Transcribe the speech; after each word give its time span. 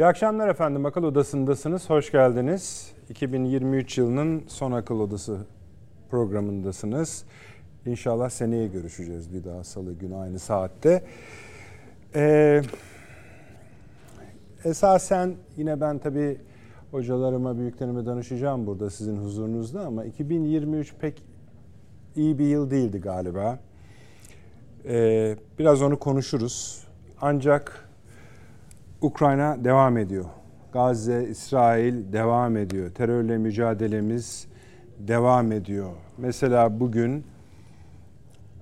İyi 0.00 0.06
akşamlar 0.06 0.48
efendim. 0.48 0.86
Akıl 0.86 1.04
Odası'ndasınız. 1.04 1.90
Hoş 1.90 2.12
geldiniz. 2.12 2.92
2023 3.08 3.98
yılının 3.98 4.44
son 4.46 4.72
Akıl 4.72 5.00
Odası 5.00 5.38
programındasınız. 6.10 7.24
İnşallah 7.86 8.30
seneye 8.30 8.66
görüşeceğiz 8.66 9.34
bir 9.34 9.44
daha 9.44 9.64
salı 9.64 9.92
günü 9.92 10.16
aynı 10.16 10.38
saatte. 10.38 11.02
Ee, 12.14 12.62
esasen 14.64 15.34
yine 15.56 15.80
ben 15.80 15.98
tabii 15.98 16.40
hocalarıma, 16.90 17.58
büyüklerime 17.58 18.06
danışacağım 18.06 18.66
burada 18.66 18.90
sizin 18.90 19.16
huzurunuzda 19.16 19.80
ama 19.80 20.04
2023 20.04 20.94
pek 20.94 21.22
iyi 22.16 22.38
bir 22.38 22.46
yıl 22.46 22.70
değildi 22.70 23.00
galiba. 23.00 23.58
Ee, 24.84 25.36
biraz 25.58 25.82
onu 25.82 25.98
konuşuruz. 25.98 26.86
Ancak 27.20 27.89
Ukrayna 29.02 29.64
devam 29.64 29.96
ediyor. 29.98 30.24
Gazze, 30.72 31.28
İsrail 31.30 32.12
devam 32.12 32.56
ediyor. 32.56 32.90
Terörle 32.94 33.38
mücadelemiz 33.38 34.46
devam 34.98 35.52
ediyor. 35.52 35.90
Mesela 36.18 36.80
bugün 36.80 37.24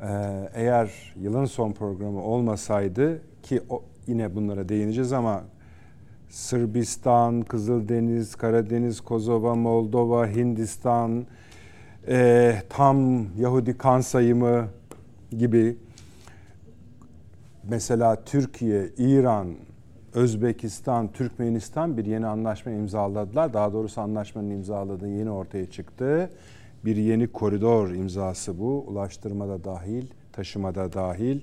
e, 0.02 0.10
eğer 0.54 1.14
yılın 1.20 1.44
son 1.44 1.72
programı 1.72 2.22
olmasaydı 2.22 3.22
ki 3.42 3.62
yine 4.06 4.34
bunlara 4.34 4.68
değineceğiz 4.68 5.12
ama 5.12 5.42
Sırbistan, 6.28 7.42
Kızıldeniz, 7.42 8.34
Karadeniz, 8.34 9.00
Kosova, 9.00 9.54
Moldova, 9.54 10.26
Hindistan, 10.26 11.26
e, 12.08 12.54
tam 12.68 13.26
Yahudi 13.36 13.78
kan 13.78 14.00
sayımı 14.00 14.68
gibi 15.30 15.76
mesela 17.64 18.24
Türkiye, 18.24 18.88
İran, 18.98 19.54
Özbekistan, 20.14 21.12
Türkmenistan 21.12 21.96
bir 21.96 22.06
yeni 22.06 22.26
anlaşma 22.26 22.72
imzaladılar. 22.72 23.54
Daha 23.54 23.72
doğrusu 23.72 24.00
anlaşmanın 24.00 24.50
imzaladığı 24.50 25.08
yeni 25.08 25.30
ortaya 25.30 25.70
çıktı. 25.70 26.30
Bir 26.84 26.96
yeni 26.96 27.32
koridor 27.32 27.90
imzası 27.90 28.58
bu. 28.58 28.84
Ulaştırmada 28.86 29.64
dahil, 29.64 30.06
taşımada 30.32 30.92
dahil. 30.92 31.40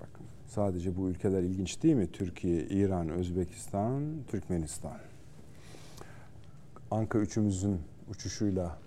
Bakın 0.00 0.26
sadece 0.46 0.96
bu 0.96 1.08
ülkeler 1.08 1.42
ilginç 1.42 1.82
değil 1.82 1.94
mi? 1.94 2.12
Türkiye, 2.12 2.62
İran, 2.62 3.08
Özbekistan, 3.08 4.02
Türkmenistan. 4.28 4.98
Anka 6.90 7.18
üçümüzün 7.18 7.78
uçuşuyla 8.10 8.78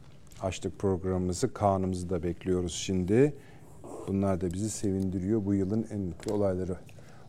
açtık 0.42 0.80
programımızı. 0.80 1.54
Kaan'ımızı 1.54 2.10
da 2.10 2.24
bekliyoruz 2.24 2.74
şimdi. 2.74 3.34
Bunlar 4.08 4.42
da 4.42 4.54
bizi 4.54 4.70
sevindiriyor. 4.70 5.46
Bu 5.46 5.54
yılın 5.54 5.88
en 5.92 6.00
mutlu 6.00 6.34
olayları 6.34 6.78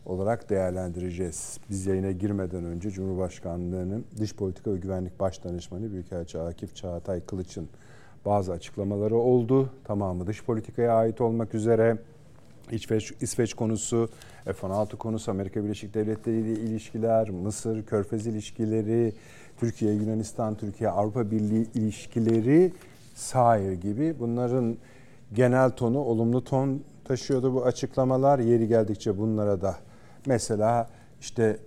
olarak 0.05 0.49
değerlendireceğiz. 0.49 1.59
Biz 1.69 1.85
yayına 1.85 2.11
girmeden 2.11 2.65
önce 2.65 2.89
Cumhurbaşkanlığı'nın 2.89 4.05
Dış 4.17 4.35
Politika 4.35 4.73
ve 4.73 4.77
Güvenlik 4.77 5.19
Baş 5.19 5.43
Danışmanı 5.43 5.91
Büyükelçi 5.91 6.39
Akif 6.39 6.75
Çağatay 6.75 7.25
Kılıç'ın 7.25 7.67
bazı 8.25 8.51
açıklamaları 8.51 9.15
oldu. 9.15 9.69
Tamamı 9.83 10.27
dış 10.27 10.43
politikaya 10.43 10.93
ait 10.93 11.21
olmak 11.21 11.53
üzere. 11.53 11.97
İsveç, 12.71 13.13
İsveç 13.21 13.53
konusu, 13.53 14.09
F-16 14.45 14.97
konusu, 14.97 15.31
Amerika 15.31 15.63
Birleşik 15.63 15.93
Devletleri 15.93 16.37
ile 16.37 16.51
ilişkiler, 16.51 17.29
Mısır, 17.29 17.85
Körfez 17.85 18.27
ilişkileri, 18.27 19.13
Türkiye, 19.57 19.93
Yunanistan, 19.93 20.55
Türkiye, 20.55 20.89
Avrupa 20.89 21.31
Birliği 21.31 21.67
ilişkileri, 21.73 22.73
sair 23.15 23.71
gibi 23.71 24.15
bunların 24.19 24.77
genel 25.33 25.69
tonu, 25.69 25.99
olumlu 25.99 26.43
ton 26.43 26.81
taşıyordu 27.03 27.53
bu 27.53 27.65
açıklamalar. 27.65 28.39
Yeri 28.39 28.67
geldikçe 28.67 29.17
bunlara 29.17 29.61
da 29.61 29.75
mesela 30.27 30.89
işte 31.21 31.59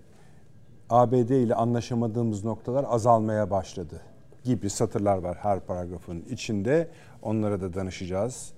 ABD 0.91 1.31
ile 1.31 1.55
anlaşamadığımız 1.55 2.45
noktalar 2.45 2.87
azalmaya 2.89 3.51
başladı 3.51 4.01
gibi 4.45 4.71
satırlar 4.71 5.19
var 5.19 5.39
her 5.41 5.61
paragrafın 5.61 6.21
içinde. 6.31 6.91
Onlara 7.23 7.61
da 7.61 7.75
danışacağız. 7.75 8.53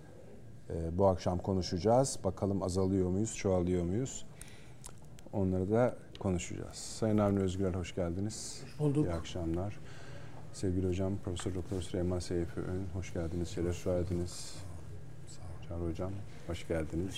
Ee, 0.70 0.98
bu 0.98 1.06
akşam 1.06 1.38
konuşacağız. 1.38 2.18
Bakalım 2.24 2.62
azalıyor 2.62 3.08
muyuz, 3.08 3.36
çoğalıyor 3.36 3.84
muyuz? 3.84 4.26
Onları 5.32 5.70
da 5.70 5.96
konuşacağız. 6.18 6.76
Sayın 6.76 7.18
Avni 7.18 7.40
Özgürel 7.40 7.74
hoş 7.74 7.94
geldiniz. 7.94 8.62
Hoş 8.64 8.78
bulduk. 8.78 9.06
İyi 9.06 9.12
akşamlar. 9.12 9.78
Sevgili 10.52 10.88
hocam 10.88 11.12
Profesör 11.24 11.54
Doktor 11.54 11.82
Süleyman 11.82 12.18
Seyfi 12.18 12.60
Ön 12.60 12.82
hoş 12.94 13.12
geldiniz. 13.12 13.48
Şeref 13.48 13.86
verdiniz. 13.86 14.54
Çağrı 15.68 15.90
hocam 15.90 16.12
hoş 16.46 16.68
geldiniz. 16.68 17.14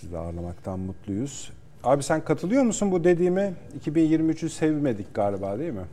Sizi 0.00 0.18
ağırlamaktan 0.18 0.78
mutluyuz. 0.80 1.50
Abi 1.84 2.02
sen 2.02 2.24
katılıyor 2.24 2.62
musun 2.62 2.92
bu 2.92 3.04
dediğime? 3.04 3.54
2023'ü 3.84 4.48
sevmedik 4.48 5.14
galiba 5.14 5.58
değil 5.58 5.72
mi? 5.72 5.84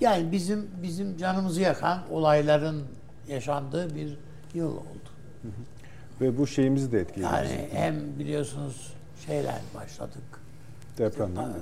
Yani 0.00 0.32
bizim 0.32 0.70
bizim 0.82 1.16
canımızı 1.16 1.60
yakan 1.60 1.98
olayların 2.10 2.82
yaşandığı 3.28 3.94
bir 3.94 4.18
yıl 4.54 4.70
oldu. 4.76 5.08
Hı 5.42 5.48
hı. 5.48 5.52
Ve 6.20 6.38
bu 6.38 6.46
şeyimizi 6.46 6.92
de 6.92 7.00
etkiledi. 7.00 7.32
Yani 7.34 7.68
hem 7.72 8.18
biliyorsunuz 8.18 8.92
şeyler 9.26 9.60
başladık. 9.74 10.40
Deprem 10.98 11.36
değil 11.36 11.48
mi? 11.48 11.54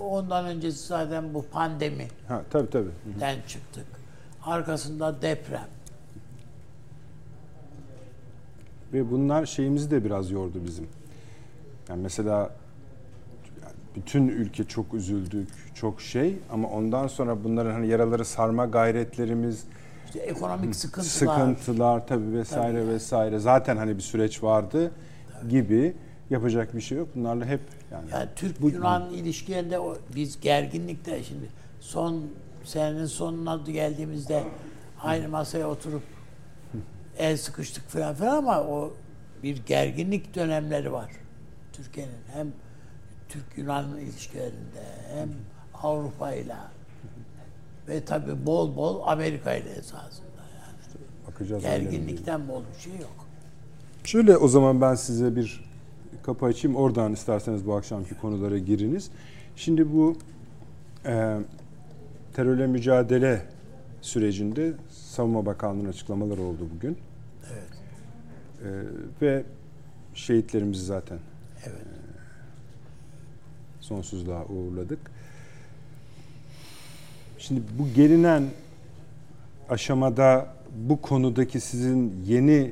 Ondan 0.00 0.44
öncesi 0.46 0.86
zaten 0.86 1.34
bu 1.34 1.46
pandemi. 1.46 2.08
Ha 2.28 2.42
tabii 2.50 2.70
tabii. 2.70 2.90
Den 3.20 3.36
çıktık. 3.48 3.86
Arkasında 4.44 5.22
deprem. 5.22 5.68
Ve 8.92 9.10
bunlar 9.10 9.46
şeyimizi 9.46 9.90
de 9.90 10.04
biraz 10.04 10.30
yordu 10.30 10.64
bizim. 10.64 10.86
Yani 11.88 12.02
mesela 12.02 12.50
bütün 13.96 14.28
ülke 14.28 14.64
çok 14.64 14.94
üzüldük, 14.94 15.48
çok 15.74 16.00
şey 16.00 16.38
ama 16.50 16.68
ondan 16.68 17.06
sonra 17.06 17.44
bunların 17.44 17.72
hani 17.72 17.86
yaraları 17.86 18.24
sarma 18.24 18.66
gayretlerimiz, 18.66 19.64
işte 20.06 20.18
ekonomik 20.18 20.76
sıkıntılar, 20.76 21.10
sıkıntılar 21.10 22.06
tabii 22.06 22.32
vesaire 22.32 22.80
tabii. 22.80 22.90
vesaire. 22.90 23.38
Zaten 23.38 23.76
hani 23.76 23.96
bir 23.96 24.02
süreç 24.02 24.42
vardı 24.42 24.92
tabii. 25.32 25.50
gibi 25.50 25.94
yapacak 26.30 26.76
bir 26.76 26.80
şey 26.80 26.98
yok. 26.98 27.08
Bunlarla 27.14 27.44
hep 27.44 27.60
yani, 27.92 28.10
yani 28.12 28.28
Türk 28.36 28.60
Yunan 28.60 29.10
ilişkilerinde 29.10 29.78
o, 29.78 29.96
biz 30.14 30.40
gerginlikte 30.40 31.24
şimdi 31.24 31.46
son 31.80 32.24
senenin 32.64 33.06
sonuna 33.06 33.56
geldiğimizde 33.56 34.44
aynı 35.02 35.28
masaya 35.28 35.68
oturup 35.68 36.02
el 37.18 37.36
sıkıştık 37.36 37.88
falan 37.88 38.14
falan 38.14 38.36
ama 38.36 38.60
o 38.60 38.92
bir 39.42 39.56
gerginlik 39.66 40.34
dönemleri 40.34 40.92
var. 40.92 41.10
Türkiye'nin 41.72 42.12
hem 42.32 42.52
Türk-Yunan 43.28 43.98
ilişkilerinde 43.98 44.84
hem 45.14 45.28
Avrupa 45.82 46.34
ile 46.34 46.56
ve 47.88 48.04
tabi 48.04 48.46
bol 48.46 48.76
bol 48.76 49.02
Amerika 49.06 49.54
ile 49.54 49.70
esasında 49.70 50.26
yani. 50.60 50.76
İşte 50.80 50.98
bakacağız 51.26 51.62
Gerginlikten 51.62 52.48
bol 52.48 52.62
bir 52.74 52.80
şey 52.80 52.92
yok. 52.92 53.26
Şöyle 54.04 54.36
o 54.36 54.48
zaman 54.48 54.80
ben 54.80 54.94
size 54.94 55.36
bir 55.36 55.64
kapı 56.22 56.46
açayım. 56.46 56.76
Oradan 56.76 57.12
isterseniz 57.12 57.66
bu 57.66 57.74
akşamki 57.74 58.14
konulara 58.14 58.58
giriniz. 58.58 59.10
Şimdi 59.56 59.92
bu 59.92 60.16
e, 61.06 61.38
terörle 62.34 62.66
mücadele 62.66 63.42
sürecinde 64.00 64.72
Savunma 65.10 65.46
Bakanlığı'nın 65.46 65.88
açıklamaları 65.88 66.42
oldu 66.42 66.68
bugün. 66.74 66.98
Evet. 67.52 67.70
E, 68.64 68.68
ve 69.22 69.42
şehitlerimizi 70.14 70.84
zaten 70.84 71.18
evet. 71.66 71.76
e, 71.76 71.84
sonsuzluğa 73.80 74.46
uğurladık. 74.46 74.98
Şimdi 77.38 77.62
bu 77.78 77.94
gelinen 77.94 78.44
aşamada 79.68 80.54
bu 80.88 81.00
konudaki 81.00 81.60
sizin 81.60 82.22
yeni 82.26 82.52
e, 82.52 82.70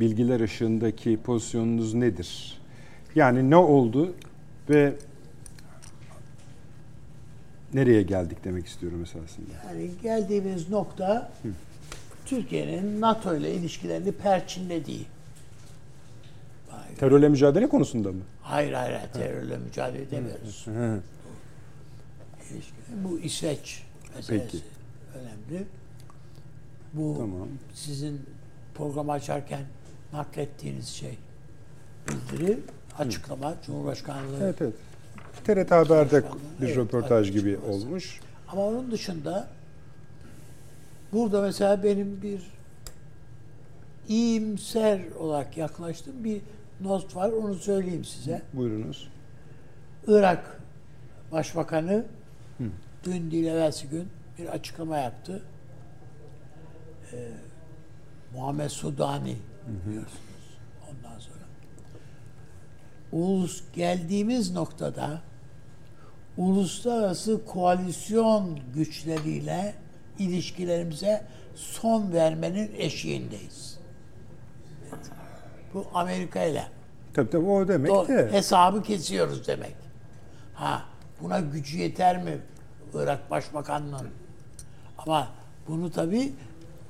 bilgiler 0.00 0.40
ışığındaki 0.40 1.16
pozisyonunuz 1.16 1.94
nedir? 1.94 2.60
Yani 3.14 3.50
ne 3.50 3.56
oldu 3.56 4.14
ve 4.70 4.94
nereye 7.74 8.02
geldik 8.02 8.38
demek 8.44 8.66
istiyorum 8.66 9.02
esasında. 9.02 9.50
Yani 9.68 9.90
geldiğimiz 10.02 10.68
nokta. 10.70 11.32
Türkiye'nin 12.26 13.00
NATO 13.00 13.36
ile 13.36 13.54
ilişkilerini 13.54 14.12
perçinlediği. 14.12 15.06
Terörle 16.98 17.28
mücadele 17.28 17.68
konusunda 17.68 18.12
mı? 18.12 18.20
Hayır 18.42 18.72
hayır, 18.72 18.94
hayır 18.94 19.12
terörle 19.12 19.56
mücadele 19.58 20.02
edemiyoruz. 20.02 20.66
Hı. 20.66 21.00
Bu 23.04 23.18
İsveç 23.18 23.82
meselesi 24.16 24.44
Peki. 24.52 24.64
önemli. 25.14 25.66
Bu 26.92 27.14
tamam. 27.18 27.48
sizin 27.74 28.20
programı 28.74 29.12
açarken 29.12 29.62
naklettiğiniz 30.12 30.88
şey 30.88 31.18
bildiri, 32.08 32.58
açıklama, 32.98 33.50
Hı. 33.50 33.56
Cumhurbaşkanlığı. 33.66 34.38
Evet 34.44 34.56
evet. 34.62 34.74
TRT 35.44 35.70
Haber'de 35.70 36.22
bir 36.60 36.66
evet, 36.66 36.76
röportaj 36.76 37.32
gibi 37.32 37.58
olmuş. 37.58 38.20
Ama 38.48 38.62
onun 38.62 38.90
dışında 38.90 39.48
burada 41.12 41.42
mesela 41.42 41.82
benim 41.82 42.22
bir 42.22 42.42
iyimser 44.08 45.00
olarak 45.18 45.56
yaklaştığım 45.56 46.24
bir 46.24 46.40
not 46.80 47.16
var. 47.16 47.32
Onu 47.32 47.54
söyleyeyim 47.54 48.04
size. 48.04 48.42
Buyurunuz. 48.52 49.08
Irak 50.06 50.60
Başbakanı 51.32 52.04
dün 53.04 53.30
değil 53.30 53.46
evvelsi 53.46 53.88
gün 53.88 54.08
bir 54.38 54.46
açıklama 54.46 54.98
yaptı. 54.98 55.42
Ee, 57.12 57.28
Muhammed 58.34 58.68
Sudani 58.68 59.36
biliyorsunuz 59.86 60.58
ondan 60.90 61.18
sonra. 61.18 61.36
Ulus 63.12 63.62
geldiğimiz 63.74 64.52
noktada 64.52 65.22
uluslararası 66.40 67.44
koalisyon 67.44 68.58
güçleriyle 68.74 69.74
ilişkilerimize 70.18 71.24
son 71.54 72.12
vermenin 72.12 72.70
eşiğindeyiz. 72.76 73.78
Evet. 74.88 75.06
Bu 75.74 75.84
Amerika 75.94 76.42
ile. 76.44 76.64
Tabii 77.14 77.30
tabii 77.30 77.46
o 77.46 77.68
demek 77.68 77.90
Do- 77.90 78.08
de. 78.08 78.32
hesabı 78.32 78.82
kesiyoruz 78.82 79.46
demek. 79.46 79.74
Ha 80.54 80.82
buna 81.22 81.40
gücü 81.40 81.78
yeter 81.78 82.22
mi 82.22 82.38
Irak 82.94 83.30
Başbakanlığı'nın? 83.30 84.10
Ama 84.98 85.28
bunu 85.68 85.90
tabii 85.90 86.32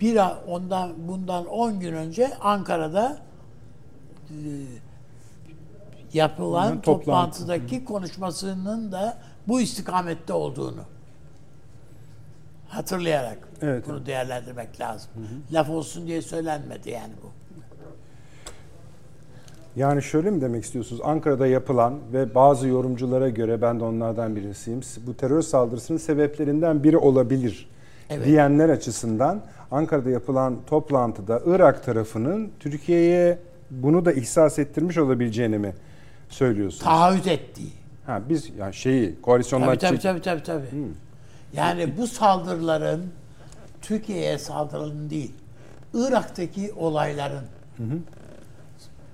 bir 0.00 0.18
ondan 0.48 1.08
bundan 1.08 1.46
10 1.46 1.80
gün 1.80 1.92
önce 1.92 2.34
Ankara'da 2.40 3.18
e, 4.30 4.36
yapılan 6.12 6.80
toplantı. 6.80 6.84
toplantıdaki 6.84 7.84
konuşmasının 7.84 8.92
da 8.92 9.18
bu 9.48 9.60
istikamette 9.60 10.32
olduğunu 10.32 10.82
hatırlayarak 12.68 13.38
Evet, 13.62 13.84
bunu 13.88 14.06
değerlendirmek 14.06 14.80
lazım. 14.80 15.10
Laf 15.52 15.70
olsun 15.70 16.06
diye 16.06 16.22
söylenmedi 16.22 16.90
yani 16.90 17.12
bu. 17.22 17.26
Yani 19.76 20.02
şöyle 20.02 20.30
mi 20.30 20.40
demek 20.40 20.64
istiyorsunuz? 20.64 21.02
Ankara'da 21.04 21.46
yapılan 21.46 21.98
ve 22.12 22.34
bazı 22.34 22.68
yorumculara 22.68 23.28
göre 23.28 23.62
ben 23.62 23.80
de 23.80 23.84
onlardan 23.84 24.36
birisiyim. 24.36 24.80
Bu 25.06 25.14
terör 25.16 25.42
saldırısının 25.42 25.98
sebeplerinden 25.98 26.84
biri 26.84 26.96
olabilir 26.98 27.68
Evet. 28.10 28.26
diyenler 28.26 28.68
açısından 28.68 29.42
Ankara'da 29.70 30.10
yapılan 30.10 30.56
toplantıda 30.66 31.42
Irak 31.46 31.84
tarafının 31.84 32.50
Türkiye'ye 32.60 33.38
bunu 33.70 34.04
da 34.04 34.12
ihsas 34.12 34.58
ettirmiş 34.58 34.98
olabileceğini 34.98 35.58
mi 35.58 35.74
söylüyorsunuz? 36.28 36.84
Taahhüt 36.84 37.26
ettiği. 37.26 37.79
Ha 38.10 38.22
biz 38.28 38.50
yani 38.58 38.74
şeyi 38.74 39.20
koalisyondan 39.22 39.66
Tabii 39.66 39.78
tabii 39.78 40.00
tabii 40.00 40.22
tabii. 40.22 40.42
tabii. 40.42 40.72
Hmm. 40.72 40.94
Yani 41.52 41.96
bu 41.96 42.06
saldırıların 42.06 43.10
Türkiye'ye 43.82 44.38
saldırının 44.38 45.10
değil, 45.10 45.32
Irak'taki 45.94 46.72
olayların 46.72 47.44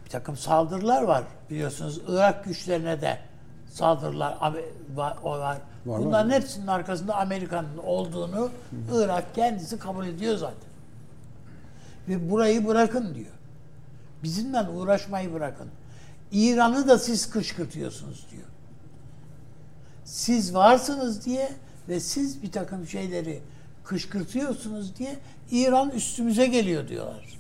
bir 0.04 0.10
takım 0.10 0.36
saldırılar 0.36 1.02
var 1.02 1.24
biliyorsunuz. 1.50 2.00
Irak 2.08 2.44
güçlerine 2.44 3.00
de 3.00 3.18
saldırılar 3.70 4.36
var. 4.94 5.16
var. 5.24 5.58
Bunların 5.86 6.30
hepsinin 6.30 6.66
arkasında 6.66 7.16
Amerika'nın 7.16 7.78
olduğunu 7.84 8.50
Irak 8.94 9.34
kendisi 9.34 9.78
kabul 9.78 10.06
ediyor 10.06 10.36
zaten. 10.36 10.70
Ve 12.08 12.30
burayı 12.30 12.66
bırakın 12.66 13.14
diyor. 13.14 13.32
Bizimle 14.22 14.68
uğraşmayı 14.68 15.32
bırakın. 15.34 15.68
İran'ı 16.32 16.88
da 16.88 16.98
siz 16.98 17.30
kışkırtıyorsunuz 17.30 18.26
diyor 18.30 18.46
siz 20.16 20.54
varsınız 20.54 21.24
diye 21.24 21.52
ve 21.88 22.00
siz 22.00 22.42
bir 22.42 22.52
takım 22.52 22.86
şeyleri 22.86 23.40
kışkırtıyorsunuz 23.84 24.96
diye 24.96 25.16
İran 25.50 25.90
üstümüze 25.90 26.46
geliyor 26.46 26.88
diyorlar. 26.88 27.38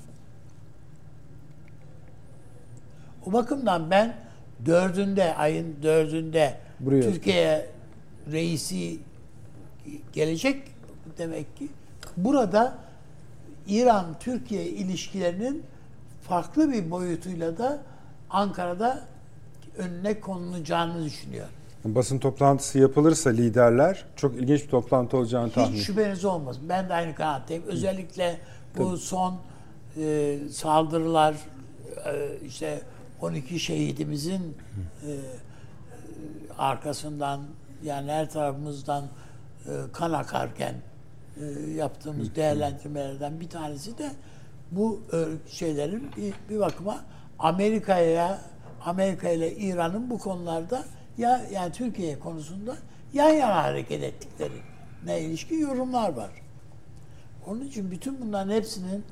O 3.26 3.32
bakımdan 3.32 3.90
ben 3.90 4.16
dördünde, 4.66 5.34
ayın 5.34 5.76
dördünde 5.82 6.58
Buraya- 6.80 7.02
Türkiye 7.02 7.66
reisi 8.32 8.98
gelecek 10.12 10.62
demek 11.18 11.56
ki 11.56 11.68
burada 12.16 12.78
İran-Türkiye 13.68 14.64
ilişkilerinin 14.66 15.62
farklı 16.22 16.72
bir 16.72 16.90
boyutuyla 16.90 17.58
da 17.58 17.78
Ankara'da 18.30 19.04
önüne 19.78 20.20
konulacağını 20.20 21.04
düşünüyor. 21.04 21.46
Basın 21.94 22.18
toplantısı 22.18 22.78
yapılırsa 22.78 23.30
liderler 23.30 24.04
çok 24.16 24.34
ilginç 24.34 24.62
bir 24.62 24.68
toplantı 24.68 25.16
olacağını 25.16 25.50
tahmin 25.50 25.76
Hiç 25.76 25.86
şüpheniz 25.86 26.24
olmasın. 26.24 26.62
Ben 26.68 26.88
de 26.88 26.94
aynı 26.94 27.14
kanaatteyim. 27.14 27.62
Özellikle 27.66 28.38
bu 28.78 28.96
son 28.96 29.36
e, 29.96 30.38
saldırılar 30.50 31.34
e, 32.06 32.38
işte 32.46 32.80
12 33.20 33.60
şehidimizin 33.60 34.56
e, 35.06 35.10
e, 35.10 35.18
arkasından 36.58 37.40
yani 37.84 38.10
her 38.10 38.30
tarafımızdan 38.30 39.04
e, 39.66 39.70
kan 39.92 40.12
akarken 40.12 40.74
e, 41.40 41.70
yaptığımız 41.70 42.34
değerlendirmelerden 42.34 43.40
bir 43.40 43.48
tanesi 43.48 43.98
de 43.98 44.12
bu 44.70 45.00
e, 45.12 45.16
şeylerin 45.50 46.10
bir, 46.16 46.34
bir 46.50 46.60
bakıma 46.60 47.04
Amerika'ya 47.38 48.38
Amerika 48.84 49.28
ile 49.28 49.56
İran'ın 49.56 50.10
bu 50.10 50.18
konularda 50.18 50.84
ya 51.18 51.42
yani 51.52 51.72
Türkiye 51.72 52.18
konusunda 52.18 52.76
yan 53.12 53.30
yana 53.30 53.62
hareket 53.64 54.02
ettikleri 54.02 54.52
ne 55.06 55.20
ilişki 55.20 55.54
yorumlar 55.54 56.12
var. 56.12 56.30
Onun 57.46 57.60
için 57.66 57.90
bütün 57.90 58.20
bunların 58.20 58.52
hepsinin 58.52 59.04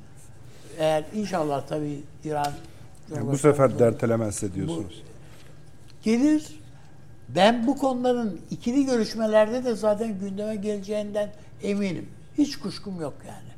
eğer 0.79 1.05
inşallah 1.15 1.67
tabii 1.67 2.01
İran 2.25 2.53
Yani 3.15 3.27
bu 3.33 3.39
sefer 3.39 3.79
dertelemezse 3.79 4.55
diyorsunuz. 4.55 5.03
gelir. 6.03 6.61
Ben 7.29 7.67
bu 7.67 7.79
konuların 7.79 8.41
ikili 8.51 8.87
görüşmelerde 8.87 9.65
de 9.65 9.75
zaten 9.75 10.19
gündeme 10.19 10.57
geleceğinden 10.57 11.31
eminim. 11.63 12.09
Hiç 12.39 12.57
kuşkum 12.59 13.01
yok 13.01 13.15
yani. 13.27 13.55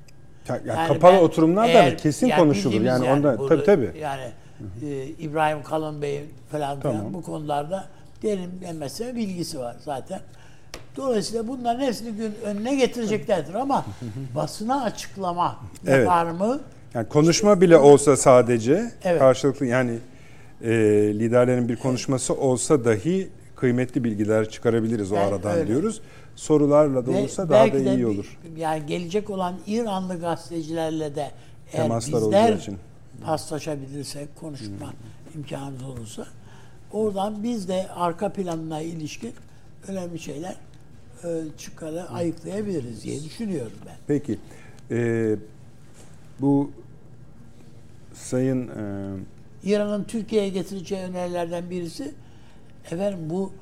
Ya- 0.49 0.75
ya 0.75 0.80
Yani 0.80 0.88
kapalı 0.88 1.12
ben 1.16 1.23
oturumlar 1.23 1.75
da 1.75 1.97
kesin 1.97 2.26
yani 2.26 2.38
konuşulur. 2.40 2.75
bildiğimiz 2.75 3.00
Yani, 3.02 3.11
onda 3.26 3.49
tabii 3.49 3.64
tabii. 3.64 3.92
Yani 4.00 4.30
e, 4.82 5.04
İbrahim 5.06 5.62
Kalın 5.62 6.02
Bey'in 6.02 6.30
falan, 6.50 6.80
falan 6.80 6.97
Tamam. 6.97 7.14
bu 7.14 7.23
konularda 7.23 7.85
mesela 8.78 9.16
bilgisi 9.16 9.58
var 9.58 9.76
zaten. 9.85 10.20
Dolayısıyla 10.96 11.49
bunların 11.49 11.80
hepsini 11.87 12.12
gün 12.16 12.35
önüne 12.44 12.75
getireceklerdir 12.75 13.54
ama 13.54 13.85
basına 14.35 14.82
açıklama 14.82 15.56
Evet. 15.87 15.99
yapar 16.06 16.30
mı? 16.30 16.61
Yani 16.94 17.08
konuşma 17.08 17.61
bile 17.61 17.76
olsa 17.76 18.16
sadece 18.16 18.90
Evet. 19.04 19.18
karşılıklı 19.18 19.66
yani 19.66 19.99
e, 20.62 20.70
liderlerin 21.18 21.68
bir 21.68 21.76
konuşması 21.76 22.35
olsa 22.35 22.85
dahi 22.85 23.28
kıymetli 23.56 24.04
bilgiler 24.04 24.49
çıkarabiliriz 24.50 25.12
o 25.12 25.14
Ben 25.14 25.28
aradan 25.28 25.52
öyle. 25.56 25.66
diyoruz. 25.66 26.00
Sorularla 26.37 27.06
da 27.06 27.12
Ve 27.12 27.16
olursa 27.20 27.49
daha 27.49 27.66
da 27.66 27.73
de 27.73 27.78
iyi 27.94 27.99
bir- 27.99 28.04
olur. 28.04 28.38
Yani 28.56 28.87
gelecek 28.87 29.30
olan 29.30 29.54
İranlı 29.66 30.20
gazetecilerle 30.20 31.14
de 31.14 31.30
eğer 31.73 31.82
Temaslar 31.82 32.20
bizler 32.23 32.52
için. 32.52 32.78
paslaşabilirsek, 33.25 34.37
konuşma 34.40 34.92
imkanımız 35.35 35.82
olursa 35.82 36.26
oradan 36.93 37.43
biz 37.43 37.69
de 37.69 37.88
arka 37.88 38.33
planına 38.33 38.81
ilişkin 38.81 39.33
önemli 39.88 40.19
şeyler 40.19 40.57
e, 41.25 41.43
çıkarı 41.59 42.09
ayıklayabiliriz 42.09 43.05
diye 43.05 43.25
düşünüyorum 43.25 43.78
ben. 43.87 43.97
Peki 44.07 44.38
e, 44.90 45.37
bu 46.40 46.71
sayın 48.14 48.69
e, 48.69 49.16
İran'ın 49.64 50.05
Türkiye'ye 50.05 50.49
getireceği 50.49 51.02
önerilerden 51.02 51.71
birisi 51.71 52.14
efendim 52.90 53.31
bu 53.31 53.52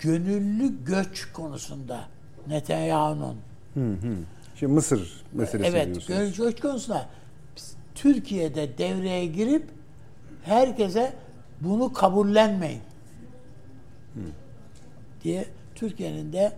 gönüllü 0.00 0.84
göç 0.84 1.32
konusunda 1.32 2.00
Netanyahu'nun 2.48 3.36
hı 3.74 3.80
hı. 3.80 4.16
Şimdi 4.56 4.72
Mısır 4.72 5.24
meselesi 5.32 5.68
evet 5.68 5.86
diyorsunuz. 5.86 6.06
gönüllü 6.06 6.36
göç 6.36 6.60
konusunda 6.60 7.08
Türkiye'de 7.94 8.78
devreye 8.78 9.26
girip 9.26 9.64
herkese 10.42 11.12
bunu 11.64 11.92
kabullenmeyin 11.92 12.80
diye 15.24 15.44
Türkiye'nin 15.74 16.32
de 16.32 16.52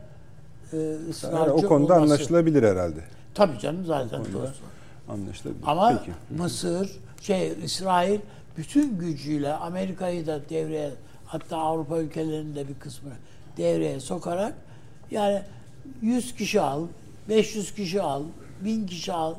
e, 0.73 0.77
Yani 0.77 1.09
ısrarcı 1.11 1.53
o 1.53 1.69
konuda 1.69 1.95
olması. 1.95 2.15
anlaşılabilir 2.15 2.63
herhalde. 2.63 3.01
Tabii 3.35 3.59
canım 3.59 3.85
zaten 3.87 4.21
dost. 4.33 4.53
Anlaşılabilir. 5.09 5.63
Ama 5.67 5.99
Peki. 5.99 6.43
Mısır, 6.43 6.91
şey 7.21 7.53
İsrail 7.65 8.21
bütün 8.57 8.99
gücüyle 8.99 9.53
Amerika'yı 9.53 10.27
da 10.27 10.49
devreye 10.49 10.91
hatta 11.27 11.57
Avrupa 11.57 11.99
ülkelerinin 11.99 12.55
de 12.55 12.69
bir 12.69 12.75
kısmını 12.75 13.15
devreye 13.57 14.01
sokarak 14.01 14.55
yani 15.11 15.43
100 16.03 16.35
kişi 16.35 16.61
al, 16.61 16.87
500 17.29 17.75
kişi 17.75 18.03
al, 18.03 18.23
1000 18.65 18.87
kişi 18.87 19.13
al 19.13 19.35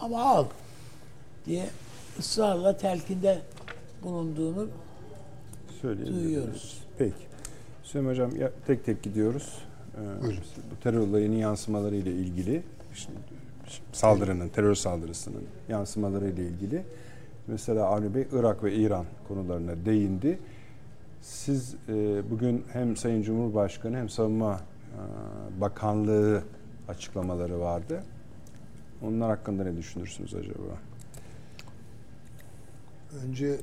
ama 0.00 0.22
al 0.22 0.44
diye 1.46 1.66
ısrarla 2.18 2.76
telkinde 2.76 3.38
bulunduğunu 4.02 4.68
duyuyoruz. 5.82 6.82
Peki. 6.98 7.14
Süleyman 7.82 8.10
Hocam 8.10 8.36
ya, 8.36 8.50
tek 8.66 8.84
tek 8.84 9.02
gidiyoruz. 9.02 9.58
Ee, 9.96 10.00
bu 10.70 10.82
terör 10.82 10.98
olayının 10.98 11.36
yansımaları 11.36 11.96
ile 11.96 12.12
ilgili, 12.12 12.62
şimdi 12.94 13.18
saldırının, 13.92 14.48
terör 14.48 14.74
saldırısının 14.74 15.44
yansımaları 15.68 16.28
ile 16.28 16.46
ilgili. 16.46 16.84
Mesela 17.46 17.84
Avni 17.86 18.14
Bey 18.14 18.26
Irak 18.32 18.64
ve 18.64 18.74
İran 18.74 19.04
konularına 19.28 19.84
değindi. 19.84 20.38
Siz 21.20 21.74
e, 21.88 22.22
bugün 22.30 22.64
hem 22.72 22.96
Sayın 22.96 23.22
Cumhurbaşkanı 23.22 23.96
hem 23.96 24.08
Savunma 24.08 24.60
e, 24.60 25.60
Bakanlığı 25.60 26.42
açıklamaları 26.88 27.60
vardı. 27.60 28.02
Onlar 29.02 29.30
hakkında 29.30 29.64
ne 29.64 29.76
düşünürsünüz 29.76 30.34
acaba? 30.34 30.78
Önce 33.24 33.56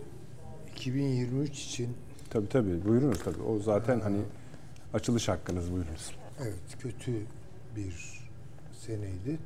2023 0.79 1.65
için 1.65 1.98
Tabii 2.29 2.50
tabii. 2.50 2.86
Buyurunuz 2.86 3.19
tabii. 3.24 3.41
O 3.41 3.59
zaten 3.59 4.00
hani 4.00 4.17
açılış 4.93 5.27
hakkınız 5.27 5.71
buyurunuz. 5.71 6.12
evet 6.41 6.79
kötü 6.79 7.12
bir 7.75 8.19
seneydi. 8.86 9.38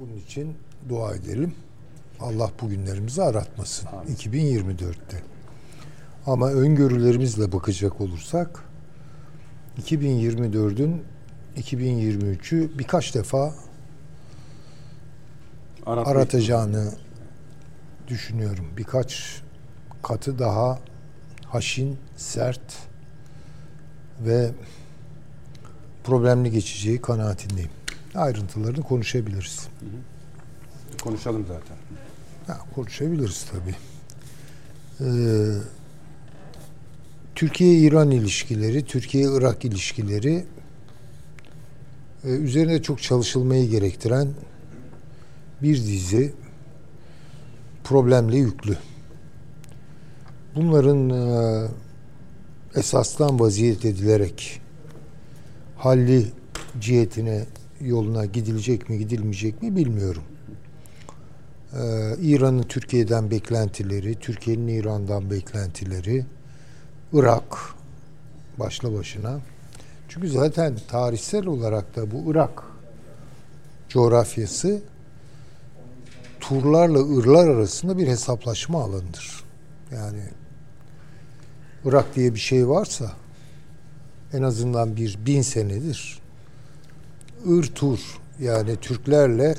Bunun 0.00 0.16
için 0.16 0.56
dua 0.88 1.14
edelim. 1.14 1.54
Allah 2.20 2.50
bugünlerimizi 2.60 3.22
aratmasın. 3.22 3.86
Amin. 3.86 4.14
2024'te. 4.14 5.22
Ama 6.26 6.50
öngörülerimizle 6.50 7.52
bakacak 7.52 8.00
olursak 8.00 8.64
2024'ün 9.82 11.02
2023'ü 11.56 12.78
birkaç 12.78 13.14
defa 13.14 13.54
Aratma 15.86 16.12
aratacağını 16.12 16.92
düşünüyorum. 18.08 18.66
Birkaç 18.76 19.42
katı 20.02 20.38
daha 20.38 20.78
haşin, 21.46 21.98
sert 22.16 22.78
ve 24.20 24.50
problemli 26.04 26.50
geçeceği 26.50 27.00
kanaatindeyim. 27.00 27.70
Ayrıntılarını 28.14 28.82
konuşabiliriz. 28.82 29.68
Konuşalım 31.02 31.46
zaten. 31.48 31.76
Ha, 32.46 32.58
konuşabiliriz 32.74 33.46
tabii. 33.52 33.74
Ee, 35.00 35.58
Türkiye-İran 37.34 38.10
ilişkileri, 38.10 38.84
Türkiye-Irak 38.84 39.64
ilişkileri 39.64 40.44
e, 42.24 42.28
üzerine 42.28 42.82
çok 42.82 43.02
çalışılmayı 43.02 43.70
gerektiren 43.70 44.28
bir 45.62 45.76
dizi 45.76 46.34
problemle 47.84 48.36
yüklü. 48.36 48.76
Bunların 50.56 51.10
e, 51.10 51.68
esastan 52.74 53.40
vaziyet 53.40 53.84
edilerek 53.84 54.60
halli 55.76 56.26
cihetine 56.80 57.44
yoluna 57.80 58.24
gidilecek 58.24 58.88
mi 58.88 58.98
gidilmeyecek 58.98 59.62
mi 59.62 59.76
bilmiyorum. 59.76 60.22
Ee, 61.74 62.16
İran'ın 62.20 62.62
Türkiye'den 62.62 63.30
beklentileri, 63.30 64.14
Türkiye'nin 64.14 64.68
İran'dan 64.68 65.30
beklentileri, 65.30 66.26
Irak 67.12 67.58
başlı 68.58 68.98
başına. 68.98 69.40
Çünkü 70.08 70.28
zaten 70.28 70.76
tarihsel 70.88 71.46
olarak 71.46 71.96
da 71.96 72.10
bu 72.10 72.30
Irak 72.32 72.62
coğrafyası 73.88 74.82
Turlarla 76.48 76.98
Irlar 76.98 77.48
arasında 77.48 77.98
bir 77.98 78.06
hesaplaşma 78.06 78.82
alanıdır. 78.82 79.44
Yani 79.92 80.22
Irak 81.84 82.14
diye 82.14 82.34
bir 82.34 82.40
şey 82.40 82.68
varsa 82.68 83.12
en 84.32 84.42
azından 84.42 84.96
bir 84.96 85.18
bin 85.26 85.42
senedir 85.42 86.18
Ir-Tur 87.46 87.98
yani 88.40 88.76
Türklerle 88.76 89.54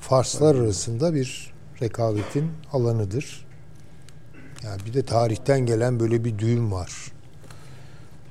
Farslar 0.00 0.54
arasında 0.54 1.14
bir 1.14 1.52
rekabetin 1.82 2.50
alanıdır. 2.72 3.46
Yani 4.64 4.80
bir 4.86 4.94
de 4.94 5.02
tarihten 5.02 5.60
gelen 5.60 6.00
böyle 6.00 6.24
bir 6.24 6.38
düğüm 6.38 6.72
var. 6.72 7.12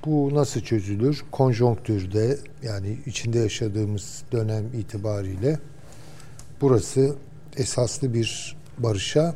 Bu 0.06 0.30
nasıl 0.34 0.62
çözülür? 0.62 1.24
Konjonktürde 1.32 2.38
yani 2.64 3.00
içinde 3.06 3.40
yaşadığımız 3.40 4.24
dönem 4.32 4.66
itibariyle 4.74 5.60
burası 6.62 7.16
esaslı 7.58 8.14
bir 8.14 8.58
barışa 8.78 9.36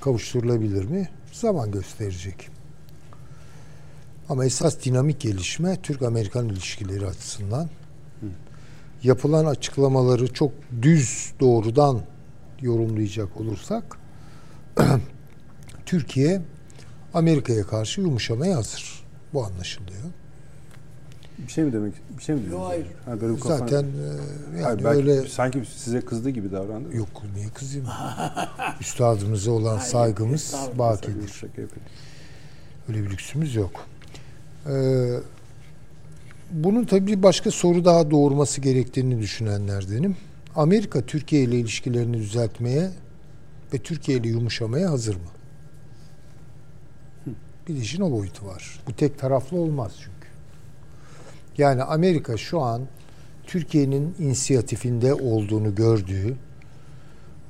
kavuşturulabilir 0.00 0.84
mi? 0.84 1.08
Zaman 1.32 1.70
gösterecek. 1.70 2.48
Ama 4.28 4.44
esas 4.44 4.84
dinamik 4.84 5.20
gelişme 5.20 5.82
Türk-Amerikan 5.82 6.48
ilişkileri 6.48 7.06
açısından 7.06 7.68
yapılan 9.02 9.44
açıklamaları 9.44 10.32
çok 10.32 10.52
düz 10.82 11.32
doğrudan 11.40 12.00
yorumlayacak 12.60 13.40
olursak 13.40 13.98
Türkiye 15.86 16.42
Amerika'ya 17.14 17.66
karşı 17.66 18.00
yumuşamaya 18.00 18.56
hazır. 18.56 19.04
Bu 19.32 19.44
anlaşılıyor. 19.44 20.02
Bir 21.46 21.52
şey 21.52 21.64
mi 21.64 21.72
demek? 21.72 21.94
Bir 22.18 22.22
şey 22.22 22.34
mi 22.34 22.40
dediniz? 22.40 22.52
Yok, 22.54 22.66
hayır. 22.68 22.86
Ha, 23.04 23.20
böyle 23.20 23.34
bir 23.36 23.40
kafan- 23.40 23.58
Zaten 23.58 23.84
e, 23.84 24.60
yani 24.60 24.82
Hayır, 24.82 24.96
öyle 24.98 25.28
sanki 25.28 25.62
size 25.76 26.00
kızdı 26.00 26.30
gibi 26.30 26.52
davrandı. 26.52 26.96
yok 26.96 27.08
niye 27.36 27.48
kızayım? 27.48 27.86
Üstadımıza 28.80 29.50
olan 29.50 29.78
saygımız 29.78 30.42
estağfurullah. 30.42 30.78
bakidir. 30.78 31.42
Öyle 32.88 33.02
bir 33.04 33.10
lüksümüz 33.10 33.54
yok. 33.54 33.70
Ee, 34.68 35.16
bunun 36.50 36.84
tabii 36.84 37.06
bir 37.06 37.22
başka 37.22 37.50
soru 37.50 37.84
daha 37.84 38.10
doğurması 38.10 38.60
gerektiğini 38.60 39.18
düşünenlerdenim. 39.20 40.16
Amerika 40.56 41.00
Türkiye 41.00 41.42
ile 41.42 41.56
ilişkilerini 41.58 42.18
düzeltmeye 42.18 42.90
ve 43.74 43.78
Türkiye 43.78 44.18
ile 44.18 44.28
yumuşamaya 44.28 44.90
hazır 44.90 45.14
mı? 45.14 45.20
Bir 47.68 47.76
işin 47.76 48.02
o 48.02 48.12
boyutu 48.12 48.46
var. 48.46 48.80
Bu 48.88 48.92
tek 48.96 49.18
taraflı 49.18 49.56
olmaz 49.56 49.92
çünkü. 49.98 50.13
Yani 51.58 51.82
Amerika 51.82 52.36
şu 52.36 52.60
an 52.60 52.82
Türkiye'nin 53.46 54.14
inisiyatifinde 54.18 55.14
olduğunu 55.14 55.74
gördüğü 55.74 56.36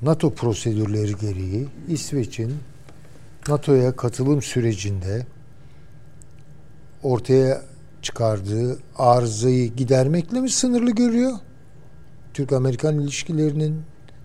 NATO 0.01 0.33
prosedürleri 0.33 1.15
gereği 1.15 1.67
İsveç'in 1.87 2.53
NATO'ya 3.47 3.95
katılım 3.95 4.41
sürecinde 4.41 5.25
ortaya 7.03 7.61
çıkardığı 8.01 8.79
arızayı 8.97 9.75
gidermekle 9.75 10.41
mi 10.41 10.49
sınırlı 10.49 10.91
görüyor? 10.91 11.31
Türk-Amerikan 12.33 12.99
ilişkilerinin 12.99 13.81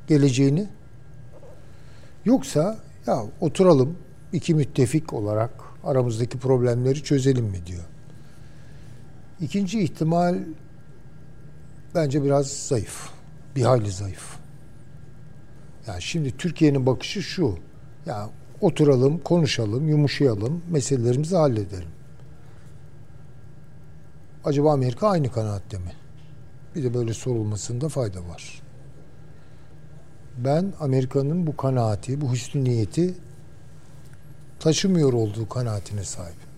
geleceğini? 0.06 0.68
Yoksa 2.24 2.78
ya 3.06 3.22
oturalım 3.40 3.96
iki 4.32 4.54
müttefik 4.54 5.12
olarak 5.12 5.50
aramızdaki 5.84 6.38
problemleri 6.38 7.02
çözelim 7.02 7.44
mi 7.44 7.66
diyor. 7.66 7.84
İkinci 9.40 9.80
ihtimal 9.80 10.38
bence 11.94 12.24
biraz 12.24 12.46
zayıf. 12.46 13.10
Bir 13.56 13.62
hayli 13.62 13.90
zayıf. 13.90 14.36
Yani 15.86 16.02
şimdi 16.02 16.36
Türkiye'nin 16.36 16.86
bakışı 16.86 17.22
şu. 17.22 17.58
Ya 18.06 18.30
oturalım, 18.60 19.18
konuşalım, 19.18 19.88
yumuşayalım, 19.88 20.62
meselelerimizi 20.70 21.36
halledelim. 21.36 21.88
Acaba 24.44 24.72
Amerika 24.72 25.08
aynı 25.08 25.32
kanaatte 25.32 25.78
mi? 25.78 25.92
Bir 26.74 26.84
de 26.84 26.94
böyle 26.94 27.14
sorulmasında 27.14 27.88
fayda 27.88 28.28
var. 28.28 28.62
Ben 30.38 30.72
Amerika'nın 30.80 31.46
bu 31.46 31.56
kanaati, 31.56 32.20
bu 32.20 32.32
hüsnü 32.32 32.64
niyeti 32.64 33.14
taşımıyor 34.60 35.12
olduğu 35.12 35.48
kanaatine 35.48 36.04
sahibim. 36.04 36.49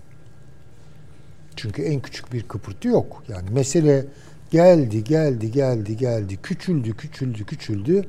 Çünkü 1.57 1.83
en 1.83 2.01
küçük 2.01 2.33
bir 2.33 2.43
kıpırtı 2.43 2.89
yok. 2.89 3.23
Yani 3.29 3.51
mesele 3.51 4.07
geldi, 4.51 5.05
geldi, 5.05 5.53
geldi, 5.53 5.97
geldi, 5.97 6.39
küçüldü, 6.43 6.97
küçüldü, 6.97 7.47
küçüldü. 7.47 8.05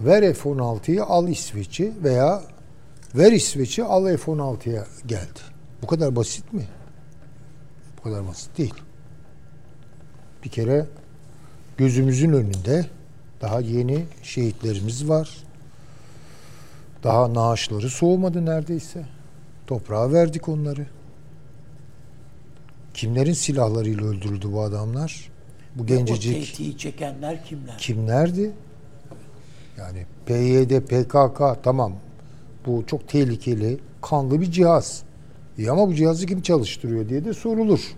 Ver 0.00 0.34
F-16'yı 0.34 1.04
al 1.04 1.28
İsveç'i 1.28 1.92
veya 2.04 2.42
ver 3.14 3.32
İsveç'i 3.32 3.84
al 3.84 4.16
F-16'ya 4.16 4.86
geldi. 5.06 5.40
Bu 5.82 5.86
kadar 5.86 6.16
basit 6.16 6.52
mi? 6.52 6.64
Bu 7.98 8.02
kadar 8.02 8.26
basit 8.26 8.58
değil. 8.58 8.74
Bir 10.44 10.48
kere 10.48 10.86
gözümüzün 11.76 12.32
önünde 12.32 12.86
daha 13.40 13.60
yeni 13.60 14.04
şehitlerimiz 14.22 15.08
var. 15.08 15.44
Daha 17.02 17.34
naaşları 17.34 17.90
soğumadı 17.90 18.46
neredeyse. 18.46 19.04
Toprağa 19.66 20.12
verdik 20.12 20.48
onları. 20.48 20.86
Kimlerin 22.94 23.32
silahlarıyla 23.32 24.04
öldürüldü 24.04 24.52
bu 24.52 24.62
adamlar? 24.62 25.30
Bu 25.74 25.82
O 25.82 25.86
gencecik 25.86 26.46
tehdiyi 26.46 26.78
çekenler 26.78 27.44
kimler? 27.44 27.78
kimlerdi? 27.78 28.50
Yani 29.78 30.06
PYD, 30.26 30.80
PKK 30.80 31.62
tamam. 31.62 31.92
Bu 32.66 32.84
çok 32.86 33.08
tehlikeli, 33.08 33.78
kanlı 34.02 34.40
bir 34.40 34.50
cihaz. 34.50 35.02
İyi 35.58 35.70
ama 35.70 35.88
bu 35.88 35.94
cihazı 35.94 36.26
kim 36.26 36.42
çalıştırıyor 36.42 37.08
diye 37.08 37.24
de 37.24 37.32
sorulur. 37.34 37.94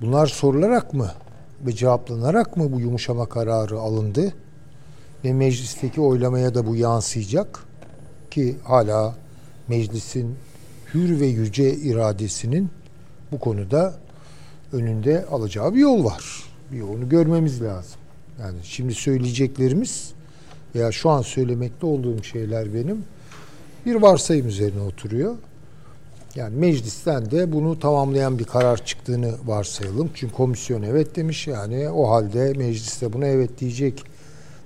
Bunlar 0.00 0.26
sorularak 0.26 0.94
mı 0.94 1.10
ve 1.66 1.72
cevaplanarak 1.72 2.56
mı 2.56 2.72
bu 2.72 2.80
yumuşama 2.80 3.28
kararı 3.28 3.78
alındı? 3.78 4.34
Ve 5.24 5.32
meclisteki 5.32 6.00
oylamaya 6.00 6.54
da 6.54 6.66
bu 6.66 6.76
yansıyacak. 6.76 7.64
ki 8.30 8.56
hala 8.64 9.14
meclisin 9.68 10.36
hür 10.96 11.20
ve 11.20 11.26
yüce 11.26 11.74
iradesinin 11.74 12.70
bu 13.32 13.38
konuda 13.38 13.94
önünde 14.72 15.24
alacağı 15.26 15.74
bir 15.74 15.80
yol 15.80 16.04
var. 16.04 16.24
Bir 16.72 16.80
onu 16.80 17.08
görmemiz 17.08 17.62
lazım. 17.62 18.00
Yani 18.40 18.58
şimdi 18.62 18.94
söyleyeceklerimiz 18.94 20.12
veya 20.74 20.92
şu 20.92 21.10
an 21.10 21.22
söylemekte 21.22 21.86
olduğum 21.86 22.24
şeyler 22.24 22.74
benim 22.74 23.04
bir 23.86 23.94
varsayım 23.94 24.48
üzerine 24.48 24.80
oturuyor. 24.80 25.36
Yani 26.34 26.56
meclisten 26.56 27.30
de 27.30 27.52
bunu 27.52 27.78
tamamlayan 27.78 28.38
bir 28.38 28.44
karar 28.44 28.84
çıktığını 28.84 29.34
varsayalım. 29.46 30.10
Çünkü 30.14 30.34
komisyon 30.34 30.82
evet 30.82 31.16
demiş 31.16 31.46
yani 31.46 31.88
o 31.88 32.10
halde 32.10 32.52
mecliste 32.52 33.12
buna 33.12 33.26
evet 33.26 33.60
diyecek 33.60 34.02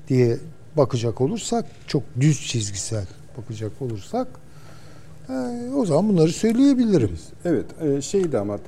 diye 0.08 0.38
bakacak 0.76 1.20
olursak 1.20 1.64
çok 1.86 2.02
düz 2.20 2.46
çizgisel 2.46 3.06
bakacak 3.38 3.82
olursak 3.82 4.28
o 5.76 5.86
zaman 5.86 6.08
bunları 6.08 6.28
söyleyebilirim. 6.28 7.10
Evet, 7.44 7.66
e, 7.82 8.00
şeyi 8.02 8.32
de 8.32 8.38
ama 8.38 8.54
e, 8.54 8.58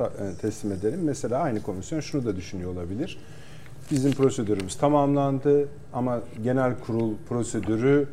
teslim 0.41 0.73
edelim. 0.73 1.01
Mesela 1.05 1.39
aynı 1.39 1.63
komisyon 1.63 2.01
şunu 2.01 2.25
da 2.25 2.37
düşünüyor 2.37 2.73
olabilir. 2.73 3.19
Bizim 3.91 4.13
prosedürümüz 4.13 4.75
tamamlandı 4.77 5.69
ama 5.93 6.19
genel 6.45 6.73
kurul 6.87 7.11
prosedürü 7.29 8.07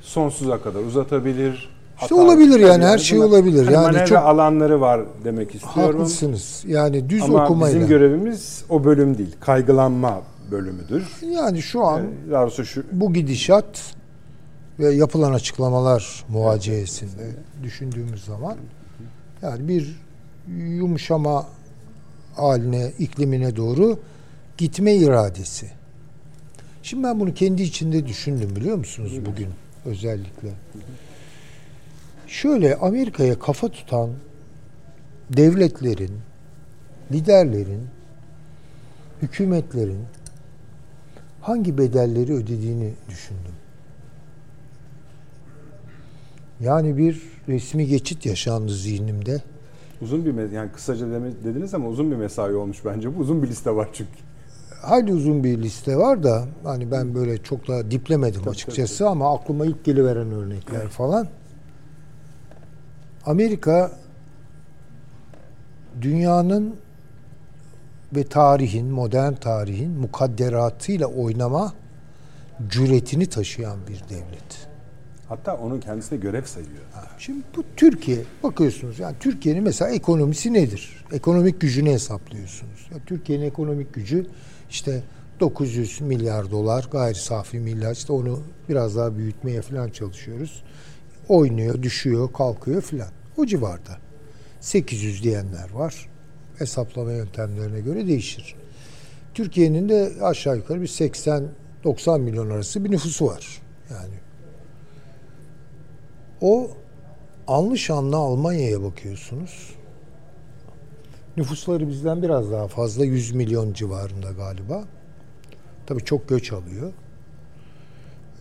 sonsuza 0.00 0.62
kadar 0.62 0.80
uzatabilir. 0.80 1.70
İşte 2.02 2.14
olabilir 2.14 2.60
yani, 2.60 2.84
her 2.84 2.98
şey 2.98 3.18
olabilir. 3.20 3.66
Hani 3.66 3.96
Yani 3.96 4.08
çok- 4.08 4.18
alanları 4.18 4.80
var 4.80 5.00
demek 5.24 5.54
istiyorum. 5.54 5.98
Haklısınız. 6.00 6.64
Yani 6.66 7.10
düz 7.10 7.22
Ama 7.22 7.44
okumayla. 7.44 7.76
bizim 7.76 7.88
görevimiz 7.88 8.64
o 8.68 8.84
bölüm 8.84 9.18
değil. 9.18 9.36
Kaygılanma 9.40 10.20
bölümüdür. 10.50 11.04
yani 11.22 11.62
şu 11.62 11.84
an 11.84 12.02
E, 12.02 12.30
doğrusu 12.30 12.64
şu 12.64 12.82
bu 12.92 13.12
gidişat 13.12 13.94
ve 14.78 14.94
yapılan 14.94 15.32
açıklamalar 15.32 16.24
muhaceyesinde 16.28 17.30
düşündüğümüz 17.62 18.24
zaman 18.24 18.56
yani 19.42 19.68
bir 19.68 19.96
yumuşama 20.58 21.46
haline, 22.34 22.92
iklimine 22.98 23.56
doğru 23.56 23.98
gitme 24.58 24.94
iradesi. 24.94 25.70
Şimdi 26.82 27.04
ben 27.04 27.20
bunu 27.20 27.34
kendi 27.34 27.62
içinde 27.62 28.06
düşündüm 28.06 28.56
biliyor 28.56 28.76
musunuz 28.76 29.12
bugün 29.26 29.48
özellikle. 29.84 30.52
Şöyle 32.26 32.76
Amerika'ya 32.76 33.38
kafa 33.38 33.68
tutan 33.68 34.10
devletlerin, 35.30 36.12
liderlerin, 37.12 37.86
hükümetlerin 39.22 40.04
hangi 41.40 41.78
bedelleri 41.78 42.32
ödediğini 42.32 42.92
düşündüm. 43.08 43.51
Yani 46.62 46.96
bir 46.96 47.22
resmi 47.48 47.86
geçit 47.86 48.26
yaşandı 48.26 48.74
zihnimde. 48.74 49.42
uzun 50.02 50.24
bir 50.24 50.32
me- 50.32 50.54
yani 50.54 50.72
kısaca 50.72 51.06
dediniz 51.44 51.74
ama 51.74 51.88
uzun 51.88 52.10
bir 52.10 52.16
mesai 52.16 52.54
olmuş 52.54 52.84
bence. 52.84 53.16
Bu 53.16 53.20
uzun 53.20 53.42
bir 53.42 53.48
liste 53.48 53.70
var 53.70 53.88
çünkü. 53.92 54.10
Hayli 54.82 55.12
uzun 55.12 55.44
bir 55.44 55.58
liste 55.62 55.96
var 55.96 56.22
da 56.22 56.44
hani 56.64 56.90
ben 56.90 57.14
böyle 57.14 57.42
çok 57.42 57.68
da 57.68 57.90
diplemedim 57.90 58.48
açıkçası 58.48 59.08
ama 59.08 59.34
aklıma 59.34 59.66
ilk 59.66 59.84
geliveren 59.84 60.30
örnekler 60.32 60.88
falan. 60.88 61.28
Amerika 63.26 63.92
dünyanın 66.00 66.76
ve 68.16 68.24
tarihin, 68.24 68.86
modern 68.86 69.32
tarihin 69.32 69.90
mukadderatıyla 69.90 71.06
oynama 71.06 71.72
cüretini 72.68 73.26
taşıyan 73.26 73.78
bir 73.88 74.14
devlet. 74.14 74.71
Hatta 75.32 75.56
onun 75.56 75.80
kendisi 75.80 76.10
de 76.10 76.16
görev 76.16 76.44
sayıyor. 76.44 76.82
Şimdi 77.18 77.42
bu 77.56 77.64
Türkiye 77.76 78.18
bakıyorsunuz 78.42 78.98
yani 78.98 79.16
Türkiye'nin 79.20 79.62
mesela 79.62 79.90
ekonomisi 79.90 80.52
nedir? 80.52 81.04
Ekonomik 81.12 81.60
gücünü 81.60 81.90
hesaplıyorsunuz. 81.90 82.88
Ya 82.90 82.98
Türkiye'nin 83.06 83.44
ekonomik 83.44 83.94
gücü 83.94 84.26
işte 84.70 85.02
900 85.40 86.00
milyar 86.00 86.50
dolar 86.50 86.88
gayri 86.92 87.14
safi 87.14 87.58
milyar 87.58 87.92
işte 87.92 88.12
onu 88.12 88.40
biraz 88.68 88.96
daha 88.96 89.16
büyütmeye 89.16 89.62
falan 89.62 89.90
çalışıyoruz. 89.90 90.62
Oynuyor, 91.28 91.82
düşüyor, 91.82 92.32
kalkıyor 92.32 92.82
filan. 92.82 93.10
O 93.36 93.46
civarda. 93.46 93.98
800 94.60 95.22
diyenler 95.22 95.70
var. 95.70 96.08
Hesaplama 96.58 97.12
yöntemlerine 97.12 97.80
göre 97.80 98.06
değişir. 98.06 98.54
Türkiye'nin 99.34 99.88
de 99.88 100.12
aşağı 100.22 100.56
yukarı 100.56 100.82
bir 100.82 100.88
80-90 101.84 102.20
milyon 102.20 102.50
arası 102.50 102.84
bir 102.84 102.90
nüfusu 102.90 103.26
var. 103.26 103.62
Yani 103.90 104.21
o 106.42 106.70
anlı 107.46 107.78
şanlı 107.78 108.16
Almanya'ya 108.16 108.82
bakıyorsunuz. 108.82 109.74
Nüfusları 111.36 111.88
bizden 111.88 112.22
biraz 112.22 112.52
daha 112.52 112.68
fazla 112.68 113.04
100 113.04 113.32
milyon 113.32 113.72
civarında 113.72 114.30
galiba. 114.30 114.84
Tabii 115.86 116.04
çok 116.04 116.28
göç 116.28 116.52
alıyor. 116.52 116.92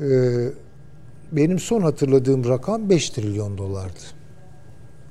Ee, 0.01 0.51
benim 1.31 1.59
son 1.59 1.81
hatırladığım 1.81 2.49
rakam 2.49 2.89
5 2.89 3.09
trilyon 3.09 3.57
dolardı. 3.57 3.99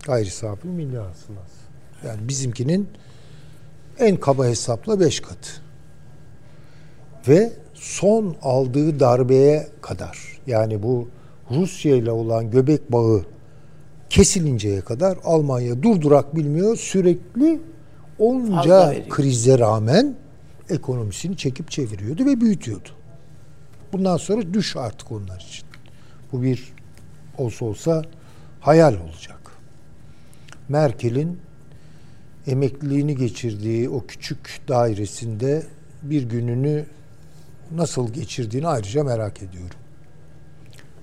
Gayri 0.07 0.31
safi 0.31 0.69
milli 0.69 0.99
hasılası. 0.99 1.61
Yani 2.07 2.29
bizimkinin 2.29 2.89
en 3.99 4.17
kaba 4.17 4.47
hesapla 4.47 5.01
5 5.01 5.21
katı. 5.21 5.51
Ve 7.29 7.53
son 7.75 8.37
aldığı 8.43 9.01
darbeye 9.01 9.69
kadar 9.81 10.41
yani 10.47 10.83
bu 10.83 11.09
Rusya 11.51 11.97
ile 11.97 12.11
olan 12.11 12.51
göbek 12.51 12.93
bağı 12.93 13.25
kesilinceye 14.11 14.81
kadar 14.81 15.19
Almanya 15.25 15.83
durdurak 15.83 16.37
bilmiyor. 16.37 16.77
Sürekli 16.77 17.61
onca 18.19 19.09
krize 19.09 19.59
rağmen 19.59 20.17
ekonomisini 20.69 21.37
çekip 21.37 21.71
çeviriyordu 21.71 22.27
ve 22.27 22.41
büyütüyordu. 22.41 22.89
Bundan 23.93 24.17
sonra 24.17 24.55
düş 24.55 24.77
artık 24.77 25.13
onlar 25.13 25.41
için. 25.41 25.67
Bu 26.33 26.43
bir 26.43 26.73
olsa 27.39 27.65
olsa 27.65 28.03
hayal 28.61 28.95
olacak. 28.95 29.41
Merkel'in 30.69 31.39
emekliliğini 32.47 33.17
geçirdiği 33.17 33.89
o 33.89 34.07
küçük 34.07 34.61
dairesinde 34.69 35.63
bir 36.03 36.23
gününü 36.23 36.87
nasıl 37.75 38.13
geçirdiğini 38.13 38.69
ayrıca 38.69 39.05
merak 39.05 39.43
ediyorum. 39.43 39.80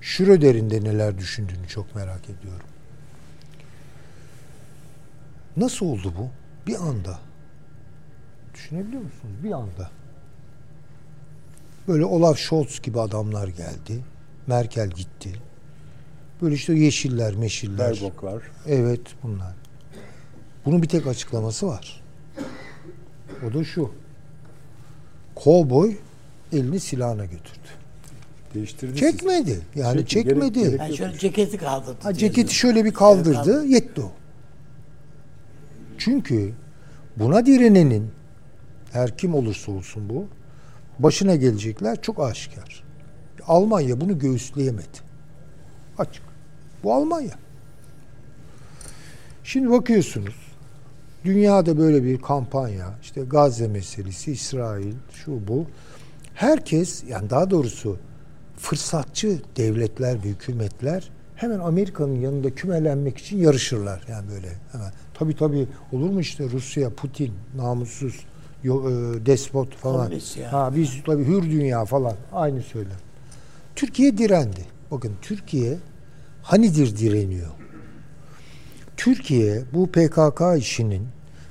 Schröder'in 0.00 0.70
de 0.70 0.84
neler 0.84 1.18
düşündüğünü 1.18 1.68
çok 1.68 1.94
merak 1.94 2.24
ediyorum. 2.24 2.66
Nasıl 5.56 5.86
oldu 5.86 6.12
bu? 6.18 6.28
Bir 6.66 6.74
anda. 6.74 7.18
Düşünebiliyor 8.54 9.02
musunuz? 9.02 9.34
Bir 9.44 9.52
anda. 9.52 9.90
Böyle 11.88 12.04
Olaf 12.04 12.38
Scholz 12.38 12.82
gibi 12.82 13.00
adamlar 13.00 13.48
geldi. 13.48 14.04
Merkel 14.46 14.90
gitti. 14.90 15.32
Böyle 16.42 16.54
işte 16.54 16.72
yeşiller, 16.74 17.34
meşiller. 17.34 17.92
Berboklar. 17.92 18.42
Evet 18.66 19.00
bunlar. 19.22 19.54
Bunun 20.64 20.82
bir 20.82 20.88
tek 20.88 21.06
açıklaması 21.06 21.66
var. 21.66 22.02
O 23.46 23.54
da 23.54 23.64
şu. 23.64 23.92
Kovboy 25.34 25.96
elini 26.52 26.80
silahına 26.80 27.24
götürdü. 27.24 27.57
Değiştirdi. 28.54 28.96
Çekmedi. 28.96 29.60
Yani 29.74 29.96
Çekti, 29.98 30.10
çekmedi. 30.14 30.58
gerek- 30.58 30.70
gerek- 30.70 30.80
Yani 30.80 30.96
şöyle 30.96 31.18
ceketi 31.18 31.58
kaldırdı. 31.58 31.96
Ha, 32.02 32.14
ceketi 32.14 32.54
şöyle 32.54 32.84
bir 32.84 32.94
kaldırdı, 32.94 33.64
yetti 33.66 34.00
o. 34.00 34.12
Çünkü 35.98 36.52
buna 37.16 37.46
direnenin 37.46 38.10
her 38.92 39.16
kim 39.18 39.34
olursa 39.34 39.72
olsun 39.72 40.08
bu 40.08 40.26
başına 40.98 41.34
gelecekler 41.36 42.02
çok 42.02 42.20
aşikar. 42.20 42.84
Almanya 43.46 44.00
bunu 44.00 44.18
göğüsleyemedi. 44.18 44.98
Açık. 45.98 46.22
Bu 46.84 46.94
Almanya. 46.94 47.34
Şimdi 49.44 49.70
bakıyorsunuz 49.70 50.34
dünyada 51.24 51.78
böyle 51.78 52.04
bir 52.04 52.18
kampanya 52.18 52.94
işte 53.02 53.20
Gazze 53.20 53.68
meselesi, 53.68 54.32
İsrail, 54.32 54.94
şu 55.12 55.48
bu. 55.48 55.66
Herkes 56.34 57.04
yani 57.08 57.30
daha 57.30 57.50
doğrusu 57.50 57.98
fırsatçı 58.58 59.40
devletler 59.56 60.24
ve 60.24 60.28
hükümetler 60.28 61.10
hemen 61.36 61.58
Amerika'nın 61.58 62.20
yanında 62.20 62.54
kümelenmek 62.54 63.18
için 63.18 63.38
yarışırlar 63.38 64.04
yani 64.08 64.30
böyle 64.30 64.48
hemen. 64.72 64.92
Tabii 65.14 65.36
tabii 65.36 65.68
olur 65.92 66.10
mu 66.10 66.20
işte 66.20 66.44
Rusya, 66.50 66.90
Putin, 66.90 67.34
namussuz, 67.56 68.14
e, 68.64 68.68
despot 69.26 69.74
falan. 69.76 70.12
Ha 70.50 70.76
biz 70.76 70.90
tabii 71.06 71.24
hür 71.24 71.42
dünya 71.42 71.84
falan 71.84 72.16
aynı 72.32 72.62
söylem. 72.62 72.98
Türkiye 73.76 74.18
direndi. 74.18 74.64
Bakın 74.90 75.12
Türkiye 75.22 75.76
hanidir 76.42 76.96
direniyor. 76.96 77.50
Türkiye 78.96 79.62
bu 79.72 79.86
PKK 79.86 80.42
işinin 80.58 81.08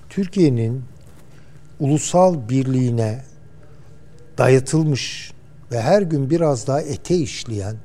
Türkiye'nin 0.10 0.84
ulusal 1.80 2.50
birliğine 2.50 3.24
dayatılmış 4.38 5.32
ve 5.72 5.82
her 5.82 6.02
gün 6.02 6.30
biraz 6.30 6.68
daha 6.68 6.82
ete 6.82 7.16
işleyen, 7.16 7.76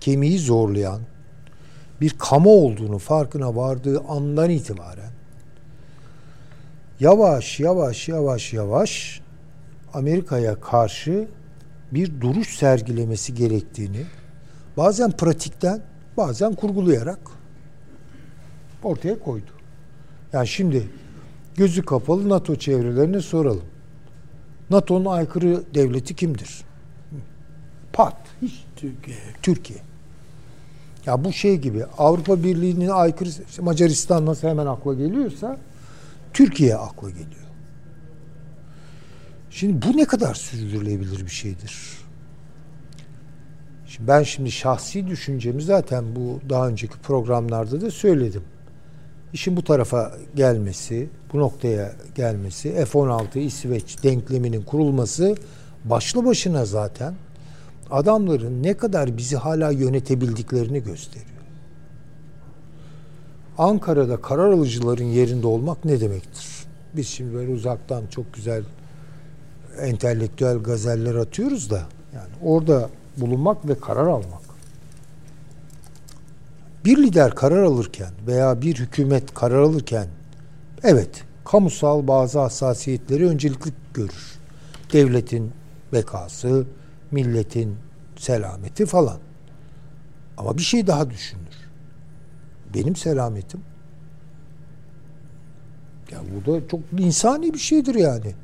kemiği 0.00 0.38
zorlayan 0.38 1.00
bir 2.00 2.10
kamu 2.18 2.50
olduğunu 2.50 2.98
farkına 2.98 3.56
vardığı 3.56 4.00
andan 4.00 4.50
itibaren 4.50 5.10
yavaş 7.00 7.60
yavaş 7.60 8.08
yavaş 8.08 8.52
yavaş 8.52 9.20
Amerika'ya 9.94 10.60
karşı 10.60 11.28
bir 11.92 12.20
duruş 12.20 12.56
sergilemesi 12.56 13.34
gerektiğini 13.34 14.04
bazen 14.76 15.10
pratikten 15.10 15.82
bazen 16.16 16.54
kurgulayarak 16.54 17.18
ortaya 18.82 19.18
koydu. 19.18 19.50
Yani 20.32 20.48
şimdi 20.48 20.88
gözü 21.56 21.84
kapalı 21.84 22.28
NATO 22.28 22.56
çevrelerine 22.56 23.20
soralım. 23.20 23.64
NATO'nun 24.70 25.04
aykırı 25.04 25.74
devleti 25.74 26.16
kimdir? 26.16 26.64
Pat. 27.94 28.16
Hiç 28.42 28.64
Türkiye. 28.76 29.16
Türkiye. 29.42 29.78
Ya 31.06 31.24
bu 31.24 31.32
şey 31.32 31.56
gibi 31.56 31.84
Avrupa 31.84 32.42
Birliği'nin 32.42 32.88
aykırı 32.88 33.28
işte 33.28 33.62
Macaristan 33.62 34.26
nasıl 34.26 34.48
hemen 34.48 34.66
akla 34.66 34.94
geliyorsa 34.94 35.58
Türkiye 36.32 36.76
akla 36.76 37.10
geliyor. 37.10 37.44
Şimdi 39.50 39.86
bu 39.86 39.96
ne 39.96 40.04
kadar 40.04 40.34
sürdürülebilir 40.34 41.24
bir 41.24 41.30
şeydir? 41.30 41.98
Şimdi 43.86 44.08
ben 44.08 44.22
şimdi 44.22 44.50
şahsi 44.50 45.06
düşüncemi 45.06 45.62
zaten 45.62 46.16
bu 46.16 46.40
daha 46.48 46.68
önceki 46.68 46.98
programlarda 46.98 47.80
da 47.80 47.90
söyledim. 47.90 48.42
İşin 49.32 49.56
bu 49.56 49.64
tarafa 49.64 50.12
gelmesi, 50.34 51.08
bu 51.32 51.38
noktaya 51.38 51.92
gelmesi, 52.14 52.84
F-16 52.84 53.38
İsveç 53.38 54.02
denkleminin 54.02 54.62
kurulması 54.62 55.36
başlı 55.84 56.26
başına 56.26 56.64
zaten 56.64 57.14
adamların 57.90 58.62
ne 58.62 58.74
kadar 58.74 59.16
bizi 59.16 59.36
hala 59.36 59.70
yönetebildiklerini 59.70 60.82
gösteriyor. 60.82 61.34
Ankara'da 63.58 64.16
karar 64.16 64.52
alıcıların 64.52 65.04
yerinde 65.04 65.46
olmak 65.46 65.84
ne 65.84 66.00
demektir? 66.00 66.46
Biz 66.96 67.08
şimdi 67.08 67.34
böyle 67.34 67.52
uzaktan 67.52 68.06
çok 68.06 68.34
güzel 68.34 68.62
entelektüel 69.80 70.58
gazeller 70.58 71.14
atıyoruz 71.14 71.70
da 71.70 71.82
yani 72.14 72.30
orada 72.42 72.90
bulunmak 73.16 73.68
ve 73.68 73.78
karar 73.78 74.06
almak. 74.06 74.44
Bir 76.84 76.96
lider 77.02 77.34
karar 77.34 77.62
alırken 77.62 78.10
veya 78.26 78.62
bir 78.62 78.74
hükümet 78.74 79.34
karar 79.34 79.62
alırken 79.62 80.08
evet 80.82 81.24
kamusal 81.44 82.06
bazı 82.08 82.38
hassasiyetleri 82.38 83.28
öncelikli 83.28 83.70
görür. 83.94 84.38
Devletin 84.92 85.52
bekası, 85.92 86.66
milletin 87.14 87.76
selameti 88.16 88.86
falan. 88.86 89.18
Ama 90.36 90.58
bir 90.58 90.62
şey 90.62 90.86
daha 90.86 91.10
düşünür. 91.10 91.54
Benim 92.74 92.96
selametim. 92.96 93.60
Ya 96.10 96.18
bu 96.34 96.52
da 96.52 96.68
çok 96.68 96.80
insani 96.98 97.54
bir 97.54 97.58
şeydir 97.58 97.94
yani. 97.94 98.34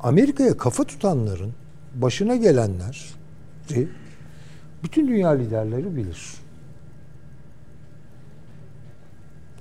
Amerika'ya 0.00 0.56
kafa 0.56 0.84
tutanların 0.84 1.54
başına 1.94 2.36
gelenler 2.36 3.14
bütün 4.82 5.08
dünya 5.08 5.30
liderleri 5.30 5.96
bilir. 5.96 6.34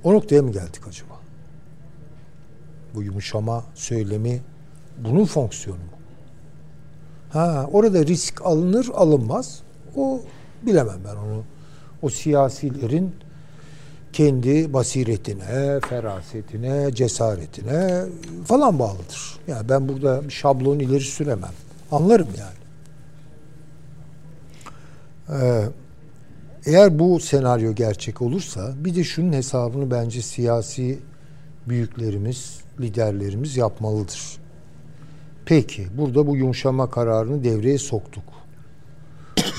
O 0.04 0.14
noktaya 0.14 0.42
mı 0.42 0.52
geldik 0.52 0.88
acaba? 0.88 1.20
Bu 2.96 3.04
yumuşama 3.04 3.66
söylemi 3.74 4.42
bunun 5.04 5.26
fonksiyonu 5.26 5.80
mu? 5.80 5.86
Ha, 7.30 7.70
orada 7.72 8.06
risk 8.06 8.42
alınır 8.46 8.90
alınmaz. 8.94 9.60
O 9.96 10.22
bilemem 10.62 11.00
ben 11.06 11.16
onu. 11.16 11.44
O 12.02 12.10
siyasilerin 12.10 13.16
kendi 14.14 14.74
basiretine, 14.74 15.80
ferasetine, 15.90 16.92
cesaretine 16.96 18.06
falan 18.46 18.80
bağlıdır. 18.80 19.40
Yani 19.48 19.70
ben 19.70 19.90
burada 19.90 20.30
şablon 20.30 20.80
ileri 20.80 21.04
süremem. 21.04 21.52
Anlarım 21.92 22.28
yani. 22.40 22.64
Ee, 25.30 25.66
eğer 26.66 27.00
bu 27.00 27.20
senaryo 27.20 27.74
gerçek 27.76 28.22
olursa 28.22 28.74
bir 28.78 28.96
de 28.96 29.04
şunun 29.04 29.34
hesabını 29.34 29.92
bence 29.92 30.22
siyasi 30.22 31.00
büyüklerimiz, 31.68 32.60
liderlerimiz 32.80 33.58
yapmalıdır. 33.58 34.43
Peki 35.46 35.88
burada 35.98 36.28
bu 36.28 36.36
yumuşama 36.36 36.90
kararını 36.90 37.44
devreye 37.44 37.78
soktuk. 37.78 38.24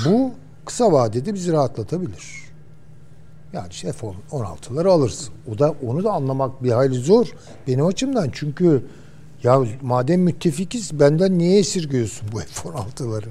Bu 0.04 0.32
kısa 0.64 0.92
vadede 0.92 1.34
bizi 1.34 1.52
rahatlatabilir. 1.52 2.44
Yani 3.52 3.68
işte 3.70 3.92
F-16'ları 3.92 4.90
alırız. 4.90 5.30
O 5.54 5.58
da 5.58 5.74
onu 5.86 6.04
da 6.04 6.12
anlamak 6.12 6.62
bir 6.62 6.70
hayli 6.70 6.94
zor 6.94 7.26
benim 7.66 7.86
açımdan. 7.86 8.30
Çünkü 8.32 8.84
ya 9.42 9.64
madem 9.82 10.20
müttefikiz 10.20 11.00
benden 11.00 11.38
niye 11.38 11.58
esirgiyorsun 11.58 12.28
bu 12.32 12.38
F-16'ları? 12.38 13.28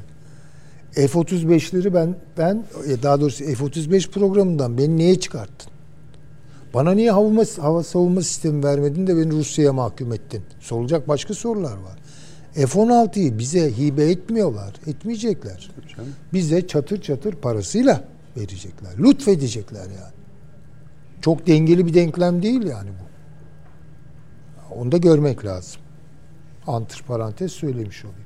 F-35'leri 0.91 1.93
ben 1.93 2.15
ben 2.37 2.63
e, 2.87 3.03
daha 3.03 3.21
doğrusu 3.21 3.43
F-35 3.43 4.11
programından 4.11 4.77
beni 4.77 4.97
niye 4.97 5.19
çıkarttın? 5.19 5.73
Bana 6.73 6.91
niye 6.91 7.11
hava, 7.11 7.43
hava 7.61 7.83
savunma 7.83 8.21
sistemi 8.21 8.63
vermedin 8.63 9.07
de 9.07 9.17
beni 9.17 9.31
Rusya'ya 9.31 9.73
mahkum 9.73 10.13
ettin? 10.13 10.43
Sorulacak 10.59 11.07
başka 11.07 11.33
sorular 11.33 11.77
var. 11.77 11.99
F-16'yı 12.53 13.37
bize 13.37 13.77
hibe 13.77 14.11
etmiyorlar. 14.11 14.73
Etmeyecekler. 14.87 15.71
Bize 16.33 16.67
çatır 16.67 17.01
çatır 17.01 17.35
parasıyla 17.35 18.03
verecekler. 18.37 18.91
Lütfedecekler 18.99 19.85
yani. 19.85 20.13
Çok 21.21 21.47
dengeli 21.47 21.85
bir 21.85 21.93
denklem 21.93 22.43
değil 22.43 22.63
yani 22.63 22.89
bu. 22.89 23.03
Onu 24.75 24.91
da 24.91 24.97
görmek 24.97 25.45
lazım. 25.45 25.81
Antır 26.67 27.03
parantez 27.03 27.51
söylemiş 27.51 28.05
olayım. 28.05 28.23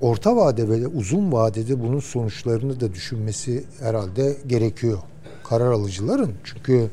Orta 0.00 0.36
vade 0.36 0.68
ve 0.68 0.86
uzun 0.86 1.32
vadede 1.32 1.80
bunun 1.80 2.00
sonuçlarını 2.00 2.80
da 2.80 2.92
düşünmesi 2.92 3.64
herhalde 3.80 4.36
gerekiyor. 4.46 4.98
Karar 5.44 5.72
alıcıların. 5.72 6.32
Çünkü 6.44 6.90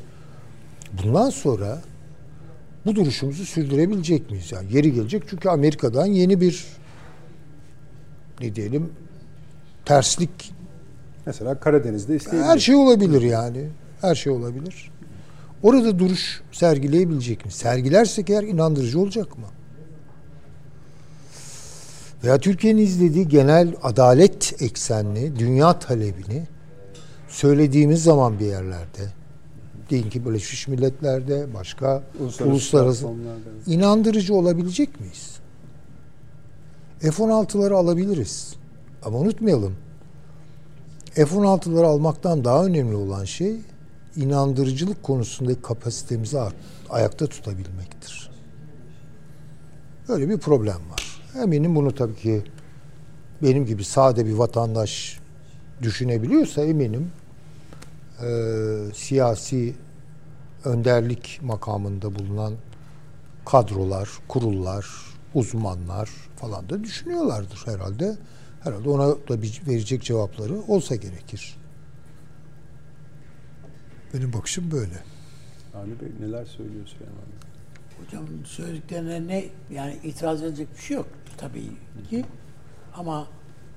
bundan 1.02 1.30
sonra 1.30 1.82
bu 2.86 2.96
duruşumuzu 2.96 3.44
sürdürebilecek 3.44 4.30
miyiz? 4.30 4.52
Yani 4.52 4.72
yeri 4.72 4.92
gelecek 4.92 5.22
çünkü 5.30 5.48
Amerika'dan 5.48 6.06
yeni 6.06 6.40
bir 6.40 6.66
ne 8.40 8.54
diyelim 8.54 8.92
terslik 9.84 10.52
Mesela 11.26 11.60
Karadeniz'de 11.60 12.16
isteyebilir. 12.16 12.48
her 12.50 12.58
şey 12.58 12.74
olabilir 12.74 13.22
yani. 13.22 13.68
Her 14.00 14.14
şey 14.14 14.32
olabilir. 14.32 14.90
Orada 15.62 15.98
duruş 15.98 16.42
sergileyebilecek 16.52 17.44
mi? 17.44 17.52
Sergilersek 17.52 18.30
eğer 18.30 18.42
inandırıcı 18.42 19.00
olacak 19.00 19.38
mı? 19.38 19.44
Veya 22.24 22.38
Türkiye'nin 22.38 22.82
izlediği 22.82 23.28
genel 23.28 23.74
adalet 23.82 24.62
eksenli 24.62 25.38
dünya 25.38 25.78
talebini 25.78 26.42
söylediğimiz 27.28 28.02
zaman 28.02 28.38
bir 28.38 28.46
yerlerde 28.46 29.17
diyelim 29.88 30.10
ki 30.10 30.26
Birleşmiş 30.26 30.68
Milletler'de 30.68 31.54
başka 31.54 32.02
uluslararası, 32.20 32.44
uluslararası 32.44 33.08
inandırıcı 33.66 34.34
olabilecek 34.34 35.00
miyiz? 35.00 35.38
F-16'ları 37.00 37.74
alabiliriz. 37.74 38.54
Ama 39.04 39.18
unutmayalım. 39.18 39.76
F-16'ları 41.14 41.86
almaktan 41.86 42.44
daha 42.44 42.66
önemli 42.66 42.96
olan 42.96 43.24
şey 43.24 43.56
inandırıcılık 44.16 45.02
konusundaki 45.02 45.62
kapasitemizi 45.62 46.38
ayakta 46.90 47.26
tutabilmektir. 47.26 48.30
Böyle 50.08 50.28
bir 50.28 50.38
problem 50.38 50.78
var. 50.90 51.22
Eminim 51.42 51.74
bunu 51.74 51.94
tabii 51.94 52.16
ki 52.16 52.42
benim 53.42 53.66
gibi 53.66 53.84
sade 53.84 54.26
bir 54.26 54.32
vatandaş 54.32 55.20
düşünebiliyorsa 55.82 56.64
eminim 56.64 57.10
e, 58.22 58.94
siyasi 58.94 59.74
önderlik 60.64 61.40
makamında 61.42 62.14
bulunan 62.14 62.54
kadrolar, 63.44 64.08
kurullar, 64.28 64.86
uzmanlar 65.34 66.10
falan 66.36 66.68
da 66.68 66.84
düşünüyorlardır 66.84 67.62
herhalde. 67.64 68.16
Herhalde 68.60 68.88
ona 68.88 69.08
da 69.28 69.42
bir 69.42 69.62
verecek 69.66 70.02
cevapları 70.02 70.54
olsa 70.54 70.96
gerekir. 70.96 71.56
Benim 74.14 74.32
bakışım 74.32 74.70
böyle. 74.70 74.98
Avni 75.74 76.00
Bey 76.00 76.08
neler 76.20 76.44
söylüyor 76.44 76.86
Süleyman 76.86 77.16
Bey? 77.16 77.48
Hocam 78.04 78.44
söylediklerine 78.44 79.26
ne 79.26 79.44
yani 79.70 79.98
itiraz 80.04 80.42
edecek 80.42 80.68
bir 80.76 80.82
şey 80.82 80.96
yok 80.96 81.06
tabii 81.36 81.70
ki. 82.10 82.24
Ama 82.94 83.26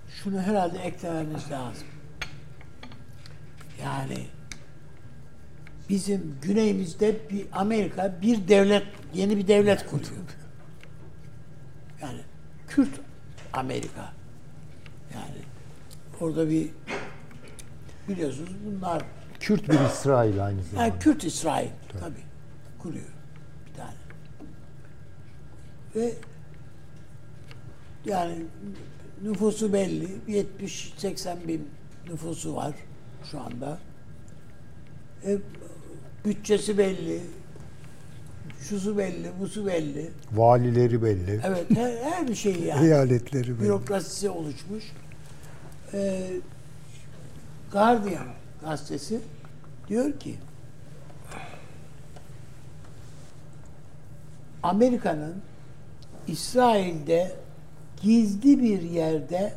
şunu 0.09 0.41
herhalde 0.41 0.79
eklememiz 0.79 1.51
lazım. 1.51 1.87
Yani 3.83 4.27
bizim 5.89 6.37
güneyimizde 6.41 7.29
bir 7.29 7.45
Amerika 7.51 8.15
bir 8.21 8.47
devlet 8.47 8.83
yeni 9.13 9.37
bir 9.37 9.47
devlet 9.47 9.85
kuruyor. 9.89 10.11
Yani 12.01 12.19
Kürt 12.67 12.99
Amerika. 13.53 14.13
Yani 15.13 15.41
orada 16.21 16.49
bir 16.49 16.69
biliyorsunuz 18.09 18.51
bunlar 18.65 19.03
Kürt 19.39 19.69
bir 19.69 19.79
İsrail 19.79 20.45
aynı 20.45 20.63
zamanda. 20.63 20.87
yani 20.87 20.99
Kürt 20.99 21.23
İsrail 21.23 21.69
tabii 21.99 22.23
kuruyor 22.79 23.13
bir 23.69 23.73
tane. 23.73 23.93
Ve 25.95 26.13
yani 28.05 28.45
nüfusu 29.23 29.73
belli. 29.73 30.07
70-80 30.27 31.47
bin 31.47 31.69
nüfusu 32.07 32.55
var 32.55 32.73
şu 33.31 33.39
anda. 33.39 33.77
E, 35.25 35.37
bütçesi 36.25 36.77
belli. 36.77 37.21
Şusu 38.59 38.97
belli, 38.97 39.31
busu 39.39 39.67
belli. 39.67 40.11
Valileri 40.31 41.03
belli. 41.03 41.41
Evet, 41.43 41.65
her, 41.75 41.97
her 41.97 42.27
bir 42.27 42.35
şey 42.35 42.59
yani. 42.59 42.85
Eyaletleri 42.85 43.47
belli. 43.47 43.61
Bürokrasisi 43.61 44.29
oluşmuş. 44.29 44.83
Ee, 45.93 46.29
Guardian 47.71 48.27
gazetesi 48.61 49.19
diyor 49.87 50.19
ki 50.19 50.35
Amerika'nın 54.63 55.35
İsrail'de 56.27 57.31
gizli 58.01 58.61
bir 58.61 58.81
yerde 58.81 59.53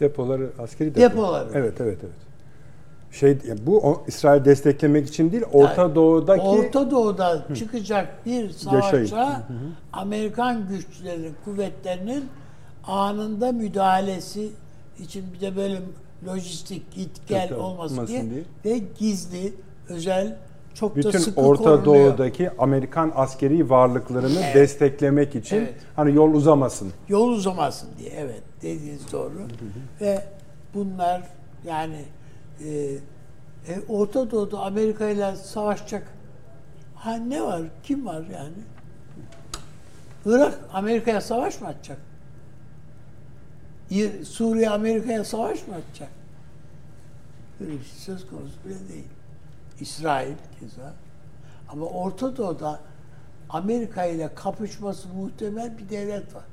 Depoları, 0.00 0.50
askeri 0.58 0.94
depo. 0.94 1.00
Depoları. 1.00 1.50
Evet, 1.54 1.80
evet, 1.80 1.98
evet. 2.02 2.25
Şey, 3.18 3.38
bu 3.66 3.78
o, 3.78 4.04
İsrail 4.06 4.44
desteklemek 4.44 5.08
için 5.08 5.32
değil, 5.32 5.44
Orta 5.52 5.82
Yani 5.82 5.94
Doğu'daki 5.94 6.42
Orta 6.42 6.90
Doğu'da 6.90 7.46
çıkacak 7.54 8.26
bir 8.26 8.50
savaşa 8.50 8.98
Yaşayın. 8.98 9.42
Amerikan 9.92 10.68
güçleri, 10.68 11.30
kuvvetlerinin 11.44 12.24
anında 12.84 13.52
müdahalesi 13.52 14.50
için 14.98 15.24
bir 15.34 15.40
de 15.40 15.56
böyle 15.56 15.78
lojistik 16.26 16.94
git 16.94 17.28
gel 17.28 17.52
olmasın 17.52 17.96
olmasın 17.96 18.06
diye, 18.06 18.30
diye. 18.30 18.44
ve 18.64 18.82
gizli, 18.98 19.52
özel, 19.88 20.36
çok 20.74 20.92
da 20.96 20.98
bütün 20.98 21.18
sıkı 21.18 21.40
Orta 21.40 21.62
korunuyor. 21.62 21.84
Doğu'daki 21.84 22.50
Amerikan 22.58 23.12
askeri 23.14 23.70
varlıklarını 23.70 24.40
Evet. 24.44 24.54
desteklemek 24.54 25.34
için 25.34 25.56
Evet. 25.56 25.74
hani 25.96 26.14
yol 26.14 26.34
uzamasın. 26.34 26.92
Yol 27.08 27.28
uzamasın 27.28 27.88
diye. 27.98 28.10
Evet, 28.16 28.42
dediğiniz 28.62 29.12
doğru. 29.12 29.32
Ve 30.00 30.24
bunlar 30.74 31.22
yani 31.66 32.04
e, 32.64 32.98
e, 33.68 33.80
Orta 33.88 34.30
Doğu'da 34.30 34.60
Amerika 34.60 35.08
ile 35.08 35.36
savaşacak 35.36 36.12
ha 36.94 37.14
ne 37.14 37.42
var? 37.42 37.62
Kim 37.82 38.06
var 38.06 38.24
yani? 38.32 38.56
Irak 40.26 40.58
Amerika'ya 40.72 41.20
savaş 41.20 41.60
mı 41.60 41.66
açacak? 41.66 41.98
Suriye 44.26 44.70
Amerika'ya 44.70 45.24
savaş 45.24 45.68
mı 45.68 45.74
açacak? 45.74 46.08
Böyle 47.60 47.72
bir 47.72 47.84
şey 47.84 47.98
söz 47.98 48.26
konusu 48.30 48.64
bile 48.64 48.88
değil. 48.88 49.08
İsrail 49.80 50.34
keza. 50.60 50.94
Ama 51.68 51.86
Orta 51.86 52.36
Doğu'da 52.36 52.80
Amerika 53.48 54.04
ile 54.04 54.34
kapışması 54.34 55.08
muhtemel 55.08 55.78
bir 55.78 55.88
devlet 55.88 56.34
var. 56.34 56.44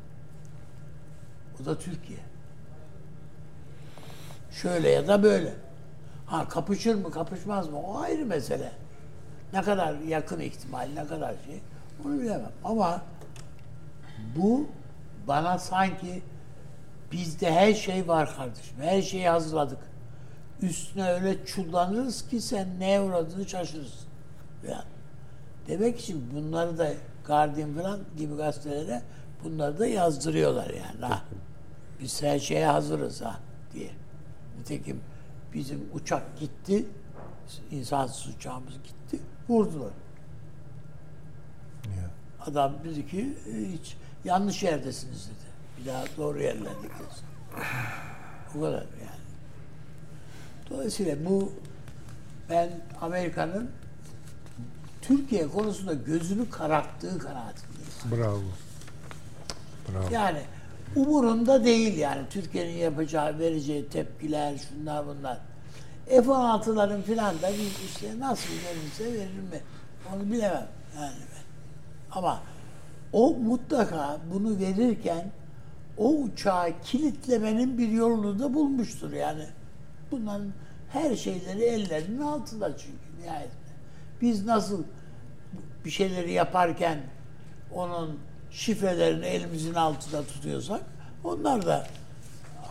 O 1.62 1.66
da 1.66 1.80
Türkiye. 1.80 2.20
Şöyle 4.52 4.89
ya 4.89 5.08
da 5.08 5.24
böyle. 5.24 5.54
Ha 6.26 6.48
kapışır 6.50 6.96
mı 6.96 7.12
kapışmaz 7.12 7.70
mı 7.70 7.80
o 7.82 7.98
ayrı 8.00 8.26
mesele. 8.26 8.72
Ne 9.54 9.62
kadar 9.62 9.96
yakın 9.96 10.40
ihtimal 10.40 10.88
ne 10.96 11.08
kadar 11.08 11.36
şey 11.46 11.62
onu 12.06 12.20
bilemem. 12.20 12.52
Ama 12.64 13.02
bu 14.36 14.68
bana 15.28 15.58
sanki 15.58 16.22
bizde 17.12 17.52
her 17.52 17.74
şey 17.74 18.08
var 18.08 18.36
kardeşim. 18.36 18.78
Her 18.82 19.02
şeyi 19.02 19.30
hazırladık. 19.30 19.80
Üstüne 20.62 21.12
öyle 21.12 21.46
çullanırız 21.46 22.28
ki 22.28 22.42
sen 22.42 22.80
neye 22.80 23.02
uğradığını 23.02 23.50
şaşırırsın. 23.50 24.08
Yani. 24.70 24.84
Demek 25.68 26.00
için 26.00 26.30
bunları 26.36 26.78
da 26.78 26.94
Guardian 27.28 27.74
falan 27.74 28.00
gibi 28.18 28.36
gazetelere 28.36 29.02
bunları 29.44 29.80
da 29.80 29.88
yazdırıyorlar 29.88 30.70
yani. 30.70 31.14
Ha. 31.14 31.22
Biz 32.02 32.24
her 32.24 32.40
şeye 32.40 32.68
hazırız 32.68 33.22
ha 33.22 33.40
diye. 33.74 33.90
Nitekim 34.60 35.02
bizim 35.54 35.89
uçak 35.94 36.39
gitti, 36.39 36.86
insansız 37.72 38.36
uçağımız 38.36 38.74
gitti, 38.74 39.24
vurdular. 39.50 39.92
Ya. 41.86 42.10
Adam 42.39 42.74
dedi 42.84 43.08
ki 43.08 43.38
hiç 43.74 43.98
yanlış 44.24 44.63
yerdesiniz 44.63 45.28
dedi. 45.28 45.54
Bir 45.80 45.86
daha 45.86 46.04
doğru 46.18 46.42
yerlerdekiz. 46.42 47.24
O 48.56 48.62
kadar 48.62 48.82
yani. 48.82 49.24
Dolayısıyla 50.70 51.26
bu 51.26 51.54
ben 52.50 52.70
Amerika'nın 53.02 53.72
Türkiye 55.02 55.48
konusunda 55.48 55.94
gözünü 55.94 56.50
kararttığı 56.50 57.20
kanaatindeyim. 57.20 58.12
Bravo. 58.12 58.42
Bravo. 59.92 60.13
Yani 60.13 60.42
umurunda 60.96 61.66
değil 61.66 61.98
yani 61.98 62.22
Türkiye'nin 62.30 62.78
yapacağı, 62.78 63.40
vereceği 63.40 63.90
tepkiler, 63.90 64.58
şunlar 64.58 65.06
bunlar. 65.08 65.38
F-16'ların 66.08 67.02
filan 67.02 67.42
da 67.42 67.50
biz 67.50 67.86
işte 67.86 68.20
nasıl 68.20 68.50
verirse 68.54 69.20
verir 69.20 69.40
mi? 69.40 69.62
Onu 70.14 70.32
bilemem 70.32 70.68
yani. 70.98 71.14
Ama 72.12 72.40
o 73.14 73.34
mutlaka 73.34 74.18
bunu 74.34 74.60
verirken 74.60 75.32
o 75.98 76.10
uçağı 76.10 76.82
kilitlemenin 76.84 77.78
bir 77.78 77.90
yolunu 77.90 78.40
da 78.40 78.54
bulmuştur 78.54 79.12
yani. 79.12 79.46
Bunların 80.12 80.54
her 80.90 81.16
şeyleri 81.16 81.64
ellerinin 81.64 82.22
altında 82.22 82.78
çünkü 82.78 83.24
nihayetinde. 83.24 83.74
Biz 84.22 84.46
nasıl 84.46 84.84
bir 85.86 85.90
şeyleri 85.90 86.32
yaparken 86.32 87.00
onun 87.72 88.20
şifrelerini 88.54 89.26
elimizin 89.26 89.74
altında 89.74 90.24
tutuyorsak 90.24 90.82
onlar 91.24 91.66
da 91.66 91.88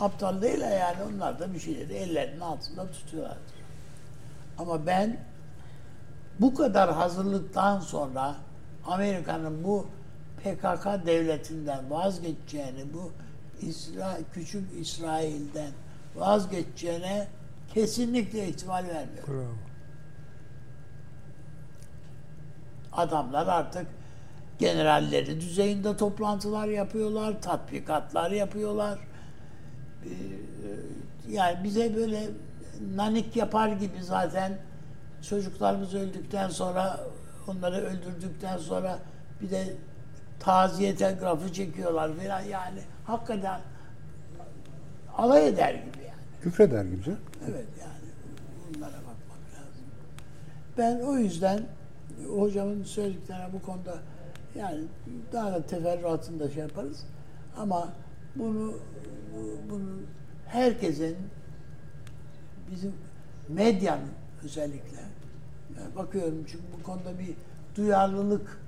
aptal 0.01 0.43
değil 0.43 0.61
yani 0.61 0.97
onlar 1.13 1.39
da 1.41 1.55
bir 1.55 1.59
şeyleri 1.59 1.93
ellerinin 1.93 2.41
altında 2.41 2.91
tutuyorlardır. 2.91 3.53
Ama 4.59 4.87
ben 4.87 5.17
bu 6.41 6.55
kadar 6.55 6.93
hazırlıktan 6.93 7.81
sonra 7.81 8.35
Amerika'nın 8.87 9.65
bu 9.65 9.87
PKK 10.37 11.07
devletinden 11.07 11.91
vazgeçeceğini, 11.91 12.93
bu 12.95 13.13
İsra 13.61 14.19
küçük 14.33 14.81
İsrail'den 14.81 15.71
vazgeçeceğine 16.17 17.29
kesinlikle 17.75 18.49
ihtimal 18.49 18.85
vermiyorum. 18.89 19.35
Bravo. 19.35 19.55
Adamlar 22.93 23.47
artık 23.47 23.87
generalleri 24.59 25.41
düzeyinde 25.41 25.97
toplantılar 25.97 26.67
yapıyorlar, 26.69 27.43
tatbikatlar 27.43 28.31
yapıyorlar. 28.31 28.99
Ee, 30.05 30.09
Yani 31.29 31.65
bize 31.65 31.97
böyle 31.97 32.21
nanik 32.97 33.37
yapar 33.37 33.69
gibi 33.69 34.03
zaten 34.03 34.59
çocuklarımız 35.29 35.95
öldükten 35.95 36.49
sonra 36.49 37.01
onları 37.49 37.77
öldürdükten 37.77 38.59
sonra 38.59 38.99
bir 39.41 39.51
de 39.51 39.75
taziye 40.41 40.97
telgrafı 40.97 41.53
çekiyorlar 41.53 42.11
falan 42.17 42.41
yani 42.41 42.81
hakikaten 43.07 43.61
alay 45.17 45.49
eder 45.49 45.75
gibi 45.75 46.05
yani. 46.07 46.43
Küfreder 46.43 46.85
gibi 46.85 47.03
canım. 47.05 47.21
Evet 47.51 47.67
yani 47.81 48.11
bunlara 48.75 48.93
bakmak 48.93 49.41
lazım. 49.55 49.85
Ben 50.79 51.01
o 51.01 51.17
yüzden 51.19 51.61
hocamın 52.37 52.85
söylediklerine 52.85 53.53
bu 53.53 53.63
konuda 53.63 53.95
yani 54.55 54.81
daha 55.33 55.53
da 55.53 55.67
teferruatını 55.67 56.41
da 56.41 56.51
şey 56.51 56.63
yaparız. 56.63 57.05
Ama 57.57 57.93
bunu 58.37 58.75
bunu 59.71 59.91
herkesin 60.47 61.17
bizim 62.71 62.93
medyanın 63.49 64.11
özellikle 64.45 64.99
yani 65.77 65.97
bakıyorum 65.97 66.45
çünkü 66.47 66.65
bu 66.79 66.83
konuda 66.83 67.19
bir 67.19 67.35
duyarlılık 67.77 68.61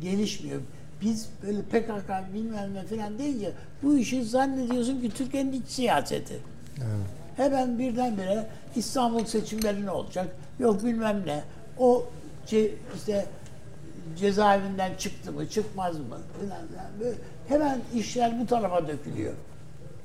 gelişmiyor. 0.00 0.60
Biz 1.00 1.28
böyle 1.42 1.62
PKK 1.62 2.34
bilmem 2.34 2.74
ne 2.74 2.84
falan 2.84 3.18
deyince 3.18 3.52
bu 3.82 3.98
işi 3.98 4.24
zannediyorsun 4.24 5.00
ki 5.00 5.10
Türkiye'nin 5.10 5.52
iç 5.52 5.68
siyaseti. 5.68 6.38
Evet. 6.76 7.06
Hemen 7.36 7.78
birdenbire 7.78 8.46
İstanbul 8.76 9.24
seçimleri 9.24 9.86
ne 9.86 9.90
olacak? 9.90 10.26
Yok 10.58 10.84
bilmem 10.84 11.22
ne. 11.26 11.42
O 11.78 12.06
ce, 12.46 12.70
işte 12.96 13.26
cezaevinden 14.18 14.94
çıktı 14.94 15.32
mı, 15.32 15.48
çıkmaz 15.48 15.98
mı? 15.98 16.18
Böyle 17.00 17.14
hemen 17.48 17.80
işler 17.94 18.40
bu 18.40 18.46
tarafa 18.46 18.88
dökülüyor. 18.88 19.34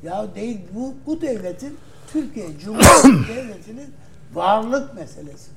Ya 0.04 0.36
değil 0.36 0.62
bu 0.76 0.94
bu 1.06 1.22
devletin 1.22 1.78
Türkiye 2.08 2.48
Cumhuriyeti 2.60 3.36
Devleti'nin 3.36 3.94
varlık 4.34 4.96
meselesi. 4.96 5.52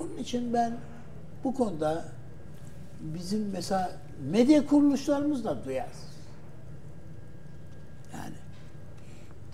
Onun 0.00 0.16
için 0.16 0.52
ben 0.52 0.76
bu 1.44 1.54
konuda 1.54 2.04
bizim 3.00 3.50
mesela 3.52 3.92
medya 4.30 4.66
kuruluşlarımız 4.66 5.44
da 5.44 5.64
duyarsız. 5.64 6.08
Yani 8.12 8.34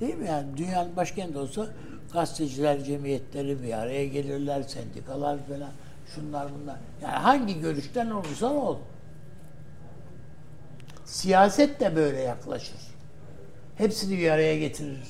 Değil 0.01 0.15
mi 0.15 0.27
yani? 0.27 0.57
Dünyanın 0.57 0.97
başkenti 0.97 1.39
olsa 1.39 1.67
gazeteciler 2.15 2.85
cemiyetleri 2.85 3.63
bir 3.63 3.73
araya 3.73 4.07
gelirler, 4.07 4.63
sendikalar 4.63 5.39
falan, 5.49 5.71
şunlar 6.15 6.49
bunlar. 6.55 6.77
Yani 7.03 7.15
hangi 7.15 7.61
görüşten 7.61 8.11
olursan 8.11 8.57
ol. 8.57 8.79
Siyaset 11.05 11.81
de 11.81 11.97
böyle 11.97 12.21
yaklaşır. 12.21 12.81
Hepsini 13.77 14.19
bir 14.19 14.31
araya 14.31 14.59
getirir. 14.59 15.01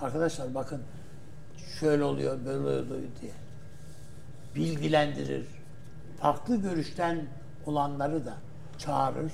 Arkadaşlar 0.00 0.54
bakın 0.54 0.82
şöyle 1.80 2.04
oluyor, 2.04 2.38
böyle 2.44 2.58
oluyor 2.58 3.02
diye. 3.20 3.32
Bilgilendirir. 4.54 5.46
Farklı 6.20 6.56
görüşten 6.56 7.26
olanları 7.66 8.26
da 8.26 8.34
çağırır, 8.78 9.32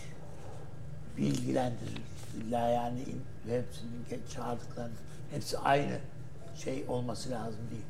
bilgilendirir. 1.16 2.02
İlla 2.36 2.68
yani 2.68 3.00
hepsinin 3.48 4.22
çağırdıklarını, 4.34 4.94
hepsi 5.30 5.58
aynı 5.58 5.98
şey 6.56 6.84
olması 6.88 7.30
lazım 7.30 7.60
değil. 7.70 7.82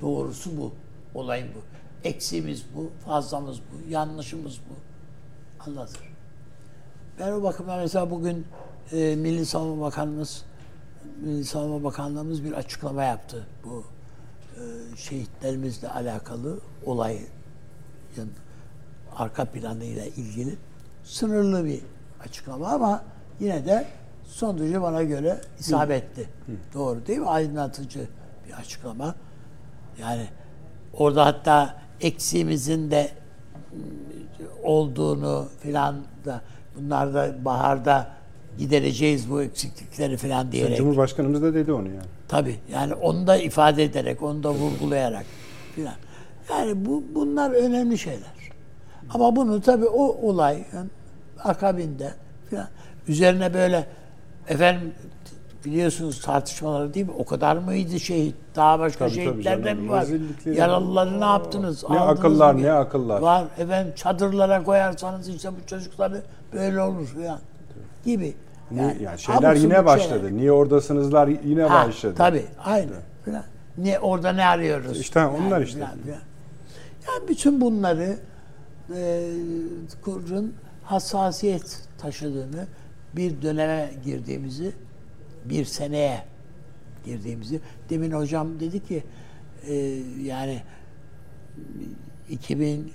Doğrusu 0.00 0.50
bu. 0.56 0.72
Olayın 1.14 1.48
bu. 1.54 1.58
Eksiğimiz 2.08 2.64
bu, 2.76 2.90
fazlamız 3.04 3.58
bu, 3.58 3.90
yanlışımız 3.90 4.58
bu. 4.58 4.74
Anlatır. 5.70 6.10
Ben 7.18 7.32
o 7.32 7.42
bakımdan 7.42 7.78
mesela 7.78 8.10
bugün 8.10 8.46
e, 8.92 9.16
Milli 9.16 9.46
Savunma 9.46 9.86
Bakanımız 9.86 10.44
Milli 11.20 11.44
Savunma 11.44 11.84
Bakanlığımız 11.84 12.44
bir 12.44 12.52
açıklama 12.52 13.04
yaptı. 13.04 13.46
Bu 13.64 13.84
e, 14.56 14.96
şehitlerimizle 14.96 15.88
alakalı 15.88 16.58
olayın 16.86 17.28
arka 19.16 19.44
planıyla 19.44 20.04
ilgili 20.04 20.56
sınırlı 21.04 21.64
bir 21.64 21.80
açıklama 22.24 22.68
ama 22.68 23.02
yine 23.40 23.66
de 23.66 23.86
son 24.30 24.58
derece 24.58 24.82
bana 24.82 25.02
göre 25.02 25.40
isabetli. 25.58 26.22
Hı. 26.22 26.52
Doğru 26.74 27.06
değil 27.06 27.18
mi? 27.18 27.28
Aydınlatıcı 27.28 28.08
bir 28.48 28.52
açıklama. 28.52 29.14
Yani 30.00 30.26
orada 30.92 31.26
hatta 31.26 31.74
eksiğimizin 32.00 32.90
de 32.90 33.10
olduğunu 34.62 35.48
filan 35.60 35.96
da 36.24 36.40
bunlar 36.76 37.14
da 37.14 37.44
baharda 37.44 38.08
gidereceğiz 38.58 39.30
bu 39.30 39.42
eksiklikleri 39.42 40.16
filan 40.16 40.52
diyerek. 40.52 40.76
Cumhurbaşkanımız 40.76 41.42
da 41.42 41.54
dedi 41.54 41.72
onu 41.72 41.88
yani. 41.88 42.08
Tabii 42.28 42.56
yani 42.72 42.94
onu 42.94 43.26
da 43.26 43.36
ifade 43.36 43.84
ederek, 43.84 44.22
onu 44.22 44.42
da 44.42 44.50
vurgulayarak 44.50 45.26
filan. 45.74 45.94
Yani 46.50 46.86
bu 46.86 47.04
bunlar 47.14 47.50
önemli 47.50 47.98
şeyler. 47.98 48.40
Ama 49.14 49.36
bunu 49.36 49.60
tabii 49.60 49.86
o 49.86 50.28
olay 50.28 50.64
yani 50.74 50.88
akabinde 51.44 52.14
filan 52.50 52.68
üzerine 53.08 53.54
böyle 53.54 53.86
efendim 54.50 54.92
biliyorsunuz 55.64 56.20
tartışmaları 56.20 56.94
değil 56.94 57.06
mi? 57.06 57.12
O 57.18 57.24
kadar 57.24 57.56
mıydı 57.56 58.00
şehit? 58.00 58.34
Daha 58.56 58.78
başka 58.78 59.08
tabii, 59.08 59.14
şehitlerden 59.14 59.76
mi 59.76 59.90
var? 59.90 60.06
Yaralıları 60.44 61.20
ne 61.20 61.24
yaptınız? 61.24 61.84
Ne 61.90 61.98
Aldınız 61.98 62.18
akıllar 62.18 62.54
mı? 62.54 62.62
ne 62.62 62.72
akıllar. 62.72 63.20
Var 63.20 63.44
efendim 63.58 63.92
çadırlara 63.96 64.62
koyarsanız 64.62 65.28
işte 65.28 65.48
bu 65.48 65.66
çocukları 65.66 66.22
böyle 66.52 66.80
olur 66.80 67.06
falan 67.06 67.38
gibi. 68.04 68.34
Yani, 68.74 69.02
yani 69.02 69.18
şeyler 69.18 69.54
yine 69.54 69.84
başladı. 69.86 70.20
Şeyler. 70.20 70.32
Niye 70.32 70.52
oradasınızlar 70.52 71.28
yine 71.28 71.62
ha, 71.62 71.88
başladı. 71.88 72.14
Tabii 72.16 72.44
aynı. 72.64 72.92
Falan. 73.24 73.44
Ne 73.78 73.98
orada 73.98 74.32
ne 74.32 74.46
arıyoruz? 74.46 75.00
İşte 75.00 75.26
onlar 75.26 75.50
yani, 75.50 75.64
işte. 75.64 75.80
Falan, 75.80 75.98
falan. 75.98 76.18
Yani 77.08 77.28
bütün 77.28 77.60
bunları 77.60 78.16
e, 78.96 79.30
kurun 80.04 80.54
hassasiyet 80.84 81.78
taşıdığını 81.98 82.66
bir 83.16 83.42
döneme 83.42 83.90
girdiğimizi 84.04 84.72
bir 85.44 85.64
seneye 85.64 86.24
girdiğimizi 87.04 87.60
demin 87.90 88.12
hocam 88.12 88.60
dedi 88.60 88.84
ki 88.84 89.02
e, 89.66 89.74
yani 90.22 90.62
2000 92.30 92.92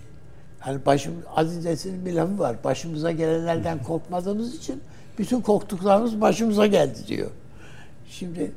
hani 0.60 0.86
başım 0.86 1.14
Aziz 1.36 1.66
Nesin'in 1.66 2.06
bir 2.06 2.14
lafı 2.14 2.40
var. 2.40 2.64
Başımıza 2.64 3.12
gelenlerden 3.12 3.84
korkmadığımız 3.84 4.56
için 4.56 4.82
bütün 5.18 5.42
korktuklarımız 5.42 6.22
başımıza 6.22 6.68
geldi 6.68 7.00
diyor. 7.08 7.32
Şimdi 8.10 8.52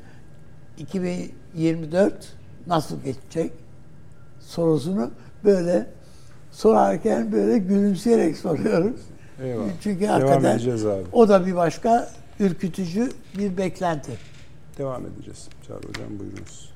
2024 0.78 2.32
nasıl 2.66 3.02
geçecek 3.02 3.52
sorusunu 4.40 5.10
böyle 5.44 5.86
sorarken 6.52 7.32
böyle 7.32 7.58
gülümseyerek 7.58 8.36
soruyoruz. 8.36 9.00
Eyvallah. 9.42 9.68
Çünkü 9.80 10.00
Devam 10.00 10.20
hakikaten 10.20 10.54
edeceğiz 10.54 10.86
abi. 10.86 11.04
o 11.12 11.28
da 11.28 11.46
bir 11.46 11.56
başka 11.56 12.10
ürkütücü 12.40 13.12
bir 13.38 13.56
beklenti. 13.56 14.12
Devam 14.78 15.06
edeceğiz. 15.06 15.48
Çağrı 15.66 15.88
Hocam 15.88 16.18
buyurunuz. 16.18 16.72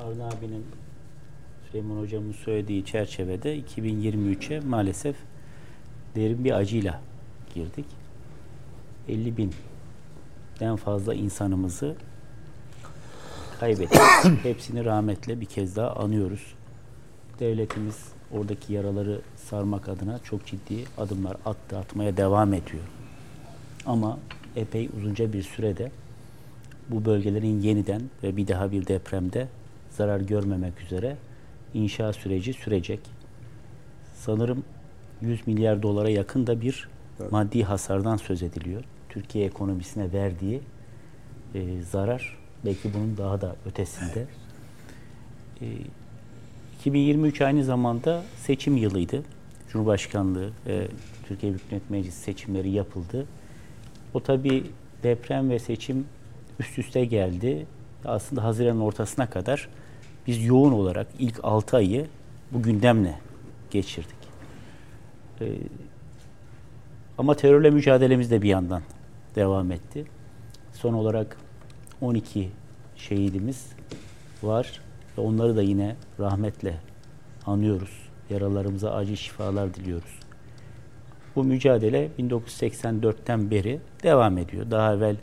Avni 0.00 0.24
abinin 0.24 0.66
Süleyman 1.70 1.96
Hocam'ın 2.02 2.32
söylediği 2.32 2.84
çerçevede 2.84 3.60
2023'e 3.60 4.60
maalesef 4.60 5.16
derin 6.16 6.44
bir 6.44 6.52
acıyla 6.52 7.00
girdik. 7.54 7.86
50 9.08 9.36
binden 9.36 10.76
fazla 10.76 11.14
insanımızı 11.14 11.94
kaybettik. 13.60 14.00
Hepsini 14.42 14.84
rahmetle 14.84 15.40
bir 15.40 15.46
kez 15.46 15.76
daha 15.76 15.90
anıyoruz. 15.90 16.54
Devletimiz 17.40 17.98
oradaki 18.32 18.72
yaraları 18.72 19.20
sarmak 19.50 19.88
adına 19.88 20.18
çok 20.18 20.46
ciddi 20.46 20.84
adımlar 20.98 21.36
attı, 21.44 21.78
atmaya 21.78 22.16
devam 22.16 22.54
ediyor. 22.54 22.82
Ama 23.86 24.18
epey 24.56 24.88
uzunca 24.98 25.32
bir 25.32 25.42
sürede 25.42 25.90
bu 26.88 27.04
bölgelerin 27.04 27.60
yeniden 27.60 28.02
ve 28.22 28.36
bir 28.36 28.48
daha 28.48 28.72
bir 28.72 28.86
depremde 28.86 29.48
zarar 29.90 30.20
görmemek 30.20 30.80
üzere 30.80 31.16
inşa 31.74 32.12
süreci 32.12 32.52
sürecek. 32.52 33.00
Sanırım 34.14 34.64
100 35.20 35.46
milyar 35.46 35.82
dolara 35.82 36.08
yakın 36.08 36.46
da 36.46 36.60
bir 36.60 36.88
evet. 37.20 37.32
maddi 37.32 37.62
hasardan 37.62 38.16
söz 38.16 38.42
ediliyor. 38.42 38.84
Türkiye 39.08 39.46
ekonomisine 39.46 40.12
verdiği 40.12 40.60
e, 41.54 41.82
zarar 41.82 42.38
belki 42.64 42.94
bunun 42.94 43.16
daha 43.16 43.40
da 43.40 43.56
ötesinde. 43.66 44.26
E, 45.60 45.66
2023 46.80 47.40
aynı 47.40 47.64
zamanda 47.64 48.22
seçim 48.36 48.76
yılıydı. 48.76 49.22
Cumhurbaşkanlığı 49.68 50.50
ve 50.66 50.88
Türkiye 51.28 51.52
Büyük 51.52 51.72
Millet 51.72 51.90
Meclisi 51.90 52.20
seçimleri 52.20 52.70
yapıldı. 52.70 53.26
O 54.14 54.20
tabi 54.20 54.64
deprem 55.02 55.50
ve 55.50 55.58
seçim 55.58 56.06
üst 56.58 56.78
üste 56.78 57.04
geldi. 57.04 57.66
Aslında 58.04 58.44
Haziran'ın 58.44 58.80
ortasına 58.80 59.30
kadar 59.30 59.68
biz 60.26 60.44
yoğun 60.44 60.72
olarak 60.72 61.06
ilk 61.18 61.40
6 61.42 61.76
ayı 61.76 62.06
bu 62.52 62.62
gündemle 62.62 63.14
geçirdik. 63.70 64.16
Ee, 65.40 65.52
ama 67.18 67.34
terörle 67.34 67.70
mücadelemiz 67.70 68.30
de 68.30 68.42
bir 68.42 68.48
yandan 68.48 68.82
devam 69.34 69.72
etti. 69.72 70.04
Son 70.72 70.92
olarak 70.92 71.36
12 72.00 72.50
şehidimiz 72.96 73.66
var 74.42 74.80
ve 75.18 75.22
onları 75.22 75.56
da 75.56 75.62
yine 75.62 75.96
rahmetle 76.20 76.76
anıyoruz. 77.46 78.05
Yaralarımıza 78.30 78.92
acil 78.92 79.16
şifalar 79.16 79.74
diliyoruz. 79.74 80.20
Bu 81.36 81.44
mücadele 81.44 82.10
1984'ten 82.18 83.50
beri 83.50 83.80
devam 84.02 84.38
ediyor. 84.38 84.70
Daha 84.70 84.94
evvel 84.94 85.16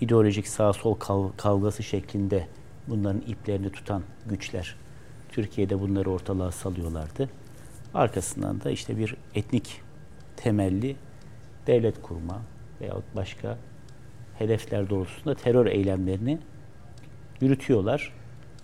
ideolojik 0.00 0.48
sağ 0.48 0.72
sol 0.72 0.94
kavgası 1.36 1.82
şeklinde 1.82 2.48
bunların 2.88 3.20
iplerini 3.20 3.70
tutan 3.70 4.02
güçler 4.26 4.76
Türkiye'de 5.28 5.80
bunları 5.80 6.10
ortalığa 6.10 6.52
salıyorlardı. 6.52 7.28
Arkasından 7.94 8.60
da 8.60 8.70
işte 8.70 8.98
bir 8.98 9.16
etnik 9.34 9.80
temelli 10.36 10.96
devlet 11.66 12.02
kurma 12.02 12.42
veyahut 12.80 13.04
başka 13.16 13.58
hedefler 14.38 14.90
doğrultusunda 14.90 15.34
terör 15.34 15.66
eylemlerini 15.66 16.38
yürütüyorlar. 17.40 18.12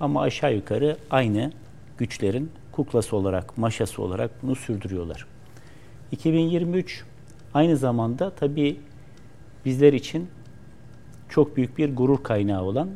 Ama 0.01 0.23
aşağı 0.23 0.55
yukarı 0.55 0.97
aynı 1.11 1.53
güçlerin 1.99 2.51
kuklası 2.73 3.17
olarak, 3.17 3.59
maşası 3.59 4.03
olarak 4.03 4.31
bunu 4.43 4.57
sürdürüyorlar. 4.57 5.27
2023 6.13 7.05
aynı 7.55 7.77
zamanda 7.77 8.31
tabii 8.31 8.81
bizler 9.65 9.93
için 9.93 10.29
çok 11.29 11.57
büyük 11.57 11.79
bir 11.79 11.97
gurur 11.97 12.23
kaynağı 12.23 12.63
olan 12.63 12.89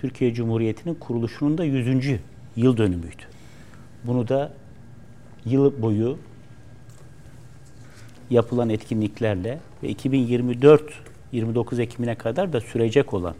Türkiye 0.00 0.34
Cumhuriyeti'nin 0.34 0.94
kuruluşunun 0.94 1.58
da 1.58 1.64
100. 1.64 2.18
yıl 2.56 2.76
dönümüydü. 2.76 3.22
Bunu 4.04 4.28
da 4.28 4.52
yıl 5.46 5.82
boyu 5.82 6.18
yapılan 8.30 8.70
etkinliklerle 8.70 9.58
ve 9.82 9.88
2024 9.88 10.82
29 11.32 11.78
Ekim'ine 11.78 12.14
kadar 12.14 12.52
da 12.52 12.60
sürecek 12.60 13.14
olan 13.14 13.34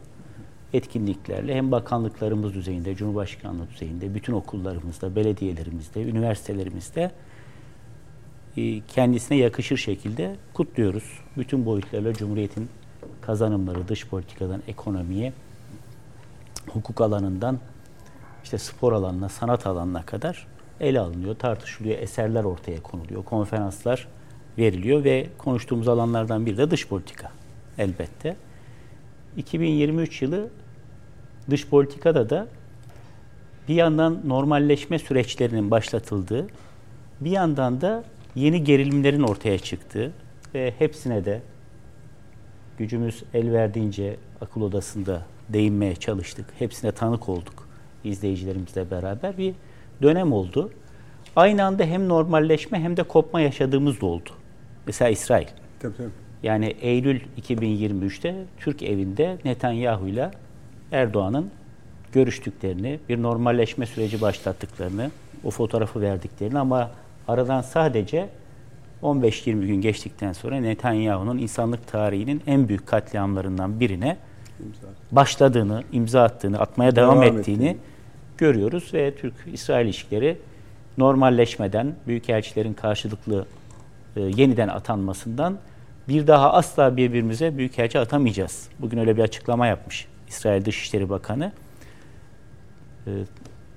etkinliklerle 0.73 1.55
hem 1.55 1.73
bakanlıklarımız 1.73 2.55
düzeyinde, 2.55 2.95
Cumhurbaşkanlığı 2.95 3.71
düzeyinde, 3.71 4.15
bütün 4.15 4.33
okullarımızda, 4.33 5.17
belediyelerimizde, 5.17 6.03
üniversitelerimizde 6.03 7.11
e, 8.57 8.81
kendisine 8.81 9.39
yakışır 9.39 9.77
şekilde 9.77 10.37
kutluyoruz. 10.55 11.19
Bütün 11.37 11.67
boyutlarla 11.67 12.15
Cumhuriyet'in 12.15 12.69
kazanımları 13.21 13.89
dış 13.89 14.07
politikadan 14.07 14.63
ekonomiye, 14.69 15.33
hukuk 16.67 17.01
alanından 17.01 17.59
işte 18.45 18.59
spor 18.59 18.93
alanına, 18.93 19.29
sanat 19.29 19.67
alanına 19.67 20.03
kadar 20.03 20.47
ele 20.81 21.01
alınıyor, 21.01 21.35
tartışılıyor, 21.37 21.99
eserler 21.99 22.45
ortaya 22.45 22.83
konuluyor, 22.83 23.25
konferanslar 23.25 24.09
veriliyor 24.59 25.05
ve 25.05 25.27
konuştuğumuz 25.39 25.89
alanlardan 25.89 26.47
biri 26.47 26.59
de 26.59 26.71
dış 26.71 26.89
politika 26.89 27.31
elbette. 27.79 28.37
2023 29.37 30.23
yılı 30.23 30.49
dış 31.51 31.67
politikada 31.67 32.31
da 32.31 32.49
bir 33.69 33.75
yandan 33.75 34.21
normalleşme 34.25 34.99
süreçlerinin 34.99 35.71
başlatıldığı, 35.71 36.47
bir 37.21 37.31
yandan 37.31 37.81
da 37.81 38.05
yeni 38.35 38.65
gerilimlerin 38.65 39.23
ortaya 39.23 39.59
çıktığı 39.59 40.13
ve 40.55 40.75
hepsine 40.79 41.25
de 41.25 41.43
gücümüz 42.79 43.23
el 43.35 43.53
verdiğince 43.53 44.17
akıl 44.41 44.61
odasında 44.61 45.23
değinmeye 45.49 45.97
çalıştık. 45.97 46.47
Hepsine 46.59 46.93
tanık 46.93 47.29
olduk 47.29 47.69
izleyicilerimizle 48.05 48.91
beraber 48.91 49.39
bir 49.39 49.55
dönem 50.03 50.33
oldu. 50.33 50.71
Aynı 51.37 51.65
anda 51.65 51.85
hem 51.85 52.09
normalleşme 52.09 52.81
hem 52.81 52.97
de 52.97 53.03
kopma 53.03 53.41
yaşadığımız 53.41 54.01
da 54.01 54.07
oldu. 54.07 54.31
Mesela 54.87 55.09
İsrail. 55.09 55.47
Tabii 55.81 55.97
tabii. 55.97 56.30
Yani 56.43 56.67
Eylül 56.67 57.21
2023'te 57.43 58.35
Türk 58.59 58.83
evinde 58.83 59.39
Netanyahu 59.45 60.09
ile 60.09 60.31
Erdoğan'ın 60.93 61.51
görüştüklerini, 62.13 62.99
bir 63.09 63.23
normalleşme 63.23 63.87
süreci 63.87 64.21
başlattıklarını, 64.21 65.11
o 65.45 65.51
fotoğrafı 65.51 66.01
verdiklerini 66.01 66.59
ama 66.59 66.91
aradan 67.29 67.61
sadece 67.61 68.29
15-20 69.03 69.67
gün 69.67 69.81
geçtikten 69.81 70.33
sonra 70.33 70.57
Netanyahu'nun 70.61 71.39
insanlık 71.39 71.87
tarihinin 71.87 72.43
en 72.47 72.69
büyük 72.69 72.87
katliamlarından 72.87 73.81
birine 73.81 74.17
başladığını, 75.13 75.83
imza 75.93 76.23
attığını, 76.23 76.61
atmaya 76.61 76.97
devam, 76.97 77.23
Devam 77.23 77.39
ettiğini 77.39 77.65
ettiğini. 77.65 77.77
görüyoruz 78.39 78.95
ve 78.95 79.15
Türk-İsrail 79.15 79.87
ilişkileri 79.87 80.39
normalleşmeden, 80.99 81.95
büyükelçilerin 82.07 82.75
karşılıklı 82.75 83.47
e, 84.17 84.21
yeniden 84.21 84.69
atanmasından 84.69 85.59
bir 86.11 86.27
daha 86.27 86.53
asla 86.53 86.97
birbirimize 86.97 87.59
büyükelçi 87.59 87.99
atamayacağız. 87.99 88.69
Bugün 88.79 88.99
öyle 88.99 89.17
bir 89.17 89.23
açıklama 89.23 89.67
yapmış 89.67 90.07
İsrail 90.29 90.65
Dışişleri 90.65 91.11
Bakanı. 91.11 91.53
E, 93.07 93.11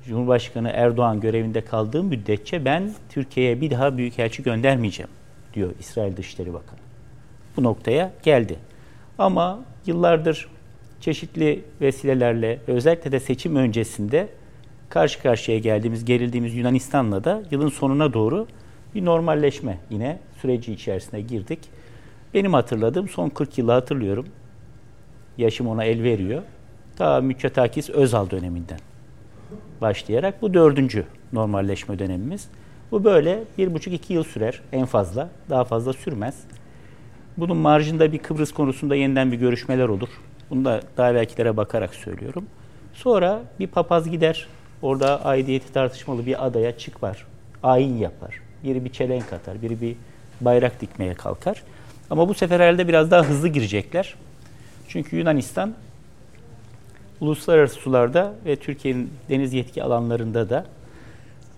Cumhurbaşkanı 0.06 0.70
Erdoğan 0.70 1.20
görevinde 1.20 1.62
kaldığı 1.62 2.04
müddetçe 2.04 2.66
ben 2.66 2.92
Türkiye'ye 3.10 3.62
bir 3.62 3.72
daha 3.72 3.98
büyükelçi 3.98 4.44
göndermeyeceğim 4.44 5.10
diyor 5.54 5.72
İsrail 5.80 6.18
Dışişleri 6.18 6.54
Bakanı. 6.54 6.80
Bu 7.58 7.64
noktaya 7.64 8.12
geldi. 8.24 8.56
Ama 9.18 9.60
yıllardır 9.86 10.50
çeşitli 11.02 11.64
vesilelerle 11.82 12.60
özellikle 12.68 13.12
de 13.12 13.20
seçim 13.20 13.56
öncesinde 13.56 14.28
karşı 14.90 15.22
karşıya 15.22 15.60
geldiğimiz, 15.60 16.06
gerildiğimiz 16.06 16.56
Yunanistan'la 16.56 17.24
da 17.24 17.44
yılın 17.52 17.70
sonuna 17.70 18.14
doğru 18.14 18.48
bir 18.96 19.06
normalleşme 19.06 19.78
yine 19.90 20.20
süreci 20.42 20.74
içerisine 20.74 21.22
girdik. 21.22 21.60
Benim 22.34 22.54
hatırladığım 22.54 23.10
son 23.10 23.30
40 23.30 23.58
yılı 23.58 23.72
hatırlıyorum. 23.72 24.26
Yaşım 25.38 25.68
ona 25.68 25.84
el 25.84 26.04
veriyor. 26.04 26.42
Ta 26.96 27.22
Mütçetakis 27.22 27.90
Özal 27.90 28.30
döneminden 28.30 28.80
başlayarak 29.82 30.42
bu 30.42 30.54
dördüncü 30.54 31.06
normalleşme 31.34 32.00
dönemimiz. 32.00 32.48
Bu 32.92 33.04
böyle 33.04 33.44
bir 33.58 33.74
buçuk 33.74 33.94
iki 33.94 34.14
yıl 34.14 34.24
sürer 34.24 34.62
en 34.72 34.86
fazla. 34.86 35.30
Daha 35.50 35.64
fazla 35.64 35.94
sürmez. 35.94 36.44
Bunun 37.38 37.58
marjında 37.58 38.12
bir 38.12 38.18
Kıbrıs 38.18 38.52
konusunda 38.52 38.96
yeniden 38.96 39.32
bir 39.32 39.38
görüşmeler 39.38 39.88
olur. 39.88 40.10
Bunu 40.50 40.66
da 40.66 40.82
daha 40.98 41.12
evvelkilere 41.12 41.58
bakarak 41.58 41.96
söylüyorum. 41.96 42.46
Sonra 42.94 43.42
bir 43.60 43.68
papaz 43.68 44.10
gider. 44.10 44.48
Orada 44.82 45.26
aidiyeti 45.26 45.74
tartışmalı 45.74 46.26
bir 46.26 46.46
adaya 46.46 46.78
çıkar. 46.78 47.28
Ayin 47.64 47.98
yapar. 47.98 48.42
Biri 48.64 48.86
bir 48.86 48.90
çelenk 48.90 49.34
atar, 49.34 49.62
biri 49.62 49.82
bir 49.82 49.96
bayrak 50.42 50.82
dikmeye 50.82 51.14
kalkar. 51.14 51.64
Ama 52.14 52.30
bu 52.30 52.34
sefer 52.34 52.60
herhalde 52.60 52.88
biraz 52.88 53.12
daha 53.12 53.24
hızlı 53.24 53.48
girecekler. 53.48 54.16
Çünkü 54.88 55.18
Yunanistan 55.18 55.74
uluslararası 57.22 57.76
sularda 57.76 58.36
ve 58.46 58.56
Türkiye'nin 58.56 59.14
deniz 59.30 59.54
yetki 59.54 59.84
alanlarında 59.84 60.50
da 60.50 60.66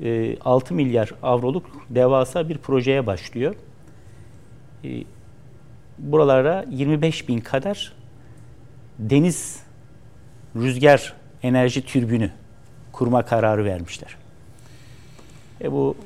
e, 0.01 0.38
6 0.39 0.74
milyar 0.74 1.12
avroluk 1.24 1.66
devasa 1.89 2.49
bir 2.49 2.58
projeye 2.58 3.06
başlıyor. 3.08 3.56
E, 4.84 5.03
buralara 5.97 6.66
25 6.70 7.28
bin 7.28 7.39
kadar 7.39 7.93
deniz 8.99 9.64
rüzgar 10.56 11.14
enerji 11.43 11.86
türbünü 11.86 12.32
kurma 12.91 13.26
kararı 13.26 13.66
vermişler. 13.66 14.16
E 15.62 15.72
bu 15.72 15.97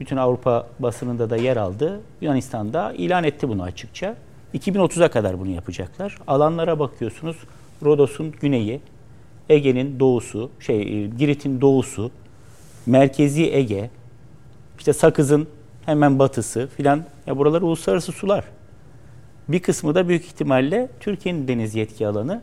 bütün 0.00 0.16
Avrupa 0.16 0.66
basınında 0.78 1.30
da 1.30 1.36
yer 1.36 1.56
aldı. 1.56 2.00
Yunanistan 2.20 2.72
da 2.72 2.92
ilan 2.92 3.24
etti 3.24 3.48
bunu 3.48 3.62
açıkça. 3.62 4.16
2030'a 4.54 5.10
kadar 5.10 5.40
bunu 5.40 5.50
yapacaklar. 5.50 6.18
Alanlara 6.26 6.78
bakıyorsunuz. 6.78 7.36
Rodos'un 7.84 8.34
güneyi, 8.40 8.80
Ege'nin 9.48 10.00
doğusu, 10.00 10.50
şey 10.60 11.06
Girit'in 11.06 11.60
doğusu, 11.60 12.10
Merkezi 12.86 13.52
Ege, 13.52 13.90
işte 14.78 14.92
Sakız'ın 14.92 15.48
hemen 15.86 16.18
batısı 16.18 16.68
filan. 16.76 17.04
Ya 17.26 17.38
buralar 17.38 17.62
uluslararası 17.62 18.12
sular. 18.12 18.44
Bir 19.48 19.60
kısmı 19.60 19.94
da 19.94 20.08
büyük 20.08 20.24
ihtimalle 20.24 20.88
Türkiye'nin 21.00 21.48
deniz 21.48 21.74
yetki 21.74 22.06
alanı. 22.06 22.42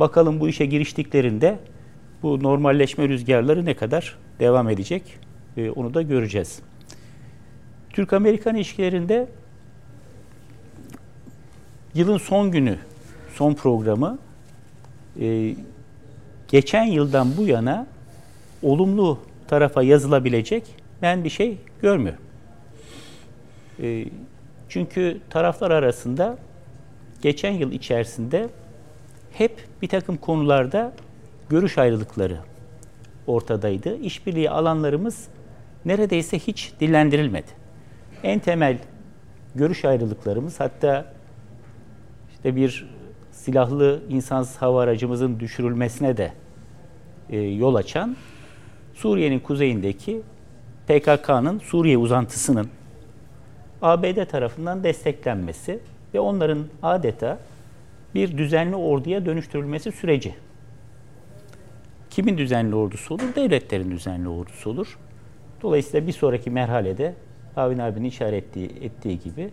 Bakalım 0.00 0.40
bu 0.40 0.48
işe 0.48 0.66
giriştiklerinde 0.66 1.58
bu 2.22 2.42
normalleşme 2.42 3.08
rüzgarları 3.08 3.64
ne 3.64 3.76
kadar 3.76 4.18
devam 4.40 4.68
edecek 4.68 5.02
ee, 5.56 5.70
onu 5.70 5.94
da 5.94 6.02
göreceğiz. 6.02 6.62
Türk-Amerikan 8.00 8.54
ilişkilerinde 8.54 9.28
yılın 11.94 12.18
son 12.18 12.50
günü, 12.50 12.78
son 13.34 13.54
programı 13.54 14.18
e, 15.20 15.54
geçen 16.48 16.84
yıldan 16.84 17.36
bu 17.36 17.46
yana 17.46 17.86
olumlu 18.62 19.18
tarafa 19.48 19.82
yazılabilecek 19.82 20.64
ben 21.02 21.24
bir 21.24 21.30
şey 21.30 21.58
görmüyorum. 21.82 22.22
E, 23.82 24.04
çünkü 24.68 25.20
taraflar 25.30 25.70
arasında 25.70 26.38
geçen 27.22 27.52
yıl 27.52 27.72
içerisinde 27.72 28.48
hep 29.32 29.68
bir 29.82 29.88
takım 29.88 30.16
konularda 30.16 30.92
görüş 31.48 31.78
ayrılıkları 31.78 32.38
ortadaydı. 33.26 33.96
İşbirliği 33.96 34.50
alanlarımız 34.50 35.28
neredeyse 35.84 36.38
hiç 36.38 36.72
dillendirilmedi. 36.80 37.59
En 38.24 38.38
temel 38.38 38.78
görüş 39.54 39.84
ayrılıklarımız 39.84 40.60
hatta 40.60 41.12
işte 42.32 42.56
bir 42.56 42.90
silahlı 43.32 44.02
insansız 44.08 44.56
hava 44.56 44.82
aracımızın 44.82 45.40
düşürülmesine 45.40 46.16
de 46.16 46.32
e, 47.30 47.38
yol 47.38 47.74
açan 47.74 48.16
Suriye'nin 48.94 49.38
kuzeyindeki 49.38 50.22
PKK'nın 50.86 51.58
Suriye 51.58 51.98
uzantısının 51.98 52.68
ABD 53.82 54.24
tarafından 54.24 54.84
desteklenmesi 54.84 55.80
ve 56.14 56.20
onların 56.20 56.64
adeta 56.82 57.38
bir 58.14 58.38
düzenli 58.38 58.76
orduya 58.76 59.26
dönüştürülmesi 59.26 59.92
süreci. 59.92 60.34
Kimin 62.10 62.38
düzenli 62.38 62.74
ordusu 62.74 63.14
olur? 63.14 63.34
Devletlerin 63.36 63.90
düzenli 63.90 64.28
ordusu 64.28 64.70
olur. 64.70 64.98
Dolayısıyla 65.62 66.06
bir 66.06 66.12
sonraki 66.12 66.50
merhalede 66.50 67.14
Avin 67.56 67.78
abinin 67.78 68.08
işaret 68.08 68.44
ettiği, 68.44 68.70
ettiği 68.80 69.20
gibi 69.20 69.50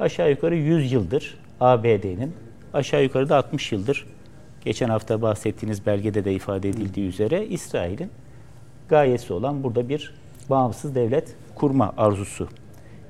aşağı 0.00 0.30
yukarı 0.30 0.56
100 0.56 0.92
yıldır 0.92 1.38
ABD'nin, 1.60 2.34
aşağı 2.74 3.02
yukarı 3.02 3.28
da 3.28 3.36
60 3.36 3.72
yıldır 3.72 4.06
geçen 4.64 4.88
hafta 4.88 5.22
bahsettiğiniz 5.22 5.86
belgede 5.86 6.24
de 6.24 6.32
ifade 6.32 6.68
edildiği 6.68 7.08
üzere 7.08 7.46
İsrail'in 7.46 8.10
gayesi 8.88 9.32
olan 9.32 9.62
burada 9.62 9.88
bir 9.88 10.14
bağımsız 10.50 10.94
devlet 10.94 11.36
kurma 11.54 11.94
arzusu. 11.96 12.48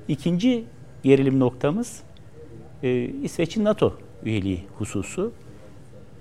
İkinci 0.07 0.65
gerilim 1.03 1.39
noktamız 1.39 2.03
e, 2.83 3.01
İsveç'in 3.01 3.63
NATO 3.63 3.97
üyeliği 4.23 4.63
hususu. 4.77 5.31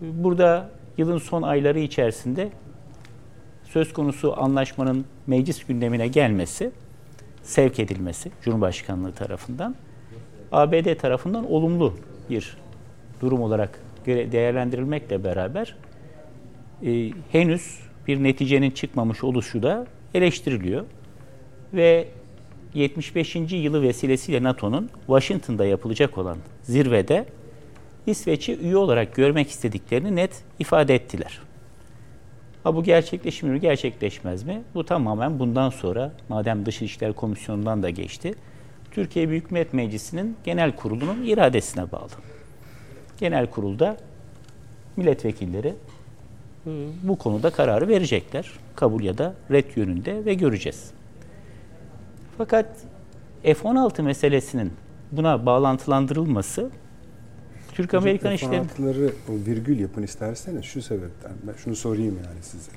Burada 0.00 0.70
yılın 0.98 1.18
son 1.18 1.42
ayları 1.42 1.78
içerisinde 1.78 2.50
söz 3.64 3.92
konusu 3.92 4.42
anlaşmanın 4.42 5.04
meclis 5.26 5.64
gündemine 5.64 6.08
gelmesi, 6.08 6.72
sevk 7.42 7.78
edilmesi 7.78 8.30
Cumhurbaşkanlığı 8.42 9.12
tarafından 9.12 9.76
ABD 10.52 10.94
tarafından 10.94 11.52
olumlu 11.52 11.94
bir 12.30 12.56
durum 13.20 13.42
olarak 13.42 13.80
değerlendirilmekle 14.06 15.24
beraber 15.24 15.76
e, 16.86 17.10
henüz 17.32 17.80
bir 18.08 18.22
neticenin 18.22 18.70
çıkmamış 18.70 19.24
oluşu 19.24 19.62
da 19.62 19.86
eleştiriliyor. 20.14 20.84
Ve 21.74 22.08
75. 22.74 23.36
yılı 23.36 23.82
vesilesiyle 23.82 24.42
NATO'nun 24.42 24.90
Washington'da 25.06 25.64
yapılacak 25.64 26.18
olan 26.18 26.38
zirvede 26.62 27.26
İsveç'i 28.06 28.58
üye 28.58 28.76
olarak 28.76 29.14
görmek 29.14 29.48
istediklerini 29.48 30.16
net 30.16 30.42
ifade 30.58 30.94
ettiler. 30.94 31.40
Ha 32.64 32.74
bu 32.76 32.82
gerçekleşir 32.82 33.46
mi, 33.46 33.60
gerçekleşmez 33.60 34.42
mi? 34.42 34.62
Bu 34.74 34.84
tamamen 34.84 35.38
bundan 35.38 35.70
sonra, 35.70 36.12
madem 36.28 36.66
Dışişler 36.66 37.12
Komisyonu'ndan 37.12 37.82
da 37.82 37.90
geçti, 37.90 38.34
Türkiye 38.90 39.28
Büyük 39.28 39.50
Millet 39.50 39.72
Meclisi'nin 39.72 40.36
genel 40.44 40.76
kurulunun 40.76 41.22
iradesine 41.22 41.92
bağlı. 41.92 42.10
Genel 43.20 43.46
kurulda 43.46 43.96
milletvekilleri 44.96 45.74
bu 47.02 47.18
konuda 47.18 47.50
kararı 47.50 47.88
verecekler. 47.88 48.50
Kabul 48.76 49.02
ya 49.02 49.18
da 49.18 49.34
red 49.50 49.76
yönünde 49.76 50.24
ve 50.24 50.34
göreceğiz. 50.34 50.90
Fakat 52.38 52.66
F-16 53.42 54.02
meselesinin 54.02 54.72
buna 55.12 55.46
bağlantılandırılması 55.46 56.70
Türk-Amerikan 57.72 58.32
işleri... 58.32 58.62
F-16'ları 58.62 59.12
virgül 59.28 59.80
yapın 59.80 60.02
isterseniz 60.02 60.64
şu 60.64 60.82
sebepten. 60.82 61.32
Ben 61.46 61.52
şunu 61.52 61.76
sorayım 61.76 62.18
yani 62.26 62.42
size. 62.42 62.70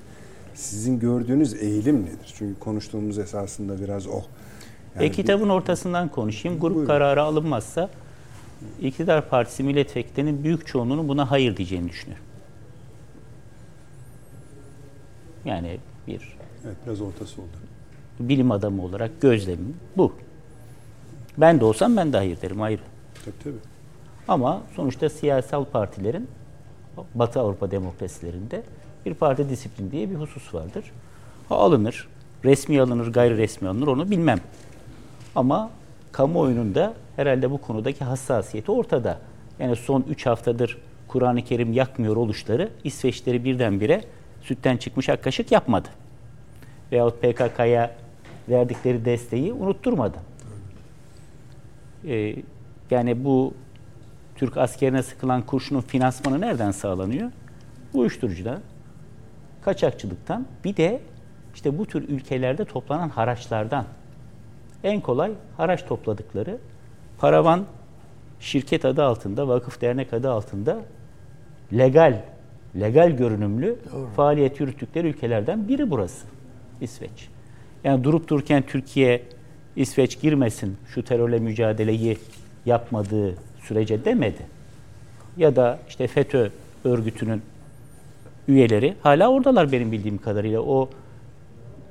Sizin 0.54 1.00
gördüğünüz 1.00 1.54
eğilim 1.54 2.06
nedir? 2.06 2.34
Çünkü 2.38 2.60
konuştuğumuz 2.60 3.18
esasında 3.18 3.82
biraz 3.82 4.08
o. 4.08 4.22
Yani 4.96 5.06
e 5.06 5.12
kitabın 5.12 5.46
bir... 5.46 5.54
ortasından 5.54 6.10
konuşayım. 6.10 6.60
Grup 6.60 6.76
Buyurun. 6.76 6.88
kararı 6.88 7.22
alınmazsa 7.22 7.90
iktidar 8.82 9.30
partisi 9.30 9.64
milletvekillerinin 9.64 10.44
büyük 10.44 10.68
çoğunluğunun 10.68 11.08
buna 11.08 11.32
hayır 11.32 11.58
diyeceğini 11.58 11.90
düşünüyorum. 11.90 12.26
Yani 15.46 15.78
bir 16.08 16.36
Evet 16.66 16.78
biraz 16.86 17.02
ortası 17.02 17.42
oldu. 17.42 17.58
Bilim 18.20 18.52
adamı 18.52 18.84
olarak 18.84 19.22
gözlemim 19.22 19.76
bu. 19.98 20.14
Ben 21.38 21.60
de 21.60 21.66
olsam 21.66 21.98
ben 21.98 22.14
de 22.14 22.18
hayır 22.18 22.42
derim 22.42 22.62
ayrı. 22.62 22.82
Tabii 23.26 23.36
tabii. 23.44 23.75
Ama 24.28 24.62
sonuçta 24.76 25.10
siyasal 25.10 25.66
partilerin 25.66 26.28
Batı 27.16 27.40
Avrupa 27.40 27.72
demokrasilerinde 27.72 28.64
bir 29.06 29.14
parti 29.14 29.50
disiplin 29.50 29.92
diye 29.92 30.10
bir 30.10 30.16
husus 30.16 30.54
vardır. 30.54 30.92
Alınır, 31.50 32.08
resmi 32.46 32.82
alınır, 32.82 33.14
gayri 33.14 33.38
resmi 33.38 33.68
alınır 33.68 33.88
onu 33.88 34.12
bilmem. 34.12 34.40
Ama 35.36 35.70
kamuoyunun 36.12 36.76
da 36.76 36.94
herhalde 37.16 37.52
bu 37.52 37.58
konudaki 37.58 38.06
hassasiyeti 38.06 38.72
ortada. 38.72 39.20
Yani 39.60 39.76
son 39.76 40.06
3 40.10 40.26
haftadır 40.26 40.78
Kur'an-ı 41.08 41.42
Kerim 41.42 41.74
yakmıyor 41.74 42.16
oluşları 42.16 42.70
İsveçleri 42.84 43.44
birdenbire 43.44 44.04
sütten 44.42 44.78
çıkmış 44.78 45.10
ak 45.10 45.24
kaşık 45.24 45.52
yapmadı. 45.52 45.88
Veyahut 46.92 47.22
PKK'ya 47.22 47.96
verdikleri 48.50 49.06
desteği 49.06 49.54
unutturmadı. 49.54 50.18
Ee, 52.08 52.36
yani 52.92 53.24
bu 53.26 53.54
Türk 54.36 54.58
askerine 54.58 55.04
sıkılan 55.04 55.42
kurşunun 55.42 55.82
finansmanı 55.82 56.42
nereden 56.42 56.72
sağlanıyor? 56.72 57.32
Uyuşturucudan, 57.94 58.60
kaçakçılıktan, 59.62 60.46
bir 60.64 60.78
de 60.78 61.02
işte 61.56 61.78
bu 61.78 61.86
tür 61.86 62.10
ülkelerde 62.10 62.66
toplanan 62.66 63.10
haraçlardan. 63.10 63.86
En 64.84 65.02
kolay 65.02 65.32
haraç 65.58 65.86
topladıkları 65.86 66.58
paravan 67.18 67.66
şirket 68.40 68.86
adı 68.86 69.04
altında, 69.04 69.48
vakıf 69.48 69.82
dernek 69.82 70.14
adı 70.14 70.32
altında 70.32 70.80
legal, 71.74 72.22
legal 72.80 73.12
görünümlü 73.12 73.80
Doğru. 73.94 74.08
faaliyet 74.16 74.60
yürüttükleri 74.60 75.08
ülkelerden 75.08 75.68
biri 75.68 75.92
burası. 75.92 76.28
İsveç. 76.82 77.30
Yani 77.84 78.04
durup 78.04 78.28
dururken 78.28 78.64
Türkiye, 78.68 79.24
İsveç 79.76 80.22
girmesin 80.22 80.78
şu 80.88 81.04
terörle 81.04 81.40
mücadeleyi 81.40 82.18
yapmadığı 82.66 83.36
sürece 83.66 84.06
demedi. 84.06 84.42
Ya 85.38 85.56
da 85.56 85.80
işte 85.90 86.08
FETÖ 86.08 86.50
örgütünün 86.84 87.42
üyeleri 88.48 88.96
hala 89.04 89.32
oradalar 89.32 89.72
benim 89.72 89.92
bildiğim 89.92 90.18
kadarıyla. 90.18 90.62
O 90.62 90.90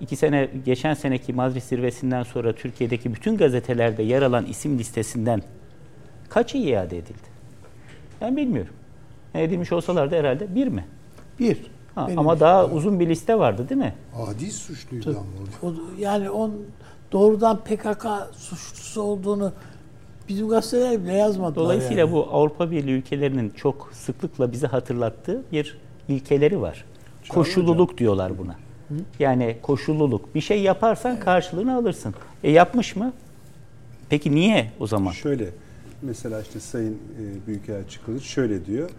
iki 0.00 0.16
sene, 0.16 0.48
geçen 0.64 0.94
seneki 0.94 1.32
Madrid 1.32 1.62
zirvesinden 1.62 2.22
sonra 2.22 2.52
Türkiye'deki 2.52 3.14
bütün 3.14 3.36
gazetelerde 3.36 4.02
yer 4.02 4.22
alan 4.22 4.46
isim 4.46 4.78
listesinden 4.78 5.42
kaçı 6.28 6.58
iade 6.58 6.98
edildi? 6.98 7.34
Ben 8.20 8.36
bilmiyorum. 8.36 8.72
Edilmiş 9.34 9.72
olsalar 9.72 10.10
da 10.10 10.16
herhalde 10.16 10.54
bir 10.54 10.66
mi? 10.66 10.84
Bir. 11.40 11.58
Ha, 11.94 12.08
ama 12.16 12.40
daha 12.40 12.66
uzun 12.66 13.00
bir 13.00 13.08
liste 13.08 13.38
vardı 13.38 13.68
değil 13.68 13.80
mi? 13.80 13.94
Adi 14.16 14.50
suçluydu 14.50 15.10
ama 15.10 15.20
orada. 15.66 15.78
O, 15.78 15.80
yani 15.98 16.30
on 16.30 16.52
doğrudan 17.12 17.56
PKK 17.56 18.06
suçlusu 18.36 19.02
olduğunu 19.02 19.52
bizim 20.28 20.48
gazeteler 20.48 21.02
bile 21.04 21.12
yazmadılar. 21.12 21.64
Dolayısıyla 21.64 22.00
yani. 22.00 22.12
bu 22.12 22.28
Avrupa 22.30 22.70
Birliği 22.70 22.92
ülkelerinin 22.92 23.50
çok 23.50 23.90
sıklıkla 23.92 24.52
bize 24.52 24.66
hatırlattığı 24.66 25.42
bir 25.52 25.78
ilkeleri 26.08 26.60
var. 26.60 26.84
Çağrı 27.22 27.34
Koşulluluk 27.34 27.88
hocam. 27.88 27.98
diyorlar 27.98 28.38
buna. 28.38 28.52
Hı? 28.88 28.94
Yani 29.18 29.56
koşulluluk. 29.62 30.34
Bir 30.34 30.40
şey 30.40 30.62
yaparsan 30.62 31.20
karşılığını 31.20 31.76
alırsın. 31.76 32.14
E 32.44 32.50
yapmış 32.50 32.96
mı? 32.96 33.12
Peki 34.08 34.34
niye 34.34 34.70
o 34.80 34.86
zaman? 34.86 35.12
Şöyle 35.12 35.48
mesela 36.02 36.40
işte 36.40 36.60
Sayın 36.60 36.92
e, 36.92 37.46
Büyükelçi 37.46 38.00
Kılıç 38.04 38.24
şöyle 38.24 38.66
diyor. 38.66 38.90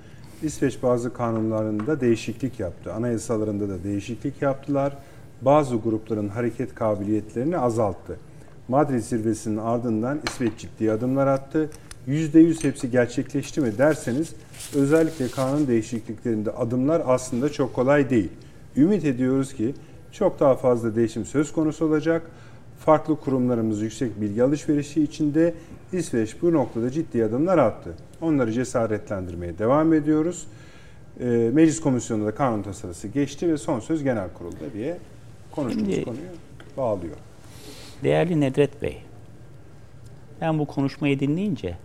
İsveç 0.44 0.84
bazı 0.84 1.14
kanunlarında 1.14 2.02
değişiklik 2.02 2.60
yaptı. 2.60 2.94
Anayasalarında 2.94 3.70
da 3.70 3.84
değişiklik 3.84 4.42
yaptılar. 4.42 4.94
Bazı 5.42 5.76
grupların 5.76 6.30
hareket 6.30 6.76
kabiliyetlerini 6.76 7.58
azalttı. 7.58 8.20
Madrid 8.68 9.00
zirvesinin 9.00 9.58
ardından 9.58 10.20
İsveç 10.28 10.52
ciddi 10.58 10.92
adımlar 10.92 11.28
attı. 11.28 11.70
%100 12.08 12.64
hepsi 12.64 12.92
gerçekleşti 12.92 13.62
mi 13.62 13.78
derseniz 13.78 14.34
özellikle 14.76 15.28
kanun 15.28 15.68
değişikliklerinde 15.68 16.52
adımlar 16.52 17.04
aslında 17.06 17.52
çok 17.52 17.74
kolay 17.74 18.10
değil. 18.10 18.30
Ümit 18.78 19.06
ediyoruz 19.06 19.54
ki 19.54 19.74
çok 20.12 20.40
daha 20.40 20.56
fazla 20.56 20.96
değişim 20.96 21.26
söz 21.26 21.54
konusu 21.54 21.86
olacak. 21.86 22.22
Farklı 22.80 23.20
kurumlarımız 23.20 23.82
yüksek 23.82 24.22
bilgi 24.22 24.44
alışverişi 24.44 25.04
içinde 25.04 25.54
İsveç 25.94 26.42
bu 26.42 26.54
noktada 26.54 26.92
ciddi 26.92 27.26
adımlar 27.26 27.58
attı. 27.58 27.94
Onları 28.22 28.52
cesaretlendirmeye 28.52 29.58
devam 29.58 29.94
ediyoruz. 29.94 30.48
E, 31.20 31.26
Meclis 31.54 31.80
Komisyonu'nda 31.80 32.28
da 32.28 32.36
kanun 32.36 32.64
tasarısı 32.64 33.08
geçti 33.08 33.50
ve 33.54 33.58
son 33.58 33.80
söz 33.80 34.04
genel 34.04 34.30
kurulda 34.34 34.74
diye 34.74 34.98
konuştuğumuz 35.52 35.94
Şimdi, 35.94 36.06
konuyu 36.06 36.22
bağlıyor. 36.78 37.16
Değerli 38.04 38.42
Nedret 38.42 38.82
Bey, 38.82 38.98
ben 40.42 40.60
bu 40.60 40.66
konuşmayı 40.66 41.20
dinleyince 41.20 41.78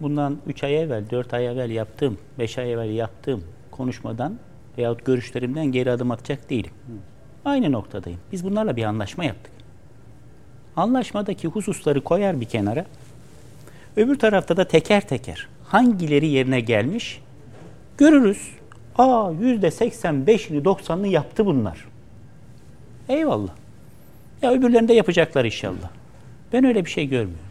bundan 0.00 0.38
3 0.46 0.64
ay 0.64 0.82
evvel, 0.82 1.10
4 1.10 1.34
ay 1.34 1.46
evvel 1.46 1.70
yaptığım, 1.70 2.18
5 2.38 2.58
ay 2.58 2.72
evvel 2.72 2.90
yaptığım 2.90 3.44
konuşmadan 3.70 4.38
veyahut 4.78 5.04
görüşlerimden 5.04 5.66
geri 5.66 5.90
adım 5.90 6.10
atacak 6.10 6.50
değilim. 6.50 6.70
Aynı 7.44 7.72
noktadayım. 7.72 8.20
Biz 8.32 8.44
bunlarla 8.44 8.76
bir 8.76 8.84
anlaşma 8.84 9.24
yaptık. 9.24 9.52
Anlaşmadaki 10.76 11.48
hususları 11.48 12.04
koyar 12.04 12.40
bir 12.40 12.46
kenara. 12.46 12.86
Öbür 13.96 14.18
tarafta 14.18 14.56
da 14.56 14.68
teker 14.68 15.08
teker 15.08 15.48
hangileri 15.64 16.26
yerine 16.26 16.60
gelmiş 16.60 17.20
görürüz. 17.98 18.48
Aa 18.98 19.30
yüzde 19.40 19.68
85'ini 19.68 20.62
90'ını 20.62 21.06
yaptı 21.06 21.46
bunlar. 21.46 21.88
Eyvallah. 23.08 23.63
Ya 24.44 24.52
öbürlerinde 24.52 24.92
yapacaklar 24.92 25.44
inşallah. 25.44 25.90
Ben 26.52 26.64
öyle 26.64 26.84
bir 26.84 26.90
şey 26.90 27.08
görmüyorum. 27.08 27.46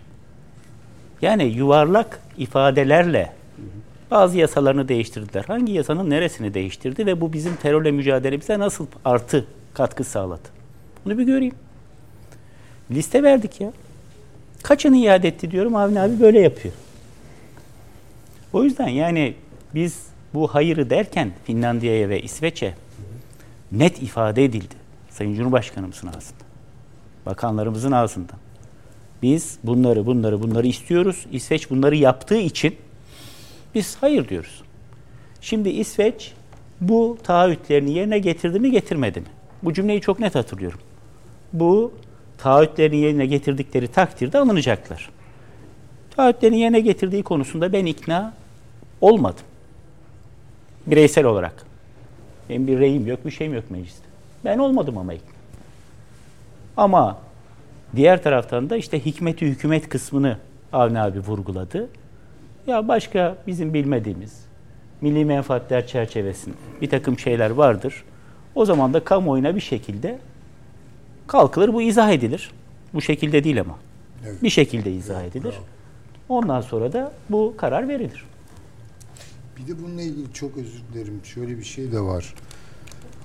Yani 1.22 1.44
yuvarlak 1.44 2.20
ifadelerle 2.38 3.34
bazı 4.12 4.38
yasalarını 4.38 4.88
değiştirdiler. 4.88 5.44
Hangi 5.48 5.74
yasanın 5.74 6.10
neresini 6.10 6.54
değiştirdi 6.54 7.06
ve 7.06 7.22
bu 7.22 7.34
bizim 7.34 7.56
terörle 7.56 7.92
mücadelemize 7.92 8.60
nasıl 8.60 8.88
artı 9.06 9.46
katkı 9.74 10.04
sağladı? 10.04 10.50
Bunu 11.06 11.18
bir 11.18 11.24
göreyim. 11.24 11.56
Liste 12.92 13.24
verdik 13.24 13.62
ya. 13.62 13.74
Kaçını 14.64 14.98
iade 14.98 15.28
etti 15.28 15.52
diyorum 15.52 15.76
Avni 15.76 16.00
abi 16.00 16.20
böyle 16.20 16.40
yapıyor. 16.40 16.74
O 18.54 18.64
yüzden 18.64 18.88
yani 18.88 19.34
biz 19.76 20.08
bu 20.34 20.48
hayırı 20.48 20.90
derken 20.90 21.32
Finlandiya'ya 21.46 22.10
ve 22.10 22.22
İsveç'e 22.22 22.74
net 23.72 24.02
ifade 24.02 24.46
edildi. 24.46 24.76
Sayın 25.10 25.36
Cumhurbaşkanımızın 25.36 26.08
ağzında. 26.08 26.53
Bakanlarımızın 27.26 27.92
ağzından. 27.92 28.38
Biz 29.22 29.58
bunları 29.64 30.06
bunları 30.06 30.44
bunları 30.44 30.68
istiyoruz. 30.68 31.26
İsveç 31.32 31.70
bunları 31.70 31.96
yaptığı 31.96 32.38
için 32.38 32.76
biz 33.76 33.98
hayır 34.02 34.30
diyoruz. 34.30 34.62
Şimdi 35.42 35.70
İsveç 35.70 36.34
bu 36.82 37.18
taahhütlerini 37.24 37.92
yerine 37.94 38.20
getirdi 38.20 38.60
mi 38.60 38.72
getirmedi 38.72 39.20
mi? 39.20 39.26
Bu 39.64 39.74
cümleyi 39.74 40.02
çok 40.02 40.20
net 40.20 40.36
hatırlıyorum. 40.36 40.80
Bu 41.54 41.94
taahhütlerini 42.38 42.98
yerine 42.98 43.26
getirdikleri 43.26 43.88
takdirde 43.88 44.38
alınacaklar. 44.38 45.10
Taahhütlerini 46.16 46.60
yerine 46.60 46.80
getirdiği 46.80 47.24
konusunda 47.24 47.74
ben 47.74 47.86
ikna 47.86 48.34
olmadım. 49.02 49.46
Bireysel 50.88 51.26
olarak. 51.26 51.66
Benim 52.50 52.68
bir 52.68 52.80
reyim 52.80 53.08
yok, 53.08 53.26
bir 53.26 53.32
şeyim 53.32 53.54
yok 53.54 53.72
mecliste. 53.72 54.06
Ben 54.46 54.58
olmadım 54.58 54.98
ama 54.98 55.14
ikna. 55.14 55.33
Ama 56.78 57.18
diğer 57.96 58.24
taraftan 58.24 58.70
da 58.70 58.78
işte 58.78 59.06
hikmeti 59.06 59.46
hükümet 59.46 59.90
kısmını 59.90 60.38
Avni 60.74 61.00
abi 61.00 61.20
vurguladı. 61.20 61.90
ya 62.68 62.88
başka 62.88 63.38
bizim 63.48 63.74
bilmediğimiz 63.74 64.46
milli 65.02 65.26
menfaatler 65.26 65.88
çerçevesinde 65.88 66.56
bir 66.82 66.90
takım 66.90 67.20
şeyler 67.20 67.50
vardır. 67.50 68.04
O 68.56 68.66
zaman 68.66 68.94
da 68.94 69.04
kamuoyuna 69.04 69.56
bir 69.56 69.62
şekilde 69.62 70.20
kalkılır 71.28 71.74
bu 71.74 71.82
izah 71.82 72.12
edilir. 72.12 72.52
Bu 72.94 73.02
şekilde 73.02 73.44
değil 73.44 73.62
ama. 73.62 73.78
Evet. 74.28 74.44
Bir 74.44 74.50
şekilde 74.50 74.92
izah 74.92 75.24
edilir. 75.24 75.56
Ondan 76.30 76.62
sonra 76.62 76.94
da 76.94 77.12
bu 77.30 77.54
karar 77.58 77.88
verilir. 77.88 78.26
Bir 79.58 79.68
de 79.68 79.84
bununla 79.84 80.02
ilgili 80.02 80.34
çok 80.34 80.58
özür 80.58 80.82
dilerim. 80.94 81.22
Şöyle 81.24 81.58
bir 81.58 81.64
şey 81.64 81.92
de 81.92 82.00
var. 82.00 82.34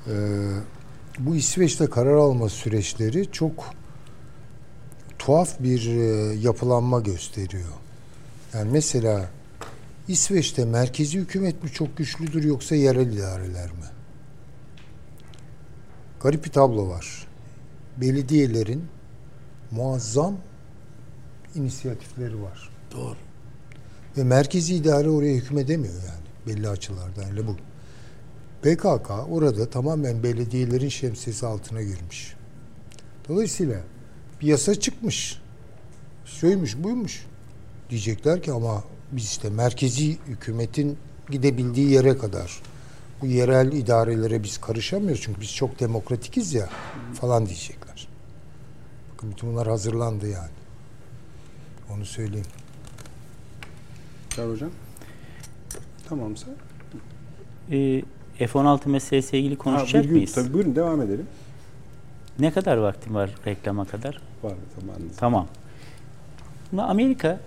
Ee, 0.07 0.11
bu 1.19 1.37
İsveç'te 1.37 1.87
karar 1.87 2.15
alma 2.15 2.49
süreçleri 2.49 3.33
çok 3.33 3.75
tuhaf 5.19 5.61
bir 5.61 5.87
e, 5.87 6.35
yapılanma 6.35 7.01
gösteriyor. 7.01 7.73
Yani 8.55 8.71
mesela 8.73 9.31
İsveç'te 10.09 10.65
merkezi 10.65 11.19
hükümet 11.19 11.63
mi 11.65 11.71
çok 11.71 11.97
güçlüdür 11.97 12.45
yoksa 12.45 12.75
yerel 12.75 13.13
idareler 13.13 13.67
mi? 13.67 13.87
Garip 16.23 16.45
bir 16.45 16.51
tablo 16.51 16.89
var. 16.89 17.27
Belediyelerin 17.97 18.85
muazzam 19.71 20.37
inisiyatifleri 21.55 22.43
var. 22.43 22.71
Doğru. 22.93 23.17
Ve 24.17 24.25
merkezi 24.25 24.75
idare 24.75 25.09
oraya 25.09 25.35
hükmedemiyor 25.35 25.95
yani 25.95 26.27
belli 26.47 26.69
açılardan. 26.69 27.23
Yani 27.23 27.47
bu 27.47 27.57
PKK 28.63 29.11
orada 29.31 29.71
tamamen 29.71 30.23
belediyelerin 30.23 30.89
şemsiyesi 30.89 31.47
altına 31.47 31.83
girmiş. 31.83 32.35
Dolayısıyla 33.29 33.81
bir 34.41 34.47
yasa 34.47 34.75
çıkmış. 34.75 35.41
Şuymuş 36.25 36.77
buymuş. 36.77 37.27
Diyecekler 37.91 38.43
ki 38.43 38.53
ama 38.53 38.85
biz 39.13 39.25
işte 39.25 39.51
merkezi 39.51 40.19
hükümetin 40.27 40.99
gidebildiği 41.31 41.91
yere 41.91 42.19
kadar 42.19 42.63
bu 43.21 43.27
yerel 43.27 43.73
idarelere 43.73 44.43
biz 44.43 44.59
karışamıyoruz 44.59 45.21
çünkü 45.23 45.41
biz 45.41 45.55
çok 45.55 45.81
demokratikiz 45.81 46.55
ya 46.55 46.69
falan 47.15 47.47
diyecekler. 47.47 48.09
Bakın 49.13 49.31
bütün 49.31 49.53
bunlar 49.53 49.69
hazırlandı 49.69 50.29
yani. 50.29 50.51
Onu 51.91 52.07
söyleyeyim. 52.07 52.47
Çağrı 54.31 54.51
Hocam. 54.51 54.71
Tamamsa. 56.09 56.47
Ee, 57.71 58.03
F-16 58.39 58.89
meselesiyle 58.89 59.41
ilgili 59.43 59.57
konuşacak 59.59 60.05
virgül- 60.05 60.15
mıyız? 60.17 60.33
Tabii 60.35 60.53
buyurun 60.53 60.77
devam 60.77 61.03
edelim. 61.03 61.27
Ne 62.39 62.51
kadar 62.51 62.77
vaktim 62.77 63.15
var 63.15 63.31
reklama 63.47 63.85
kadar? 63.85 64.21
Var 64.43 64.53
zamanınız. 64.81 65.17
Tamam. 65.17 65.47
Şimdi 66.71 66.83
Amerika 66.83 67.41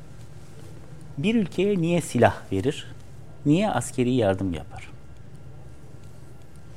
bir 1.17 1.35
ülkeye 1.35 1.77
niye 1.77 2.01
silah 2.01 2.35
verir? 2.51 2.87
Niye 3.45 3.69
askeri 3.69 4.11
yardım 4.13 4.53
yapar? 4.53 4.91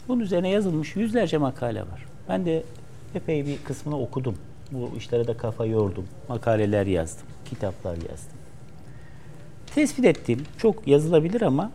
Bunun 0.09 0.21
üzerine 0.21 0.49
yazılmış 0.49 0.97
yüzlerce 0.97 1.39
makale 1.39 1.81
var. 1.81 2.07
Ben 2.29 2.47
de 2.47 2.63
epey 3.15 3.47
bir 3.47 3.59
kısmını 3.59 4.01
okudum. 4.01 4.35
Bu 4.73 4.91
işlere 4.99 5.27
de 5.27 5.37
kafa 5.37 5.67
yordum. 5.67 6.05
Makaleler 6.29 6.87
yazdım, 6.87 7.27
kitaplar 7.45 7.93
yazdım. 7.95 8.39
Tespit 9.75 10.05
ettiğim 10.05 10.43
çok 10.59 10.89
yazılabilir 10.89 11.43
ama 11.43 11.71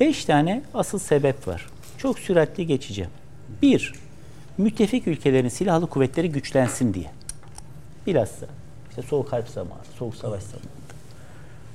beş 0.00 0.24
tane 0.24 0.62
asıl 0.74 0.98
sebep 0.98 1.48
var. 1.48 1.66
Çok 1.98 2.18
süratli 2.18 2.66
geçeceğim. 2.66 3.10
Bir, 3.62 3.92
müttefik 4.58 5.06
ülkelerin 5.06 5.48
silahlı 5.48 5.86
kuvvetleri 5.86 6.32
güçlensin 6.32 6.94
diye. 6.94 7.10
Bilhassa 8.06 8.46
işte 8.90 9.02
soğuk 9.02 9.32
harp 9.32 9.48
zamanı, 9.48 9.80
soğuk 9.98 10.16
savaş 10.16 10.42
zamanı. 10.42 10.70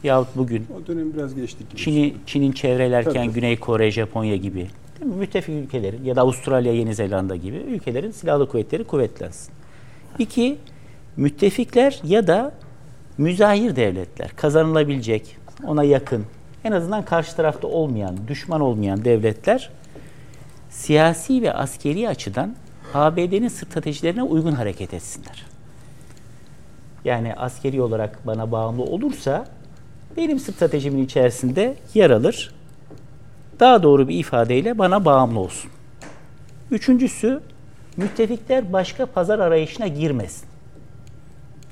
Yahut 0.04 0.28
bugün 0.36 0.68
O 0.84 0.88
dönem 0.88 1.14
biraz 1.14 1.36
geçtik 1.36 1.70
gibi. 1.70 1.82
Çin'i 1.82 2.14
Çin'in 2.26 2.52
çevrelerken 2.52 3.14
Tabii. 3.14 3.34
Güney 3.34 3.60
Kore, 3.60 3.92
Japonya 3.92 4.36
gibi 4.36 4.56
değil 5.00 5.12
mi? 5.12 5.16
müttefik 5.16 5.56
ülkelerin 5.56 6.04
ya 6.04 6.16
da 6.16 6.22
Avustralya, 6.22 6.74
Yeni 6.74 6.96
Zelanda 6.96 7.36
gibi 7.36 7.58
ülkelerin 7.58 8.12
silahlı 8.12 8.50
kuvvetleri 8.50 8.84
kuvvetlensin. 8.84 9.54
İki, 10.20 10.58
müttefikler 11.18 12.00
ya 12.04 12.28
da 12.28 12.54
müzahir 13.18 13.76
devletler 13.76 14.30
kazanılabilecek, 14.36 15.38
ona 15.68 15.84
yakın, 15.84 16.26
en 16.66 16.72
azından 16.72 17.06
karşı 17.06 17.36
tarafta 17.36 17.68
olmayan, 17.68 18.18
düşman 18.28 18.62
olmayan 18.62 19.06
devletler 19.06 19.70
siyasi 20.70 21.42
ve 21.42 21.54
askeri 21.54 22.10
açıdan 22.10 22.56
ABD'nin 22.94 23.48
stratejilerine 23.48 24.24
uygun 24.24 24.52
hareket 24.52 24.94
etsinler. 24.94 25.46
Yani 27.06 27.34
askeri 27.36 27.82
olarak 27.82 28.28
bana 28.28 28.52
bağımlı 28.52 28.84
olursa 28.84 29.46
benim 30.18 30.40
stratejimin 30.40 31.06
içerisinde 31.06 31.76
yer 31.94 32.10
alır. 32.10 32.56
Daha 33.60 33.84
doğru 33.84 34.08
bir 34.08 34.20
ifadeyle 34.20 34.78
bana 34.78 35.06
bağımlı 35.06 35.40
olsun. 35.40 35.72
Üçüncüsü, 36.72 37.42
müttefikler 37.98 38.74
başka 38.74 39.06
pazar 39.06 39.40
arayışına 39.40 39.88
girmesin. 39.88 40.48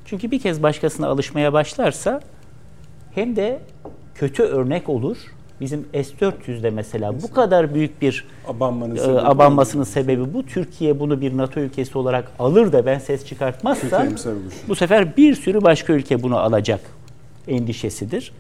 Çünkü 0.06 0.32
bir 0.32 0.40
kez 0.40 0.64
başkasına 0.64 1.08
alışmaya 1.08 1.54
başlarsa 1.54 2.22
hem 3.16 3.36
de 3.36 3.60
kötü 4.16 4.44
örnek 4.44 4.90
olur. 4.90 5.18
Bizim 5.62 5.86
S-400'de 5.94 6.70
mesela 6.70 7.22
bu 7.22 7.32
kadar 7.34 7.74
büyük 7.74 8.02
bir 8.02 8.26
Abanmanın 8.48 8.96
e, 8.96 9.00
sebebi- 9.00 9.22
abanmasının 9.22 9.84
sebebi 9.84 10.34
bu. 10.34 10.46
Türkiye 10.46 11.00
bunu 11.00 11.22
bir 11.22 11.38
NATO 11.38 11.60
ülkesi 11.60 11.98
olarak 11.98 12.32
alır 12.40 12.72
da 12.72 12.86
ben 12.86 13.00
ses 13.00 13.26
şu. 13.26 14.70
bu 14.70 14.76
sefer 14.76 15.18
bir 15.18 15.36
sürü 15.36 15.62
başka 15.64 15.94
ülke 15.94 16.24
bunu 16.24 16.38
alacak 16.38 16.80
endişesidir. 17.48 18.32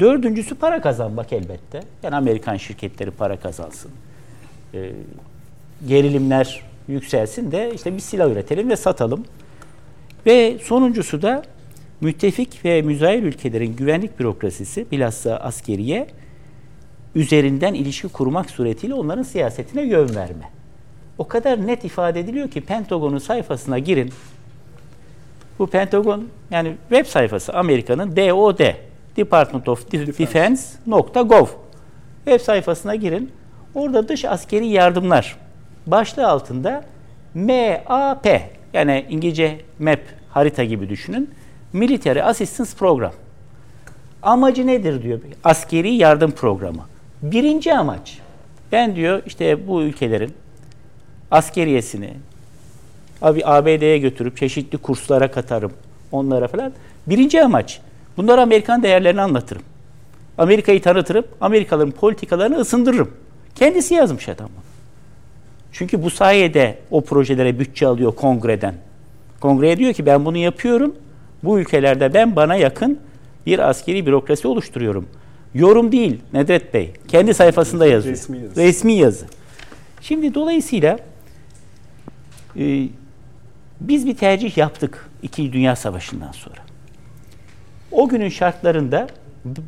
Dördüncüsü 0.00 0.54
para 0.54 0.80
kazanmak 0.80 1.32
elbette. 1.32 1.80
Yani 2.02 2.16
Amerikan 2.16 2.56
şirketleri 2.56 3.10
para 3.10 3.36
kazansın. 3.40 3.90
Ee, 4.74 4.90
gerilimler 5.88 6.62
yükselsin 6.88 7.52
de 7.52 7.70
işte 7.74 7.94
bir 7.94 8.00
silah 8.00 8.30
üretelim 8.30 8.70
ve 8.70 8.76
satalım. 8.76 9.24
Ve 10.26 10.58
sonuncusu 10.62 11.22
da 11.22 11.42
müttefik 12.00 12.64
ve 12.64 12.82
müzahir 12.82 13.22
ülkelerin 13.22 13.76
güvenlik 13.76 14.20
bürokrasisi 14.20 14.86
bilhassa 14.90 15.36
askeriye 15.36 16.06
üzerinden 17.14 17.74
ilişki 17.74 18.08
kurmak 18.08 18.50
suretiyle 18.50 18.94
onların 18.94 19.22
siyasetine 19.22 19.82
yön 19.82 20.14
verme. 20.14 20.50
O 21.18 21.28
kadar 21.28 21.66
net 21.66 21.84
ifade 21.84 22.20
ediliyor 22.20 22.50
ki 22.50 22.60
Pentagon'un 22.60 23.18
sayfasına 23.18 23.78
girin. 23.78 24.12
Bu 25.58 25.66
Pentagon 25.66 26.28
yani 26.50 26.74
web 26.88 27.06
sayfası 27.06 27.52
Amerika'nın 27.52 28.16
DOD 28.16 28.60
Department 29.16 29.68
of 29.68 29.92
Defense.gov 29.92 31.46
web 32.24 32.40
sayfasına 32.40 32.94
girin. 32.94 33.30
Orada 33.74 34.08
dış 34.08 34.24
askeri 34.24 34.66
yardımlar 34.66 35.36
başlığı 35.86 36.28
altında 36.28 36.84
MAP 37.34 38.26
yani 38.72 39.06
İngilizce 39.10 39.60
map 39.78 40.00
harita 40.30 40.64
gibi 40.64 40.88
düşünün. 40.88 41.30
Military 41.72 42.22
Assistance 42.22 42.70
Program. 42.78 43.12
Amacı 44.22 44.66
nedir 44.66 45.02
diyor 45.02 45.20
askeri 45.44 45.94
yardım 45.94 46.30
programı. 46.30 46.82
Birinci 47.22 47.74
amaç 47.74 48.18
ben 48.72 48.96
diyor 48.96 49.22
işte 49.26 49.68
bu 49.68 49.82
ülkelerin 49.82 50.34
askeriyesini 51.30 52.10
abi 53.22 53.46
ABD'ye 53.46 53.98
götürüp 53.98 54.36
çeşitli 54.36 54.78
kurslara 54.78 55.30
katarım 55.30 55.72
onlara 56.12 56.48
falan. 56.48 56.72
Birinci 57.06 57.42
amaç 57.42 57.80
bunlara 58.16 58.42
Amerikan 58.42 58.82
değerlerini 58.82 59.20
anlatırım. 59.20 59.62
Amerika'yı 60.38 60.82
tanıtırım, 60.82 61.24
Amerikalıların 61.40 61.92
politikalarını 61.92 62.56
ısındırırım. 62.56 63.10
Kendisi 63.54 63.94
yazmış 63.94 64.28
adam. 64.28 64.48
bunu. 64.56 64.64
Çünkü 65.72 66.02
bu 66.02 66.10
sayede 66.10 66.78
o 66.90 67.00
projelere 67.00 67.58
bütçe 67.58 67.86
alıyor 67.86 68.14
kongreden. 68.14 68.74
Kongreye 69.40 69.76
diyor 69.76 69.92
ki 69.92 70.06
ben 70.06 70.24
bunu 70.24 70.36
yapıyorum. 70.36 70.94
Bu 71.44 71.60
ülkelerde 71.60 72.14
ben 72.14 72.36
bana 72.36 72.54
yakın 72.54 72.98
bir 73.46 73.68
askeri 73.68 74.06
bürokrasi 74.06 74.48
oluşturuyorum. 74.48 75.08
Yorum 75.54 75.92
değil 75.92 76.20
Nedret 76.32 76.74
Bey. 76.74 76.92
Kendi 77.08 77.34
sayfasında 77.34 77.86
yazıyor. 77.86 78.16
Resmi 78.16 78.38
yazı. 78.38 78.56
Resmi 78.56 78.92
yazı. 78.92 79.26
Şimdi 80.00 80.34
dolayısıyla 80.34 80.98
e, 82.56 82.88
biz 83.80 84.06
bir 84.06 84.16
tercih 84.16 84.56
yaptık 84.56 85.10
İkinci 85.22 85.52
Dünya 85.52 85.76
Savaşı'ndan 85.76 86.32
sonra. 86.32 86.60
O 87.92 88.08
günün 88.08 88.28
şartlarında 88.28 89.06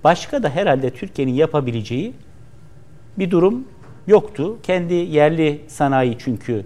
başka 0.05 0.43
da 0.43 0.49
herhalde 0.49 0.91
Türkiye'nin 0.91 1.33
yapabileceği 1.33 2.12
bir 3.18 3.31
durum 3.31 3.64
yoktu. 4.07 4.59
Kendi 4.62 4.95
yerli 4.95 5.61
sanayi 5.68 6.16
çünkü 6.18 6.64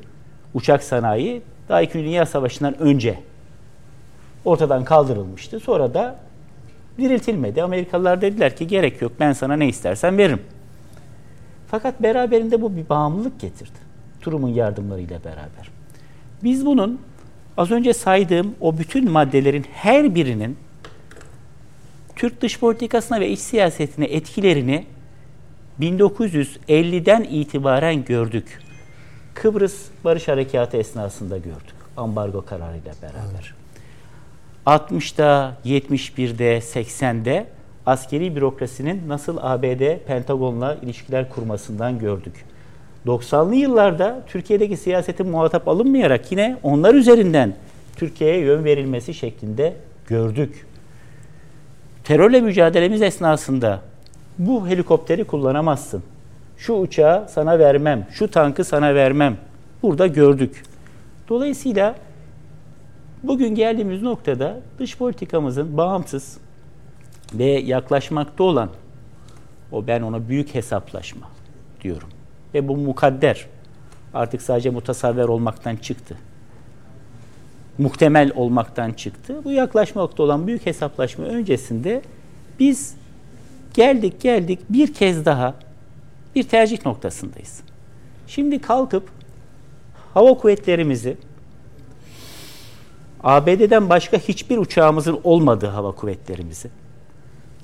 uçak 0.55 0.83
sanayi 0.83 1.43
daha 1.69 1.83
İkinci 1.83 2.05
Dünya 2.05 2.27
Savaşı'ndan 2.27 2.79
önce 2.79 3.19
ortadan 4.45 4.85
kaldırılmıştı. 4.85 5.61
Sonra 5.61 5.95
da 5.95 6.17
diriltilmedi. 6.99 7.63
Amerikalılar 7.63 8.21
dediler 8.21 8.57
ki 8.57 8.67
gerek 8.67 9.03
yok 9.03 9.13
ben 9.21 9.33
sana 9.33 9.57
ne 9.57 9.69
istersen 9.69 10.19
veririm. 10.19 10.43
Fakat 11.67 12.03
beraberinde 12.03 12.63
bu 12.63 12.77
bir 12.77 12.89
bağımlılık 12.89 13.41
getirdi. 13.41 13.85
Turum'un 14.21 14.49
yardımlarıyla 14.49 15.25
beraber. 15.25 15.71
Biz 16.43 16.67
bunun 16.67 17.01
az 17.57 17.71
önce 17.71 17.93
saydığım 17.93 18.55
o 18.61 18.79
bütün 18.79 19.11
maddelerin 19.11 19.65
her 19.73 20.15
birinin 20.15 20.57
Türk 22.17 22.41
dış 22.41 22.61
politikasına 22.61 23.21
ve 23.21 23.29
iç 23.29 23.39
siyasetine 23.39 24.05
etkilerini 24.05 24.87
1950'den 25.81 27.23
itibaren 27.23 28.05
gördük. 28.05 28.61
Kıbrıs 29.35 29.75
Barış 30.05 30.29
Harekatı 30.29 30.77
esnasında 30.77 31.39
gördük. 31.39 31.75
Ambargo 31.97 32.45
kararıyla 32.45 32.93
beraber. 33.03 33.64
60'da, 34.67 35.53
71'de, 35.65 36.59
80'de 36.59 37.47
askeri 37.87 38.37
bürokrasinin 38.37 39.09
nasıl 39.09 39.37
ABD 39.41 39.99
Pentagon'la 40.07 40.75
ilişkiler 40.75 41.31
kurmasından 41.31 41.99
gördük. 41.99 42.45
90'lı 43.07 43.55
yıllarda 43.55 44.23
Türkiye'deki 44.27 44.77
siyasetin 44.77 45.29
muhatap 45.29 45.69
alınmayarak 45.69 46.33
yine 46.33 46.57
onlar 46.63 46.95
üzerinden 46.95 47.55
Türkiye'ye 47.97 48.41
yön 48.41 48.65
verilmesi 48.65 49.15
şeklinde 49.15 49.77
gördük. 50.07 50.67
Terörle 52.05 52.41
mücadelemiz 52.41 53.03
esnasında 53.03 53.81
bu 54.39 54.69
helikopteri 54.69 55.25
kullanamazsın. 55.25 56.03
Şu 56.57 56.73
uçağı 56.73 57.29
sana 57.29 57.59
vermem, 57.59 58.07
şu 58.11 58.31
tankı 58.31 58.65
sana 58.65 58.95
vermem. 58.95 59.37
Burada 59.83 60.07
gördük. 60.07 60.63
Dolayısıyla 61.29 61.95
bugün 63.27 63.55
geldiğimiz 63.55 64.03
noktada 64.03 64.61
dış 64.79 64.97
politikamızın 64.97 65.77
bağımsız 65.77 66.39
ve 67.35 67.45
yaklaşmakta 67.45 68.45
olan 68.45 68.71
o 69.73 69.87
ben 69.87 70.03
ona 70.03 70.29
büyük 70.29 70.55
hesaplaşma 70.55 71.31
diyorum. 71.83 72.09
Ve 72.55 72.69
bu 72.69 72.77
mukadder. 72.77 73.47
Artık 74.15 74.43
sadece 74.43 74.71
mutasavver 74.71 75.25
olmaktan 75.25 75.77
çıktı. 75.77 76.17
Muhtemel 77.79 78.33
olmaktan 78.35 78.93
çıktı. 78.93 79.41
Bu 79.45 79.53
yaklaşmakta 79.53 80.23
olan 80.23 80.47
büyük 80.47 80.67
hesaplaşma 80.67 81.25
öncesinde 81.25 82.03
biz 82.61 82.95
geldik 83.75 84.21
geldik 84.21 84.59
bir 84.69 84.95
kez 84.95 85.25
daha 85.25 85.55
bir 86.35 86.43
tercih 86.43 86.87
noktasındayız. 86.87 87.61
Şimdi 88.27 88.59
kalkıp 88.59 89.09
hava 90.15 90.35
kuvvetlerimizi 90.35 91.17
ABD'den 93.25 93.89
başka 93.89 94.19
hiçbir 94.19 94.59
uçağımızın 94.59 95.21
olmadığı 95.25 95.67
hava 95.67 95.93
kuvvetlerimizi 95.93 96.71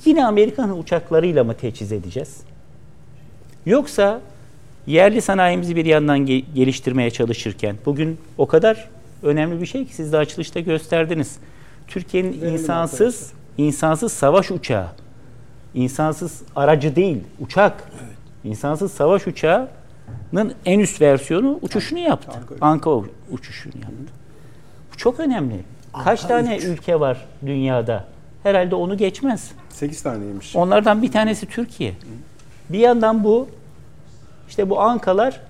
yine 0.04 0.26
Amerikan 0.26 0.78
uçaklarıyla 0.78 1.44
mı 1.44 1.54
teçhiz 1.54 1.92
edeceğiz? 1.92 2.40
Yoksa 3.66 4.20
yerli 4.86 5.20
sanayimizi 5.22 5.76
bir 5.76 5.84
yandan 5.84 6.18
ge- 6.18 6.44
geliştirmeye 6.54 7.10
çalışırken 7.10 7.76
bugün 7.86 8.18
o 8.38 8.46
kadar 8.46 8.88
önemli 9.22 9.60
bir 9.60 9.66
şey 9.66 9.86
ki 9.86 9.94
siz 9.94 10.12
de 10.12 10.16
açılışta 10.16 10.60
gösterdiniz. 10.60 11.36
Türkiye'nin 11.88 12.32
insansız 12.52 13.32
insansız 13.58 14.12
savaş 14.12 14.50
uçağı, 14.50 14.88
insansız 15.74 16.42
aracı 16.56 16.96
değil, 16.96 17.18
uçak. 17.40 17.84
İnsansız 18.44 18.92
savaş 18.92 19.26
uçağının 19.26 20.54
en 20.66 20.78
üst 20.80 21.00
versiyonu 21.00 21.58
uçuşunu 21.62 21.98
yaptı. 21.98 22.30
Anka 22.60 22.90
uçuşunu 23.30 23.72
yaptı. 23.76 24.19
Çok 25.00 25.20
önemli. 25.20 25.60
Kaç 26.04 26.20
tane 26.20 26.56
ülke 26.58 27.00
var 27.00 27.26
dünyada? 27.46 28.04
Herhalde 28.42 28.74
onu 28.74 28.96
geçmez. 28.96 29.50
8 29.68 30.02
taneymiş. 30.02 30.56
Onlardan 30.56 31.02
bir 31.02 31.12
tanesi 31.12 31.46
Türkiye. 31.46 31.94
Bir 32.68 32.78
yandan 32.78 33.24
bu 33.24 33.48
işte 34.48 34.70
bu 34.70 34.80
ankalar 34.80 35.40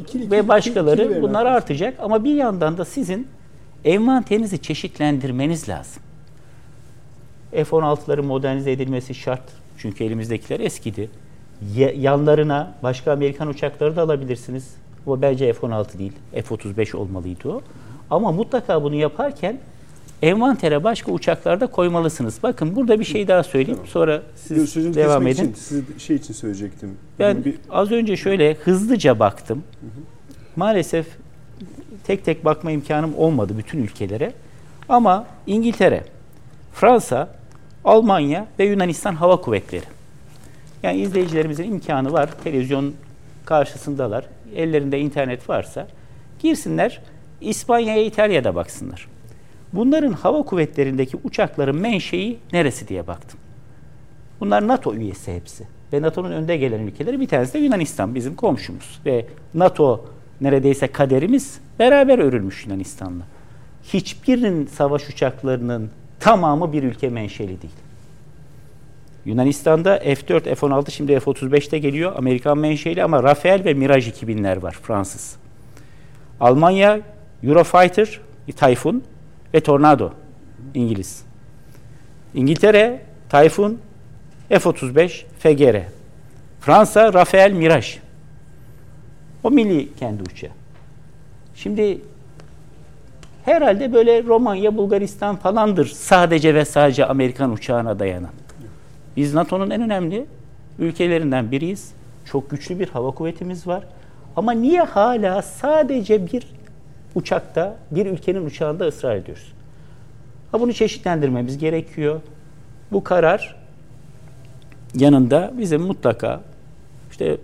İkili- 0.00 0.30
ve 0.30 0.38
ikili- 0.38 0.48
başkaları 0.48 1.00
ikili 1.00 1.10
verin 1.10 1.22
bunlar 1.22 1.46
arkadaşlar. 1.46 1.56
artacak 1.56 1.94
ama 2.00 2.24
bir 2.24 2.34
yandan 2.34 2.78
da 2.78 2.84
sizin 2.84 3.28
envanterinizi 3.84 4.62
çeşitlendirmeniz 4.62 5.68
lazım. 5.68 6.02
F-16'ların 7.52 8.22
modernize 8.26 8.72
edilmesi 8.72 9.14
şart. 9.14 9.42
Çünkü 9.78 10.04
elimizdekiler 10.04 10.60
eskidi. 10.60 11.10
Ya- 11.76 11.92
yanlarına 11.92 12.74
başka 12.82 13.12
Amerikan 13.12 13.48
uçakları 13.48 13.96
da 13.96 14.02
alabilirsiniz. 14.02 14.74
Ama 15.06 15.22
bence 15.22 15.52
F-16 15.52 15.98
değil. 15.98 16.12
F-35 16.32 16.96
olmalıydı 16.96 17.48
o. 17.48 17.62
Ama 18.10 18.32
mutlaka 18.32 18.82
bunu 18.82 18.94
yaparken 18.94 19.58
envantere 20.22 20.84
başka 20.84 21.12
uçaklar 21.12 21.60
da 21.60 21.66
koymalısınız. 21.66 22.38
Bakın 22.42 22.76
burada 22.76 23.00
bir 23.00 23.04
şey 23.04 23.28
daha 23.28 23.42
söyleyeyim. 23.42 23.80
Sonra 23.86 24.22
siz 24.36 24.70
Sözünü 24.70 24.94
devam 24.94 25.26
edin. 25.26 25.32
için 25.42 25.54
size 25.54 25.82
şey 25.98 26.16
için 26.16 26.34
söyleyecektim. 26.34 26.96
Ben 27.18 27.44
bir, 27.44 27.54
az 27.70 27.92
önce 27.92 28.16
şöyle 28.16 28.54
hızlıca 28.54 29.18
baktım. 29.18 29.62
Maalesef 30.56 31.06
tek 32.04 32.24
tek 32.24 32.44
bakma 32.44 32.70
imkanım 32.70 33.14
olmadı 33.16 33.52
bütün 33.58 33.82
ülkelere. 33.82 34.32
Ama 34.88 35.26
İngiltere, 35.46 36.04
Fransa, 36.72 37.28
Almanya 37.84 38.46
ve 38.58 38.64
Yunanistan 38.64 39.14
Hava 39.14 39.40
Kuvvetleri. 39.40 39.84
Yani 40.82 40.98
izleyicilerimizin 41.00 41.64
imkanı 41.64 42.12
var. 42.12 42.30
Televizyon 42.44 42.94
karşısındalar. 43.46 44.26
Ellerinde 44.54 45.00
internet 45.00 45.48
varsa 45.48 45.86
girsinler. 46.38 47.00
İspanya'ya, 47.40 48.04
İtalya'da 48.04 48.54
baksınlar. 48.54 49.08
Bunların 49.72 50.12
hava 50.12 50.42
kuvvetlerindeki 50.42 51.16
uçakların 51.24 51.76
menşei 51.76 52.38
neresi 52.52 52.88
diye 52.88 53.06
baktım. 53.06 53.40
Bunlar 54.40 54.68
NATO 54.68 54.94
üyesi 54.94 55.34
hepsi. 55.34 55.64
Ve 55.92 56.02
NATO'nun 56.02 56.32
önde 56.32 56.56
gelen 56.56 56.80
ülkeleri 56.80 57.20
bir 57.20 57.28
tanesi 57.28 57.54
de 57.54 57.58
Yunanistan 57.58 58.14
bizim 58.14 58.34
komşumuz. 58.34 59.00
Ve 59.06 59.26
NATO 59.54 60.04
neredeyse 60.40 60.86
kaderimiz 60.86 61.60
beraber 61.78 62.18
örülmüş 62.18 62.66
Yunanistan'la. 62.66 63.22
Hiçbirinin 63.84 64.66
savaş 64.66 65.08
uçaklarının 65.08 65.90
tamamı 66.20 66.72
bir 66.72 66.82
ülke 66.82 67.08
menşeli 67.08 67.62
değil. 67.62 67.74
Yunanistan'da 69.26 69.98
F-4, 69.98 70.54
F-16 70.54 70.90
şimdi 70.90 71.20
F-35'te 71.20 71.78
geliyor. 71.78 72.12
Amerikan 72.16 72.58
menşeli 72.58 73.04
ama 73.04 73.22
Rafael 73.22 73.64
ve 73.64 73.74
Mirage 73.74 74.10
2000'ler 74.10 74.62
var 74.62 74.72
Fransız. 74.82 75.36
Almanya 76.40 77.00
Eurofighter, 77.42 78.20
Typhoon 78.56 79.02
ve 79.54 79.60
Tornado 79.60 80.12
İngiliz. 80.74 81.24
İngiltere 82.34 83.02
Typhoon, 83.28 83.78
F-35, 84.48 85.24
FGR. 85.38 85.82
Fransa 86.60 87.12
Rafael 87.12 87.52
Mirage. 87.52 87.86
O 89.44 89.50
milli 89.50 89.94
kendi 89.94 90.22
uçağı. 90.22 90.50
Şimdi 91.54 92.00
herhalde 93.44 93.92
böyle 93.92 94.24
Romanya, 94.24 94.76
Bulgaristan 94.76 95.36
falandır 95.36 95.86
sadece 95.86 96.54
ve 96.54 96.64
sadece 96.64 97.06
Amerikan 97.06 97.52
uçağına 97.52 97.98
dayanan. 97.98 98.30
Biz 99.16 99.34
NATO'nun 99.34 99.70
en 99.70 99.82
önemli 99.82 100.26
ülkelerinden 100.78 101.50
biriyiz. 101.50 101.92
Çok 102.24 102.50
güçlü 102.50 102.78
bir 102.78 102.88
hava 102.88 103.10
kuvvetimiz 103.10 103.66
var. 103.66 103.84
Ama 104.36 104.52
niye 104.52 104.82
hala 104.82 105.42
sadece 105.42 106.26
bir 106.32 106.46
uçakta, 107.14 107.76
bir 107.90 108.06
ülkenin 108.06 108.46
uçağında 108.46 108.86
ısrar 108.86 109.16
ediyoruz? 109.16 109.52
Ha 110.52 110.60
bunu 110.60 110.72
çeşitlendirmemiz 110.72 111.58
gerekiyor. 111.58 112.20
Bu 112.92 113.04
karar 113.04 113.56
yanında 114.94 115.52
bizim 115.58 115.82
mutlaka 115.82 116.40
işte 117.10 117.36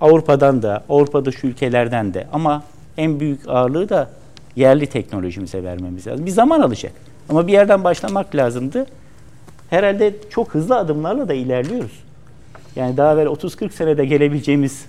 Avrupa'dan 0.00 0.62
da, 0.62 0.84
Avrupa 0.88 1.24
dışı 1.24 1.46
ülkelerden 1.46 2.14
de 2.14 2.26
ama 2.32 2.62
en 2.96 3.20
büyük 3.20 3.48
ağırlığı 3.48 3.88
da 3.88 4.10
yerli 4.56 4.86
teknolojimize 4.86 5.64
vermemiz 5.64 6.06
lazım. 6.06 6.26
Bir 6.26 6.30
zaman 6.30 6.60
alacak. 6.60 6.92
Ama 7.28 7.46
bir 7.46 7.52
yerden 7.52 7.84
başlamak 7.84 8.34
lazımdı. 8.34 8.86
Herhalde 9.70 10.14
çok 10.30 10.54
hızlı 10.54 10.76
adımlarla 10.78 11.28
da 11.28 11.34
ilerliyoruz. 11.34 12.04
Yani 12.76 12.96
daha 12.96 13.12
evvel 13.12 13.26
30-40 13.26 13.70
senede 13.70 14.04
gelebileceğimiz 14.04 14.86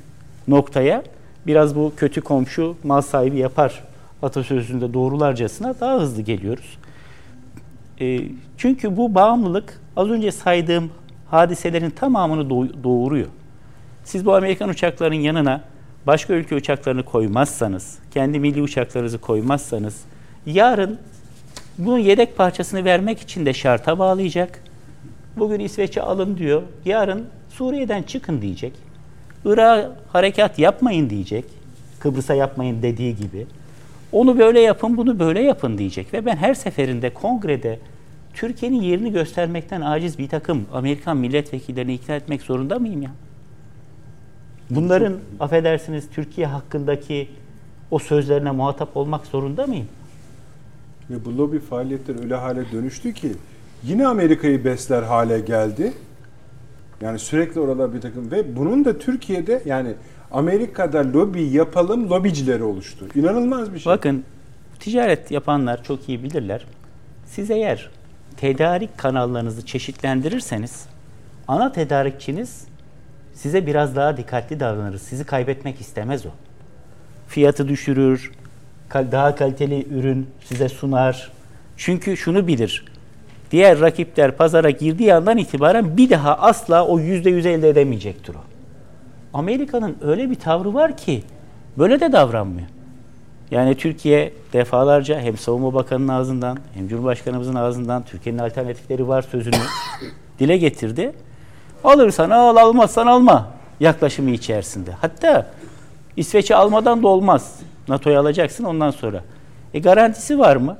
noktaya 0.47 1.03
biraz 1.47 1.75
bu 1.75 1.93
kötü 1.97 2.21
komşu 2.21 2.75
mal 2.83 3.01
sahibi 3.01 3.37
yapar 3.37 3.83
atasözünde 4.21 4.93
doğrularcasına 4.93 5.75
daha 5.79 5.99
hızlı 5.99 6.21
geliyoruz. 6.21 6.77
E, 8.01 8.21
çünkü 8.57 8.97
bu 8.97 9.15
bağımlılık 9.15 9.81
az 9.95 10.09
önce 10.09 10.31
saydığım 10.31 10.91
hadiselerin 11.31 11.89
tamamını 11.89 12.49
doğ- 12.49 12.83
doğuruyor. 12.83 13.27
Siz 14.03 14.25
bu 14.25 14.35
Amerikan 14.35 14.69
uçaklarının 14.69 15.19
yanına 15.19 15.61
başka 16.07 16.33
ülke 16.33 16.55
uçaklarını 16.55 17.03
koymazsanız, 17.03 17.99
kendi 18.13 18.39
milli 18.39 18.61
uçaklarınızı 18.61 19.17
koymazsanız 19.17 20.01
yarın 20.45 20.99
bunun 21.77 21.97
yedek 21.97 22.37
parçasını 22.37 22.85
vermek 22.85 23.21
için 23.21 23.45
de 23.45 23.53
şarta 23.53 23.99
bağlayacak. 23.99 24.63
Bugün 25.39 25.59
İsveç'e 25.59 26.01
alın 26.01 26.37
diyor. 26.37 26.61
Yarın 26.85 27.25
Suriye'den 27.49 28.03
çıkın 28.03 28.41
diyecek. 28.41 28.73
Irak'a 29.45 29.95
harekat 30.13 30.59
yapmayın 30.59 31.09
diyecek. 31.09 31.45
Kıbrıs'a 31.99 32.33
yapmayın 32.33 32.81
dediği 32.81 33.15
gibi. 33.15 33.47
Onu 34.11 34.39
böyle 34.39 34.59
yapın, 34.59 34.97
bunu 34.97 35.19
böyle 35.19 35.41
yapın 35.41 35.77
diyecek. 35.77 36.13
Ve 36.13 36.25
ben 36.25 36.35
her 36.35 36.53
seferinde 36.53 37.13
kongrede 37.13 37.79
Türkiye'nin 38.33 38.81
yerini 38.81 39.11
göstermekten 39.11 39.81
aciz 39.81 40.19
bir 40.19 40.27
takım 40.29 40.65
Amerikan 40.73 41.17
milletvekillerini 41.17 41.93
ikna 41.93 42.15
etmek 42.15 42.41
zorunda 42.41 42.79
mıyım 42.79 43.01
ya? 43.01 43.11
Bunların 44.69 45.17
affedersiniz 45.39 46.09
Türkiye 46.09 46.47
hakkındaki 46.47 47.29
o 47.91 47.99
sözlerine 47.99 48.51
muhatap 48.51 48.97
olmak 48.97 49.25
zorunda 49.25 49.67
mıyım? 49.67 49.87
Ve 51.09 51.25
bu 51.25 51.37
lobi 51.37 51.59
faaliyetleri 51.59 52.19
öyle 52.19 52.35
hale 52.35 52.71
dönüştü 52.71 53.13
ki 53.13 53.31
yine 53.83 54.07
Amerika'yı 54.07 54.65
besler 54.65 55.03
hale 55.03 55.39
geldi. 55.39 55.93
Yani 57.01 57.19
sürekli 57.19 57.59
orada 57.59 57.93
bir 57.93 58.01
takım 58.01 58.31
ve 58.31 58.55
bunun 58.55 58.85
da 58.85 58.97
Türkiye'de 58.97 59.61
yani 59.65 59.93
Amerika'da 60.31 61.13
lobi 61.13 61.43
yapalım 61.43 62.09
lobicileri 62.09 62.63
oluştu. 62.63 63.07
İnanılmaz 63.15 63.73
bir 63.73 63.79
şey. 63.79 63.91
Bakın 63.93 64.23
ticaret 64.79 65.31
yapanlar 65.31 65.83
çok 65.83 66.09
iyi 66.09 66.23
bilirler. 66.23 66.65
Siz 67.25 67.51
eğer 67.51 67.89
tedarik 68.37 68.97
kanallarınızı 68.97 69.65
çeşitlendirirseniz 69.65 70.85
ana 71.47 71.71
tedarikçiniz 71.71 72.65
size 73.33 73.65
biraz 73.65 73.95
daha 73.95 74.17
dikkatli 74.17 74.59
davranır. 74.59 74.97
Sizi 74.97 75.23
kaybetmek 75.23 75.81
istemez 75.81 76.25
o. 76.25 76.29
Fiyatı 77.27 77.67
düşürür, 77.67 78.31
daha 78.93 79.35
kaliteli 79.35 79.87
ürün 79.89 80.27
size 80.45 80.69
sunar. 80.69 81.31
Çünkü 81.77 82.17
şunu 82.17 82.47
bilir. 82.47 82.85
Diğer 83.51 83.79
rakipler 83.79 84.31
pazara 84.31 84.69
girdiği 84.69 85.13
andan 85.13 85.37
itibaren 85.37 85.97
bir 85.97 86.09
daha 86.09 86.35
asla 86.35 86.87
o 86.87 86.99
yüzde 86.99 87.29
yüz 87.29 87.45
elde 87.45 87.69
edemeyecektir 87.69 88.35
o. 88.35 88.39
Amerika'nın 89.33 89.97
öyle 90.01 90.29
bir 90.29 90.35
tavrı 90.35 90.73
var 90.73 90.97
ki 90.97 91.23
böyle 91.77 91.99
de 91.99 92.11
davranmıyor. 92.11 92.67
Yani 93.51 93.75
Türkiye 93.75 94.33
defalarca 94.53 95.19
hem 95.19 95.37
Savunma 95.37 95.73
Bakanı'nın 95.73 96.07
ağzından 96.07 96.57
hem 96.73 96.87
Cumhurbaşkanımızın 96.87 97.55
ağzından 97.55 98.03
Türkiye'nin 98.03 98.39
alternatifleri 98.39 99.07
var 99.07 99.21
sözünü 99.21 99.55
dile 100.39 100.57
getirdi. 100.57 101.11
Alırsan 101.83 102.29
al, 102.29 102.55
almazsan 102.55 103.07
alma 103.07 103.47
yaklaşımı 103.79 104.29
içerisinde. 104.29 104.91
Hatta 104.91 105.47
İsveç'i 106.17 106.55
almadan 106.55 107.03
da 107.03 107.07
olmaz. 107.07 107.59
NATO'yu 107.87 108.19
alacaksın 108.19 108.63
ondan 108.63 108.91
sonra. 108.91 109.23
E 109.73 109.79
garantisi 109.79 110.39
var 110.39 110.55
mı? 110.55 110.77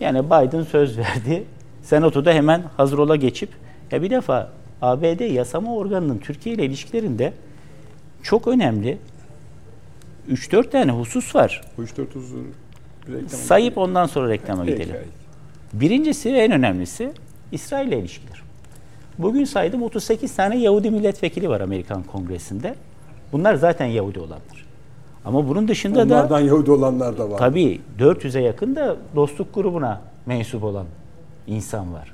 Yani 0.00 0.26
Biden 0.26 0.62
söz 0.62 0.98
verdi. 0.98 1.44
Senato'da 1.82 2.32
hemen 2.32 2.62
hazır 2.76 2.98
ola 2.98 3.16
geçip 3.16 3.48
ya 3.90 4.02
bir 4.02 4.10
defa 4.10 4.52
ABD 4.82 5.20
yasama 5.20 5.74
organının 5.74 6.18
Türkiye 6.18 6.54
ile 6.54 6.64
ilişkilerinde 6.64 7.32
çok 8.22 8.48
önemli 8.48 8.98
3-4 10.30 10.70
tane 10.70 10.92
husus 10.92 11.34
var. 11.34 11.60
Bu 11.78 11.82
3-4 11.82 12.14
hususu 12.14 12.44
Sayıp 13.28 13.78
ondan 13.78 14.06
sonra 14.06 14.28
reklama 14.28 14.64
Peki. 14.64 14.78
gidelim. 14.82 14.96
Birincisi 15.72 16.34
ve 16.34 16.38
en 16.38 16.52
önemlisi 16.52 17.12
İsrail 17.52 17.88
ile 17.88 17.98
ilişkiler. 17.98 18.42
Bugün 19.18 19.44
saydım 19.44 19.82
38 19.82 20.36
tane 20.36 20.58
Yahudi 20.58 20.90
milletvekili 20.90 21.48
var 21.48 21.60
Amerikan 21.60 22.02
Kongresi'nde. 22.02 22.74
Bunlar 23.32 23.54
zaten 23.54 23.86
Yahudi 23.86 24.18
olanlar. 24.18 24.69
Ama 25.24 25.48
bunun 25.48 25.68
dışında 25.68 26.08
da 26.08 26.14
Onlardan 26.14 26.40
Yahudi 26.40 26.70
olanlar 26.70 27.18
da 27.18 27.30
var. 27.30 27.38
tabii 27.38 27.80
400'e 27.98 28.42
yakın 28.42 28.76
da 28.76 28.96
dostluk 29.16 29.54
grubuna 29.54 30.00
mensup 30.26 30.64
olan 30.64 30.86
insan 31.46 31.94
var. 31.94 32.12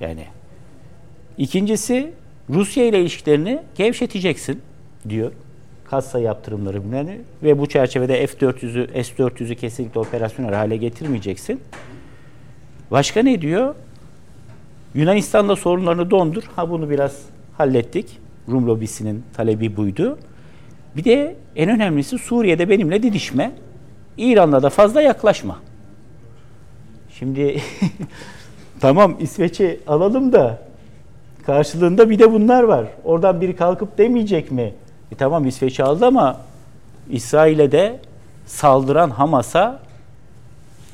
Yani 0.00 0.24
ikincisi 1.38 2.12
Rusya 2.50 2.84
ile 2.84 3.00
ilişkilerini 3.00 3.62
gevşeteceksin 3.74 4.60
diyor. 5.08 5.32
Kassa 5.90 6.18
yaptırımları 6.18 6.84
bilmem 6.84 7.08
ve 7.42 7.58
bu 7.58 7.66
çerçevede 7.66 8.26
F-400'ü, 8.26 9.02
S-400'ü 9.04 9.54
kesinlikle 9.56 10.00
operasyonel 10.00 10.54
hale 10.54 10.76
getirmeyeceksin. 10.76 11.60
Başka 12.90 13.22
ne 13.22 13.40
diyor? 13.40 13.74
Yunanistan'da 14.94 15.56
sorunlarını 15.56 16.10
dondur. 16.10 16.42
Ha 16.56 16.70
bunu 16.70 16.90
biraz 16.90 17.22
hallettik. 17.58 18.18
Rum 18.48 18.66
lobisinin 18.66 19.22
talebi 19.36 19.76
buydu. 19.76 20.18
Bir 20.96 21.04
de 21.04 21.36
en 21.56 21.70
önemlisi 21.70 22.18
Suriye'de 22.18 22.68
benimle 22.68 23.02
didişme. 23.02 23.52
İran'la 24.16 24.62
da 24.62 24.70
fazla 24.70 25.02
yaklaşma. 25.02 25.58
Şimdi 27.18 27.60
tamam 28.80 29.16
İsveç'i 29.20 29.80
alalım 29.86 30.32
da 30.32 30.58
karşılığında 31.46 32.10
bir 32.10 32.18
de 32.18 32.32
bunlar 32.32 32.62
var. 32.62 32.86
Oradan 33.04 33.40
biri 33.40 33.56
kalkıp 33.56 33.98
demeyecek 33.98 34.50
mi? 34.50 34.74
E 35.12 35.14
tamam 35.14 35.46
İsveç'i 35.46 35.84
aldı 35.84 36.06
ama 36.06 36.40
İsrail'e 37.10 37.72
de 37.72 38.00
saldıran 38.46 39.10
Hamas'a 39.10 39.80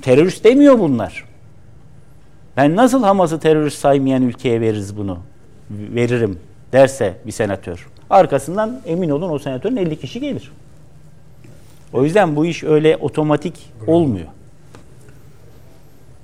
terörist 0.03 0.45
demiyor 0.45 0.79
bunlar. 0.79 1.25
Ben 2.57 2.77
nasıl 2.77 3.03
Hamas'ı 3.03 3.41
terörist 3.41 3.79
saymayan 3.79 4.23
ülkeye 4.23 4.61
veririz 4.61 4.97
bunu? 4.97 5.19
Veririm 5.71 6.39
derse 6.73 7.17
bir 7.27 7.33
senatör. 7.33 7.89
Arkasından 8.11 8.81
emin 8.87 9.11
olun 9.11 9.31
o 9.31 9.39
senatörün 9.39 9.77
50 9.77 9.99
kişi 10.01 10.21
gelir. 10.21 10.53
O 11.93 12.05
yüzden 12.05 12.37
bu 12.37 12.47
iş 12.47 12.65
öyle 12.65 12.97
otomatik 12.97 13.73
olmuyor. 13.87 14.27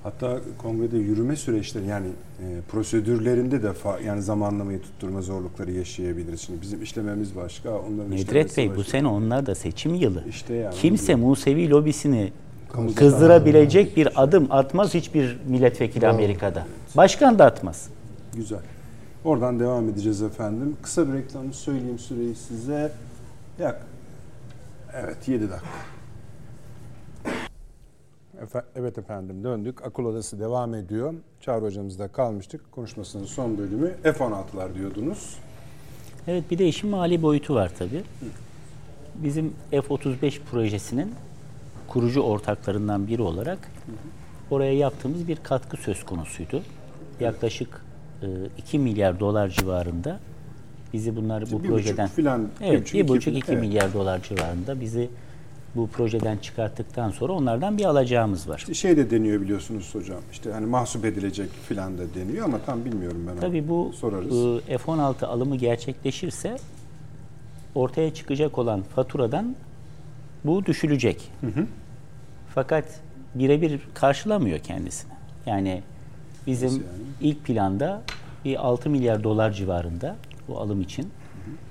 Hatta 0.02 0.38
kongrede 0.58 0.96
yürüme 0.98 1.36
süreçleri 1.36 1.86
yani 1.86 2.06
e, 2.40 2.44
prosedürlerinde 2.70 3.62
de 3.62 3.66
fa- 3.66 4.02
yani 4.04 4.22
zamanlamayı 4.22 4.82
tutturma 4.82 5.22
zorlukları 5.22 5.72
yaşayabiliriz. 5.72 6.40
Şimdi 6.40 6.62
bizim 6.62 6.82
işlememiz 6.82 7.36
başka, 7.36 7.70
onların 7.70 8.10
Nedret 8.10 8.56
Bey 8.56 8.70
bu 8.70 8.76
başka. 8.76 8.90
sene 8.90 9.08
onlar 9.08 9.46
da 9.46 9.54
seçim 9.54 9.94
yılı. 9.94 10.24
İşte 10.28 10.54
yani 10.54 10.74
Kimse 10.74 11.14
onu 11.14 11.22
Musevi 11.22 11.70
lobisini 11.70 12.32
Kamuda 12.72 12.94
kızdırabilecek 12.94 13.96
bir 13.96 14.22
adım 14.22 14.46
atmaz 14.50 14.94
hiçbir 14.94 15.36
milletvekili 15.48 16.08
Amerika'da. 16.08 16.66
Başkan 16.96 17.38
da 17.38 17.44
atmaz. 17.44 17.88
Güzel. 18.36 18.58
Oradan 19.26 19.60
devam 19.60 19.88
edeceğiz 19.88 20.22
efendim. 20.22 20.76
Kısa 20.82 21.08
bir 21.08 21.12
reklamı 21.12 21.54
söyleyeyim 21.54 21.98
süreyi 21.98 22.34
size. 22.34 22.92
Yak. 23.58 23.86
Evet 24.94 25.28
7 25.28 25.50
dakika. 25.50 25.66
Efe- 28.42 28.64
evet 28.76 28.98
efendim 28.98 29.44
döndük. 29.44 29.86
Akıl 29.86 30.04
Odası 30.04 30.40
devam 30.40 30.74
ediyor. 30.74 31.14
Çağrı 31.40 31.64
hocamızda 31.64 32.08
kalmıştık. 32.08 32.72
Konuşmasının 32.72 33.24
son 33.24 33.58
bölümü 33.58 33.96
F-16'lar 34.02 34.74
diyordunuz. 34.74 35.36
Evet 36.28 36.50
bir 36.50 36.58
de 36.58 36.68
işin 36.68 36.90
mali 36.90 37.22
boyutu 37.22 37.54
var 37.54 37.72
tabii. 37.78 38.02
Bizim 39.14 39.54
F-35 39.70 40.40
projesinin 40.50 41.14
kurucu 41.88 42.20
ortaklarından 42.20 43.06
biri 43.06 43.22
olarak 43.22 43.58
oraya 44.50 44.72
yaptığımız 44.72 45.28
bir 45.28 45.36
katkı 45.36 45.76
söz 45.76 46.04
konusuydu. 46.04 46.62
Yaklaşık 47.20 47.85
2 48.58 48.78
milyar 48.78 49.20
dolar 49.20 49.48
civarında 49.48 50.20
bizi 50.92 51.16
bunlar 51.16 51.50
bu 51.52 51.62
bir 51.62 51.68
projeden 51.68 52.08
filan, 52.08 52.48
evet 52.60 52.94
bir 52.94 53.08
buçuk 53.08 53.36
iki 53.36 53.52
evet. 53.52 53.62
milyar 53.62 53.94
dolar 53.94 54.22
civarında 54.22 54.80
bizi 54.80 55.08
bu 55.76 55.88
projeden 55.88 56.36
çıkarttıktan 56.36 57.10
sonra 57.10 57.32
onlardan 57.32 57.78
bir 57.78 57.84
alacağımız 57.84 58.48
var. 58.48 58.58
İşte 58.58 58.74
şey 58.74 58.96
de 58.96 59.10
deniyor 59.10 59.40
biliyorsunuz 59.40 59.94
hocam. 59.94 60.18
İşte 60.32 60.52
hani 60.52 60.66
mahsup 60.66 61.04
edilecek 61.04 61.48
filan 61.68 61.98
da 61.98 62.02
deniyor 62.14 62.44
ama 62.44 62.58
tam 62.66 62.84
bilmiyorum 62.84 63.24
ben. 63.26 63.32
onu. 63.32 63.40
Tabii 63.40 63.68
bu 63.68 63.92
sorarız. 63.96 64.60
e, 64.68 64.78
F-16 64.78 65.26
alımı 65.26 65.56
gerçekleşirse 65.56 66.56
ortaya 67.74 68.14
çıkacak 68.14 68.58
olan 68.58 68.82
faturadan 68.82 69.56
bu 70.44 70.66
düşülecek. 70.66 71.30
Fakat 72.54 73.00
birebir 73.34 73.80
karşılamıyor 73.94 74.58
kendisini. 74.58 75.12
Yani 75.46 75.82
bizim 76.46 76.70
yani? 76.70 76.82
ilk 77.20 77.44
planda 77.44 78.02
bir 78.44 78.66
6 78.66 78.90
milyar 78.90 79.24
dolar 79.24 79.52
civarında 79.52 80.16
bu 80.48 80.58
alım 80.60 80.80
için 80.80 81.10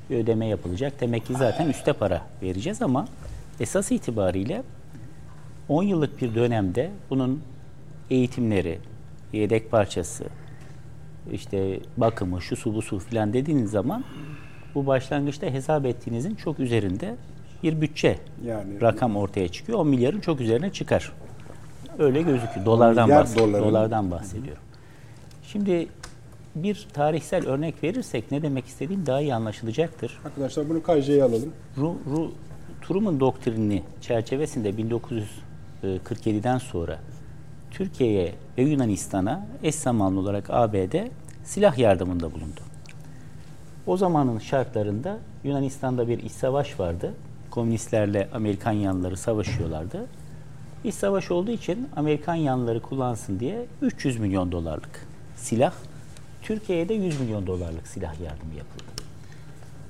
bir 0.10 0.18
ödeme 0.18 0.48
yapılacak. 0.48 1.02
Demek 1.02 1.26
ki 1.26 1.34
zaten 1.34 1.70
üste 1.70 1.94
para 1.94 2.22
vereceğiz 2.42 2.82
ama 2.82 3.08
esas 3.60 3.92
itibariyle 3.92 4.64
10 5.70 5.84
yıllık 5.84 6.22
bir 6.22 6.36
dönemde 6.36 6.92
bunun 7.10 7.42
eğitimleri, 8.10 8.80
yedek 9.34 9.72
parçası, 9.72 10.24
işte 11.32 11.80
bakımı, 11.98 12.42
şu 12.42 12.56
su 12.56 12.74
bu 12.76 12.82
su 12.82 13.00
filan 13.00 13.34
dediğiniz 13.34 13.72
zaman 13.72 14.04
bu 14.76 14.88
başlangıçta 14.88 15.48
hesap 15.48 15.86
ettiğinizin 15.86 16.36
çok 16.36 16.60
üzerinde 16.60 17.16
bir 17.64 17.82
bütçe 17.82 18.18
Yani- 18.46 18.82
rakam 18.82 19.16
ortaya 19.16 19.48
çıkıyor. 19.48 19.80
10 19.80 19.88
milyarın 19.88 20.20
çok 20.20 20.42
üzerine 20.42 20.72
çıkar. 20.74 21.12
Öyle 22.00 22.22
gözüküyor. 22.22 22.66
Dolardan 22.66 23.10
bahsediyorum. 23.10 23.54
Dolardan 23.54 24.12
bahsediyorum. 24.12 24.64
Şimdi 25.52 25.88
bir 26.56 26.88
tarihsel 26.94 27.48
örnek 27.48 27.84
verirsek 27.84 28.32
ne 28.32 28.42
demek 28.42 28.66
istediğim 28.66 29.06
daha 29.06 29.22
iyi 29.22 29.36
anlaşılacaktır. 29.36 30.20
Arkadaşlar 30.26 30.70
bunu 30.70 30.84
KJ'ye 30.84 31.24
alalım. 31.24 31.54
Ru, 31.78 31.96
Ru, 32.12 32.32
Truman 32.82 33.20
doktrini 33.20 33.84
çerçevesinde 34.02 34.70
1947'den 35.84 36.58
sonra 36.58 37.00
Türkiye'ye 37.72 38.36
ve 38.58 38.62
Yunanistan'a 38.62 39.48
eş 39.64 39.76
zamanlı 39.76 40.20
olarak 40.20 40.50
ABD 40.50 40.96
silah 41.44 41.78
yardımında 41.78 42.32
bulundu. 42.34 42.62
O 43.88 43.98
zamanın 43.98 44.40
şartlarında 44.40 45.18
Yunanistan'da 45.44 46.08
bir 46.08 46.24
iç 46.24 46.32
savaş 46.32 46.80
vardı. 46.80 47.14
Komünistlerle 47.52 48.30
Amerikan 48.34 48.72
yanlıları 48.72 49.18
savaşıyorlardı. 49.18 50.06
İç 50.84 50.96
savaş 50.96 51.32
olduğu 51.32 51.52
için 51.52 51.90
Amerikan 51.96 52.36
yanlıları 52.36 52.82
kullansın 52.82 53.40
diye 53.40 53.66
300 53.82 54.20
milyon 54.20 54.52
dolarlık 54.52 55.15
silah, 55.46 55.74
Türkiye'ye 56.44 56.90
de 56.90 56.94
100 56.94 57.20
milyon 57.20 57.48
dolarlık 57.48 57.88
silah 57.88 58.22
yardımı 58.22 58.56
yapıldı. 58.58 58.84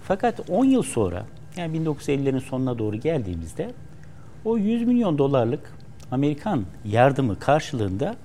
Fakat 0.03 0.49
10 0.49 0.66
yıl 0.66 0.84
sonra 0.84 1.26
yani 1.58 1.78
1950'lerin 1.78 2.39
sonuna 2.39 2.80
doğru 2.80 2.95
geldiğimizde 2.95 3.72
o 4.45 4.58
100 4.58 4.88
milyon 4.88 5.18
dolarlık 5.18 5.74
Amerikan 6.12 6.66
yardımı 6.86 7.39
karşılığında 7.39 8.16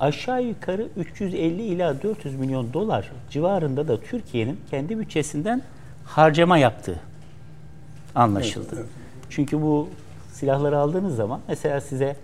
aşağı 0.00 0.42
yukarı 0.42 0.88
350 0.96 1.62
ila 1.62 2.02
400 2.02 2.34
milyon 2.34 2.72
dolar 2.72 3.12
civarında 3.30 3.88
da 3.88 4.00
Türkiye'nin 4.00 4.60
kendi 4.70 4.98
bütçesinden 4.98 5.62
harcama 6.04 6.58
yaptığı 6.58 7.00
anlaşıldı. 8.14 8.66
Evet, 8.72 8.78
evet. 8.78 8.90
Çünkü 9.30 9.62
bu 9.62 9.88
silahları 10.32 10.78
aldığınız 10.78 11.16
zaman 11.16 11.40
mesela 11.48 11.80
size 11.80 12.16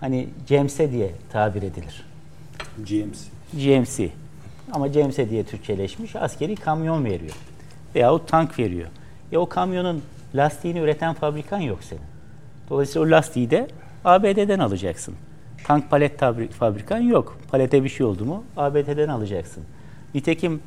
hani 0.00 0.28
CEMSE 0.46 0.92
diye 0.92 1.10
tabir 1.32 1.62
edilir. 1.62 2.06
GMC. 2.78 3.18
GMC. 3.52 4.10
Ama 4.72 4.88
GMC 4.88 5.30
diye 5.30 5.44
Türkçeleşmiş 5.44 6.16
askeri 6.16 6.56
kamyon 6.56 7.04
veriyor. 7.04 7.34
Veyahut 7.94 8.28
tank 8.28 8.58
veriyor. 8.58 8.88
Ya 9.32 9.40
o 9.40 9.48
kamyonun 9.48 10.02
lastiğini 10.34 10.78
üreten 10.78 11.14
fabrikan 11.14 11.60
yok 11.60 11.78
senin. 11.82 12.02
Dolayısıyla 12.70 13.08
o 13.08 13.10
lastiği 13.10 13.50
de 13.50 13.68
ABD'den 14.04 14.58
alacaksın. 14.58 15.14
Tank 15.64 15.90
palet 15.90 16.20
fabrikan 16.58 16.98
yok. 16.98 17.38
Palete 17.50 17.84
bir 17.84 17.88
şey 17.88 18.06
oldu 18.06 18.24
mu 18.24 18.44
ABD'den 18.56 19.08
alacaksın. 19.08 19.62
Nitekim 20.14 20.60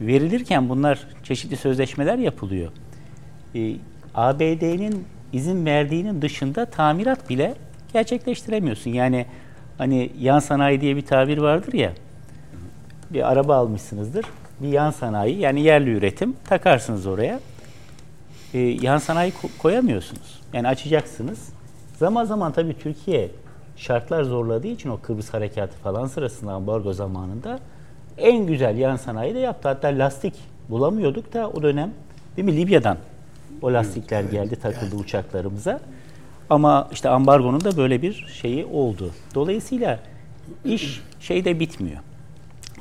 verilirken 0.00 0.68
bunlar 0.68 1.06
çeşitli 1.22 1.56
sözleşmeler 1.56 2.18
yapılıyor. 2.18 2.72
Ee, 3.54 3.76
ABD'nin 4.14 5.04
izin 5.32 5.66
verdiğinin 5.66 6.22
dışında 6.22 6.66
tamirat 6.66 7.30
bile 7.30 7.54
gerçekleştiremiyorsun. 7.92 8.90
Yani 8.90 9.26
hani 9.78 10.10
yan 10.20 10.38
sanayi 10.38 10.80
diye 10.80 10.96
bir 10.96 11.06
tabir 11.06 11.38
vardır 11.38 11.72
ya. 11.72 11.92
Bir 13.10 13.32
araba 13.32 13.56
almışsınızdır. 13.56 14.26
Bir 14.60 14.68
yan 14.68 14.90
sanayi 14.90 15.38
yani 15.38 15.60
yerli 15.60 15.90
üretim 15.90 16.34
takarsınız 16.44 17.06
oraya. 17.06 17.40
Ee, 18.54 18.58
yan 18.58 18.98
sanayi 18.98 19.32
koyamıyorsunuz. 19.58 20.40
Yani 20.52 20.68
açacaksınız. 20.68 21.48
Zaman 21.98 22.24
zaman 22.24 22.52
tabii 22.52 22.78
Türkiye 22.78 23.30
şartlar 23.76 24.22
zorladığı 24.22 24.66
için 24.66 24.88
o 24.88 25.00
Kıbrıs 25.00 25.34
harekatı 25.34 25.78
falan 25.78 26.06
sırasında 26.06 26.52
ambargo 26.52 26.92
zamanında 26.92 27.58
en 28.18 28.46
güzel 28.46 28.76
yan 28.78 28.96
sanayi 28.96 29.34
de 29.34 29.38
yaptı. 29.38 29.68
Hatta 29.68 29.88
lastik 29.88 30.34
bulamıyorduk 30.68 31.32
da 31.34 31.50
o 31.50 31.62
dönem 31.62 31.90
değil 32.36 32.48
mi 32.48 32.56
Libya'dan 32.56 32.98
o 33.62 33.72
lastikler 33.72 34.22
geldi 34.22 34.56
takıldı 34.56 34.96
uçaklarımıza. 34.96 35.80
Ama 36.50 36.88
işte 36.92 37.08
ambargonun 37.08 37.64
da 37.64 37.76
böyle 37.76 38.02
bir 38.02 38.26
şeyi 38.42 38.64
oldu. 38.64 39.10
Dolayısıyla 39.34 40.00
iş 40.64 41.02
şeyde 41.20 41.60
bitmiyor. 41.60 41.98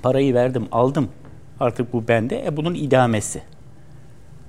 Parayı 0.02 0.34
verdim, 0.34 0.68
aldım. 0.72 1.10
Artık 1.60 1.94
bu 1.94 2.08
bende. 2.08 2.46
E 2.46 2.58
bunun 2.58 2.74
idamesi 2.76 3.42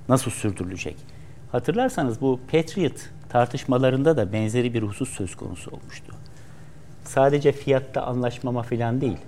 nasıl 0.08 0.30
sürdürülecek? 0.30 0.96
Hatırlarsanız 1.52 2.20
bu 2.20 2.40
Patriot 2.52 3.10
tartışmalarında 3.28 4.16
da 4.16 4.32
benzeri 4.32 4.74
bir 4.74 4.82
husus 4.82 5.08
söz 5.16 5.34
konusu 5.34 5.70
olmuştu. 5.70 6.14
Sadece 7.04 7.52
fiyatta 7.52 8.02
anlaşmama 8.02 8.62
falan 8.62 9.00
değil. 9.00 9.18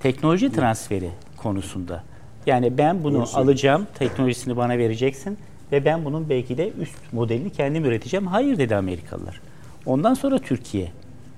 Teknoloji 0.00 0.52
transferi 0.52 1.10
konusunda. 1.36 2.02
Yani 2.46 2.78
ben 2.78 3.04
bunu 3.04 3.14
Doğrusu. 3.14 3.38
alacağım, 3.38 3.86
teknolojisini 3.98 4.56
bana 4.56 4.78
vereceksin 4.78 5.38
ve 5.72 5.84
ben 5.84 6.04
bunun 6.04 6.28
belki 6.28 6.58
de 6.58 6.72
üst 6.80 7.12
modelini 7.12 7.50
kendim 7.50 7.84
üreteceğim. 7.84 8.26
Hayır 8.26 8.58
dedi 8.58 8.76
Amerikalılar. 8.76 9.40
Ondan 9.86 10.14
sonra 10.14 10.38
Türkiye 10.38 10.92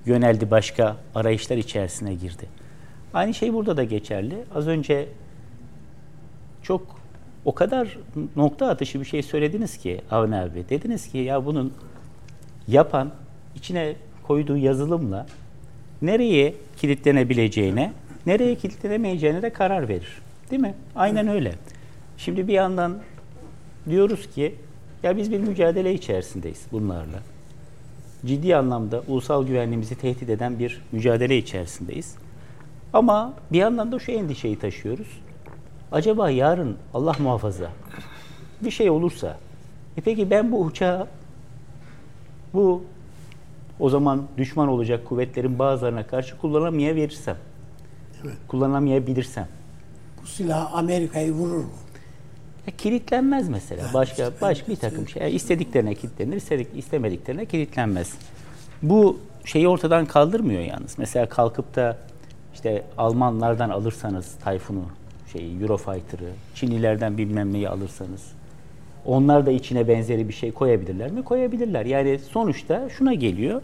yöneldi 0.06 0.50
başka 0.50 0.96
arayışlar 1.14 1.56
içerisine 1.56 2.14
girdi. 2.14 2.46
Aynı 3.14 3.34
şey 3.34 3.54
burada 3.54 3.76
da 3.76 3.84
geçerli. 3.84 4.44
Az 4.54 4.68
önce 4.68 5.08
çok 6.62 7.04
o 7.44 7.54
kadar 7.54 7.98
nokta 8.36 8.68
atışı 8.68 9.00
bir 9.00 9.04
şey 9.04 9.22
söylediniz 9.22 9.76
ki 9.76 10.00
Avni 10.10 10.36
abi. 10.36 10.64
Dediniz 10.68 11.08
ki 11.08 11.18
ya 11.18 11.46
bunun 11.46 11.72
yapan 12.68 13.10
içine 13.54 13.96
koyduğu 14.22 14.56
yazılımla 14.56 15.26
nereye 16.02 16.54
kilitlenebileceğine, 16.76 17.92
nereye 18.26 18.54
kilitlenemeyeceğine 18.54 19.42
de 19.42 19.50
karar 19.50 19.88
verir. 19.88 20.18
Değil 20.50 20.62
mi? 20.62 20.74
Aynen 20.96 21.28
öyle. 21.28 21.52
Şimdi 22.16 22.48
bir 22.48 22.52
yandan 22.52 22.98
diyoruz 23.90 24.28
ki 24.34 24.54
ya 25.02 25.16
biz 25.16 25.30
bir 25.30 25.40
mücadele 25.40 25.94
içerisindeyiz 25.94 26.62
bunlarla. 26.72 27.18
Ciddi 28.26 28.56
anlamda 28.56 29.02
ulusal 29.08 29.46
güvenliğimizi 29.46 29.94
tehdit 29.94 30.28
eden 30.28 30.58
bir 30.58 30.82
mücadele 30.92 31.38
içerisindeyiz. 31.38 32.14
Ama 32.92 33.34
bir 33.52 33.58
yandan 33.58 33.92
da 33.92 33.98
şu 33.98 34.12
endişeyi 34.12 34.58
taşıyoruz. 34.58 35.20
Acaba 35.92 36.30
yarın 36.30 36.76
Allah 36.94 37.14
muhafaza 37.18 37.70
bir 38.60 38.70
şey 38.70 38.90
olursa 38.90 39.38
e 39.96 40.00
peki 40.00 40.30
ben 40.30 40.52
bu 40.52 40.60
uçağı 40.60 41.06
bu 42.54 42.84
o 43.80 43.88
zaman 43.88 44.22
düşman 44.36 44.68
olacak 44.68 45.06
kuvvetlerin 45.06 45.58
bazılarına 45.58 46.06
karşı 46.06 46.38
kullanamayabilirsem 46.38 47.36
evet. 48.24 48.36
kullanamayabilirsem 48.48 49.48
bu 50.22 50.26
silah 50.26 50.74
Amerika'yı 50.74 51.32
vurur 51.32 51.64
mu? 51.64 51.70
Ya 52.66 52.76
kilitlenmez 52.78 53.48
mesela. 53.48 53.82
Yani 53.82 53.94
başka 53.94 54.30
baş 54.40 54.68
bir 54.68 54.76
takım 54.76 55.08
şey. 55.08 55.22
Yani 55.22 55.32
istediklerine 55.32 55.94
kilitlenir, 55.94 56.36
istedik 56.36 56.68
istemediklerine 56.76 57.46
kilitlenmez. 57.46 58.12
Bu 58.82 59.18
şeyi 59.44 59.68
ortadan 59.68 60.06
kaldırmıyor 60.06 60.62
yalnız. 60.62 60.98
Mesela 60.98 61.28
kalkıp 61.28 61.76
da 61.76 61.98
işte 62.54 62.84
Almanlardan 62.98 63.70
alırsanız 63.70 64.34
Tayfun'u, 64.44 64.84
şeyi 65.32 65.62
Eurofighter'ı, 65.62 66.30
Çinlilerden 66.54 67.18
bilmem 67.18 67.52
neyi 67.52 67.68
alırsanız 67.68 68.32
onlar 69.06 69.46
da 69.46 69.50
içine 69.50 69.88
benzeri 69.88 70.28
bir 70.28 70.32
şey 70.32 70.52
koyabilirler 70.52 71.10
mi? 71.10 71.22
Koyabilirler. 71.22 71.86
Yani 71.86 72.18
sonuçta 72.18 72.88
şuna 72.98 73.14
geliyor. 73.14 73.62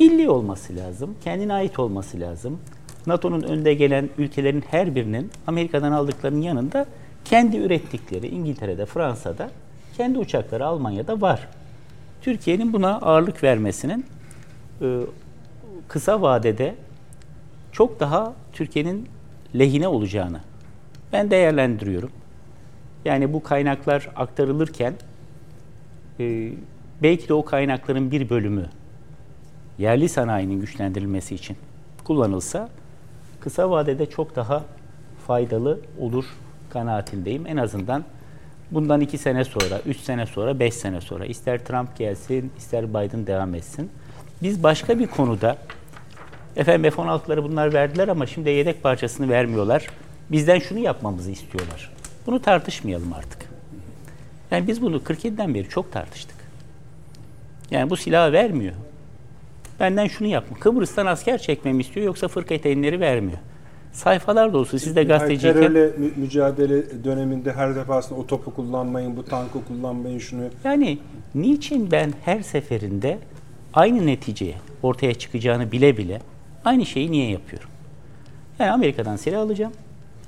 Milli 0.00 0.30
olması 0.30 0.76
lazım. 0.76 1.14
Kendine 1.24 1.52
ait 1.52 1.78
olması 1.78 2.20
lazım. 2.20 2.58
NATO'nun 3.06 3.42
önde 3.42 3.74
gelen 3.74 4.08
ülkelerin 4.18 4.64
her 4.70 4.94
birinin 4.94 5.30
Amerika'dan 5.46 5.92
aldıklarının 5.92 6.42
yanında 6.42 6.86
kendi 7.24 7.56
ürettikleri 7.56 8.28
İngiltere'de, 8.28 8.86
Fransa'da, 8.86 9.50
kendi 9.96 10.18
uçakları 10.18 10.66
Almanya'da 10.66 11.20
var. 11.20 11.48
Türkiye'nin 12.22 12.72
buna 12.72 12.98
ağırlık 12.98 13.42
vermesinin 13.42 14.06
e, 14.82 15.00
kısa 15.88 16.22
vadede 16.22 16.74
çok 17.72 18.00
daha 18.00 18.32
Türkiye'nin 18.52 19.08
lehine 19.58 19.88
olacağını 19.88 20.40
ben 21.12 21.30
değerlendiriyorum. 21.30 22.10
Yani 23.04 23.32
bu 23.32 23.42
kaynaklar 23.42 24.10
aktarılırken 24.16 24.94
e, 26.20 26.52
belki 27.02 27.28
de 27.28 27.34
o 27.34 27.44
kaynakların 27.44 28.10
bir 28.10 28.30
bölümü 28.30 28.66
yerli 29.78 30.08
sanayinin 30.08 30.60
güçlendirilmesi 30.60 31.34
için 31.34 31.56
kullanılsa 32.04 32.68
kısa 33.40 33.70
vadede 33.70 34.06
çok 34.06 34.36
daha 34.36 34.64
faydalı 35.26 35.80
olur 35.98 36.24
kanaatindeyim. 36.70 37.46
En 37.46 37.56
azından 37.56 38.04
bundan 38.70 39.00
iki 39.00 39.18
sene 39.18 39.44
sonra, 39.44 39.80
üç 39.86 40.00
sene 40.00 40.26
sonra, 40.26 40.60
beş 40.60 40.74
sene 40.74 41.00
sonra 41.00 41.26
ister 41.26 41.64
Trump 41.64 41.96
gelsin, 41.96 42.52
ister 42.58 42.88
Biden 42.88 43.26
devam 43.26 43.54
etsin. 43.54 43.90
Biz 44.42 44.62
başka 44.62 44.98
bir 44.98 45.06
konuda 45.06 45.56
efendim 46.56 46.90
F-16'ları 46.90 47.42
bunlar 47.42 47.72
verdiler 47.72 48.08
ama 48.08 48.26
şimdi 48.26 48.50
yedek 48.50 48.82
parçasını 48.82 49.28
vermiyorlar. 49.28 49.86
Bizden 50.30 50.58
şunu 50.58 50.78
yapmamızı 50.78 51.30
istiyorlar. 51.30 51.92
Bunu 52.26 52.42
tartışmayalım 52.42 53.12
artık. 53.12 53.50
Yani 54.50 54.66
biz 54.66 54.82
bunu 54.82 54.96
47'den 54.96 55.54
beri 55.54 55.68
çok 55.68 55.92
tartıştık. 55.92 56.36
Yani 57.70 57.90
bu 57.90 57.96
silahı 57.96 58.32
vermiyor. 58.32 58.74
Benden 59.80 60.06
şunu 60.06 60.28
yapma. 60.28 60.58
Kıbrıs'tan 60.58 61.06
asker 61.06 61.38
çekmemi 61.38 61.80
istiyor 61.80 62.06
yoksa 62.06 62.28
fırka 62.28 62.54
eteğinleri 62.54 63.00
vermiyor 63.00 63.38
sayfalar 63.92 64.52
dolusu. 64.52 64.78
Siz 64.78 64.96
de 64.96 65.04
gazeteciyken... 65.04 65.60
Terörle 65.60 65.86
mü- 65.98 66.12
mücadele 66.16 67.04
döneminde 67.04 67.52
her 67.52 67.74
defasında 67.74 68.20
o 68.20 68.26
topu 68.26 68.54
kullanmayın, 68.54 69.16
bu 69.16 69.24
tankı 69.24 69.64
kullanmayın, 69.64 70.18
şunu... 70.18 70.42
Yani 70.64 70.98
niçin 71.34 71.90
ben 71.90 72.12
her 72.24 72.40
seferinde 72.40 73.18
aynı 73.74 74.06
neticeye 74.06 74.54
ortaya 74.82 75.14
çıkacağını 75.14 75.72
bile 75.72 75.96
bile 75.96 76.20
aynı 76.64 76.86
şeyi 76.86 77.10
niye 77.10 77.30
yapıyorum? 77.30 77.68
Yani 78.58 78.70
Amerika'dan 78.70 79.16
silah 79.16 79.40
alacağım. 79.40 79.72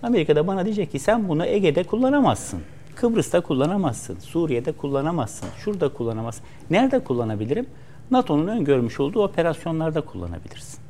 Amerika'da 0.03 0.47
bana 0.47 0.65
diyecek 0.65 0.93
ki 0.93 0.99
sen 0.99 1.29
bunu 1.29 1.47
Ege'de 1.47 1.83
kullanamazsın. 1.83 2.61
Kıbrıs'ta 2.95 3.41
kullanamazsın. 3.41 4.19
Suriye'de 4.19 4.73
kullanamazsın. 4.73 5.49
Şurada 5.59 5.89
kullanamazsın. 5.89 6.45
Nerede 6.71 6.99
kullanabilirim? 6.99 7.67
NATO'nun 8.11 8.47
öngörmüş 8.47 9.01
olduğu 9.01 9.23
operasyonlarda 9.23 10.01
kullanabilirsin. 10.01 10.81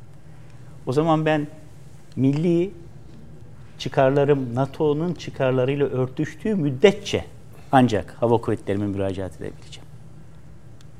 O 0.85 0.91
zaman 0.91 1.25
ben 1.25 1.47
milli 2.15 2.71
çıkarlarım 3.77 4.55
NATO'nun 4.55 5.13
çıkarlarıyla 5.13 5.85
örtüştüğü 5.85 6.55
müddetçe 6.55 7.25
ancak 7.71 8.15
hava 8.19 8.37
kuvvetlerime 8.37 8.87
müracaat 8.87 9.41
edebileceğim. 9.41 9.89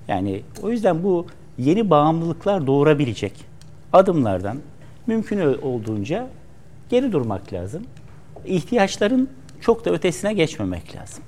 Yani 0.08 0.42
o 0.62 0.70
yüzden 0.70 1.04
bu 1.04 1.28
yeni 1.58 1.90
bağımlılıklar 1.90 2.68
doğurabilecek 2.68 3.46
adımlardan 3.94 4.58
mümkün 5.08 5.40
olduğunca 5.62 6.30
geri 6.90 7.12
durmak 7.12 7.54
lazım. 7.54 7.84
İhtiyaçların 8.46 9.30
çok 9.62 9.86
da 9.86 9.92
ötesine 9.92 10.34
geçmemek 10.34 10.96
lazım. 10.96 11.24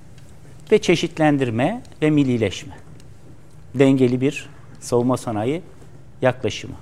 Ve 0.72 0.82
çeşitlendirme 0.82 1.82
ve 2.02 2.10
millileşme. 2.10 2.74
Dengeli 3.76 4.22
bir 4.22 4.50
savunma 4.80 5.18
sanayi 5.18 5.62
yaklaşımı. 6.22 6.76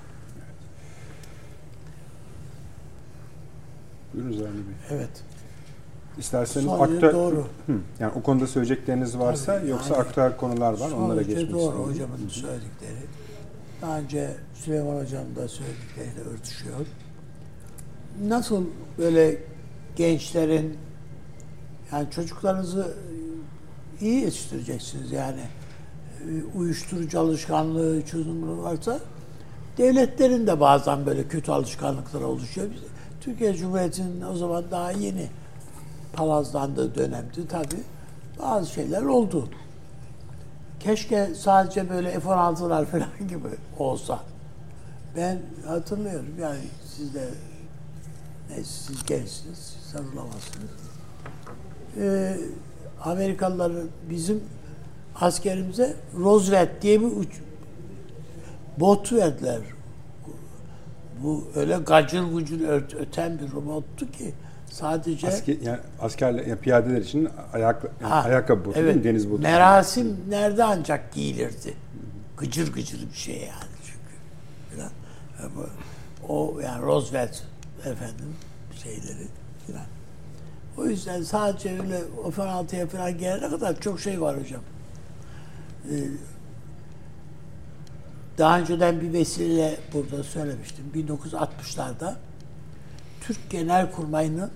Buyurunuz 4.14 4.36
Avni 4.40 4.46
Bey. 4.54 4.74
Evet. 4.90 5.10
İsterseniz 6.18 6.66
Son 6.66 6.80
aktüel, 6.80 7.12
doğru. 7.12 7.46
Hı, 7.66 7.72
yani 8.00 8.12
o 8.16 8.22
konuda 8.22 8.46
söyleyecekleriniz 8.46 9.18
varsa 9.18 9.58
Tabii, 9.58 9.70
yoksa 9.70 9.94
yani 9.94 10.02
aktüel 10.02 10.36
konular 10.36 10.72
var 10.72 10.90
onlara 10.90 11.22
geçmek 11.22 11.50
doğru 11.50 11.58
istiyorum. 11.58 11.90
hocamın 11.90 12.28
söyledikleri. 12.28 12.96
Daha 13.82 13.98
önce 13.98 14.30
Süleyman 14.54 15.00
Hocam 15.00 15.24
da 15.36 15.48
söyledikleriyle 15.48 16.20
örtüşüyor. 16.34 16.86
Nasıl 18.26 18.64
böyle 18.98 19.38
gençlerin 19.96 20.76
yani 21.92 22.10
çocuklarınızı 22.10 22.94
iyi 24.00 24.20
yetiştireceksiniz 24.20 25.12
yani 25.12 25.40
e, 26.20 26.58
uyuşturucu 26.58 27.20
alışkanlığı 27.20 28.02
çözümü 28.02 28.62
varsa 28.62 28.98
devletlerin 29.78 30.46
de 30.46 30.60
bazen 30.60 31.06
böyle 31.06 31.28
kötü 31.28 31.52
alışkanlıkları 31.52 32.26
oluşuyor. 32.26 32.66
Biz- 32.74 32.93
Türkiye 33.24 33.54
Cumhuriyeti'nin 33.54 34.22
o 34.22 34.36
zaman 34.36 34.64
daha 34.70 34.90
yeni 34.90 35.28
palazlandığı 36.12 36.94
dönemdi 36.94 37.48
tabii. 37.48 37.82
Bazı 38.38 38.70
şeyler 38.70 39.02
oldu. 39.02 39.48
Keşke 40.80 41.34
sadece 41.34 41.90
böyle 41.90 42.20
F-16'lar 42.20 42.84
falan 42.90 43.28
gibi 43.28 43.48
olsa. 43.78 44.20
Ben 45.16 45.38
hatırlıyorum 45.66 46.34
yani 46.40 46.60
siz 46.96 47.14
de 47.14 47.28
neyse 48.50 48.70
siz 48.70 49.06
gençsiniz, 49.06 49.58
siz 49.58 49.94
hatırlamazsınız. 49.94 50.70
Ee, 51.98 52.36
Amerikalıların 53.04 53.88
bizim 54.10 54.44
askerimize 55.20 55.96
Roosevelt 56.18 56.82
diye 56.82 57.00
bir 57.00 57.06
uç, 57.06 57.40
bot 58.80 59.12
verdiler. 59.12 59.60
Bu 61.24 61.44
öyle 61.56 61.76
gacır 61.86 62.22
gucur 62.22 62.60
öt- 62.68 62.94
öten 62.94 63.38
bir 63.38 63.52
robottu 63.52 64.10
ki 64.12 64.34
sadece 64.70 65.28
Asker, 65.28 65.56
yani 65.62 65.78
askerler, 66.00 66.46
yani 66.46 66.60
piyadeler 66.60 67.00
için 67.00 67.28
ayak, 67.52 67.84
yani 68.00 68.10
Ha, 68.10 68.22
ayakkabı 68.22 68.64
botu 68.64 68.74
değil 68.74 68.96
mi? 68.96 69.04
deniz 69.04 69.30
botu. 69.30 69.42
Merasim 69.42 70.16
nerede 70.28 70.64
ancak 70.64 71.12
giyilirdi? 71.12 71.74
Gıcır 72.36 72.72
gıcır 72.72 73.10
bir 73.12 73.16
şey 73.16 73.34
yani 73.36 73.70
çünkü. 73.84 74.82
Falan. 74.82 74.90
O 76.28 76.60
yani 76.60 76.82
Roosevelt 76.82 77.42
efendim 77.80 78.36
şeyleri 78.82 79.26
filan. 79.66 79.86
O 80.78 80.86
yüzden 80.86 81.22
sadece 81.22 81.70
öyle 81.82 82.00
o 82.24 82.30
F-16'ya 82.30 82.86
falan 82.86 83.18
gelene 83.18 83.48
kadar 83.50 83.80
çok 83.80 84.00
şey 84.00 84.20
var 84.20 84.40
hocam. 84.40 84.60
Ee, 85.90 85.94
daha 88.38 88.60
önceden 88.60 89.00
bir 89.00 89.12
vesileyle 89.12 89.80
burada 89.92 90.24
söylemiştim. 90.24 90.84
1960'larda 90.94 92.14
Türk 93.20 93.50
Genelkurmayı'nın 93.50 94.50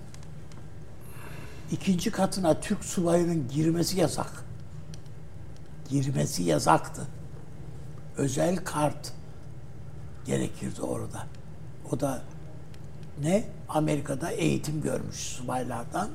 ikinci 1.71 2.11
katına 2.11 2.59
Türk 2.59 2.85
subayının 2.85 3.47
girmesi 3.47 3.99
yasak. 3.99 4.45
Girmesi 5.89 6.43
yasaktı. 6.43 7.07
Özel 8.17 8.57
kart 8.57 9.13
gerekirdi 10.25 10.81
orada. 10.81 11.25
O 11.91 11.99
da 11.99 12.21
ne? 13.21 13.43
Amerika'da 13.69 14.31
eğitim 14.31 14.81
görmüş 14.81 15.15
subaylardan 15.15 16.09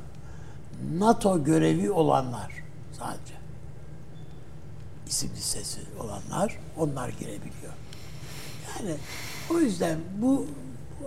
NATO 0.99 1.45
görevi 1.45 1.91
olanlar 1.91 2.53
sadece. 2.93 3.44
İsim 5.09 5.31
listesi 5.37 5.81
olanlar 6.01 6.59
onlar 6.79 7.09
girebiliyor. 7.09 7.73
Yani 8.79 8.97
o 9.55 9.59
yüzden 9.59 9.99
bu 10.19 10.47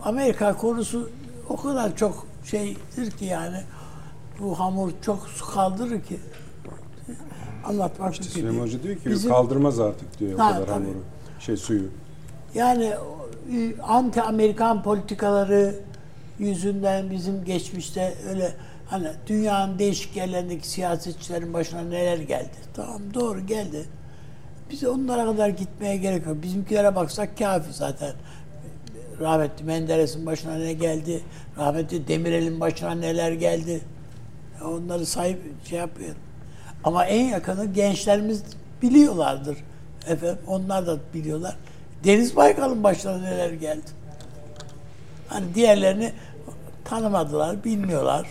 Amerika 0.04 0.58
konusu 0.58 1.10
o 1.50 1.56
kadar 1.58 1.96
çok 1.96 2.26
şeydir 2.44 3.12
ki 3.12 3.26
yani 3.26 3.58
bu 4.40 4.60
hamur 4.60 4.92
çok 5.02 5.28
su 5.28 5.46
kaldırır 5.52 6.02
ki 6.02 6.20
anlatmak 7.66 8.14
İşte 8.14 8.24
Süleyman. 8.24 8.62
Hoca 8.64 8.84
diyor 8.84 8.96
ki 8.96 9.10
Bizim- 9.10 9.32
kaldırmaz 9.32 9.80
artık 9.80 10.20
diyor 10.20 10.40
o 10.40 10.44
Ha, 10.44 10.52
kadar 10.54 10.66
tabii. 10.68 10.72
hamuru. 10.86 11.04
Şey 11.40 11.58
suyu. 11.58 11.88
Yani 12.56 12.94
e, 13.54 13.82
anti 13.82 14.22
Amerikan 14.22 14.84
politikaları 14.84 15.76
yüzünden 16.40 17.12
bizim 17.12 17.44
geçmişte 17.46 18.16
öyle 18.30 18.54
hani 18.88 19.08
dünyanın 19.28 19.80
değişik 19.80 20.16
yerlerindeki 20.16 20.68
siyasetçilerin 20.68 21.54
başına 21.54 21.82
neler 21.82 22.18
geldi. 22.18 22.56
Tamam 22.74 23.02
doğru 23.14 23.46
geldi. 23.46 23.86
Biz 24.72 24.84
onlara 24.84 25.26
kadar 25.26 25.50
gitmeye 25.50 25.98
gerek 25.98 26.26
yok. 26.26 26.44
Bizimkilere 26.44 26.96
baksak 26.96 27.38
kafi 27.38 27.74
zaten. 27.74 28.14
Rahmetli 29.20 29.66
Menderes'in 29.66 30.26
başına 30.26 30.56
ne 30.56 30.74
geldi? 30.74 31.22
Rahmetli 31.58 32.08
Demirel'in 32.08 32.60
başına 32.60 32.92
neler 32.92 33.32
geldi? 33.32 33.82
Onları 34.66 35.06
sahip 35.06 35.40
şey 35.70 35.80
yapıyorum. 35.80 36.22
Ama 36.84 37.06
en 37.06 37.26
yakını 37.26 37.66
gençlerimiz 37.66 38.44
biliyorlardır. 38.82 39.58
Efendim 40.08 40.38
onlar 40.48 40.88
da 40.88 40.98
biliyorlar. 41.14 41.58
Deniz 42.04 42.36
Baykal'ın 42.36 42.84
başına 42.84 43.18
neler 43.18 43.50
geldi. 43.50 43.92
Hani 45.28 45.56
diğerlerini 45.56 46.12
tanımadılar, 46.86 47.64
bilmiyorlar. 47.64 48.28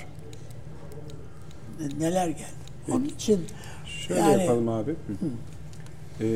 Neler 1.99 2.29
geldi. 2.29 2.67
Onun 2.91 3.05
için 3.05 3.47
Şöyle 3.87 4.21
yani 4.21 4.43
yapalım 4.43 4.69
abi. 4.69 4.91
Hı. 4.91 4.95
Ee, 6.21 6.27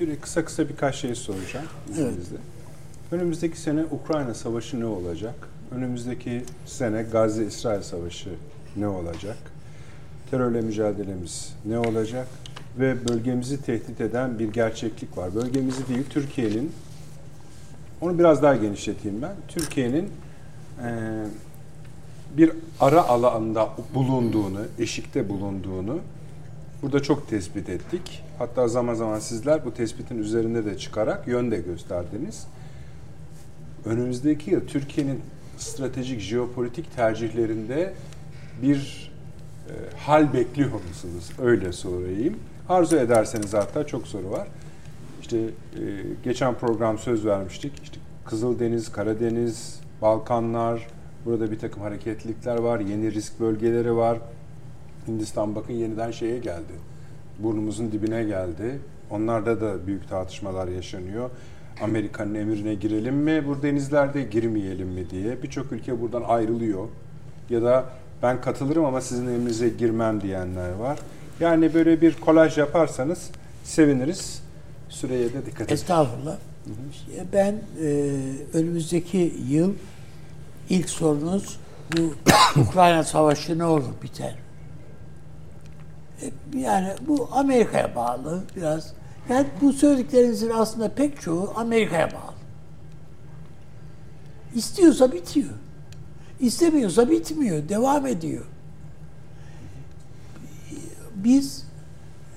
bir 0.00 0.20
kısa 0.20 0.44
kısa 0.44 0.68
birkaç 0.68 0.96
şey 0.96 1.14
soracağım 1.14 1.66
izninizle. 1.90 2.36
Önümüzdeki 3.12 3.60
sene 3.60 3.84
Ukrayna 3.84 4.34
Savaşı 4.34 4.80
ne 4.80 4.86
olacak? 4.86 5.34
Önümüzdeki 5.70 6.42
sene 6.66 7.02
Gazze-İsrail 7.02 7.82
Savaşı 7.82 8.30
ne 8.76 8.88
olacak? 8.88 9.36
Terörle 10.30 10.60
mücadelemiz 10.60 11.54
ne 11.64 11.78
olacak? 11.78 12.26
Ve 12.78 13.08
bölgemizi 13.08 13.62
tehdit 13.62 14.00
eden 14.00 14.38
bir 14.38 14.52
gerçeklik 14.52 15.18
var. 15.18 15.34
Bölgemizi 15.34 15.88
değil, 15.88 16.04
Türkiye'nin, 16.10 16.72
onu 18.00 18.18
biraz 18.18 18.42
daha 18.42 18.56
genişleteyim 18.56 19.22
ben. 19.22 19.34
Türkiye'nin 19.48 20.10
bir 22.36 22.52
ara 22.80 23.08
alanda 23.08 23.68
bulunduğunu, 23.94 24.60
eşikte 24.78 25.28
bulunduğunu 25.28 25.98
burada 26.82 27.02
çok 27.02 27.28
tespit 27.28 27.68
ettik. 27.68 28.22
Hatta 28.38 28.68
zaman 28.68 28.94
zaman 28.94 29.18
sizler 29.18 29.64
bu 29.64 29.74
tespitin 29.74 30.18
üzerinde 30.18 30.64
de 30.64 30.78
çıkarak 30.78 31.28
yön 31.28 31.50
de 31.50 31.56
gösterdiniz. 31.56 32.46
Önümüzdeki 33.84 34.50
yıl 34.50 34.66
Türkiye'nin 34.66 35.20
stratejik 35.58 36.20
jeopolitik 36.20 36.96
tercihlerinde 36.96 37.94
bir 38.62 39.12
e, 39.68 39.72
hal 39.96 40.32
bekliyor 40.32 40.70
musunuz? 40.88 41.30
Öyle 41.42 41.72
sorayım. 41.72 42.36
Arzu 42.68 42.96
ederseniz 42.96 43.54
hatta 43.54 43.86
çok 43.86 44.06
soru 44.06 44.30
var. 44.30 44.48
İşte 45.20 45.38
e, 45.38 45.50
geçen 46.24 46.54
program 46.54 46.98
söz 46.98 47.26
vermiştik. 47.26 47.72
İşte 47.82 47.96
Kızıldeniz, 48.24 48.92
Karadeniz, 48.92 49.80
Balkanlar, 50.02 50.86
burada 51.24 51.50
bir 51.50 51.58
takım 51.58 51.82
hareketlilikler 51.82 52.58
var, 52.58 52.80
yeni 52.80 53.14
risk 53.14 53.40
bölgeleri 53.40 53.96
var. 53.96 54.18
Hindistan 55.08 55.54
bakın 55.54 55.72
yeniden 55.72 56.10
şeye 56.10 56.38
geldi. 56.38 56.72
Burnumuzun 57.38 57.92
dibine 57.92 58.24
geldi. 58.24 58.78
Onlarda 59.10 59.60
da 59.60 59.86
büyük 59.86 60.08
tartışmalar 60.08 60.68
yaşanıyor. 60.68 61.30
Amerika'nın 61.82 62.34
emrine 62.34 62.74
girelim 62.74 63.14
mi 63.14 63.44
bu 63.48 63.62
denizlerde, 63.62 64.22
girmeyelim 64.22 64.88
mi 64.88 65.10
diye. 65.10 65.42
Birçok 65.42 65.72
ülke 65.72 66.00
buradan 66.00 66.22
ayrılıyor. 66.22 66.88
Ya 67.50 67.62
da 67.62 67.84
ben 68.22 68.40
katılırım 68.40 68.84
ama 68.84 69.00
sizin 69.00 69.26
emrinize 69.26 69.68
girmem 69.68 70.20
diyenler 70.20 70.70
var. 70.70 70.98
Yani 71.40 71.74
böyle 71.74 72.00
bir 72.00 72.14
kolaj 72.14 72.58
yaparsanız 72.58 73.30
seviniriz. 73.64 74.42
Süreye 74.88 75.32
de 75.32 75.46
dikkat 75.46 75.66
edin. 75.66 75.74
Estağfurullah. 75.74 76.36
Ben 77.32 77.54
e, 77.82 78.10
önümüzdeki 78.52 79.34
yıl 79.48 79.72
ilk 80.68 80.90
sorunuz 80.90 81.58
bu 81.96 82.14
Ukrayna 82.60 83.04
Savaşı 83.04 83.58
ne 83.58 83.64
olur 83.64 83.92
biter? 84.02 84.34
E, 86.22 86.30
yani 86.58 86.88
bu 87.06 87.28
Amerika'ya 87.32 87.94
bağlı 87.96 88.44
biraz. 88.56 88.92
Yani 89.28 89.46
bu 89.60 89.72
söylediklerinizin 89.72 90.50
aslında 90.50 90.88
pek 90.88 91.20
çoğu 91.20 91.52
Amerika'ya 91.56 92.08
bağlı. 92.12 92.34
İstiyorsa 94.54 95.12
bitiyor. 95.12 95.50
İstemiyorsa 96.40 97.10
bitmiyor. 97.10 97.68
Devam 97.68 98.06
ediyor. 98.06 98.44
Biz 101.14 101.64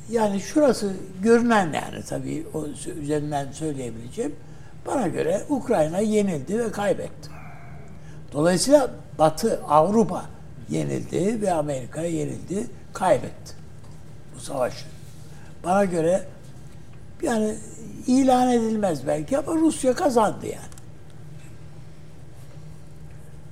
yani 0.09 0.39
şurası 0.39 0.93
görünen 1.23 1.73
yani 1.73 2.03
tabii 2.09 2.45
o 2.53 2.65
üzerinden 3.01 3.51
söyleyebileceğim. 3.51 4.35
Bana 4.85 5.07
göre 5.07 5.43
Ukrayna 5.49 5.99
yenildi 5.99 6.59
ve 6.59 6.71
kaybetti. 6.71 7.36
Dolayısıyla 8.33 8.91
Batı, 9.19 9.61
Avrupa 9.67 10.25
yenildi 10.69 11.41
ve 11.41 11.53
Amerika 11.53 12.01
yenildi, 12.01 12.67
kaybetti 12.93 13.53
bu 14.35 14.39
savaşı. 14.39 14.85
Bana 15.63 15.85
göre 15.85 16.25
yani 17.21 17.55
ilan 18.07 18.51
edilmez 18.51 19.07
belki 19.07 19.37
ama 19.37 19.55
Rusya 19.55 19.93
kazandı 19.93 20.45
yani. 20.45 20.77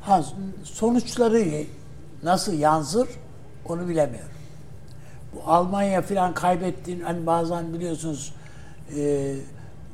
Ha, 0.01 0.23
sonuçları 0.63 1.63
nasıl 2.23 2.53
yansır 2.53 3.07
onu 3.65 3.87
bilemiyorum. 3.87 4.31
Bu 5.35 5.51
Almanya 5.51 6.01
falan 6.01 6.33
kaybettiğin 6.33 7.01
hani 7.01 7.25
bazen 7.25 7.73
biliyorsunuz 7.73 8.33
e, 8.97 9.35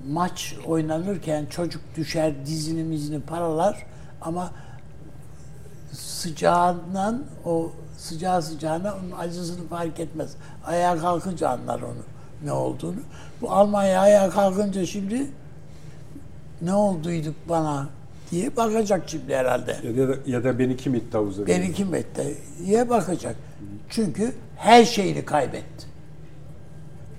maç 0.10 0.56
oynanırken 0.66 1.46
çocuk 1.46 1.82
düşer 1.96 2.46
dizini 2.46 2.84
mizini 2.84 3.22
paralar 3.22 3.86
ama 4.22 4.52
sıcağından 5.92 7.24
o 7.46 7.72
sıcağı 7.98 8.42
sıcağına 8.42 8.96
onun 8.96 9.20
acısını 9.20 9.68
fark 9.68 10.00
etmez. 10.00 10.32
Ayağa 10.66 10.98
kalkınca 10.98 11.50
anlar 11.50 11.82
onu 11.82 12.04
ne 12.44 12.52
olduğunu. 12.52 13.00
Bu 13.42 13.52
Almanya 13.52 14.02
ayağa 14.02 14.30
kalkınca 14.30 14.86
şimdi 14.86 15.28
ne 16.62 16.74
olduyduk 16.74 17.36
bana 17.50 17.90
diye 18.32 18.56
bakacak 18.56 19.10
şimdi 19.10 19.36
herhalde. 19.36 19.78
Ya 19.98 20.08
da, 20.08 20.16
ya 20.26 20.44
da 20.44 20.60
beni 20.60 20.78
kim 20.78 20.96
itti 20.96 21.18
havuza? 21.18 21.48
Beni 21.48 21.74
kim 21.74 21.96
etti 21.96 22.38
diye 22.66 22.90
bakacak. 22.90 23.36
Çünkü 23.90 24.36
her 24.58 24.86
şeyini 24.86 25.26
kaybetti. 25.26 25.88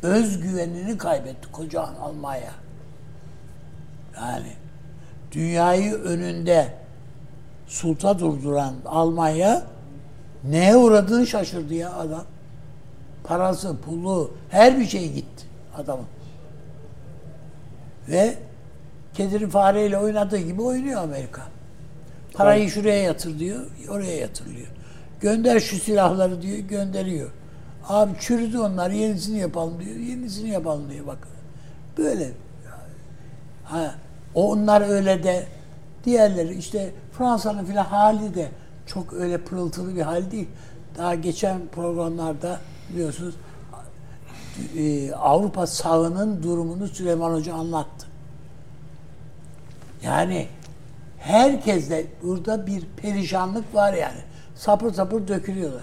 Özgüvenini 0.03 0.99
kaybetti 0.99 1.53
koca 1.53 1.83
Almanya. 1.83 2.53
Yani 4.17 4.53
dünyayı 5.33 5.95
önünde 5.95 6.82
sulta 7.73 8.19
durduran 8.19 8.75
Almanya 8.87 9.63
neye 10.45 10.77
uğradığını 10.77 11.27
şaşırdı 11.27 11.75
ya 11.75 11.93
adam. 11.93 12.25
Parası, 13.25 13.77
pulu, 13.77 14.31
her 14.51 14.81
bir 14.81 14.87
şey 14.87 15.13
gitti 15.13 15.47
adamın. 15.77 16.07
Ve 18.09 18.35
kedinin 19.15 19.49
fareyle 19.49 19.99
oynadığı 19.99 20.39
gibi 20.39 20.63
oynuyor 20.63 21.03
Amerika. 21.03 21.43
Parayı 22.35 22.71
şuraya 22.71 23.03
yatır 23.03 23.39
diyor, 23.39 23.61
oraya 23.91 24.17
yatırılıyor. 24.17 24.69
Gönder 25.21 25.61
şu 25.61 25.77
silahları 25.77 26.43
diyor, 26.43 26.59
gönderiyor. 26.59 27.31
Abi 27.89 28.13
çürüdü 28.21 28.59
onlar, 28.59 28.91
yenisini 28.91 29.39
yapalım 29.39 29.85
diyor, 29.85 29.97
yenisini 29.97 30.51
yapalım 30.51 30.91
diyor 30.91 31.07
bak. 31.07 31.29
Böyle. 31.99 32.31
Ha, 33.65 33.95
onlar 34.35 34.89
öyle 34.89 35.23
de, 35.23 35.47
diğerleri 36.05 36.55
işte 36.55 36.93
Fransa'nın 37.19 37.65
filan 37.65 37.85
hali 37.85 38.35
de 38.35 38.49
çok 38.87 39.13
öyle 39.13 39.39
pırıltılı 39.39 39.97
bir 39.97 40.03
hal 40.03 40.31
değil. 40.31 40.49
Daha 40.99 41.15
geçen 41.15 41.61
programlarda 41.75 42.61
biliyorsunuz 42.91 43.35
e, 44.77 45.13
Avrupa 45.13 45.67
sağının 45.67 46.43
durumunu 46.43 46.89
Süleyman 46.89 47.35
Hoca 47.35 47.55
anlattı. 47.55 48.07
Yani 50.03 50.49
herkeste 51.19 52.07
burada 52.23 52.67
bir 52.67 52.85
perişanlık 52.97 53.75
var 53.75 53.93
yani. 53.93 54.21
Sapır 54.55 54.93
sapır 54.93 55.29
dökülüyorlar. 55.29 55.83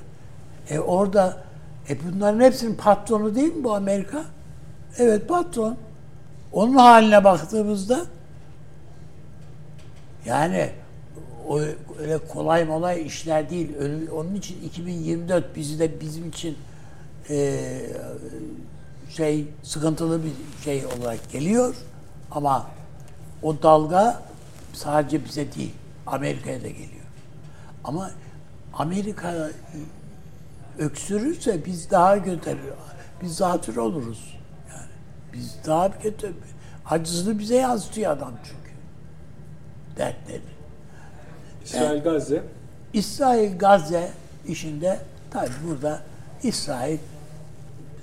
E 0.69 0.79
orada 0.79 1.37
e 1.89 1.97
bunların 2.03 2.39
hepsinin 2.39 2.75
patronu 2.75 3.35
değil 3.35 3.55
mi 3.55 3.63
bu 3.63 3.75
Amerika? 3.75 4.23
Evet 4.97 5.27
patron. 5.27 5.77
Onun 6.51 6.75
haline 6.75 7.23
baktığımızda 7.23 8.05
yani 10.25 10.69
o 11.47 11.59
öyle 11.99 12.17
kolay 12.17 12.65
molay 12.65 13.05
işler 13.05 13.49
değil. 13.49 13.69
Onun 14.15 14.35
için 14.35 14.61
2024 14.61 15.55
bizi 15.55 15.79
de 15.79 16.01
bizim 16.01 16.29
için 16.29 16.57
e, 17.29 17.69
şey 19.09 19.45
sıkıntılı 19.63 20.21
bir 20.23 20.63
şey 20.63 20.85
olarak 20.85 21.31
geliyor. 21.31 21.75
Ama 22.31 22.67
o 23.43 23.61
dalga 23.63 24.21
sadece 24.73 25.25
bize 25.25 25.53
değil, 25.53 25.73
Amerika'ya 26.07 26.63
da 26.63 26.67
geliyor. 26.67 27.05
Ama 27.83 28.11
Amerika 28.73 29.49
öksürürse 30.79 31.65
biz 31.65 31.91
daha 31.91 32.23
kötü, 32.23 32.57
biz 33.21 33.35
zatür 33.35 33.75
oluruz. 33.75 34.37
Yani 34.69 34.87
biz 35.33 35.55
daha 35.65 35.99
kötü, 35.99 36.33
acısını 36.85 37.39
bize 37.39 37.55
yansıtıyor 37.55 38.11
adam 38.11 38.33
çünkü. 38.43 38.58
Dertleri. 39.99 40.41
İsrail 41.65 42.03
Gazze. 42.03 42.43
İsrail 42.93 43.57
Gazze 43.57 44.11
işinde 44.47 44.99
tabi 45.31 45.49
burada 45.67 46.01
İsrail 46.43 46.97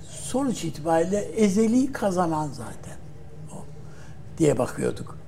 sonuç 0.09 0.65
itibariyle 0.65 1.19
ezeli 1.19 1.93
kazanan 1.93 2.49
zaten 2.49 2.97
o 3.53 3.65
diye 4.39 4.59
bakıyorduk. 4.59 5.19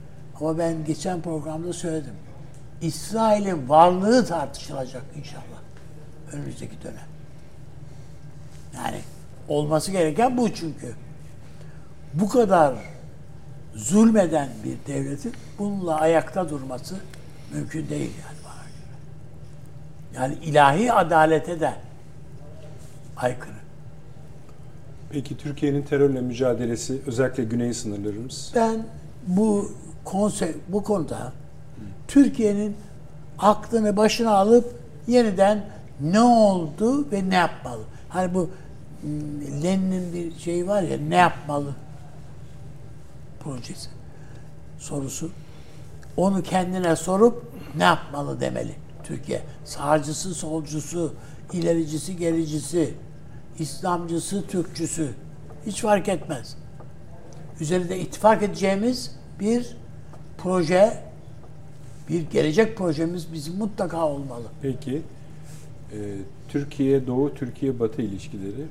Ama 0.40 0.59
ben 0.59 0.85
geçen 0.85 1.20
programda 1.20 1.73
söyledim. 1.73 2.15
İsrail'in 2.81 3.69
varlığı 3.69 4.27
tartışılacak 4.27 5.03
inşallah 5.16 5.59
önümüzdeki 6.32 6.82
dönem. 6.82 7.09
Yani 8.74 9.01
olması 9.49 9.93
gereken 9.93 10.36
bu 10.36 10.55
çünkü. 10.55 10.95
Bu 12.15 12.28
kadar 12.28 12.74
zulmeden 13.78 14.48
bir 14.64 14.92
devletin 14.92 15.32
bununla 15.59 16.00
ayakta 16.00 16.48
durması 16.48 16.94
mümkün 17.55 17.88
değil 17.88 18.10
yani 18.22 18.38
bana 18.44 18.64
göre. 18.64 18.96
Yani 20.14 20.44
ilahi 20.44 20.92
adalete 20.92 21.60
de 21.60 21.72
aykırı. 23.16 23.52
Peki 25.10 25.36
Türkiye'nin 25.36 25.82
terörle 25.82 26.20
mücadelesi 26.20 26.98
özellikle 27.06 27.44
güney 27.44 27.74
sınırlarımız? 27.74 28.52
Ben 28.55 28.86
bu 29.26 29.72
konsept 30.05 30.59
bu 30.68 30.82
konuda 30.82 31.32
Türkiye'nin 32.09 32.76
aklını 33.38 33.96
başına 33.96 34.30
alıp 34.30 34.74
yeniden 35.06 35.64
ne 36.00 36.20
oldu 36.20 37.10
ve 37.12 37.30
ne 37.30 37.34
yapmalı? 37.34 37.82
Hani 38.09 38.34
bu 38.34 38.50
hmm, 39.00 39.62
Lenin'in 39.62 40.12
bir 40.12 40.38
şeyi 40.38 40.66
var 40.66 40.82
ya 40.82 40.98
ne 41.09 41.16
yapmalı 41.16 41.74
projesi 43.48 43.90
sorusu. 44.78 45.30
Onu 46.16 46.42
kendine 46.42 46.96
sorup 46.96 47.44
ne 47.76 47.84
yapmalı 47.84 48.40
demeli 48.40 48.74
Türkiye. 49.04 49.42
Sağcısı, 49.64 50.34
solcusu, 50.34 51.14
ilericisi, 51.52 52.16
gericisi, 52.16 52.94
İslamcısı, 53.58 54.46
Türkçüsü 54.46 55.10
hiç 55.66 55.80
fark 55.80 56.08
etmez. 56.08 56.56
Üzerinde 57.60 58.00
ittifak 58.00 58.42
edeceğimiz 58.42 59.16
bir 59.40 59.76
proje, 60.38 61.02
bir 62.08 62.30
gelecek 62.30 62.76
projemiz 62.76 63.32
bizim 63.32 63.56
mutlaka 63.56 64.06
olmalı. 64.06 64.46
Peki 64.62 65.02
e, 65.92 65.98
Türkiye 66.48 67.06
Doğu, 67.06 67.34
Türkiye 67.34 67.80
Batı 67.80 68.02
ilişkileri? 68.02 68.66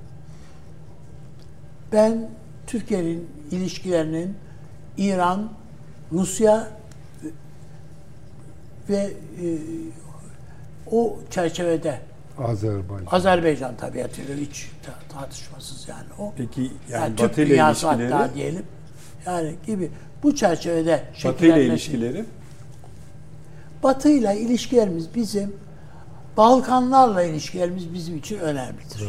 Ben 1.92 2.30
Türkiye'nin 2.68 3.28
ilişkilerinin 3.52 4.36
İran, 4.98 5.50
Rusya 6.12 6.68
ve 8.90 8.96
e, 8.96 9.48
o 10.92 11.18
çerçevede 11.30 12.00
Azerbaycan. 12.38 13.08
Azerbaycan 13.12 13.78
tabiatıyla 13.78 14.36
hiç 14.36 14.70
tartışmasız 15.10 15.88
yani 15.90 16.06
o. 16.20 16.34
Peki 16.38 16.62
yani, 16.62 16.72
yani 16.92 17.18
Batı 17.18 17.42
ile 17.42 17.56
ilişkileri? 17.56 18.14
hatta 18.14 18.36
diyelim. 18.36 18.66
Yani 19.26 19.56
gibi 19.66 19.92
bu 20.24 20.36
çerçevede 20.36 21.04
Batı 21.26 21.46
ile 21.46 21.66
ilişkileri? 21.66 22.26
Batı 23.84 24.10
ile 24.10 24.40
ilişkilerimiz 24.40 25.16
bizim 25.16 25.56
Balkanlarla 26.38 27.24
ilişkilerimiz 27.24 27.94
bizim 27.94 28.18
için 28.18 28.40
önemlidir. 28.40 29.04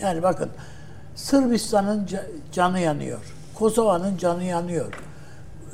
Yani 0.00 0.22
bakın 0.22 0.50
Sırbistan'ın 1.14 2.06
ca- 2.06 2.26
canı 2.52 2.80
yanıyor. 2.80 3.33
Kosova'nın 3.54 4.16
canı 4.16 4.44
yanıyor. 4.44 4.94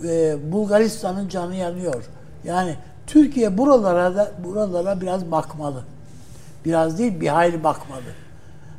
Ee, 0.04 0.52
Bulgaristan'ın 0.52 1.28
canı 1.28 1.56
yanıyor. 1.56 2.04
Yani 2.44 2.76
Türkiye 3.06 3.58
buralara 3.58 4.16
da 4.16 4.32
buralara 4.44 5.00
biraz 5.00 5.30
bakmalı. 5.30 5.82
Biraz 6.64 6.98
değil 6.98 7.20
bir 7.20 7.28
hayli 7.28 7.64
bakmalı. 7.64 8.02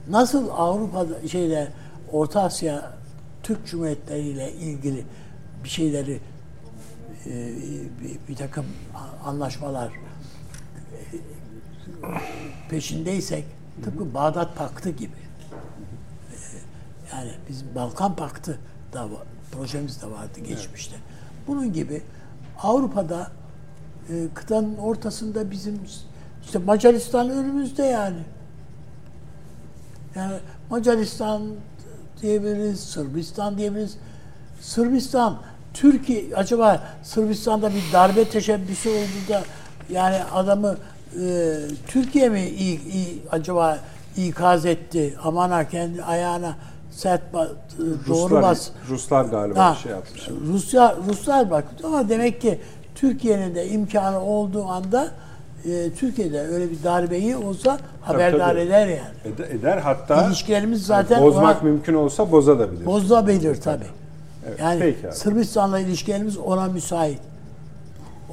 Nasıl 0.09 0.49
Avrupa'da 0.49 1.27
şeyde 1.27 1.67
Orta 2.11 2.41
Asya 2.41 2.91
Türk 3.43 3.67
Cumhuriyetleri 3.67 4.21
ile 4.21 4.51
ilgili 4.51 5.05
bir 5.63 5.69
şeyleri 5.69 6.19
e, 7.25 7.49
bir, 8.29 8.35
takım 8.35 8.65
anlaşmalar 9.25 9.87
e, 9.87 11.17
peşindeysek 12.69 13.45
tıpkı 13.83 14.13
Bağdat 14.13 14.55
Paktı 14.55 14.89
gibi 14.89 15.11
e, 16.31 16.37
yani 17.15 17.31
bizim 17.49 17.75
Balkan 17.75 18.15
Paktı 18.15 18.59
da 18.93 19.07
projemiz 19.51 20.01
de 20.01 20.11
vardı 20.11 20.39
geçmişte. 20.47 20.95
Bunun 21.47 21.73
gibi 21.73 22.01
Avrupa'da 22.63 23.31
e, 24.09 24.13
kıtanın 24.33 24.77
ortasında 24.77 25.51
bizim 25.51 25.79
işte 26.43 26.59
Macaristan 26.59 27.29
önümüzde 27.29 27.83
yani. 27.83 28.19
Yani 30.15 30.33
Macaristan 30.69 31.41
diyebiliriz, 32.21 32.79
Sırbistan 32.79 33.57
diyebiliriz. 33.57 33.97
Sırbistan, 34.61 35.37
Türkiye, 35.73 36.35
acaba 36.35 36.83
Sırbistan'da 37.03 37.69
bir 37.69 37.93
darbe 37.93 38.29
teşebbüsü 38.29 38.89
oldu 38.89 39.29
da 39.29 39.43
Yani 39.89 40.23
adamı 40.23 40.77
e, 41.21 41.57
Türkiye 41.87 42.29
mi 42.29 42.41
iyi, 42.41 42.83
iyi, 42.93 43.23
acaba 43.31 43.79
ikaz 44.17 44.65
etti? 44.65 45.17
Aman 45.23 45.49
ha 45.49 45.69
kendi 45.69 46.03
ayağına 46.03 46.55
sert 46.91 47.21
ba- 47.33 47.49
doğru 48.07 48.23
Ruslar, 48.25 48.41
bas. 48.43 48.69
Ruslar 48.89 49.25
galiba 49.25 49.65
Ha, 49.69 49.75
şey 49.75 49.91
yapmış. 49.91 50.27
Rusya 50.47 50.95
Ruslar 51.09 51.51
bak 51.51 51.65
ama 51.83 52.09
demek 52.09 52.41
ki 52.41 52.59
Türkiye'nin 52.95 53.55
de 53.55 53.67
imkanı 53.67 54.19
olduğu 54.21 54.65
anda 54.65 55.11
e, 55.65 55.91
Türkiye'de 55.93 56.39
öyle 56.41 56.71
bir 56.71 56.83
darbeyi 56.83 57.35
olsa 57.37 57.77
haberdar 58.01 58.49
tabii. 58.49 58.59
eder 58.59 58.87
yani. 58.87 59.33
Eder, 59.35 59.47
eder 59.49 59.77
hatta 59.77 60.27
İlişkilerimiz 60.27 60.85
zaten 60.85 61.21
bozmak 61.23 61.57
ona- 61.63 61.69
mümkün 61.71 61.93
olsa 61.93 62.31
bozabilir. 62.31 62.85
Bozulabilir 62.85 63.61
tabii. 63.61 63.85
Evet, 64.47 64.59
Yani 64.59 64.79
peki. 64.79 65.17
Sırbistan'la 65.17 65.79
ilişkilerimiz 65.79 66.37
ona 66.37 66.65
müsait. 66.67 67.19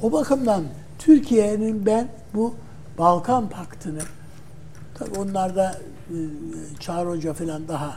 O 0.03 0.11
bakımdan 0.11 0.63
Türkiye'nin 0.99 1.85
ben 1.85 2.07
bu 2.33 2.53
Balkan 2.97 3.49
Paktı'nı 3.49 3.99
tabii 4.99 5.19
onlar 5.19 5.55
da 5.55 5.75
e, 6.09 6.15
Çağrı 6.79 7.09
Hoca 7.09 7.33
falan 7.33 7.67
daha 7.67 7.93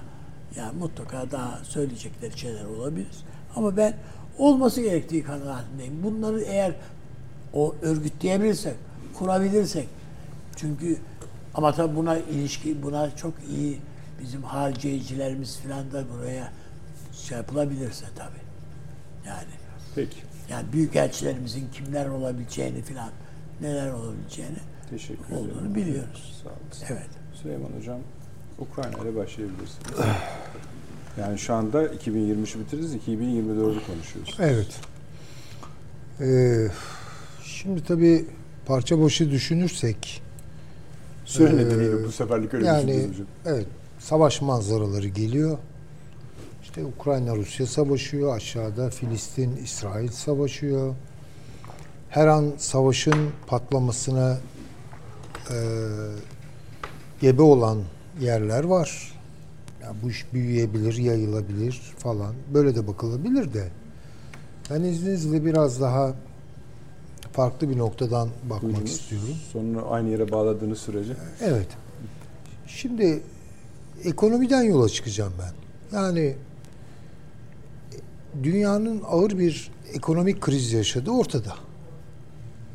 yani 0.57 0.79
mutlaka 0.79 1.31
daha 1.31 1.61
söyleyecekleri 1.65 2.39
şeyler 2.39 2.65
olabilir. 2.65 3.07
Ama 3.57 3.77
ben 3.77 3.95
olması 4.39 4.81
gerektiği 4.81 5.23
kanaatindeyim. 5.23 6.03
Bunları 6.03 6.41
eğer 6.43 6.75
o 7.53 7.75
örgütleyebilirsek, 7.83 8.75
kurabilirsek 9.19 9.89
çünkü 10.57 10.97
ama 11.55 11.73
tabii 11.75 11.97
buna 11.97 12.19
ilişki, 12.19 12.83
buna 12.83 13.17
çok 13.17 13.35
iyi 13.51 13.79
bizim 14.23 14.43
harcayıcılarımız 14.43 15.57
falan 15.57 15.93
da 15.93 16.05
buraya 16.15 16.53
şey 17.13 17.37
yapılabilirse 17.39 18.07
tabii. 18.17 18.43
Yani 19.27 19.49
Peki. 19.95 20.17
yani 20.51 20.73
büyük 20.73 20.97
elçilerimizin 20.97 21.69
kimler 21.73 22.07
olabileceğini 22.07 22.83
falan 22.83 23.11
neler 23.61 23.93
olabileceğini 23.93 24.59
Teşekkür 24.91 25.25
ederim. 25.25 25.37
olduğunu 25.51 25.75
biliyoruz. 25.75 26.43
Sağ 26.43 26.49
olasın. 26.49 26.87
Evet. 26.91 27.09
Süleyman 27.43 27.71
Hocam, 27.79 27.99
Ukrayna 28.63 28.99
ile 28.99 29.17
başlayabilirsiniz. 29.17 29.99
Yani 31.21 31.39
şu 31.39 31.55
anda 31.55 31.87
2023'ü 31.87 32.61
bitiririz, 32.61 32.95
2024'ü 32.95 33.87
konuşuyoruz. 33.87 34.37
Evet. 34.41 34.81
Ee, 36.21 36.69
şimdi 37.45 37.85
tabii 37.85 38.27
parça 38.67 39.03
başı 39.03 39.31
düşünürsek 39.31 40.23
Süre 41.25 41.53
Ee, 41.53 41.57
nedeniyle 41.57 42.05
bu 42.05 42.13
seferlik 42.13 42.55
öyle 42.55 42.67
yani 42.67 43.09
evet 43.47 43.67
savaş 43.99 44.41
manzaraları 44.41 45.09
geliyor. 45.09 45.59
İşte 46.63 46.85
Ukrayna 46.85 47.37
Rusya 47.37 47.67
savaşıyor, 47.67 48.37
aşağıda 48.37 48.91
Filistin 48.91 49.57
İsrail 49.57 50.09
savaşıyor. 50.09 50.95
Her 52.11 52.27
an 52.27 52.53
savaşın 52.59 53.31
patlamasına 53.47 54.39
e, 55.51 55.57
gebe 57.21 57.43
olan 57.43 57.79
yerler 58.23 58.65
var. 58.65 59.13
Ya 59.83 59.95
bu 60.03 60.11
iş 60.11 60.33
büyüyebilir, 60.33 60.97
yayılabilir 60.97 61.73
falan. 61.99 62.35
Böyle 62.55 62.75
de 62.75 62.87
bakılabilir 62.87 63.55
de. 63.55 63.69
Ben 64.71 64.83
izninizle 64.83 65.45
biraz 65.45 65.81
daha 65.81 66.15
farklı 67.33 67.71
bir 67.71 67.79
noktadan 67.79 68.29
bakmak 68.45 68.63
Buyurunuz. 68.63 68.91
istiyorum. 68.91 69.29
Sonunu 69.53 69.93
aynı 69.93 70.09
yere 70.09 70.31
bağladığınız 70.33 70.79
sürece. 70.79 71.13
Evet. 71.41 71.69
Şimdi 72.67 73.23
ekonomiden 74.05 74.63
yola 74.63 74.89
çıkacağım 74.89 75.33
ben. 75.39 75.53
Yani 75.99 76.35
dünyanın 78.43 79.03
ağır 79.07 79.39
bir 79.39 79.71
ekonomik 79.95 80.41
kriz 80.41 80.73
yaşadığı 80.73 81.11
ortada. 81.11 81.55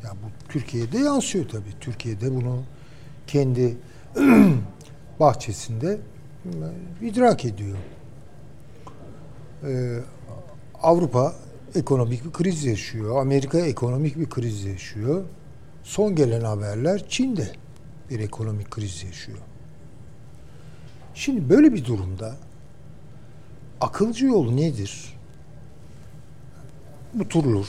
Ya 0.04 0.10
bu 0.10 0.52
Türkiye'de 0.52 0.98
yansıyor 0.98 1.48
tabii. 1.48 1.72
Türkiye'de 1.80 2.34
bunu 2.34 2.62
kendi 3.26 3.76
bahçesinde 5.20 5.98
e, 6.44 7.06
idrak 7.06 7.44
ediyor. 7.44 7.76
Ee, 9.64 9.98
Avrupa 10.82 11.34
ekonomik 11.74 12.24
bir 12.24 12.32
kriz 12.32 12.64
yaşıyor. 12.64 13.20
Amerika 13.20 13.58
ekonomik 13.58 14.18
bir 14.18 14.28
kriz 14.28 14.64
yaşıyor. 14.64 15.24
Son 15.82 16.14
gelen 16.14 16.40
haberler 16.40 17.08
Çin'de 17.08 17.52
bir 18.10 18.20
ekonomik 18.20 18.70
kriz 18.70 19.04
yaşıyor. 19.04 19.38
Şimdi 21.14 21.48
böyle 21.50 21.72
bir 21.72 21.84
durumda 21.84 22.36
akılcı 23.80 24.26
yol 24.26 24.50
nedir? 24.50 25.18
Oturulur. 27.24 27.66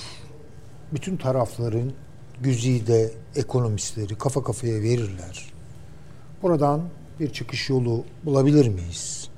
Bütün 0.93 1.17
tarafların 1.17 1.93
güzide 2.41 3.11
ekonomistleri 3.35 4.17
kafa 4.17 4.43
kafaya 4.43 4.81
verirler. 4.81 5.53
Buradan 6.41 6.81
bir 7.19 7.33
çıkış 7.33 7.69
yolu 7.69 8.03
bulabilir 8.25 8.67
miyiz? 8.67 9.29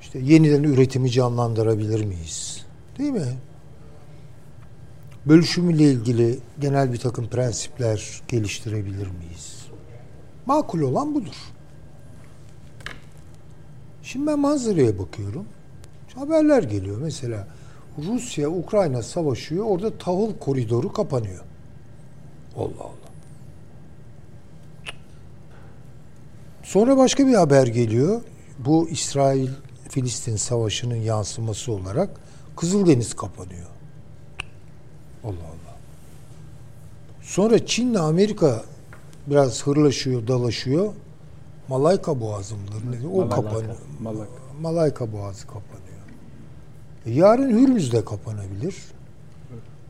İşte 0.00 0.18
yeniden 0.18 0.62
üretimi 0.62 1.10
canlandırabilir 1.10 2.04
miyiz? 2.04 2.66
Değil 2.98 3.12
mi? 3.12 3.36
Bölüşümüyle 5.26 5.84
ilgili 5.84 6.38
genel 6.60 6.92
bir 6.92 6.98
takım 6.98 7.28
prensipler 7.28 8.22
geliştirebilir 8.28 9.06
miyiz? 9.06 9.66
Makul 10.46 10.80
olan 10.80 11.14
budur. 11.14 11.36
Şimdi 14.02 14.26
ben 14.26 14.38
manzaraya 14.38 14.98
bakıyorum. 14.98 15.46
Haberler 16.14 16.62
geliyor 16.62 16.98
mesela. 17.00 17.48
Rusya 17.98 18.48
Ukrayna 18.48 19.02
savaşıyor. 19.02 19.64
Orada 19.66 19.98
tahıl 19.98 20.38
koridoru 20.38 20.92
kapanıyor. 20.92 21.44
Allah 22.56 22.80
Allah. 22.80 23.01
Sonra 26.72 26.96
başka 26.96 27.26
bir 27.26 27.34
haber 27.34 27.66
geliyor. 27.66 28.20
Bu 28.58 28.88
İsrail 28.88 29.48
Filistin 29.88 30.36
savaşının 30.36 30.96
yansıması 30.96 31.72
olarak 31.72 32.10
Kızıldeniz 32.56 33.14
kapanıyor. 33.14 33.66
Allah 35.24 35.30
Allah. 35.30 35.76
Sonra 37.22 37.66
Çin'le 37.66 37.94
Amerika 37.94 38.62
biraz 39.26 39.66
hırlaşıyor, 39.66 40.28
dalaşıyor. 40.28 40.92
Malayka 41.68 42.20
Boğazı 42.20 42.54
mıdır? 42.56 42.96
nedir? 42.96 43.04
O 43.12 43.16
Malaka. 43.16 43.36
kapanıyor. 43.36 43.76
Malaka. 44.00 44.30
Malayka 44.60 45.12
Boğazı 45.12 45.46
kapanıyor. 45.46 46.02
E, 47.06 47.10
yarın 47.10 47.50
Hürmüz 47.50 47.92
de 47.92 48.04
kapanabilir. 48.04 48.76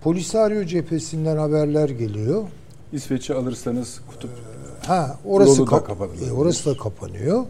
Polisario 0.01 0.65
cephesinden 0.65 1.37
haberler 1.37 1.89
geliyor. 1.89 2.45
İsveç'i 2.93 3.35
alırsanız 3.35 4.01
kutup 4.11 4.31
Ha, 4.87 5.19
orası 5.25 5.51
Yolu 5.51 5.67
da 5.67 5.71
kap- 5.71 5.87
kapanabilir. 5.87 6.29
e, 6.29 6.33
orası 6.33 6.71
da 6.71 6.77
kapanıyor. 6.83 7.45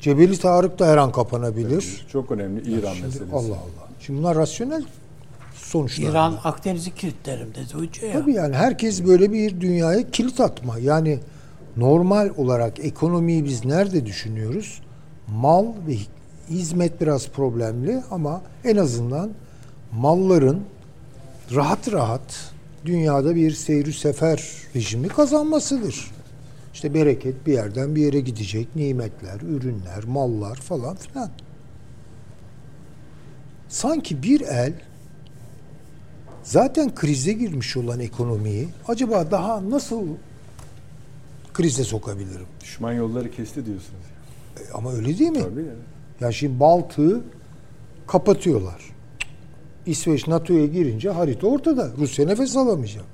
Cebeli 0.00 0.38
Tarık 0.38 0.78
da 0.78 0.86
her 0.86 0.96
an 0.96 1.12
kapanabilir. 1.12 2.06
çok 2.12 2.30
önemli 2.30 2.60
İran 2.78 2.92
Şimdi, 2.94 3.06
meselesi. 3.06 3.32
Allah 3.34 3.44
Allah. 3.54 3.88
Şimdi 4.00 4.18
bunlar 4.18 4.36
rasyonel 4.36 4.84
sonuçlar. 5.54 6.10
İran 6.10 6.38
Akdeniz'i 6.44 6.94
kilitlerim 6.94 7.48
dedi 7.54 7.74
hoca 7.74 8.06
ya. 8.06 8.12
Tabii 8.12 8.32
yani 8.34 8.56
herkes 8.56 9.04
böyle 9.06 9.32
bir 9.32 9.60
dünyaya 9.60 10.10
kilit 10.10 10.40
atma. 10.40 10.78
Yani 10.78 11.18
normal 11.76 12.30
olarak 12.36 12.78
ekonomiyi 12.84 13.44
biz 13.44 13.64
nerede 13.64 14.06
düşünüyoruz? 14.06 14.80
Mal 15.28 15.66
ve 15.88 15.96
hizmet 16.50 17.00
biraz 17.00 17.28
problemli 17.28 18.02
ama 18.10 18.42
en 18.64 18.76
azından 18.76 19.30
malların 19.92 20.60
rahat 21.54 21.92
rahat 21.92 22.52
dünyada 22.84 23.36
bir 23.36 23.50
seyri 23.50 23.92
sefer 23.92 24.50
rejimi 24.76 25.08
kazanmasıdır. 25.08 26.10
İşte 26.74 26.94
bereket 26.94 27.46
bir 27.46 27.52
yerden 27.52 27.94
bir 27.94 28.02
yere 28.02 28.20
gidecek, 28.20 28.76
nimetler, 28.76 29.40
ürünler, 29.40 30.04
mallar 30.04 30.56
falan 30.56 30.96
filan. 30.96 31.30
Sanki 33.68 34.22
bir 34.22 34.40
el 34.40 34.72
zaten 36.42 36.94
krize 36.94 37.32
girmiş 37.32 37.76
olan 37.76 38.00
ekonomiyi 38.00 38.68
acaba 38.88 39.30
daha 39.30 39.70
nasıl 39.70 40.06
krize 41.52 41.84
sokabilirim? 41.84 42.46
Düşman 42.62 42.92
yolları 42.92 43.30
kesti 43.30 43.66
diyorsunuz. 43.66 44.04
E, 44.56 44.72
ama 44.72 44.92
öyle 44.92 45.18
değil 45.18 45.30
mi? 45.30 45.42
Tabii 45.42 45.60
yani. 45.60 45.78
Ya 46.20 46.32
şimdi 46.32 46.60
Baltık'ı 46.60 47.22
kapatıyorlar. 48.06 48.93
İsveç 49.86 50.26
NATO'ya 50.26 50.66
girince 50.66 51.10
harita 51.10 51.46
ortada. 51.46 51.90
Rusya 51.98 52.26
nefes 52.26 52.56
alamayacak. 52.56 53.04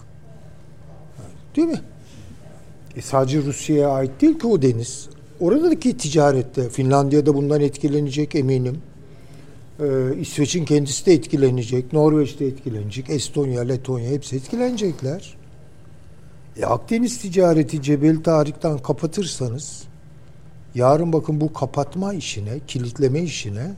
Değil 1.57 1.69
mi? 1.69 1.81
E 2.97 3.03
sadece 3.03 3.43
Rusya'ya 3.43 3.89
ait 3.89 4.21
değil 4.21 4.39
ki 4.39 4.47
o 4.47 4.63
deniz. 4.63 5.09
Oradaki 5.41 5.97
ticarette 5.97 6.69
Finlandiya'da 6.69 7.35
bundan 7.35 7.61
etkilenecek 7.61 8.35
eminim. 8.35 8.79
Ee, 9.81 9.85
İsveç'in 10.21 10.65
kendisi 10.65 11.07
de 11.07 11.13
etkilenecek. 11.13 11.93
Norveç 11.93 12.41
de 12.41 12.47
etkilenecek. 12.47 13.11
Estonya, 13.11 13.63
Letonya 13.63 14.11
hepsi 14.11 14.37
etkilenecekler. 14.37 15.37
E 16.57 16.65
Akdeniz 16.67 17.19
ticareti 17.19 17.83
Cebel 17.83 18.23
Tarik'ten 18.23 18.79
kapatırsanız 18.79 19.83
yarın 20.75 21.13
bakın 21.13 21.41
bu 21.41 21.53
kapatma 21.53 22.15
işine, 22.15 22.61
kilitleme 22.67 23.23
işine 23.23 23.75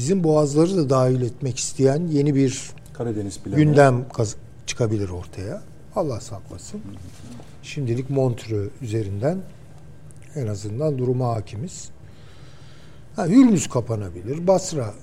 bizim 0.00 0.24
boğazları 0.24 0.76
da 0.76 0.90
dahil 0.90 1.22
etmek 1.22 1.58
isteyen 1.58 2.06
yeni 2.06 2.34
bir 2.34 2.70
Karadeniz 2.92 3.38
planı. 3.40 3.56
gündem 3.56 4.08
kaz- 4.08 4.36
çıkabilir 4.66 5.08
ortaya. 5.08 5.62
Allah 5.96 6.20
saklasın. 6.20 6.80
Şimdilik 7.62 8.10
Montreux 8.10 8.70
üzerinden 8.82 9.38
en 10.34 10.46
azından 10.46 10.98
duruma 10.98 11.28
hakimiz. 11.28 11.88
Ha, 13.16 13.26
Hürmüz 13.26 13.68
kapanabilir. 13.68 14.46
Basra 14.46 14.94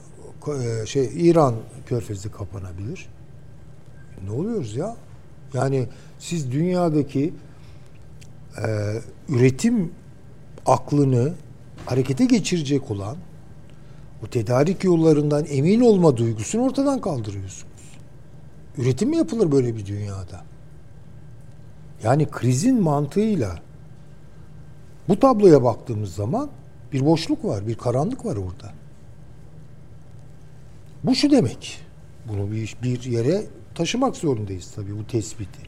e, 0.48 0.86
şey 0.86 1.10
İran 1.30 1.56
körfezi 1.86 2.32
kapanabilir. 2.32 3.08
Ne 4.26 4.32
oluyoruz 4.32 4.76
ya? 4.76 4.96
Yani 5.54 5.88
siz 6.20 6.52
dünyadaki 6.52 7.34
e, 8.58 8.68
üretim 9.30 9.92
aklını 10.66 11.34
harekete 11.86 12.26
geçirecek 12.26 12.92
olan 12.92 13.18
o 14.24 14.28
tedarik 14.28 14.84
yollarından 14.84 15.46
emin 15.50 15.82
olma 15.82 16.18
duygusunu 16.18 16.62
ortadan 16.62 17.02
kaldırıyorsunuz. 17.02 17.74
Üretim 18.78 19.10
mi 19.10 19.18
yapılır 19.18 19.52
böyle 19.52 19.76
bir 19.76 19.86
dünyada? 19.86 20.44
Yani 22.04 22.26
krizin 22.26 22.82
mantığıyla 22.82 23.60
bu 25.08 25.20
tabloya 25.20 25.64
baktığımız 25.64 26.16
zaman 26.16 26.50
bir 26.94 27.06
boşluk 27.06 27.46
var, 27.46 27.68
bir 27.68 27.76
karanlık 27.76 28.26
var 28.26 28.36
orada. 28.36 28.74
Bu 31.04 31.16
şu 31.16 31.32
demek. 31.32 31.80
Bunu 32.28 32.52
bir, 32.52 32.78
bir 32.84 33.04
yere 33.04 33.44
taşımak 33.76 34.16
zorundayız 34.16 34.72
tabii 34.76 34.98
bu 34.98 35.08
tespiti. 35.08 35.60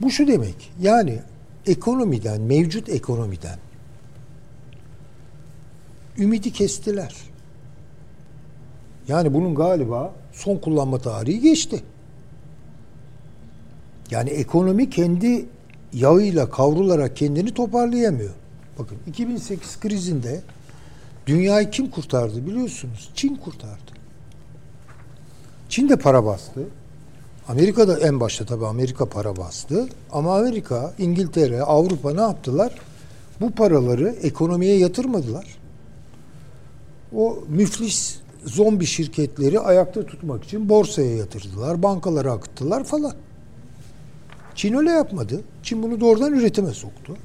Bu 0.00 0.10
şu 0.10 0.26
demek. 0.26 0.72
Yani 0.80 1.22
ekonomiden, 1.66 2.40
mevcut 2.40 2.88
ekonomiden 2.88 3.58
ümidi 6.18 6.52
kestiler. 6.52 7.14
Yani 9.08 9.34
bunun 9.34 9.54
galiba 9.54 10.14
son 10.32 10.56
kullanma 10.56 10.98
tarihi 10.98 11.40
geçti. 11.40 11.82
Yani 14.10 14.30
ekonomi 14.30 14.90
kendi 14.90 15.46
yağıyla 15.92 16.50
kavrularak 16.50 17.16
kendini 17.16 17.54
toparlayamıyor. 17.54 18.34
Bakın 18.78 18.98
2008 19.06 19.80
krizinde 19.80 20.42
dünyayı 21.26 21.70
kim 21.70 21.90
kurtardı 21.90 22.46
biliyorsunuz? 22.46 23.10
Çin 23.14 23.36
kurtardı. 23.36 23.92
Çin 25.68 25.88
de 25.88 25.96
para 25.96 26.24
bastı. 26.24 26.68
Amerika 27.48 27.88
da 27.88 27.98
en 27.98 28.20
başta 28.20 28.46
tabii 28.46 28.66
Amerika 28.66 29.08
para 29.08 29.36
bastı. 29.36 29.88
Ama 30.12 30.38
Amerika, 30.38 30.94
İngiltere, 30.98 31.62
Avrupa 31.62 32.14
ne 32.14 32.20
yaptılar? 32.20 32.72
Bu 33.40 33.50
paraları 33.50 34.08
ekonomiye 34.08 34.78
yatırmadılar. 34.78 35.63
O 37.16 37.38
müflis 37.48 38.18
zombi 38.44 38.86
şirketleri 38.86 39.60
ayakta 39.60 40.06
tutmak 40.06 40.44
için 40.44 40.68
borsaya 40.68 41.16
yatırdılar, 41.16 41.82
bankalara 41.82 42.32
akıttılar 42.32 42.84
falan. 42.84 43.14
Çin 44.54 44.74
öyle 44.74 44.90
yapmadı. 44.90 45.40
Çin 45.62 45.82
bunu 45.82 46.00
doğrudan 46.00 46.34
üretime 46.34 46.70
soktu. 46.70 47.16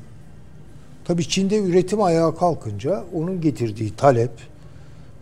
Tabii 1.05 1.27
Çin'de 1.29 1.63
üretim 1.63 2.01
ayağa 2.01 2.35
kalkınca 2.35 3.03
onun 3.13 3.41
getirdiği 3.41 3.95
talep 3.95 4.31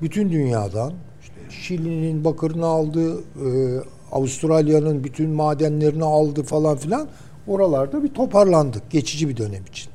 bütün 0.01 0.29
dünyadan 0.29 0.93
işte 1.21 1.33
Şili'nin 1.49 2.25
bakırını 2.25 2.65
aldı, 2.65 3.17
e, 3.17 3.79
Avustralya'nın 4.11 5.03
bütün 5.03 5.29
madenlerini 5.29 6.03
aldı 6.03 6.43
falan 6.43 6.77
filan. 6.77 7.07
Oralarda 7.47 8.03
bir 8.03 8.13
toparlandık 8.13 8.91
geçici 8.91 9.29
bir 9.29 9.37
dönem 9.37 9.65
için. 9.65 9.91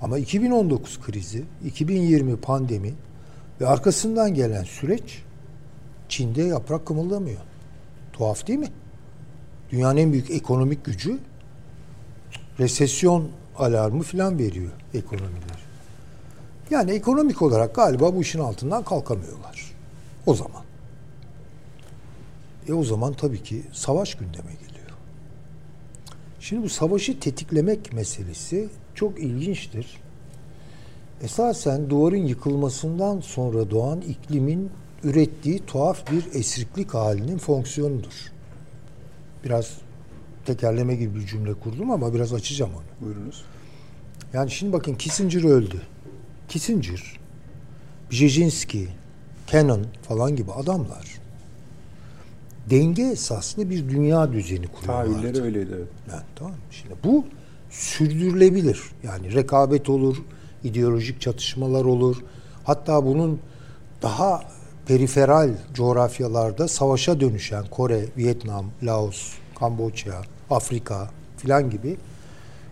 Ama 0.00 0.18
2019 0.18 1.00
krizi, 1.00 1.44
2020 1.64 2.36
pandemi 2.36 2.94
ve 3.62 3.66
arkasından 3.66 4.34
gelen 4.34 4.64
süreç 4.64 5.22
Çin'de 6.08 6.42
yaprak 6.42 6.86
kımıldamıyor. 6.86 7.40
Tuhaf 8.12 8.46
değil 8.46 8.58
mi? 8.58 8.68
Dünyanın 9.70 9.96
en 9.96 10.12
büyük 10.12 10.30
ekonomik 10.30 10.84
gücü 10.84 11.18
resesyon 12.58 13.28
alarmı 13.56 14.02
falan 14.02 14.38
veriyor 14.38 14.70
ekonomiler. 14.94 15.62
Yani 16.70 16.90
ekonomik 16.90 17.42
olarak 17.42 17.74
galiba 17.74 18.14
bu 18.14 18.20
işin 18.20 18.38
altından 18.38 18.84
kalkamıyorlar. 18.84 19.72
O 20.26 20.34
zaman. 20.34 20.62
E 22.68 22.72
o 22.72 22.84
zaman 22.84 23.12
tabii 23.12 23.42
ki 23.42 23.62
savaş 23.72 24.14
gündeme 24.14 24.52
geliyor. 24.52 24.90
Şimdi 26.40 26.62
bu 26.62 26.68
savaşı 26.68 27.20
tetiklemek 27.20 27.92
meselesi 27.92 28.68
çok 28.94 29.20
ilginçtir. 29.20 30.01
Esasen 31.22 31.90
duvarın 31.90 32.26
yıkılmasından 32.26 33.20
sonra 33.20 33.70
doğan 33.70 34.00
iklimin 34.00 34.70
ürettiği 35.04 35.66
tuhaf 35.66 36.10
bir 36.12 36.40
esriklik 36.40 36.94
halinin 36.94 37.38
fonksiyonudur. 37.38 38.32
Biraz 39.44 39.78
tekerleme 40.44 40.94
gibi 40.94 41.20
bir 41.20 41.26
cümle 41.26 41.54
kurdum 41.54 41.90
ama 41.90 42.14
biraz 42.14 42.32
açacağım 42.32 42.70
onu. 42.74 43.06
Buyurunuz. 43.06 43.44
Yani 44.32 44.50
şimdi 44.50 44.72
bakın 44.72 44.94
Kissinger 44.94 45.44
öldü. 45.44 45.82
Kissinger, 46.48 47.20
Brzezinski, 48.10 48.88
Kennan 49.46 49.86
falan 50.02 50.36
gibi 50.36 50.52
adamlar 50.52 51.22
denge 52.70 53.02
esaslı 53.02 53.70
bir 53.70 53.88
dünya 53.88 54.32
düzeni 54.32 54.66
kuruyorlardı. 54.66 55.12
Tahayyülleri 55.12 55.42
öyleydi 55.42 55.70
evet. 55.76 55.88
Yani, 56.10 56.22
tamam 56.36 56.54
Şimdi 56.70 56.94
bu 57.04 57.24
sürdürülebilir. 57.70 58.80
Yani 59.02 59.34
rekabet 59.34 59.88
olur, 59.88 60.16
ideolojik 60.64 61.20
çatışmalar 61.20 61.84
olur. 61.84 62.16
Hatta 62.64 63.04
bunun 63.04 63.40
daha 64.02 64.42
periferal 64.86 65.50
coğrafyalarda 65.74 66.68
savaşa 66.68 67.20
dönüşen 67.20 67.64
Kore, 67.66 68.08
Vietnam, 68.16 68.66
Laos, 68.82 69.32
Kamboçya, 69.58 70.22
Afrika 70.50 71.10
filan 71.36 71.70
gibi 71.70 71.96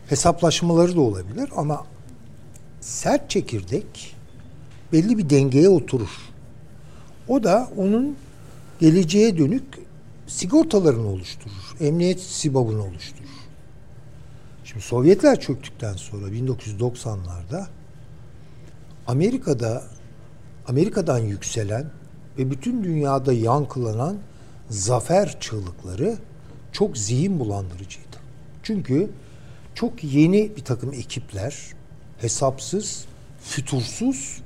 hesaplaşmaları 0.09 0.97
da 0.97 1.01
olabilir 1.01 1.51
ama 1.57 1.87
sert 2.81 3.31
çekirdek 3.31 4.17
belli 4.93 5.19
bir 5.19 5.31
dengeye 5.31 5.69
oturur. 5.69 6.31
O 7.29 7.43
da 7.45 7.69
onun 7.77 8.17
geleceğe 8.81 9.39
dönük 9.39 9.65
sigortalarını 10.27 11.09
oluşturur. 11.09 11.77
Emniyet 11.81 12.21
sibabını 12.21 12.85
oluşturur. 12.85 13.31
Şimdi 14.65 14.85
Sovyetler 14.85 15.41
çöktükten 15.41 15.93
sonra 15.93 16.27
1990'larda 16.27 17.67
Amerika'da 19.11 19.82
Amerika'dan 20.66 21.19
yükselen 21.19 21.87
ve 22.39 22.51
bütün 22.51 22.85
dünyada 22.85 23.32
yankılanan 23.32 24.16
zafer 24.69 25.41
çığlıkları 25.41 26.16
çok 26.73 26.99
zihin 26.99 27.41
bulandırıcıydı. 27.41 28.16
Çünkü 28.62 29.11
çok 29.74 30.05
yeni 30.05 30.57
bir 30.57 30.65
takım 30.65 30.93
ekipler 30.93 31.57
hesapsız, 32.19 33.05
fütursuz, 33.43 34.43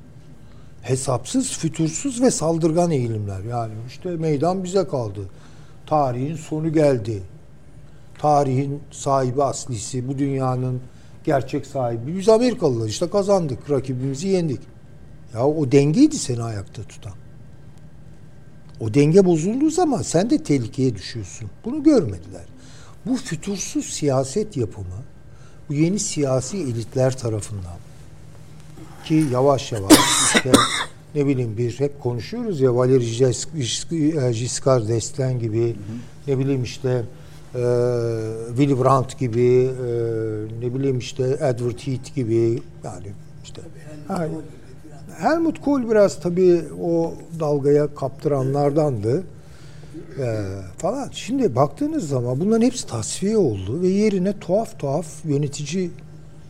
hesapsız, 0.82 1.58
fütursuz 1.58 2.22
ve 2.22 2.30
saldırgan 2.30 2.90
eğilimler. 2.90 3.40
Yani 3.40 3.72
işte 3.88 4.10
meydan 4.10 4.64
bize 4.64 4.88
kaldı. 4.88 5.20
Tarihin 5.86 6.36
sonu 6.36 6.72
geldi. 6.72 7.22
Tarihin 8.18 8.82
sahibi 8.90 9.42
aslisi, 9.42 10.08
bu 10.08 10.18
dünyanın 10.18 10.80
gerçek 11.24 11.66
sahibi. 11.66 12.18
Biz 12.18 12.28
Amerikalılar 12.28 12.88
işte 12.88 13.10
kazandık, 13.10 13.70
rakibimizi 13.70 14.28
yendik. 14.28 14.60
Ya 15.34 15.46
o 15.46 15.72
dengeydi 15.72 16.18
seni 16.18 16.42
ayakta 16.42 16.82
tutan. 16.82 17.12
O 18.80 18.94
denge 18.94 19.24
bozulduğu 19.24 19.70
zaman 19.70 20.02
sen 20.02 20.30
de 20.30 20.42
tehlikeye 20.42 20.94
düşüyorsun. 20.94 21.50
Bunu 21.64 21.82
görmediler. 21.82 22.44
Bu 23.06 23.16
fütursuz 23.16 23.84
siyaset 23.84 24.56
yapımı 24.56 25.04
bu 25.68 25.74
yeni 25.74 25.98
siyasi 25.98 26.56
elitler 26.56 27.18
tarafından 27.18 27.76
ki 29.04 29.26
yavaş 29.32 29.72
yavaş 29.72 29.94
işte 30.34 30.52
ne 31.14 31.26
bileyim 31.26 31.56
bir 31.56 31.80
hep 31.80 32.00
konuşuyoruz 32.00 32.60
ya 32.60 32.76
Valeri 32.76 33.32
Giscard 34.32 34.88
d'Estaing 34.88 35.42
gibi 35.42 35.64
hı 35.66 35.70
hı. 35.70 35.76
ne 36.26 36.38
bileyim 36.38 36.62
işte 36.62 37.04
e, 37.54 37.62
Willy 38.48 38.84
Brandt 38.84 39.18
gibi 39.18 39.42
e, 39.42 39.90
ne 40.60 40.74
bileyim 40.74 40.98
işte 40.98 41.22
Edward 41.22 41.78
Heath 41.78 42.14
gibi 42.14 42.62
yani 42.84 43.06
işte 43.44 43.62
yani, 44.08 44.32
Helmut 45.18 45.60
Kohl 45.60 45.90
biraz 45.90 46.20
tabii 46.20 46.62
o 46.82 47.14
dalgaya 47.40 47.94
kaptıranlardandı. 47.94 49.24
Ee, 50.18 50.44
falan. 50.78 51.08
Şimdi 51.12 51.56
baktığınız 51.56 52.08
zaman 52.08 52.40
bunların 52.40 52.66
hepsi 52.66 52.86
tasfiye 52.86 53.36
oldu 53.36 53.82
ve 53.82 53.88
yerine 53.88 54.38
tuhaf 54.38 54.78
tuhaf 54.78 55.06
yönetici 55.24 55.90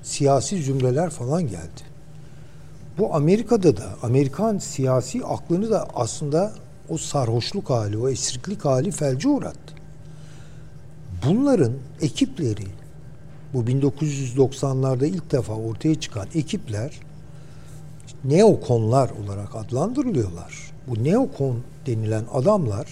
siyasi 0.03 0.63
zümreler 0.63 1.11
falan 1.11 1.43
geldi. 1.43 1.83
Bu 2.99 3.15
Amerika'da 3.15 3.77
da 3.77 3.85
Amerikan 4.03 4.59
siyasi 4.59 5.25
aklını 5.25 5.71
da 5.71 5.89
aslında 5.95 6.53
o 6.89 6.99
sarhoşluk 6.99 7.71
hali, 7.71 7.99
o 7.99 8.09
esriklik 8.09 8.65
hali 8.65 8.91
felce 8.91 9.29
uğrattı. 9.29 9.74
Bunların 11.29 11.73
ekipleri 12.01 12.67
bu 13.55 13.63
1990'larda 13.63 15.07
ilk 15.07 15.33
defa 15.33 15.53
ortaya 15.53 16.01
çıkan 16.01 16.27
ekipler 16.35 17.01
neokonlar 18.25 19.11
olarak 19.25 19.57
adlandırılıyorlar. 19.57 20.73
Bu 20.89 21.05
neokon 21.05 21.59
denilen 21.87 22.25
adamlar 22.33 22.87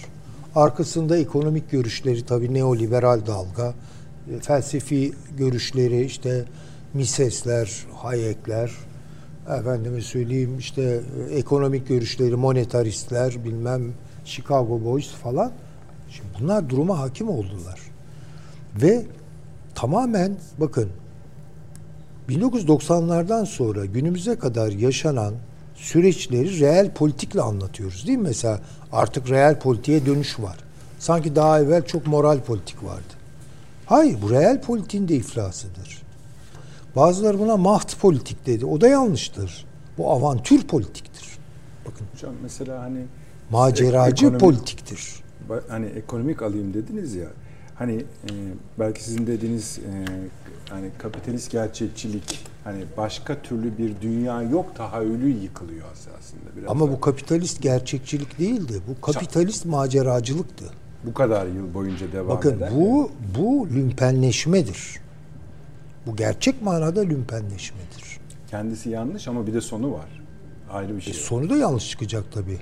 Arkasında 0.55 1.17
ekonomik 1.17 1.71
görüşleri 1.71 2.25
tabii 2.25 2.53
neoliberal 2.53 3.25
dalga, 3.25 3.73
e, 4.35 4.39
felsefi 4.39 5.13
görüşleri 5.37 6.05
işte 6.05 6.45
Misesler, 6.93 7.85
Hayekler, 7.93 8.71
efendime 9.59 10.01
söyleyeyim 10.01 10.57
işte 10.59 11.01
e, 11.29 11.35
ekonomik 11.35 11.87
görüşleri 11.87 12.35
monetaristler, 12.35 13.45
bilmem 13.45 13.93
Chicago 14.25 14.85
Boys 14.85 15.07
falan. 15.07 15.51
Şimdi 16.09 16.29
bunlar 16.39 16.69
duruma 16.69 16.99
hakim 16.99 17.29
oldular. 17.29 17.79
Ve 18.81 19.05
tamamen 19.75 20.35
bakın 20.57 20.89
1990'lardan 22.29 23.45
sonra 23.45 23.85
günümüze 23.85 24.35
kadar 24.35 24.71
yaşanan 24.71 25.33
süreçleri 25.75 26.59
reel 26.59 26.93
politikle 26.93 27.41
anlatıyoruz 27.41 28.07
değil 28.07 28.17
mi? 28.17 28.23
Mesela 28.23 28.59
artık 28.91 29.29
reel 29.29 29.59
politiğe 29.59 30.05
dönüş 30.05 30.39
var. 30.39 30.57
Sanki 30.99 31.35
daha 31.35 31.59
evvel 31.61 31.85
çok 31.85 32.07
moral 32.07 32.39
politik 32.39 32.83
vardı. 32.83 33.13
Hayır 33.85 34.17
bu 34.21 34.29
reel 34.29 34.61
politiğin 34.61 35.07
de 35.07 35.15
iflasıdır. 35.15 36.01
Bazıları 36.95 37.39
buna 37.39 37.57
maht 37.57 37.99
politik 37.99 38.45
dedi. 38.45 38.65
O 38.65 38.81
da 38.81 38.87
yanlıştır. 38.87 39.65
Bu 39.97 40.11
avantür 40.11 40.67
politiktir. 40.67 41.27
Bakın 41.85 42.05
Hocam 42.13 42.33
mesela 42.43 42.81
hani 42.81 43.05
maceracı 43.49 44.25
ekonomi- 44.25 44.37
politiktir. 44.39 45.13
Hani 45.69 45.85
ekonomik 45.85 46.41
alayım 46.41 46.73
dediniz 46.73 47.15
ya. 47.15 47.27
Hani 47.83 47.95
e, 47.95 48.31
belki 48.79 49.03
sizin 49.03 49.27
dediğiniz 49.27 49.79
e, 49.79 50.05
hani 50.69 50.89
kapitalist 50.97 51.51
gerçekçilik 51.51 52.39
hani 52.63 52.83
başka 52.97 53.41
türlü 53.41 53.77
bir 53.77 54.01
dünya 54.01 54.41
yok 54.41 54.75
tahayyülü 54.75 55.29
yıkılıyor 55.29 55.87
aslında 55.91 56.57
biraz. 56.57 56.71
Ama 56.71 56.87
da. 56.87 56.91
bu 56.91 57.01
kapitalist 57.01 57.61
gerçekçilik 57.61 58.39
değildi. 58.39 58.73
Bu 58.87 59.01
kapitalist 59.01 59.65
maceracılıktı. 59.65 60.65
bu 61.03 61.13
kadar 61.13 61.45
yıl 61.45 61.73
boyunca 61.73 62.11
devam 62.11 62.29
Bakın 62.29 62.57
eder. 62.57 62.71
bu 62.75 63.11
bu 63.39 63.69
lümpenleşmedir. 63.69 64.99
Bu 66.07 66.15
gerçek 66.15 66.61
manada 66.61 67.01
lümpenleşmedir. 67.01 68.19
kendisi 68.49 68.89
yanlış 68.89 69.27
ama 69.27 69.47
bir 69.47 69.53
de 69.53 69.61
sonu 69.61 69.93
var. 69.93 70.21
Ayrı 70.71 70.95
bir 70.95 71.01
şey. 71.01 71.13
E 71.13 71.15
sonu 71.15 71.49
da 71.49 71.57
yanlış 71.57 71.89
çıkacak 71.89 72.23
tabii. 72.31 72.59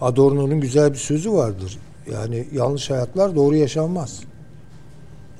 Adorno'nun 0.00 0.60
güzel 0.60 0.92
bir 0.92 0.98
sözü 0.98 1.32
vardır. 1.32 1.78
Yani 2.12 2.46
yanlış 2.52 2.90
hayatlar 2.90 3.36
doğru 3.36 3.56
yaşanmaz. 3.56 4.20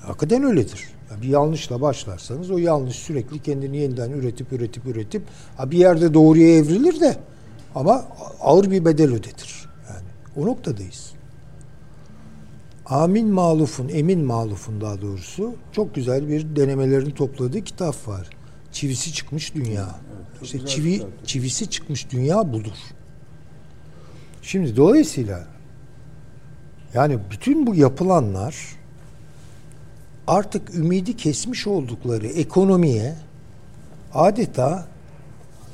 Hakikaten 0.07 0.43
öyledir. 0.43 0.89
Bir 1.23 1.29
yanlışla 1.29 1.81
başlarsanız 1.81 2.51
o 2.51 2.59
yanlış 2.59 2.97
sürekli 2.97 3.43
kendini 3.43 3.77
yeniden 3.77 4.11
üretip 4.11 4.53
üretip 4.53 4.87
üretip 4.87 5.23
bir 5.67 5.79
yerde 5.79 6.15
doğruya 6.15 6.57
evrilir 6.57 7.01
de 7.01 7.17
ama 7.75 8.05
ağır 8.41 8.71
bir 8.71 8.85
bedel 8.85 9.13
ödetir. 9.13 9.69
Yani 9.89 10.07
o 10.37 10.47
noktadayız. 10.47 11.13
Amin 12.87 13.29
Maluf'un, 13.29 13.89
Emin 13.89 14.25
Maluf'un 14.25 14.81
daha 14.81 15.03
doğrusu 15.03 15.55
çok 15.73 15.95
güzel 15.95 16.29
bir 16.29 16.57
denemelerini 16.57 17.15
topladığı 17.15 17.61
kitap 17.61 18.09
var. 18.09 18.31
Çivisi 18.73 19.13
çıkmış 19.13 19.55
dünya. 19.55 19.95
işte 20.43 20.59
güzel 20.59 20.67
çivi 20.67 21.03
çivisi 21.27 21.71
çıkmış 21.71 22.11
dünya 22.11 22.53
budur. 22.53 22.77
Şimdi 24.43 24.77
dolayısıyla 24.77 25.47
yani 26.95 27.19
bütün 27.31 27.67
bu 27.67 27.75
yapılanlar 27.75 28.77
artık 30.27 30.75
ümidi 30.75 31.17
kesmiş 31.17 31.67
oldukları 31.67 32.27
ekonomiye 32.27 33.15
adeta 34.15 34.87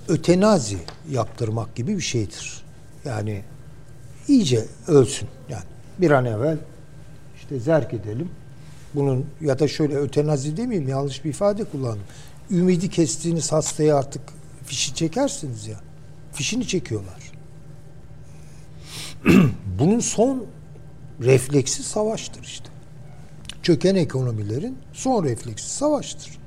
ötenazi 0.09 0.79
yaptırmak 1.11 1.75
gibi 1.75 1.97
bir 1.97 2.03
şeydir. 2.03 2.63
Yani 3.05 3.43
iyice 4.29 4.67
ölsün. 4.89 5.29
Yani 5.49 5.65
bir 5.99 6.11
an 6.11 6.25
evvel 6.25 6.59
işte 7.37 7.61
zerk 7.61 7.95
edelim. 7.95 8.31
Bunun 8.95 9.27
ya 9.41 9.59
da 9.59 9.69
şöyle 9.69 9.97
ötenazi 9.97 10.57
demeyeyim 10.57 10.89
yanlış 10.89 11.25
bir 11.25 11.31
ifade 11.31 11.65
kullandım. 11.65 12.05
Ümidi 12.51 12.91
kestiğiniz 12.91 13.53
hastaya 13.53 13.97
artık 13.97 14.23
fişi 14.67 14.95
çekersiniz 14.95 15.67
ya. 15.67 15.81
Fişini 16.33 16.67
çekiyorlar. 16.67 17.33
Bunun 19.79 20.01
son 20.01 20.47
refleksi 21.21 21.83
savaştır 21.83 22.43
işte. 22.43 22.72
Çöken 23.63 23.95
ekonomilerin 23.95 24.79
son 24.93 25.25
refleksi 25.25 25.71
savaştır. 25.71 26.39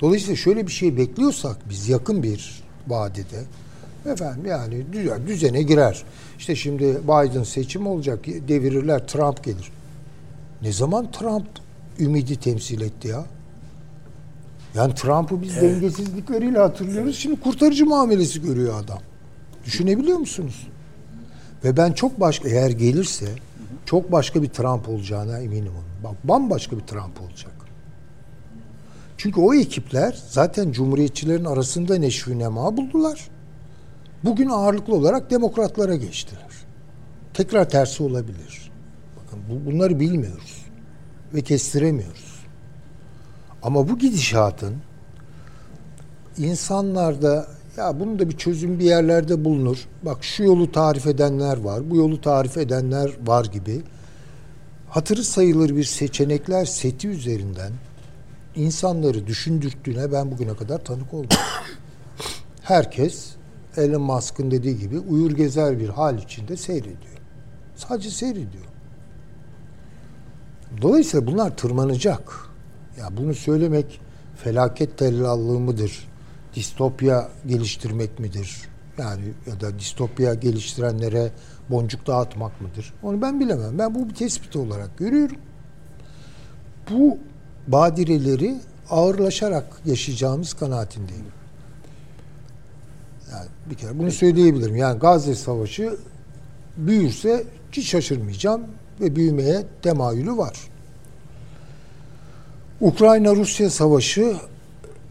Dolayısıyla 0.00 0.36
şöyle 0.36 0.66
bir 0.66 0.72
şey 0.72 0.96
bekliyorsak 0.96 1.56
biz 1.70 1.88
yakın 1.88 2.22
bir 2.22 2.62
vadede 2.88 3.44
efendim 4.06 4.46
yani 4.46 4.74
dü- 4.92 5.26
düzene 5.26 5.62
girer. 5.62 6.04
İşte 6.38 6.56
şimdi 6.56 6.98
Biden 7.04 7.42
seçim 7.42 7.86
olacak 7.86 8.26
devirirler 8.26 9.06
Trump 9.06 9.44
gelir. 9.44 9.72
Ne 10.62 10.72
zaman 10.72 11.10
Trump 11.10 11.46
ümidi 11.98 12.36
temsil 12.36 12.80
etti 12.80 13.08
ya? 13.08 13.24
Yani 14.74 14.94
Trump'ı 14.94 15.42
biz 15.42 15.56
dengesizlikleriyle 15.56 16.58
hatırlıyoruz. 16.58 17.16
Şimdi 17.18 17.40
kurtarıcı 17.40 17.86
muamelesi 17.86 18.42
görüyor 18.42 18.80
adam. 18.84 18.98
Düşünebiliyor 19.66 20.18
musunuz? 20.18 20.66
Ve 21.64 21.76
ben 21.76 21.92
çok 21.92 22.20
başka 22.20 22.48
eğer 22.48 22.70
gelirse 22.70 23.26
çok 23.86 24.12
başka 24.12 24.42
bir 24.42 24.48
Trump 24.48 24.88
olacağına 24.88 25.38
eminim 25.38 25.72
onun. 25.72 25.93
Bak 26.04 26.14
bambaşka 26.24 26.76
bir 26.76 26.82
Trump 26.82 27.20
olacak. 27.20 27.52
Çünkü 29.16 29.40
o 29.40 29.54
ekipler 29.54 30.22
zaten 30.28 30.72
cumhuriyetçilerin 30.72 31.44
arasında 31.44 31.98
neşvi 31.98 32.38
nema 32.38 32.76
buldular. 32.76 33.28
Bugün 34.24 34.48
ağırlıklı 34.48 34.94
olarak 34.94 35.30
demokratlara 35.30 35.96
geçtiler. 35.96 36.50
Tekrar 37.34 37.70
tersi 37.70 38.02
olabilir. 38.02 38.72
Bakın 39.16 39.40
bu, 39.50 39.70
bunları 39.70 40.00
bilmiyoruz 40.00 40.64
ve 41.34 41.40
kestiremiyoruz. 41.40 42.34
Ama 43.62 43.88
bu 43.88 43.98
gidişatın 43.98 44.74
insanlarda 46.38 47.46
ya 47.76 48.00
bunun 48.00 48.18
da 48.18 48.28
bir 48.28 48.36
çözüm 48.36 48.78
bir 48.78 48.84
yerlerde 48.84 49.44
bulunur. 49.44 49.88
Bak 50.02 50.24
şu 50.24 50.44
yolu 50.44 50.72
tarif 50.72 51.06
edenler 51.06 51.56
var, 51.56 51.90
bu 51.90 51.96
yolu 51.96 52.20
tarif 52.20 52.56
edenler 52.56 53.10
var 53.26 53.44
gibi. 53.44 53.82
Hatırı 54.94 55.24
sayılır 55.24 55.76
bir 55.76 55.84
seçenekler 55.84 56.64
seti 56.64 57.08
üzerinden 57.08 57.72
insanları 58.54 59.26
düşündürttüğüne 59.26 60.12
ben 60.12 60.30
bugüne 60.30 60.56
kadar 60.56 60.84
tanık 60.84 61.14
oldum. 61.14 61.38
Herkes 62.62 63.30
Elon 63.76 64.02
Musk'ın 64.02 64.50
dediği 64.50 64.78
gibi 64.78 64.98
uyur 64.98 65.30
gezer 65.30 65.78
bir 65.78 65.88
hal 65.88 66.18
içinde 66.18 66.56
seyrediyor. 66.56 67.18
Sadece 67.76 68.10
seyrediyor. 68.10 68.64
Dolayısıyla 70.82 71.26
bunlar 71.26 71.56
tırmanacak. 71.56 72.48
Ya 72.98 73.16
bunu 73.16 73.34
söylemek 73.34 74.00
felaket 74.36 74.98
tellallığı 74.98 75.60
mıdır? 75.60 76.08
Distopya 76.54 77.28
geliştirmek 77.46 78.18
midir? 78.18 78.60
Yani 78.98 79.32
ya 79.46 79.60
da 79.60 79.78
distopya 79.78 80.34
geliştirenlere 80.34 81.32
boncuk 81.70 82.06
dağıtmak 82.06 82.60
mıdır? 82.60 82.94
Onu 83.02 83.22
ben 83.22 83.40
bilemem. 83.40 83.78
Ben 83.78 83.94
bu 83.94 84.08
bir 84.08 84.14
tespit 84.14 84.56
olarak 84.56 84.98
görüyorum. 84.98 85.36
Bu 86.90 87.18
badireleri 87.68 88.56
ağırlaşarak 88.90 89.80
yaşayacağımız 89.84 90.54
kanaatindeyim. 90.54 91.26
Yani 93.32 93.46
bir 93.70 93.74
kere 93.74 93.98
bunu 93.98 94.10
söyleyebilirim. 94.10 94.76
Yani 94.76 94.98
Gazze 94.98 95.34
Savaşı 95.34 95.96
büyürse 96.76 97.44
hiç 97.72 97.88
şaşırmayacağım 97.88 98.62
ve 99.00 99.16
büyümeye 99.16 99.64
temayülü 99.82 100.36
var. 100.36 100.56
Ukrayna-Rusya 102.80 103.70
savaşı 103.70 104.36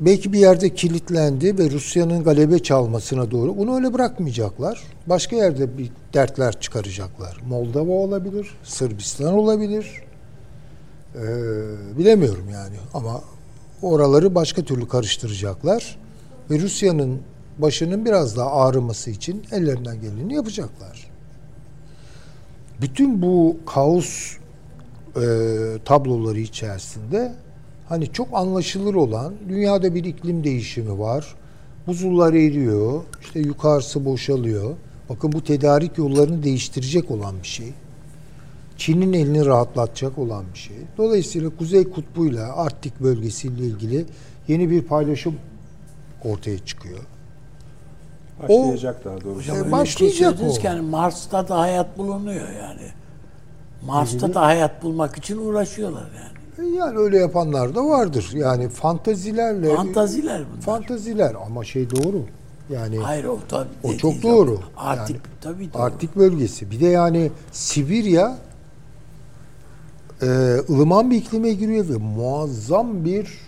belki 0.06 0.34
bir 0.34 0.40
yerde 0.40 0.74
kilitlendi 0.74 1.58
ve 1.58 1.70
Rusya'nın 1.70 2.24
galebe 2.24 2.60
çalmasına 2.60 3.32
doğru. 3.32 3.58
Bunu 3.58 3.76
öyle 3.76 3.94
bırakmayacaklar. 3.94 4.84
Başka 5.08 5.36
yerde 5.36 5.78
bir 5.78 5.90
dertler 6.14 6.60
çıkaracaklar. 6.60 7.38
Moldova 7.48 7.92
olabilir, 7.92 8.48
Sırbistan 8.64 9.34
olabilir. 9.34 9.92
Ee, 11.16 11.20
bilemiyorum 11.98 12.50
yani 12.52 12.76
ama 12.94 13.22
oraları 13.82 14.36
başka 14.36 14.64
türlü 14.64 14.88
karıştıracaklar 14.88 15.98
ve 16.52 16.60
Rusya'nın 16.60 17.22
başının 17.58 18.06
biraz 18.06 18.38
daha 18.38 18.52
ağrıması 18.52 19.12
için 19.12 19.44
ellerinden 19.52 20.02
geleni 20.02 20.34
yapacaklar. 20.34 21.08
Bütün 22.82 23.22
bu 23.22 23.58
kaos 23.66 24.38
e, 25.16 25.26
tabloları 25.86 26.40
içerisinde 26.40 27.34
hani 27.94 28.12
çok 28.12 28.28
anlaşılır 28.34 28.94
olan 28.96 29.34
dünyada 29.50 29.96
bir 29.96 30.04
iklim 30.04 30.44
değişimi 30.44 31.00
var. 31.00 31.36
Buzullar 31.88 32.34
eriyor, 32.34 33.02
işte 33.22 33.40
yukarısı 33.40 34.06
boşalıyor. 34.06 34.76
Bakın 35.10 35.32
bu 35.32 35.44
tedarik 35.44 35.98
yollarını 35.98 36.44
değiştirecek 36.44 37.12
olan 37.12 37.36
bir 37.44 37.48
şey. 37.48 37.74
Çin'in 38.78 39.14
elini 39.14 39.46
rahatlatacak 39.46 40.18
olan 40.18 40.44
bir 40.54 40.60
şey. 40.60 40.76
Dolayısıyla 40.98 41.50
Kuzey 41.58 41.84
Kutbu'yla 41.90 42.56
Arktik 42.56 43.00
bölgesiyle 43.02 43.64
ilgili 43.64 44.06
yeni 44.48 44.70
bir 44.70 44.82
paylaşım 44.82 45.36
ortaya 46.24 46.60
çıkıyor. 46.66 47.00
Başlayacak 48.44 49.06
daha 49.06 49.22
doğrusu. 49.22 49.40
Hocam 49.52 49.68
E, 49.68 49.72
başlayacak 49.72 50.40
o. 50.50 50.54
ki 50.54 50.66
yani 50.68 50.82
Mars'ta 50.82 51.48
da 51.48 51.60
hayat 51.60 51.98
bulunuyor 51.98 52.48
yani. 52.62 52.88
Mars'ta 53.86 54.34
da 54.34 54.42
hayat 54.42 54.84
bulmak 54.84 55.18
için 55.18 55.38
uğraşıyorlar 55.38 56.08
yani. 56.18 56.43
Yani 56.58 56.98
öyle 56.98 57.18
yapanlar 57.18 57.76
da 57.76 57.86
vardır. 57.86 58.30
Yani 58.34 58.70
fantazilerle 58.70 59.76
Fantaziler 59.76 60.44
bunlar. 60.52 60.62
fantaziler 60.62 61.36
ama 61.46 61.64
şey 61.64 61.90
doğru. 61.90 62.24
Yani 62.70 62.98
Hayır 62.98 63.24
o 63.26 63.38
tabii. 63.50 63.70
O 63.84 63.94
çok 63.94 64.24
doğru. 64.24 64.60
Artık 64.78 65.16
Yani 65.16 65.22
tabii 65.42 65.74
doğru. 65.74 65.82
Arktik 65.82 66.16
bölgesi. 66.16 66.72
Bir 66.72 66.80
de 66.80 66.86
yani 66.88 67.32
Sibirya 67.52 68.38
e, 70.22 70.26
ılıman 70.70 71.12
bir 71.12 71.16
iklime 71.18 71.54
giriyor 71.54 71.90
ve 71.90 71.98
muazzam 71.98 73.06
bir 73.06 73.40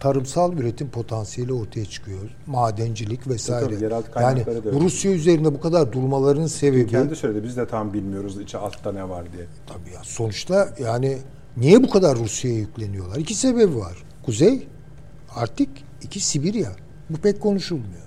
tarımsal 0.00 0.52
üretim 0.52 0.88
potansiyeli 0.90 1.52
ortaya 1.52 1.84
çıkıyor. 1.84 2.30
Madencilik 2.46 3.28
vesaire. 3.28 3.64
Tabii, 3.64 3.82
yerel 3.84 4.02
yani. 4.20 4.44
Rusya 4.80 5.12
üzerinde 5.12 5.54
bu 5.54 5.60
kadar 5.60 5.92
durmaların 5.92 6.46
sebebi 6.46 6.86
Kendi 6.86 7.16
söyledi 7.16 7.44
biz 7.44 7.56
de 7.56 7.66
tam 7.66 7.92
bilmiyoruz 7.92 8.40
içi 8.40 8.58
altta 8.58 8.92
ne 8.92 9.08
var 9.08 9.24
diye. 9.32 9.44
tabii 9.66 9.94
ya 9.94 10.00
sonuçta 10.02 10.68
yani 10.82 11.18
niye 11.56 11.82
bu 11.82 11.90
kadar 11.90 12.18
Rusya'ya 12.18 12.58
yükleniyorlar? 12.58 13.16
İki 13.16 13.34
sebebi 13.34 13.76
var. 13.76 13.96
Kuzey 14.26 14.68
Arktik, 15.34 15.68
iki 16.02 16.20
Sibirya. 16.20 16.72
Bu 17.10 17.16
pek 17.16 17.40
konuşulmuyor. 17.40 18.04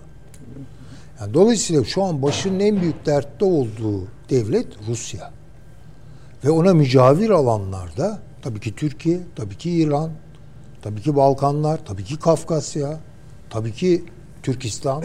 Yani 1.19 1.33
dolayısıyla 1.33 1.83
şu 1.83 2.03
an 2.03 2.21
başının 2.21 2.59
en 2.59 2.81
büyük 2.81 3.05
dertte 3.05 3.45
olduğu 3.45 4.07
devlet 4.29 4.67
Rusya. 4.87 5.31
Ve 6.45 6.49
ona 6.49 6.73
mücavir 6.73 7.29
alanlarda 7.29 8.19
tabii 8.41 8.59
ki 8.59 8.75
Türkiye, 8.75 9.19
tabii 9.35 9.57
ki 9.57 9.71
İran, 9.71 10.11
tabii 10.81 11.01
ki 11.01 11.15
Balkanlar, 11.15 11.85
tabii 11.85 12.03
ki 12.03 12.19
Kafkasya, 12.19 12.99
tabii 13.49 13.73
ki 13.73 14.03
Türkistan. 14.43 15.03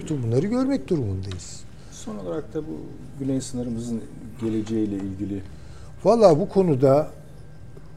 Bütün 0.00 0.22
bunları 0.22 0.46
görmek 0.46 0.88
durumundayız. 0.88 1.60
Son 1.92 2.16
olarak 2.16 2.54
da 2.54 2.62
bu 2.62 2.80
güney 3.20 3.40
sınırımızın 3.40 4.02
geleceğiyle 4.40 4.96
ilgili 4.96 5.42
Valla 6.04 6.40
bu 6.40 6.48
konuda 6.48 7.10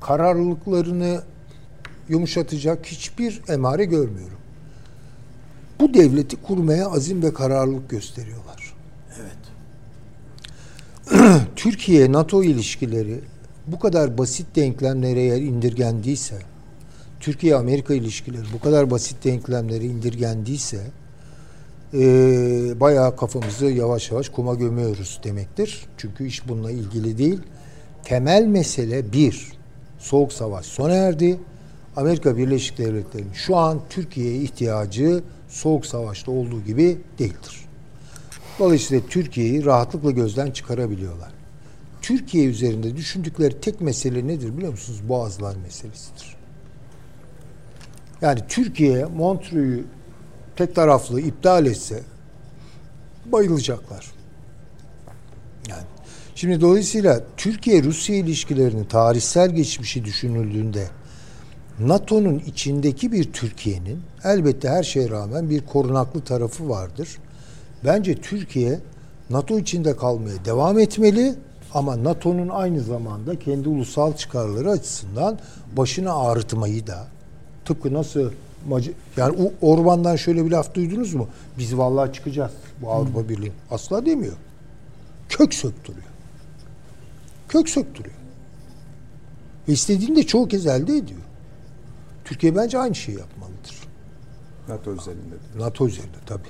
kararlılıklarını 0.02 1.22
yumuşatacak 2.10 2.86
hiçbir 2.86 3.42
emare 3.50 3.86
görmüyorum. 3.86 4.38
Bu 5.80 5.94
devleti 5.94 6.36
kurmaya 6.36 6.88
azim 6.88 7.24
ve 7.24 7.34
kararlılık 7.34 7.90
gösteriyorlar. 7.90 8.74
Evet. 9.20 9.38
Türkiye-NATO 11.56 12.44
ilişkileri 12.44 13.20
bu 13.68 13.80
kadar 13.80 14.18
basit 14.18 14.56
denklemlere 14.56 15.22
eğer 15.22 15.42
indirgendiyse, 15.42 16.36
Türkiye-Amerika 17.20 17.94
ilişkileri 17.94 18.46
bu 18.54 18.60
kadar 18.60 18.92
basit 18.92 19.24
denklemlere 19.24 19.84
indirgendiyse, 19.84 20.82
e, 21.94 22.00
bayağı 22.80 23.16
kafamızı 23.16 23.66
yavaş 23.66 24.12
yavaş 24.12 24.30
kuma 24.30 24.54
gömüyoruz 24.54 25.20
demektir. 25.24 25.86
Çünkü 25.98 26.28
iş 26.28 26.48
bununla 26.48 26.72
ilgili 26.72 27.18
değil. 27.18 27.40
Temel 28.04 28.46
mesele 28.46 29.14
bir, 29.14 29.52
soğuk 30.00 30.34
savaş 30.34 30.66
sona 30.66 30.94
erdi. 30.94 31.40
Amerika 31.96 32.38
Birleşik 32.38 32.78
Devletleri'nin 32.78 33.34
şu 33.34 33.56
an 33.56 33.80
Türkiye'ye 33.90 34.42
ihtiyacı 34.42 35.24
soğuk 35.50 35.86
savaşta 35.86 36.32
olduğu 36.32 36.64
gibi 36.64 36.98
değildir. 37.20 37.66
Dolayısıyla 38.60 39.08
Türkiye'yi 39.08 39.66
rahatlıkla 39.66 40.12
gözden 40.12 40.52
çıkarabiliyorlar. 40.52 41.30
Türkiye 42.02 42.46
üzerinde 42.46 42.98
düşündükleri 42.98 43.62
tek 43.62 43.82
mesele 43.82 44.28
nedir 44.28 44.58
biliyor 44.58 44.72
musunuz? 44.72 45.00
Boğazlar 45.10 45.56
meselesidir. 45.56 46.36
Yani 48.22 48.40
Türkiye 48.48 49.06
Montreux'u 49.06 49.84
tek 50.56 50.76
taraflı 50.76 51.22
iptal 51.22 51.66
etse 51.66 52.04
bayılacaklar. 53.26 54.19
Şimdi 56.40 56.61
dolayısıyla 56.61 57.22
Türkiye-Rusya 57.38 58.16
ilişkilerinin 58.16 58.84
tarihsel 58.84 59.49
geçmişi 59.49 60.06
düşünüldüğünde 60.06 60.88
NATO'nun 61.80 62.40
içindeki 62.40 63.11
bir 63.11 63.34
Türkiye'nin 63.34 64.02
elbette 64.24 64.70
her 64.70 64.84
şeye 64.84 65.10
rağmen 65.10 65.49
bir 65.49 65.66
korunaklı 65.66 66.22
tarafı 66.22 66.70
vardır. 66.70 67.10
Bence 67.86 68.16
Türkiye 68.16 68.80
NATO 69.30 69.60
içinde 69.60 69.95
kalmaya 69.95 70.45
devam 70.45 70.80
etmeli 70.80 71.36
ama 71.74 72.03
NATO'nun 72.03 72.49
aynı 72.49 72.82
zamanda 72.82 73.40
kendi 73.40 73.70
ulusal 73.70 74.14
çıkarları 74.14 74.72
açısından 74.72 75.40
başını 75.78 76.14
ağrıtmayı 76.14 76.88
da 76.88 77.07
tıpkı 77.66 77.94
nasıl 77.94 78.32
yani 79.18 79.52
Orban'dan 79.61 80.16
şöyle 80.16 80.45
bir 80.45 80.52
laf 80.52 80.74
duydunuz 80.74 81.14
mu? 81.14 81.28
Biz 81.57 81.78
vallahi 81.78 82.14
çıkacağız 82.14 82.52
bu 82.82 82.91
Avrupa 82.91 83.30
Birliği. 83.30 83.52
Asla 83.72 84.06
demiyor. 84.06 84.36
Kök 85.30 85.53
söktürüyor. 85.53 86.09
Kök 87.50 87.70
söktürüyor. 87.70 88.16
Ve 89.68 89.74
istediğini 89.74 90.16
de 90.16 90.24
çoğu 90.28 90.48
kez 90.48 90.66
elde 90.66 90.98
ediyor. 90.98 91.20
Türkiye 92.26 92.56
bence 92.56 92.78
aynı 92.78 92.96
şeyi 92.96 93.18
yapmalıdır. 93.18 93.76
NATO 94.68 94.92
özelinde. 94.92 95.36
NATO 95.58 95.88
üzerinde 95.88 96.18
tabii. 96.26 96.48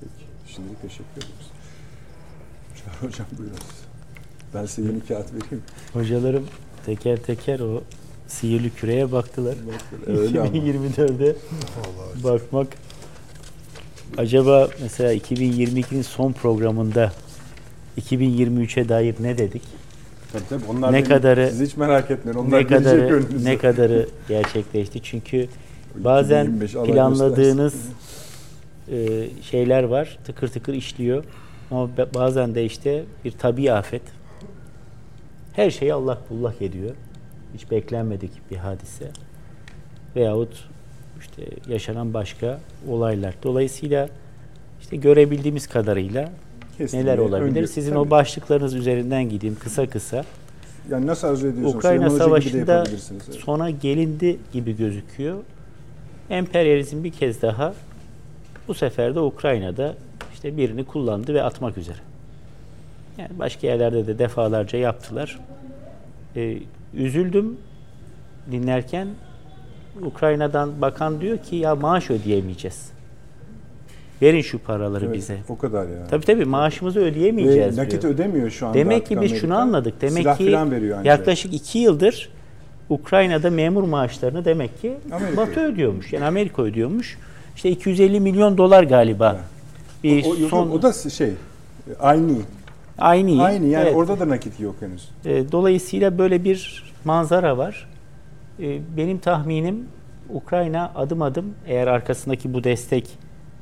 Peki. 0.00 0.54
Şimdilik 0.54 0.82
teşekkür 0.82 1.16
ederiz. 1.16 1.50
Çağrı 2.76 2.94
Hocam 3.08 3.26
buyurun. 3.38 3.56
Ben 4.54 4.66
size 4.66 4.88
yeni 4.88 5.00
kağıt 5.00 5.26
vereyim. 5.34 5.62
Hocalarım 5.92 6.46
teker 6.86 7.22
teker 7.22 7.60
o 7.60 7.82
sihirli 8.28 8.70
küreye 8.70 9.12
baktılar. 9.12 9.56
Öyle 10.06 10.40
ama. 10.40 10.48
2024'e 10.48 11.36
bakmak. 12.24 12.68
Acaba 14.18 14.68
mesela 14.82 15.14
2022'nin 15.14 16.02
son 16.02 16.32
programında 16.32 17.12
2023'e 17.98 18.88
dair 18.88 19.14
ne 19.20 19.38
dedik? 19.38 19.79
Tabii 20.32 20.42
tabii. 20.48 20.62
Onlar 20.68 20.92
Ne 20.92 20.96
benim- 20.96 21.08
kadarı- 21.08 21.48
Siz 21.50 21.60
hiç 21.60 21.76
merak 21.76 22.10
etmeyin. 22.10 22.38
Onlar 22.38 22.60
ne 22.60 22.66
kadarı 22.66 23.00
önünüze. 23.00 23.50
ne 23.50 23.58
kadarı 23.58 24.08
gerçekleşti? 24.28 25.02
Çünkü 25.02 25.48
bazen 25.94 26.44
2025 26.44 26.76
Allah 26.76 26.86
planladığınız 26.92 27.74
e, 28.92 29.28
şeyler 29.42 29.82
var, 29.82 30.18
tıkır 30.24 30.48
tıkır 30.48 30.74
işliyor. 30.74 31.24
Ama 31.70 31.88
bazen 32.14 32.54
de 32.54 32.64
işte 32.64 33.04
bir 33.24 33.32
tabii 33.32 33.72
afet. 33.72 34.02
Her 35.52 35.70
şeyi 35.70 35.94
Allah 35.94 36.18
bullak 36.30 36.62
ediyor. 36.62 36.94
Hiç 37.54 37.70
beklenmedik 37.70 38.30
bir 38.50 38.56
hadise. 38.56 39.10
Veyahut 40.16 40.68
işte 41.20 41.42
yaşanan 41.68 42.14
başka 42.14 42.60
olaylar. 42.88 43.34
Dolayısıyla 43.42 44.08
işte 44.80 44.96
görebildiğimiz 44.96 45.66
kadarıyla 45.66 46.32
Kesinlikle. 46.80 47.10
neler 47.10 47.18
olabilir? 47.18 47.50
Öngör- 47.62 47.66
Sizin 47.66 47.90
Tabii. 47.90 47.98
o 48.00 48.10
başlıklarınız 48.10 48.74
üzerinden 48.74 49.28
gideyim 49.28 49.56
kısa 49.60 49.86
kısa. 49.90 50.24
Yani 50.90 51.06
nasıl 51.06 51.28
arzu 51.28 51.46
ediyorsanız. 51.46 51.74
Ukrayna 51.74 52.10
Savaşı'nda. 52.10 52.84
Evet. 52.90 53.00
sona 53.44 53.70
gelindi 53.70 54.38
gibi 54.52 54.76
gözüküyor. 54.76 55.36
Emperyalizm 56.30 57.04
bir 57.04 57.10
kez 57.10 57.42
daha 57.42 57.74
bu 58.68 58.74
sefer 58.74 59.14
de 59.14 59.20
Ukrayna'da 59.20 59.94
işte 60.34 60.56
birini 60.56 60.84
kullandı 60.84 61.34
ve 61.34 61.42
atmak 61.42 61.78
üzere. 61.78 61.96
Yani 63.18 63.30
başka 63.38 63.66
yerlerde 63.66 64.06
de 64.06 64.18
defalarca 64.18 64.78
yaptılar. 64.78 65.38
Ee, 66.36 66.58
üzüldüm 66.94 67.56
dinlerken 68.50 69.08
Ukrayna'dan 70.02 70.80
bakan 70.80 71.20
diyor 71.20 71.38
ki 71.38 71.56
ya 71.56 71.74
maaş 71.74 72.10
ödeyemeyeceğiz. 72.10 72.90
Verin 74.22 74.40
şu 74.40 74.58
paraları 74.58 75.04
Evet, 75.04 75.14
bize. 75.16 75.38
O 75.48 75.58
kadar 75.58 75.82
ya. 75.82 76.06
Tabii 76.10 76.24
tabii 76.24 76.44
maaşımızı 76.44 77.00
Ve 77.00 77.04
ödeyemeyeceğiz 77.04 77.78
nakit 77.78 78.02
diyor. 78.02 78.14
ödemiyor 78.14 78.50
şu 78.50 78.66
anda. 78.66 78.78
Demek 78.78 79.06
ki 79.06 79.20
biz 79.20 79.40
şunu 79.40 79.56
anladık. 79.58 80.00
Demek 80.00 80.22
Silah 80.22 80.38
ki 80.38 80.58
ancak. 80.58 81.04
yaklaşık 81.06 81.54
iki 81.54 81.78
yıldır 81.78 82.30
Ukrayna'da 82.88 83.50
memur 83.50 83.82
maaşlarını 83.84 84.44
demek 84.44 84.80
ki 84.80 84.92
Amerika 85.12 85.36
Batı 85.36 85.60
ödüyormuş. 85.60 86.12
Yani 86.12 86.24
Amerika 86.24 86.62
ödüyormuş. 86.62 87.18
İşte 87.56 87.70
250 87.70 88.20
milyon 88.20 88.58
dolar 88.58 88.82
galiba. 88.82 89.40
Bir 90.04 90.24
O, 90.24 90.28
o, 90.28 90.34
son 90.34 90.70
o 90.70 90.82
da 90.82 90.92
şey 90.92 91.30
aynı. 92.00 92.32
aynı. 92.98 93.42
Aynı 93.42 93.66
yani 93.66 93.84
Evet. 93.84 93.96
orada 93.96 94.20
da 94.20 94.28
nakit 94.28 94.60
yok 94.60 94.74
henüz. 94.80 95.08
E, 95.24 95.52
Dolayısıyla 95.52 96.18
böyle 96.18 96.44
bir 96.44 96.84
manzara 97.04 97.58
var. 97.58 97.88
E, 98.62 98.78
Benim 98.96 99.18
tahminim 99.18 99.84
Ukrayna 100.28 100.92
adım 100.94 101.22
adım 101.22 101.54
eğer 101.66 101.86
arkasındaki 101.86 102.54
bu 102.54 102.64
destek 102.64 103.08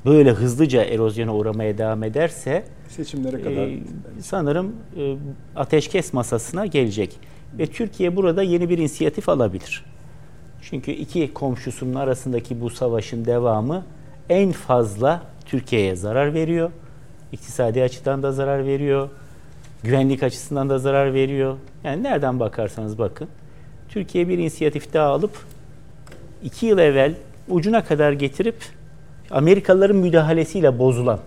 böyle 0.07 0.31
hızlıca 0.31 0.85
erozyona 0.85 1.35
uğramaya 1.35 1.79
devam 1.79 2.03
ederse 2.03 2.65
Seçimlere 2.89 3.43
kadar. 3.43 3.67
Ee, 3.67 3.79
sanırım 4.21 4.77
e, 4.97 5.17
ateşkes 5.57 6.13
masasına 6.13 6.67
gelecek. 6.67 7.17
Ve 7.59 7.67
Türkiye 7.67 8.17
burada 8.17 8.43
yeni 8.43 8.69
bir 8.69 8.79
inisiyatif 8.79 9.29
alabilir. 9.29 9.85
Çünkü 10.63 10.91
iki 10.91 11.35
komşusunun 11.35 11.95
arasındaki 11.95 12.61
bu 12.61 12.71
savaşın 12.71 13.25
devamı 13.25 13.85
en 14.29 14.53
fazla 14.53 15.23
Türkiye'ye 15.47 15.97
zarar 15.97 16.35
veriyor. 16.35 16.71
İktisadi 17.33 17.83
açıdan 17.83 18.23
da 18.23 18.33
zarar 18.33 18.67
veriyor. 18.67 19.09
Güvenlik 19.83 20.23
açısından 20.23 20.71
da 20.71 20.79
zarar 20.79 21.15
veriyor. 21.15 21.57
Yani 21.85 22.03
nereden 22.03 22.41
bakarsanız 22.41 22.99
bakın. 22.99 23.29
Türkiye 23.89 24.29
bir 24.29 24.39
inisiyatif 24.39 24.93
daha 24.93 25.07
alıp 25.07 25.39
iki 26.43 26.67
yıl 26.67 26.79
evvel 26.79 27.15
ucuna 27.49 27.85
kadar 27.85 28.13
getirip 28.13 28.57
Amerikalıların 29.31 29.97
müdahalesiyle 29.97 30.79
bozulan 30.79 31.19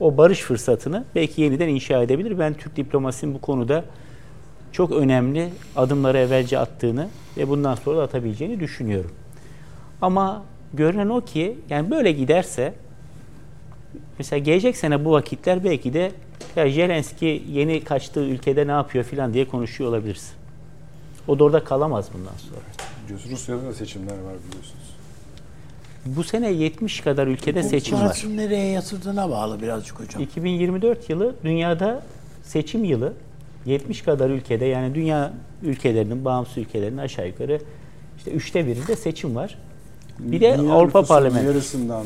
o 0.00 0.16
barış 0.16 0.40
fırsatını 0.40 1.04
belki 1.14 1.42
yeniden 1.42 1.68
inşa 1.68 2.02
edebilir. 2.02 2.38
Ben 2.38 2.54
Türk 2.54 2.76
diplomasinin 2.76 3.34
bu 3.34 3.40
konuda 3.40 3.84
çok 4.72 4.92
önemli 4.92 5.50
adımları 5.76 6.18
evvelce 6.18 6.58
attığını 6.58 7.08
ve 7.36 7.48
bundan 7.48 7.74
sonra 7.74 7.98
da 7.98 8.02
atabileceğini 8.02 8.60
düşünüyorum. 8.60 9.10
Ama 10.02 10.42
görünen 10.74 11.08
o 11.08 11.20
ki 11.20 11.58
yani 11.70 11.90
böyle 11.90 12.12
giderse 12.12 12.74
mesela 14.18 14.38
gelecek 14.38 14.76
sene 14.76 15.04
bu 15.04 15.12
vakitler 15.12 15.64
belki 15.64 15.94
de 15.94 16.12
ya 16.56 16.70
Zelenski 16.70 17.42
yeni 17.48 17.84
kaçtığı 17.84 18.24
ülkede 18.24 18.66
ne 18.66 18.70
yapıyor 18.70 19.04
filan 19.04 19.34
diye 19.34 19.48
konuşuyor 19.48 19.90
olabiliriz. 19.90 20.32
O 21.28 21.38
da 21.38 21.44
orada 21.44 21.64
kalamaz 21.64 22.08
bundan 22.14 22.36
sonra. 22.36 22.60
Biliyorsunuz 23.04 23.32
Rusya'da 23.40 23.66
da 23.66 23.74
seçimler 23.74 24.12
var 24.12 24.34
biliyorsunuz. 24.48 24.85
Bu 26.06 26.24
sene 26.24 26.50
70 26.52 27.00
kadar 27.00 27.26
ülkede 27.26 27.62
Bu 27.62 27.68
seçim 27.68 27.96
var. 27.96 28.02
parasını 28.02 28.36
nereye 28.36 28.70
yatırdığına 28.70 29.30
bağlı 29.30 29.62
birazcık 29.62 30.00
hocam. 30.00 30.22
2024 30.22 31.10
yılı 31.10 31.34
dünyada 31.44 32.02
seçim 32.42 32.84
yılı. 32.84 33.12
70 33.66 34.02
kadar 34.02 34.30
ülkede 34.30 34.64
yani 34.64 34.94
dünya 34.94 35.32
ülkelerinin, 35.62 36.24
bağımsız 36.24 36.58
ülkelerinin 36.58 36.98
aşağı 36.98 37.26
yukarı 37.28 37.60
işte 38.18 38.30
üçte 38.30 38.66
birinde 38.66 38.96
seçim 38.96 39.36
var. 39.36 39.58
Bir 40.18 40.40
de 40.40 40.58
Dünya 40.58 40.72
Avrupa 40.72 41.02
Parlamentosu. 41.02 41.46
yarısından 41.46 42.04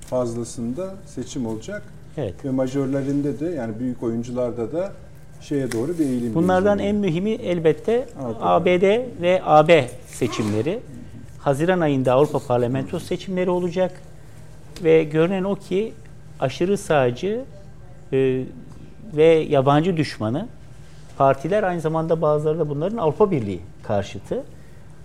fazlasında 0.00 0.94
seçim 1.06 1.46
olacak. 1.46 1.82
Evet. 2.16 2.44
Ve 2.44 2.50
majörlerinde 2.50 3.40
de 3.40 3.46
yani 3.46 3.78
büyük 3.78 4.02
oyuncularda 4.02 4.72
da 4.72 4.92
şeye 5.40 5.72
doğru 5.72 5.98
bir 5.98 6.04
eğilim. 6.06 6.34
Bunlardan 6.34 6.78
gözleniyor. 6.78 6.94
en 6.94 7.00
mühimi 7.00 7.30
elbette 7.30 8.06
Avrupa 8.20 8.44
ABD 8.44 8.82
ve 9.22 9.40
AB 9.44 9.88
seçimleri. 10.06 10.78
Haziran 11.46 11.80
ayında 11.80 12.12
Avrupa 12.12 12.38
Parlamentosu 12.38 13.06
seçimleri 13.06 13.50
olacak. 13.50 14.02
Ve 14.84 15.04
görünen 15.04 15.44
o 15.44 15.54
ki 15.54 15.92
aşırı 16.40 16.78
sağcı 16.78 17.44
e, 18.12 18.42
ve 19.16 19.24
yabancı 19.24 19.96
düşmanı 19.96 20.48
partiler 21.18 21.62
aynı 21.62 21.80
zamanda 21.80 22.22
bazıları 22.22 22.58
da 22.58 22.68
bunların 22.68 22.96
Avrupa 22.96 23.30
Birliği 23.30 23.60
karşıtı. 23.82 24.44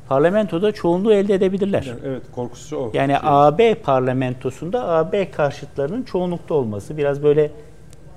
Parlamentoda 0.10 0.72
çoğunluğu 0.72 1.14
elde 1.14 1.34
edebilirler. 1.34 1.94
Evet 2.06 2.22
korkusu 2.36 2.78
o. 2.78 2.92
Yani 2.94 3.12
Şey, 3.12 3.20
AB 3.24 3.76
parlamentosunda 3.76 4.88
AB 4.90 5.32
karşıtlarının 5.32 6.04
çoğunlukta 6.04 6.54
olması 6.54 6.98
biraz 6.98 7.24
böyle 7.24 7.52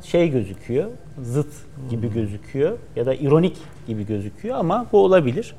şey 0.03 0.29
gözüküyor, 0.29 0.91
zıt 1.23 1.53
gibi 1.91 2.13
gözüküyor 2.13 2.79
ya 2.97 3.07
da 3.07 3.15
ironik 3.15 3.57
gibi 3.87 4.07
gözüküyor 4.07 4.59
ama 4.59 4.87
bu 4.93 5.05
olabilir. 5.05 5.55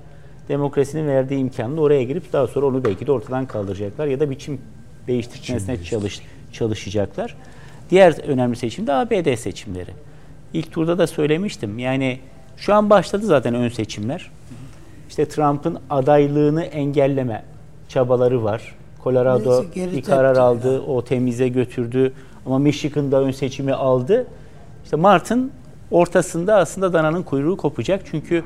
Demokrasinin 0.49 1.07
verdiği 1.07 1.39
imkanla 1.39 1.81
oraya 1.81 2.03
girip 2.03 2.33
daha 2.33 2.47
sonra 2.47 2.65
onu 2.65 2.83
belki 2.83 3.07
de 3.07 3.11
ortadan 3.11 3.45
kaldıracaklar 3.45 4.07
ya 4.07 4.19
da 4.19 4.29
biçim 4.29 4.61
değiştirmesine 5.07 5.83
çalış, 5.83 6.21
çalışacaklar. 6.53 7.35
Diğer 7.89 8.27
önemli 8.27 8.55
seçim 8.55 8.87
de 8.87 8.93
ABD 8.93 9.35
seçimleri. 9.35 9.91
İlk 10.53 10.71
turda 10.71 10.97
da 10.97 11.07
söylemiştim. 11.07 11.79
Yani 11.79 12.19
şu 12.57 12.73
an 12.73 12.89
başladı 12.89 13.25
zaten 13.25 13.53
ön 13.53 13.69
seçimler. 13.69 14.31
İşte 15.09 15.27
Trump'ın 15.27 15.77
adaylığını 15.89 16.63
engelleme 16.63 17.43
çabaları 17.87 18.43
var. 18.43 18.75
Colorado 19.03 19.65
Neyse, 19.75 19.91
bir 19.91 20.01
karar 20.01 20.37
aldı, 20.37 20.73
ya. 20.73 20.81
o 20.81 21.03
temize 21.03 21.47
götürdü. 21.47 22.13
Ama 22.45 22.59
Michigan'da 22.59 23.21
ön 23.21 23.31
seçimi 23.31 23.73
aldı. 23.73 24.27
İşte 24.83 24.97
Mart'ın 24.97 25.51
ortasında 25.91 26.55
aslında 26.55 26.93
dananın 26.93 27.23
kuyruğu 27.23 27.57
kopacak. 27.57 28.01
Çünkü 28.11 28.43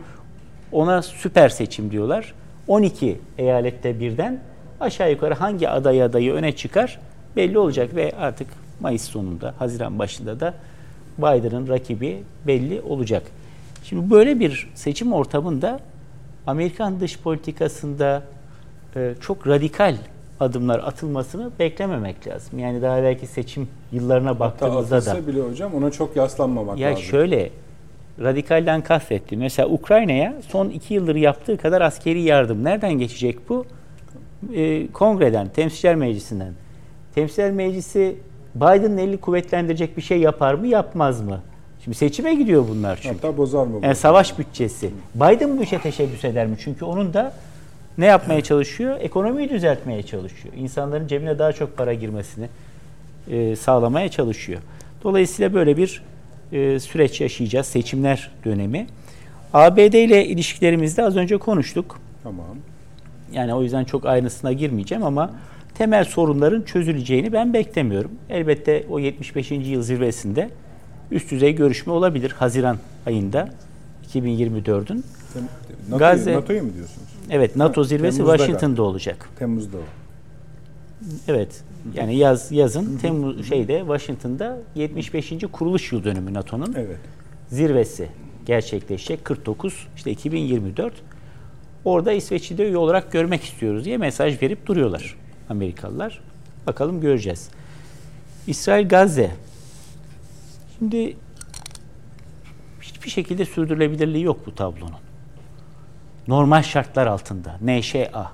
ona 0.72 1.02
süper 1.02 1.50
seçim 1.50 1.92
diyorlar. 1.92 2.34
12 2.68 3.20
eyalette 3.38 4.00
birden 4.00 4.40
aşağı 4.80 5.12
yukarı 5.12 5.34
hangi 5.34 5.70
aday 5.70 6.04
adayı 6.04 6.34
öne 6.34 6.52
çıkar 6.56 7.00
belli 7.36 7.58
olacak 7.60 7.96
ve 7.96 8.12
artık 8.20 8.48
Mayıs 8.80 9.04
sonunda, 9.04 9.54
Haziran 9.60 10.00
başında 10.00 10.40
da 10.40 10.54
Biden'ın 11.18 11.68
rakibi 11.68 12.24
belli 12.48 12.82
olacak. 12.82 13.24
Şimdi 13.84 14.10
böyle 14.12 14.40
bir 14.40 14.70
seçim 14.76 15.14
ortamında 15.14 15.80
Amerikan 16.48 17.00
dış 17.00 17.20
politikasında 17.20 18.24
e, 18.96 19.14
çok 19.22 19.48
radikal 19.48 19.96
adımlar 20.40 20.80
atılmasını 20.80 21.52
beklememek 21.60 22.28
lazım. 22.28 22.60
Yani 22.60 22.82
daha 22.82 23.04
belki 23.04 23.28
seçim 23.28 23.68
yıllarına 23.92 24.30
Hatta 24.30 24.40
baktığımızda 24.40 25.06
da. 25.06 25.28
bile 25.28 25.42
hocam 25.42 25.74
ona 25.74 25.92
çok 25.92 26.16
yaslanmamak 26.16 26.80
Ya 26.80 26.90
lazım. 26.90 27.04
şöyle 27.04 27.50
radikalden 28.22 28.82
kastettim. 28.82 29.40
Mesela 29.40 29.70
Ukrayna'ya 29.70 30.34
son 30.48 30.70
iki 30.70 30.94
yıldır 30.94 31.16
yaptığı 31.16 31.58
kadar 31.58 31.82
askeri 31.82 32.22
yardım. 32.22 32.64
Nereden 32.64 32.94
geçecek 32.94 33.50
bu? 33.50 33.66
Ee, 34.56 34.88
kongreden, 34.88 35.48
Temsilciler 35.48 35.96
Meclisi'nden. 35.96 36.54
Temsilciler 37.16 37.52
Meclisi 37.52 38.16
Biden'ın 38.56 38.98
elini 38.98 39.18
kuvvetlendirecek 39.18 39.98
bir 39.98 40.02
şey 40.02 40.20
yapar 40.20 40.54
mı, 40.54 40.68
yapmaz 40.68 41.22
mı? 41.22 41.42
Şimdi 41.84 41.98
seçime 41.98 42.34
gidiyor 42.34 42.66
bunlar 42.70 43.00
çünkü. 43.02 43.16
Hatta 43.16 43.38
bozar 43.38 43.68
mı? 43.68 43.80
Yani 43.84 43.96
savaş 43.96 44.40
bütçesi. 44.40 44.90
Biden 45.16 45.58
bu 45.58 45.64
işe 45.64 45.80
teşebbüs 45.80 46.26
eder 46.26 46.48
mi? 46.48 46.56
Çünkü 46.60 46.86
onun 46.86 47.14
da 47.14 47.34
ne 47.98 48.06
yapmaya 48.06 48.42
çalışıyor? 48.42 48.98
Ekonomiyi 49.00 49.50
düzeltmeye 49.50 50.04
çalışıyor. 50.04 50.54
İnsanların 50.58 51.08
cebine 51.08 51.40
daha 51.40 51.54
çok 51.54 51.78
para 51.78 51.94
girmesini 51.94 52.50
e, 53.32 53.56
sağlamaya 53.56 54.10
çalışıyor. 54.10 54.62
Dolayısıyla 55.04 55.54
böyle 55.54 55.78
bir 55.78 56.04
e, 56.52 56.80
süreç 56.80 57.22
yaşayacağız. 57.22 57.68
Seçimler 57.68 58.32
dönemi. 58.46 58.88
ABD 59.54 59.94
ile 59.94 60.26
ilişkilerimizde 60.26 61.04
az 61.04 61.16
önce 61.18 61.38
konuştuk. 61.38 62.00
Tamam. 62.24 62.46
Yani 63.34 63.54
o 63.54 63.64
yüzden 63.64 63.84
çok 63.84 64.06
ayrıntısına 64.06 64.54
girmeyeceğim 64.54 65.04
ama 65.04 65.32
temel 65.76 66.04
sorunların 66.06 66.62
çözüleceğini 66.62 67.34
ben 67.34 67.54
beklemiyorum. 67.54 68.12
Elbette 68.30 68.86
o 68.90 69.00
75. 69.00 69.52
yıl 69.52 69.82
zirvesinde 69.84 70.50
üst 71.12 71.32
düzey 71.32 71.56
görüşme 71.56 71.94
olabilir 71.94 72.32
Haziran 72.32 72.78
ayında 73.06 73.50
2024'ün. 74.14 75.04
Tem- 75.34 75.44
NATO'yu, 75.90 76.00
Gazze- 76.00 76.34
NATO'yu 76.36 76.64
mu 76.64 76.74
diyorsunuz? 76.74 77.08
Evet 77.30 77.56
NATO 77.56 77.84
zirvesi 77.84 78.18
Temmuz'da 78.18 78.38
Washington'da 78.38 78.84
olacak. 78.84 79.30
Temmuz'da. 79.40 79.78
Evet. 81.28 81.62
Yani 81.94 82.16
yaz 82.16 82.52
yazın 82.52 82.98
Temmuz 82.98 83.50
şeyde 83.50 83.80
Washington'da 83.80 84.58
75. 84.76 85.34
kuruluş 85.52 85.92
yıl 85.92 86.04
dönümü 86.04 86.34
NATO'nun 86.34 86.74
Evet. 86.78 86.98
zirvesi 87.50 88.10
gerçekleşecek 88.46 89.26
49 89.26 89.88
işte 89.96 90.12
2024. 90.12 90.94
Orada 91.86 92.12
İsveç'i 92.12 92.58
de 92.58 92.68
üye 92.68 92.78
olarak 92.78 93.12
görmek 93.12 93.44
istiyoruz 93.44 93.86
diye 93.86 93.98
mesaj 93.98 94.42
verip 94.42 94.66
duruyorlar 94.66 95.16
Amerikalılar. 95.50 96.22
Bakalım 96.68 97.02
göreceğiz. 97.02 97.50
İsrail 98.48 98.88
Gazze. 98.88 99.32
Şimdi 100.80 101.18
hiçbir 102.82 103.10
şekilde 103.10 103.46
sürdürülebilirliği 103.46 104.24
yok 104.24 104.46
bu 104.46 104.56
tablonun. 104.56 105.00
Normal 106.28 106.64
şartlar 106.64 107.08
altında. 107.08 107.58
NŞA. 107.62 108.32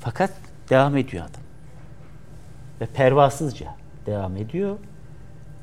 Fakat 0.00 0.32
devam 0.70 0.96
ediyor 0.96 1.24
adam. 1.24 1.45
Ve 2.80 2.86
pervasızca 2.86 3.66
devam 4.06 4.36
ediyor. 4.36 4.76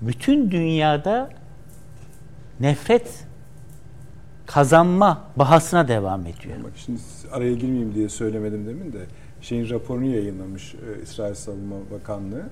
Bütün 0.02 0.52
dünyada 0.52 1.30
nefret 2.60 3.26
kazanma 4.46 5.24
bahasına 5.36 5.88
devam 5.88 6.22
ediyor. 6.22 6.56
Bak 6.64 6.72
şimdi 6.76 7.00
araya 7.32 7.54
girmeyeyim 7.54 7.96
diye 7.96 8.10
söylemedim 8.10 8.68
demin 8.68 8.94
de 8.94 9.00
şeyin 9.42 9.70
raporunu 9.70 10.06
yayınlamış 10.06 10.76
e, 10.76 11.02
İsrail 11.04 11.34
Savunma 11.34 11.76
Bakanlığı. 11.92 12.44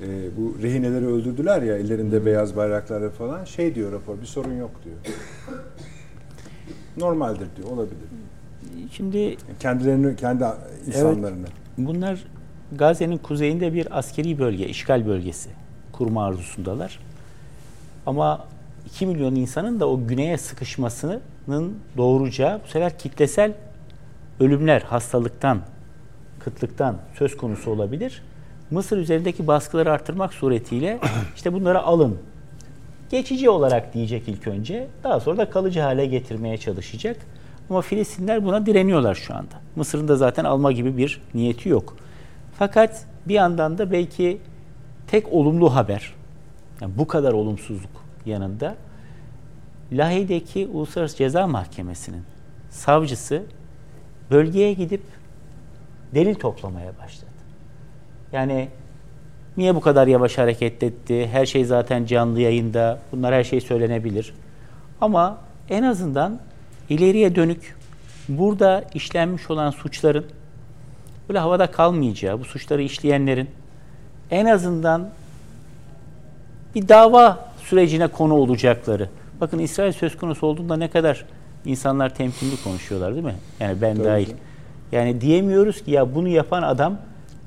E, 0.00 0.06
bu 0.36 0.62
rehineleri 0.62 1.06
öldürdüler 1.06 1.62
ya 1.62 1.76
ellerinde 1.76 2.26
beyaz 2.26 2.56
bayraklarla 2.56 3.10
falan. 3.10 3.44
Şey 3.44 3.74
diyor 3.74 3.92
rapor 3.92 4.20
bir 4.20 4.26
sorun 4.26 4.54
yok 4.54 4.70
diyor. 4.84 4.96
Normaldir 6.96 7.46
diyor 7.56 7.70
olabilir. 7.70 7.96
Şimdi 8.90 9.36
Kendilerini 9.60 10.16
kendi 10.16 10.44
insanlarını. 10.86 11.46
bunlar 11.78 12.24
Gazze'nin 12.72 13.18
kuzeyinde 13.18 13.74
bir 13.74 13.98
askeri 13.98 14.38
bölge, 14.38 14.66
işgal 14.66 15.06
bölgesi 15.06 15.50
kurma 15.92 16.24
arzusundalar. 16.24 16.98
Ama 18.06 18.46
2 18.86 19.06
milyon 19.06 19.34
insanın 19.34 19.80
da 19.80 19.88
o 19.88 20.06
güneye 20.06 20.38
sıkışmasının 20.38 21.78
doğuracağı 21.96 22.60
bu 22.64 22.68
sefer 22.68 22.98
kitlesel 22.98 23.52
ölümler 24.40 24.80
hastalıktan, 24.80 25.60
kıtlıktan 26.40 26.96
söz 27.18 27.36
konusu 27.36 27.70
olabilir. 27.70 28.22
Mısır 28.70 28.98
üzerindeki 28.98 29.46
baskıları 29.46 29.92
artırmak 29.92 30.34
suretiyle 30.34 30.98
işte 31.36 31.52
bunları 31.52 31.82
alın. 31.82 32.18
Geçici 33.10 33.50
olarak 33.50 33.94
diyecek 33.94 34.28
ilk 34.28 34.46
önce. 34.46 34.86
Daha 35.04 35.20
sonra 35.20 35.36
da 35.36 35.50
kalıcı 35.50 35.80
hale 35.80 36.06
getirmeye 36.06 36.58
çalışacak. 36.58 37.16
Ama 37.70 37.80
Filistinler 37.80 38.44
buna 38.44 38.66
direniyorlar 38.66 39.14
şu 39.14 39.34
anda. 39.34 39.54
Mısır'ın 39.76 40.08
da 40.08 40.16
zaten 40.16 40.44
alma 40.44 40.72
gibi 40.72 40.96
bir 40.96 41.20
niyeti 41.34 41.68
yok. 41.68 41.96
Fakat 42.58 43.04
bir 43.28 43.34
yandan 43.34 43.78
da 43.78 43.92
belki 43.92 44.40
tek 45.06 45.32
olumlu 45.32 45.74
haber, 45.74 46.14
yani 46.80 46.92
bu 46.98 47.06
kadar 47.06 47.32
olumsuzluk 47.32 48.04
yanında 48.26 48.74
Lahey'deki 49.92 50.66
Uluslararası 50.66 51.16
Ceza 51.16 51.46
Mahkemesi'nin 51.46 52.22
savcısı 52.70 53.42
bölgeye 54.30 54.72
gidip 54.72 55.02
delil 56.14 56.34
toplamaya 56.34 56.98
başladı. 56.98 57.30
Yani 58.32 58.68
niye 59.56 59.74
bu 59.74 59.80
kadar 59.80 60.06
yavaş 60.06 60.38
hareket 60.38 60.82
etti? 60.82 61.26
Her 61.26 61.46
şey 61.46 61.64
zaten 61.64 62.06
canlı 62.06 62.40
yayında. 62.40 62.98
Bunlar 63.12 63.34
her 63.34 63.44
şey 63.44 63.60
söylenebilir. 63.60 64.34
Ama 65.00 65.38
en 65.68 65.82
azından 65.82 66.40
ileriye 66.88 67.34
dönük 67.34 67.76
burada 68.28 68.84
işlenmiş 68.94 69.50
olan 69.50 69.70
suçların 69.70 70.26
böyle 71.28 71.38
havada 71.38 71.70
kalmayacağı, 71.70 72.40
bu 72.40 72.44
suçları 72.44 72.82
işleyenlerin 72.82 73.50
en 74.30 74.46
azından 74.46 75.08
bir 76.74 76.88
dava 76.88 77.48
sürecine 77.62 78.06
konu 78.06 78.34
olacakları. 78.34 79.08
Bakın 79.40 79.58
İsrail 79.58 79.92
söz 79.92 80.16
konusu 80.16 80.46
olduğunda 80.46 80.76
ne 80.76 80.90
kadar 80.90 81.24
insanlar 81.64 82.14
temkinli 82.14 82.62
konuşuyorlar 82.64 83.14
değil 83.14 83.24
mi? 83.24 83.34
Yani 83.60 83.82
ben 83.82 83.96
Tabii 83.96 84.06
dahil. 84.06 84.26
ki. 84.26 84.34
Yani 84.92 85.20
diyemiyoruz 85.20 85.84
ki 85.84 85.90
ya 85.90 86.14
bunu 86.14 86.28
yapan 86.28 86.62
adam 86.62 86.98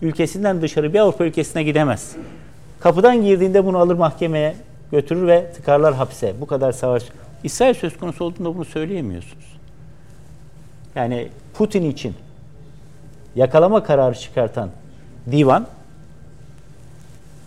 ülkesinden 0.02 0.62
dışarı 0.62 0.94
bir 0.94 1.00
Avrupa 1.00 1.26
ülkesine 1.26 1.64
gidemez. 1.64 2.16
Kapıdan 2.80 3.24
girdiğinde 3.24 3.66
bunu 3.66 3.78
alır 3.78 3.96
mahkemeye 3.96 4.56
götürür 4.92 5.28
ve 5.28 5.52
tıkarlar 5.52 5.94
hapse. 5.94 6.34
Bu 6.42 6.46
kadar 6.48 6.72
savaş. 6.72 7.04
İsrail 7.44 7.74
söz 7.74 7.98
konusu 7.98 8.24
olduğunda 8.24 8.56
bunu 8.56 8.66
söyleyemiyorsunuz. 8.66 9.46
Yani 10.96 11.28
Putin 11.54 11.90
için 11.90 12.16
yakalama 13.38 13.84
kararı 13.84 14.16
çıkartan 14.16 14.70
divan 15.32 15.68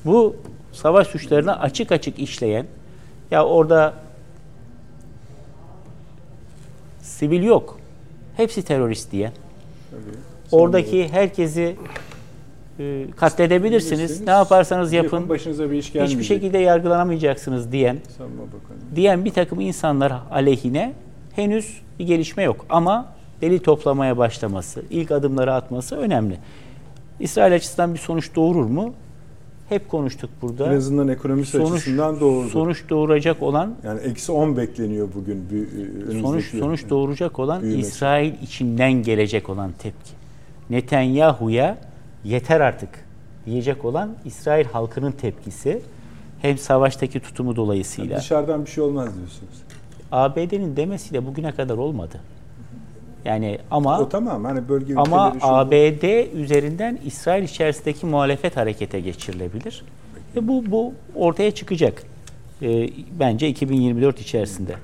bu 0.04 0.36
savaş 0.72 1.06
suçlarını 1.06 1.60
açık 1.60 1.92
açık 1.92 2.18
işleyen 2.18 2.66
ya 3.30 3.46
orada 3.46 3.94
sivil 7.02 7.42
yok. 7.42 7.78
Hepsi 8.36 8.62
terörist 8.62 9.12
diye. 9.12 9.32
Oradaki 10.52 11.08
herkesi 11.08 11.76
e, 12.78 13.06
katledebilirsiniz. 13.16 13.98
Bilirsiniz, 13.98 14.26
Ne 14.26 14.30
yaparsanız 14.30 14.92
yapın. 14.92 15.28
Başınıza 15.28 15.70
bir 15.70 15.76
iş 15.78 15.92
gelmeyecek. 15.92 16.18
Hiçbir 16.18 16.34
şekilde 16.34 16.58
yargılanamayacaksınız 16.58 17.72
diyen 17.72 17.98
diyen 18.94 19.24
bir 19.24 19.30
takım 19.32 19.60
insanlar 19.60 20.12
aleyhine 20.30 20.92
henüz 21.36 21.80
bir 21.98 22.06
gelişme 22.06 22.42
yok. 22.42 22.66
Ama 22.68 23.12
delil 23.40 23.58
toplamaya 23.58 24.18
başlaması, 24.18 24.82
ilk 24.90 25.10
adımları 25.10 25.54
atması 25.54 25.96
önemli. 25.96 26.38
İsrail 27.20 27.54
açısından 27.54 27.94
bir 27.94 27.98
sonuç 27.98 28.34
doğurur 28.34 28.64
mu? 28.64 28.94
Hep 29.68 29.88
konuştuk 29.88 30.30
burada. 30.42 30.72
En 30.72 30.76
azından 30.76 31.08
ekonomisi 31.08 31.58
Sonuç- 31.58 31.72
açısından 31.72 32.20
doğurdu. 32.20 32.48
Sonuç 32.48 32.88
doğuracak 32.88 33.42
olan 33.42 33.74
Yani 33.84 34.00
eksi 34.00 34.32
10 34.32 34.56
bekleniyor 34.56 35.08
bugün. 35.14 35.50
Bir, 35.50 35.56
önümüzdeki 35.56 36.20
sonuç 36.20 36.50
sonuç 36.50 36.90
doğuracak 36.90 37.38
olan 37.38 37.62
Büyümesi. 37.62 37.88
İsrail 37.88 38.32
içinden 38.42 38.92
gelecek 38.92 39.48
olan 39.48 39.72
tepki. 39.78 40.10
Netanyahu'ya 40.70 41.78
yeter 42.24 42.60
artık 42.60 42.88
diyecek 43.46 43.84
olan 43.84 44.10
İsrail 44.24 44.64
halkının 44.66 45.12
tepkisi 45.12 45.82
hem 46.42 46.58
savaştaki 46.58 47.20
tutumu 47.20 47.56
dolayısıyla 47.56 48.18
Dışarıdan 48.18 48.64
bir 48.64 48.70
şey 48.70 48.84
olmaz 48.84 49.16
diyorsunuz. 49.16 49.62
ABD'nin 50.12 50.76
demesiyle 50.76 51.26
bugüne 51.26 51.52
kadar 51.52 51.76
olmadı. 51.76 52.20
Yani 53.24 53.58
ama 53.70 54.00
o 54.00 54.08
tamam 54.08 54.44
hani 54.44 54.68
bölge 54.68 54.94
ama 54.96 55.36
ABD 55.40 56.34
üzerinden 56.34 56.98
İsrail 57.04 57.42
içerisindeki 57.42 58.06
muhalefet 58.06 58.56
harekete 58.56 59.00
geçirilebilir. 59.00 59.84
Ve 60.36 60.48
bu 60.48 60.70
bu 60.70 60.92
ortaya 61.14 61.50
çıkacak. 61.50 62.02
Ee, 62.62 62.88
bence 63.20 63.48
2024 63.48 64.20
içerisinde. 64.20 64.74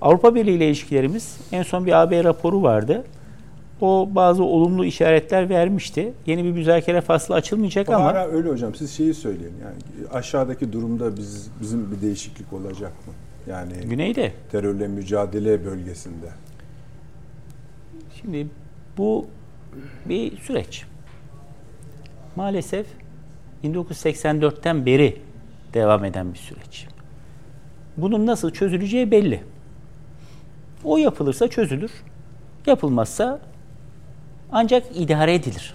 Avrupa 0.00 0.34
Birliği 0.34 0.56
ile 0.56 0.66
ilişkilerimiz 0.66 1.36
en 1.52 1.62
son 1.62 1.86
bir 1.86 2.02
AB 2.02 2.24
raporu 2.24 2.62
vardı. 2.62 3.04
O 3.80 4.08
bazı 4.10 4.44
olumlu 4.44 4.84
işaretler 4.84 5.48
vermişti. 5.48 6.12
Yeni 6.26 6.44
bir 6.44 6.52
müzakere 6.52 7.00
faslı 7.00 7.34
açılmayacak 7.34 7.88
O 7.88 7.92
ama 7.92 8.04
hala 8.04 8.26
öyle 8.26 8.48
hocam. 8.48 8.74
Siz 8.74 8.90
şeyi 8.92 9.14
söyleyin. 9.14 9.54
Yani 9.64 10.08
aşağıdaki 10.12 10.72
durumda 10.72 11.16
biz 11.16 11.48
bizim 11.60 11.90
bir 11.90 12.02
değişiklik 12.02 12.52
olacak 12.52 12.92
mı? 13.06 13.12
Yani 13.50 13.72
güneyde 13.84 14.32
terörle 14.52 14.88
mücadele 14.88 15.64
bölgesinde. 15.64 16.26
Şimdi 18.20 18.46
bu 18.98 19.26
bir 20.06 20.36
süreç. 20.36 20.84
Maalesef 22.36 22.86
1984'ten 23.64 24.86
beri 24.86 25.16
devam 25.74 26.04
eden 26.04 26.32
bir 26.34 26.38
süreç. 26.38 26.86
Bunun 27.96 28.26
nasıl 28.26 28.50
çözüleceği 28.50 29.10
belli. 29.10 29.40
O 30.84 30.96
yapılırsa 30.96 31.48
çözülür. 31.48 31.90
Yapılmazsa 32.66 33.40
ancak 34.52 34.84
idare 34.94 35.34
edilir. 35.34 35.74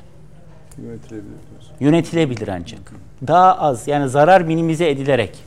Yönetilebilir. 0.77 1.35
Yönetilebilir 1.79 2.47
ancak. 2.47 2.93
Daha 3.27 3.57
az 3.57 3.87
yani 3.87 4.09
zarar 4.09 4.41
minimize 4.41 4.89
edilerek. 4.89 5.37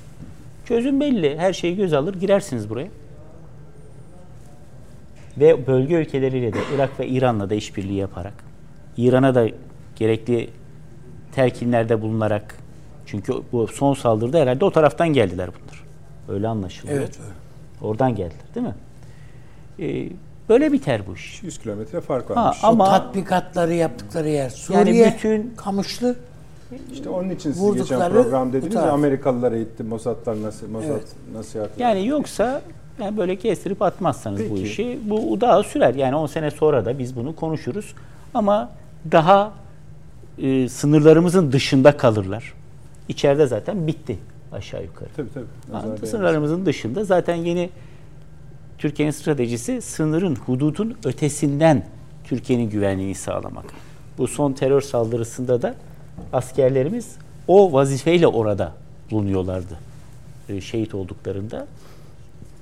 Çözüm 0.65 1.01
belli. 1.01 1.39
Her 1.39 1.53
şeyi 1.53 1.77
göz 1.77 1.93
alır 1.93 2.15
girersiniz 2.15 2.71
buraya. 2.71 2.89
Ve 5.41 5.67
bölge 5.67 5.95
ülkeleriyle 5.95 6.53
de 6.53 6.59
Irak 6.75 7.01
ve 7.01 7.07
İran'la 7.09 7.51
da 7.51 7.55
işbirliği 7.55 7.97
yaparak 7.99 8.33
İran'a 8.97 9.35
da 9.35 9.49
gerekli 9.97 10.51
telkinlerde 11.33 12.03
bulunarak 12.03 12.57
çünkü 13.07 13.33
bu 13.53 13.67
son 13.69 13.95
saldırıda 13.95 14.39
herhalde 14.39 14.65
o 14.65 14.71
taraftan 14.71 15.09
geldiler 15.09 15.51
bunlar. 15.63 15.85
Öyle 16.29 16.49
anlaşılıyor. 16.49 16.99
Evet. 16.99 17.19
Oradan 17.83 18.15
geldiler 18.15 18.45
değil 18.55 18.67
mi? 18.67 18.75
Ee, 19.81 20.09
böyle 20.49 20.73
biter 20.73 21.03
bu 21.07 21.15
iş. 21.15 21.43
100 21.43 21.59
kilometre 21.59 22.01
fark 22.01 22.31
Ha, 22.31 22.35
varmış. 22.35 22.59
ama 22.63 22.85
o 22.85 22.91
tatbikatları 22.91 23.75
yaptıkları 23.75 24.29
yer. 24.29 24.43
Yani 24.43 24.51
Suriye, 24.85 25.15
bütün- 25.17 25.55
Kamışlı. 25.57 26.17
İşte 26.93 27.09
onun 27.09 27.31
için 27.31 27.53
siz 27.53 27.75
geçen 27.75 28.11
program 28.13 28.53
dediniz 28.53 28.75
ya 28.75 28.81
taraf. 28.81 28.95
Amerikalılar 28.95 29.53
eğitti, 29.53 29.83
Mossad'lar 29.83 30.43
nasıl, 30.43 30.69
Mossad 30.71 30.91
Evet. 30.91 31.07
nasihatler. 31.35 31.87
Yani 31.87 32.07
yoksa 32.07 32.63
yani 33.01 33.17
böyle 33.17 33.37
kestirip 33.37 33.83
atmazsanız 33.83 34.51
bu 34.51 34.55
Peki. 34.55 34.63
işi 34.63 34.99
bu 35.05 35.41
daha 35.41 35.63
sürer. 35.63 35.95
Yani 35.95 36.17
10 36.17 36.27
sene 36.27 36.51
sonra 36.51 36.85
da 36.85 36.99
biz 36.99 37.17
bunu 37.17 37.37
konuşuruz. 37.37 37.95
Ama 38.35 38.71
daha 39.13 39.53
e, 40.39 40.69
sınırlarımızın 40.69 41.53
dışında 41.53 41.97
kalırlar. 41.97 42.53
İçeride 43.09 43.47
zaten 43.47 43.87
bitti 43.87 44.19
aşağı 44.53 44.83
yukarı. 44.83 45.09
Tabii 45.17 45.29
tabii. 45.35 45.83
Değmesin. 45.85 46.07
sınırlarımızın 46.07 46.67
dışında 46.67 47.05
zaten 47.05 47.35
yeni 47.35 47.71
Türkiye'nin 48.79 49.13
stratejisi 49.13 49.83
sınırın, 49.83 50.35
hududun 50.37 50.97
ötesinden 51.05 51.85
Türkiye'nin 52.25 52.71
güvenliğini 52.71 53.15
sağlamak. 53.15 53.65
Bu 54.19 54.29
son 54.29 54.53
terör 54.53 54.81
saldırısında 54.81 55.63
da 55.63 55.75
askerlerimiz 56.33 57.17
o 57.49 57.73
vazifeyle 57.73 58.27
orada 58.27 58.73
bulunuyorlardı. 59.11 59.79
e, 60.49 60.61
Şehit 60.61 60.95
olduklarında. 60.95 61.67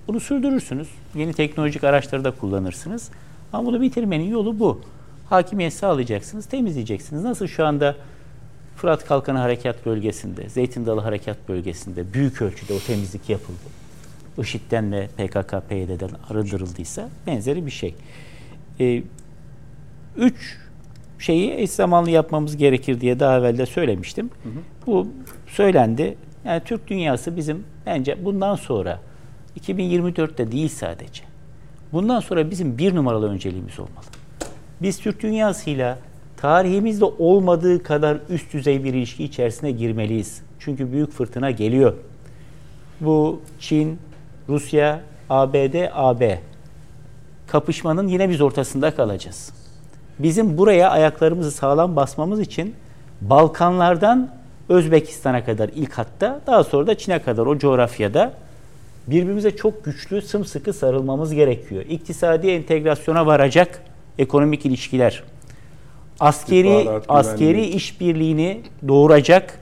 Bunu 0.08 0.20
sürdürürsünüz. 0.20 0.88
Yeni 1.14 1.32
teknolojik 1.32 1.84
araçları 1.84 2.24
da 2.24 2.30
kullanırsınız. 2.30 3.10
Ama 3.52 3.66
bunu 3.66 3.80
bitirmenin 3.80 4.30
yolu 4.30 4.58
bu. 4.58 4.80
Hakimiyet 5.28 5.72
sağlayacaksınız, 5.72 6.46
temizleyeceksiniz. 6.46 7.24
Nasıl 7.24 7.46
şu 7.46 7.66
anda 7.66 7.96
Fırat 8.76 9.04
Kalkanı 9.04 9.38
Harekat 9.38 9.86
Bölgesi'nde, 9.86 10.48
Zeytin 10.48 10.86
Dalı 10.86 11.00
Harekat 11.00 11.48
Bölgesi'nde 11.48 12.12
büyük 12.12 12.42
ölçüde 12.42 12.74
o 12.74 12.78
temizlik 12.78 13.28
yapıldı. 13.28 13.58
IŞİD'den 14.38 14.92
ve 14.92 15.06
PKK, 15.06 15.68
PYD'den 15.68 16.10
arındırıldıysa 16.30 17.08
benzeri 17.26 17.66
bir 17.66 17.70
şey. 17.70 17.94
Ee, 18.80 19.02
üç 20.16 20.58
şeyi 21.18 21.54
eş 21.54 21.70
zamanlı 21.70 22.10
yapmamız 22.10 22.56
gerekir 22.56 23.00
diye 23.00 23.20
daha 23.20 23.38
evvel 23.38 23.58
de 23.58 23.66
söylemiştim. 23.66 24.30
Bu 24.86 25.08
söylendi. 25.46 26.16
Yani 26.44 26.62
Türk 26.64 26.88
dünyası 26.88 27.36
bizim 27.36 27.64
bence 27.86 28.24
bundan 28.24 28.54
sonra 28.54 29.00
2024'te 29.60 30.52
değil 30.52 30.68
sadece. 30.68 31.22
Bundan 31.92 32.20
sonra 32.20 32.50
bizim 32.50 32.78
bir 32.78 32.94
numaralı 32.94 33.30
önceliğimiz 33.30 33.78
olmalı. 33.78 34.06
Biz 34.82 34.98
Türk 34.98 35.22
dünyasıyla 35.22 35.98
tarihimizde 36.36 37.04
olmadığı 37.04 37.82
kadar 37.82 38.18
üst 38.28 38.52
düzey 38.52 38.84
bir 38.84 38.94
ilişki 38.94 39.24
içerisine 39.24 39.70
girmeliyiz. 39.70 40.42
Çünkü 40.58 40.92
büyük 40.92 41.12
fırtına 41.12 41.50
geliyor. 41.50 41.94
Bu 43.00 43.40
Çin, 43.60 43.98
Rusya, 44.48 45.00
ABD, 45.30 45.74
AB 45.92 46.40
kapışmanın 47.46 48.08
yine 48.08 48.28
biz 48.30 48.40
ortasında 48.40 48.94
kalacağız. 48.94 49.52
Bizim 50.18 50.58
buraya 50.58 50.90
ayaklarımızı 50.90 51.50
sağlam 51.50 51.96
basmamız 51.96 52.40
için 52.40 52.74
Balkanlardan 53.20 54.30
Özbekistan'a 54.68 55.44
kadar 55.44 55.68
ilk 55.68 55.92
hatta 55.92 56.40
daha 56.46 56.64
sonra 56.64 56.86
da 56.86 56.98
Çin'e 56.98 57.22
kadar 57.22 57.46
o 57.46 57.58
coğrafyada 57.58 58.32
birbirimize 59.06 59.56
çok 59.56 59.84
güçlü 59.84 60.22
sımsıkı 60.22 60.72
sarılmamız 60.72 61.34
gerekiyor. 61.34 61.84
İktisadi 61.88 62.50
entegrasyona 62.50 63.26
varacak 63.26 63.82
ekonomik 64.18 64.66
ilişkiler. 64.66 65.22
Askeri 66.20 66.88
askeri 67.08 67.66
işbirliğini 67.66 68.60
doğuracak 68.88 69.60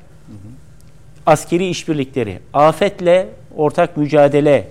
askeri 1.26 1.66
işbirlikleri, 1.66 2.38
afetle 2.52 3.28
ortak 3.56 3.96
mücadele, 3.96 4.68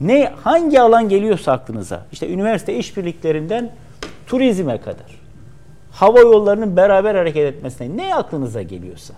ne 0.00 0.32
hangi 0.42 0.80
alan 0.80 1.08
geliyorsa 1.08 1.52
aklınıza. 1.52 2.06
İşte 2.12 2.28
üniversite 2.28 2.76
işbirliklerinden 2.76 3.72
turizme 4.26 4.80
kadar. 4.80 5.20
Hava 5.90 6.20
yollarının 6.20 6.76
beraber 6.76 7.14
hareket 7.14 7.54
etmesine 7.54 7.96
ne 7.96 8.14
aklınıza 8.14 8.62
geliyorsa. 8.62 9.14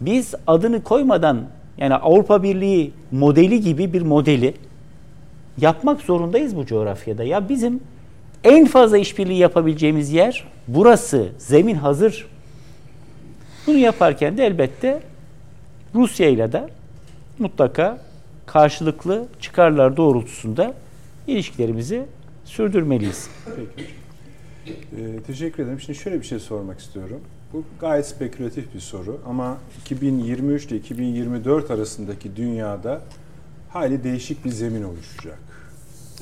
Biz 0.00 0.34
adını 0.46 0.82
koymadan 0.82 1.40
yani 1.78 1.94
Avrupa 1.94 2.42
Birliği 2.42 2.92
modeli 3.10 3.60
gibi 3.60 3.92
bir 3.92 4.02
modeli 4.02 4.54
yapmak 5.58 6.00
zorundayız 6.00 6.56
bu 6.56 6.66
coğrafyada. 6.66 7.24
Ya 7.24 7.48
bizim 7.48 7.80
en 8.44 8.66
fazla 8.66 8.98
işbirliği 8.98 9.38
yapabileceğimiz 9.38 10.12
yer 10.12 10.44
burası. 10.68 11.28
Zemin 11.38 11.74
hazır. 11.74 12.26
Bunu 13.66 13.76
yaparken 13.76 14.36
de 14.36 14.46
elbette 14.46 15.02
Rusya 15.94 16.28
ile 16.28 16.52
de 16.52 16.68
mutlaka 17.38 17.98
karşılıklı 18.46 19.26
çıkarlar 19.40 19.96
doğrultusunda 19.96 20.74
ilişkilerimizi 21.26 22.02
sürdürmeliyiz. 22.44 23.30
Peki. 23.56 23.90
Ee, 24.66 25.22
teşekkür 25.26 25.62
ederim. 25.62 25.80
Şimdi 25.80 25.98
şöyle 25.98 26.20
bir 26.20 26.26
şey 26.26 26.38
sormak 26.38 26.80
istiyorum. 26.80 27.20
Bu 27.52 27.64
gayet 27.80 28.06
spekülatif 28.06 28.74
bir 28.74 28.80
soru 28.80 29.20
ama 29.26 29.58
2023 29.80 30.64
ile 30.66 30.76
2024 30.76 31.70
arasındaki 31.70 32.36
dünyada 32.36 33.00
hali 33.68 34.04
değişik 34.04 34.44
bir 34.44 34.50
zemin 34.50 34.82
oluşacak. 34.82 35.38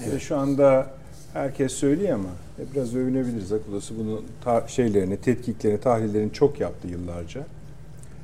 Evet. 0.03 0.15
Ve 0.15 0.21
şu 0.21 0.37
anda 0.37 0.91
herkes 1.33 1.73
söylüyor 1.73 2.15
ama 2.15 2.29
biraz 2.75 2.95
övünebiliriz. 2.95 3.53
Akulası 3.53 3.99
bunu 3.99 4.23
ta- 4.45 4.69
şeylerini, 4.69 5.17
tetkiklerini, 5.17 5.81
tahlillerini 5.81 6.33
çok 6.33 6.61
yaptı 6.61 6.89
yıllarca. 6.89 7.47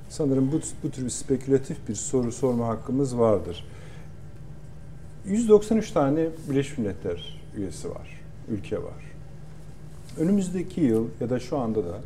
Sanırım 0.09 0.53
bu, 0.53 0.61
bu 0.83 0.91
tür 0.91 1.05
bir 1.05 1.11
spekülatif 1.11 1.89
bir 1.89 1.95
soru 1.95 2.33
sorma 2.33 2.69
hakkımız 2.69 3.19
vardır. 3.19 3.65
193 5.27 5.91
tane 5.91 6.27
Birleşmiş 6.51 6.79
Milletler 6.79 7.41
üyesi 7.57 7.91
var, 7.91 8.21
ülke 8.49 8.79
var. 8.83 9.13
Önümüzdeki 10.19 10.81
yıl 10.81 11.09
ya 11.21 11.31
da 11.31 11.41
şu 11.41 11.59
anda 11.59 11.85
da 11.85 12.01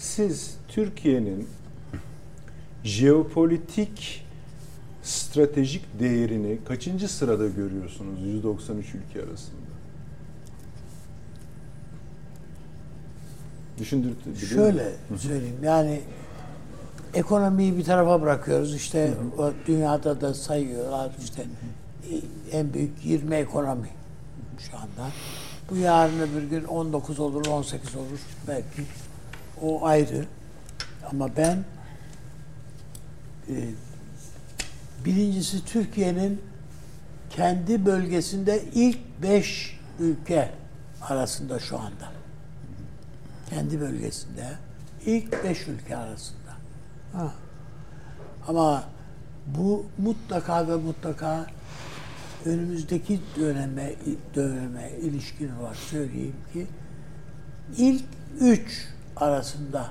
siz 0.00 0.54
Türkiye'nin 0.68 1.48
jeopolitik 2.84 4.26
stratejik 5.02 6.00
değerini 6.00 6.58
kaçıncı 6.64 7.08
sırada 7.08 7.48
görüyorsunuz 7.48 8.22
193 8.22 8.86
ülke 8.94 9.28
arasında? 9.28 9.60
Düşündürtü. 13.78 14.46
Şöyle 14.46 14.92
söyleyeyim 15.16 15.58
yani 15.62 16.00
ekonomiyi 17.14 17.76
bir 17.76 17.84
tarafa 17.84 18.22
bırakıyoruz 18.22 18.74
işte 18.74 19.06
hı 19.06 19.42
hı. 19.42 19.42
o 19.42 19.52
dünyada 19.66 20.20
da 20.20 20.34
sayıyorlar 20.34 21.10
işte 21.24 21.44
en 22.52 22.74
büyük 22.74 23.04
20 23.04 23.34
ekonomi 23.34 23.88
şu 24.58 24.76
anda. 24.76 25.10
Bu 25.70 25.76
yarın 25.76 26.20
öbür 26.20 26.42
gün 26.42 26.64
19 26.64 27.20
olur, 27.20 27.46
18 27.46 27.96
olur 27.96 28.20
belki. 28.48 28.82
O 29.62 29.86
ayrı. 29.86 30.24
Ama 31.10 31.36
ben 31.36 31.64
e, 33.48 33.54
birincisi 35.04 35.64
Türkiye'nin 35.64 36.42
kendi 37.30 37.86
bölgesinde 37.86 38.62
ilk 38.74 38.98
5 39.22 39.80
ülke 40.00 40.50
arasında 41.02 41.58
şu 41.58 41.78
anda. 41.78 42.12
Kendi 43.50 43.80
bölgesinde 43.80 44.46
ilk 45.06 45.44
5 45.44 45.68
ülke 45.68 45.96
arasında. 45.96 46.50
Ha. 47.12 47.32
Ama 48.48 48.84
bu 49.46 49.86
mutlaka 49.98 50.68
ve 50.68 50.76
mutlaka 50.76 51.46
önümüzdeki 52.44 53.20
döneme 53.36 53.94
döneme 54.34 54.90
ilişkin 55.02 55.56
olarak 55.56 55.76
söyleyeyim 55.76 56.36
ki 56.52 56.66
ilk 57.76 58.04
üç 58.40 58.88
arasında 59.22 59.86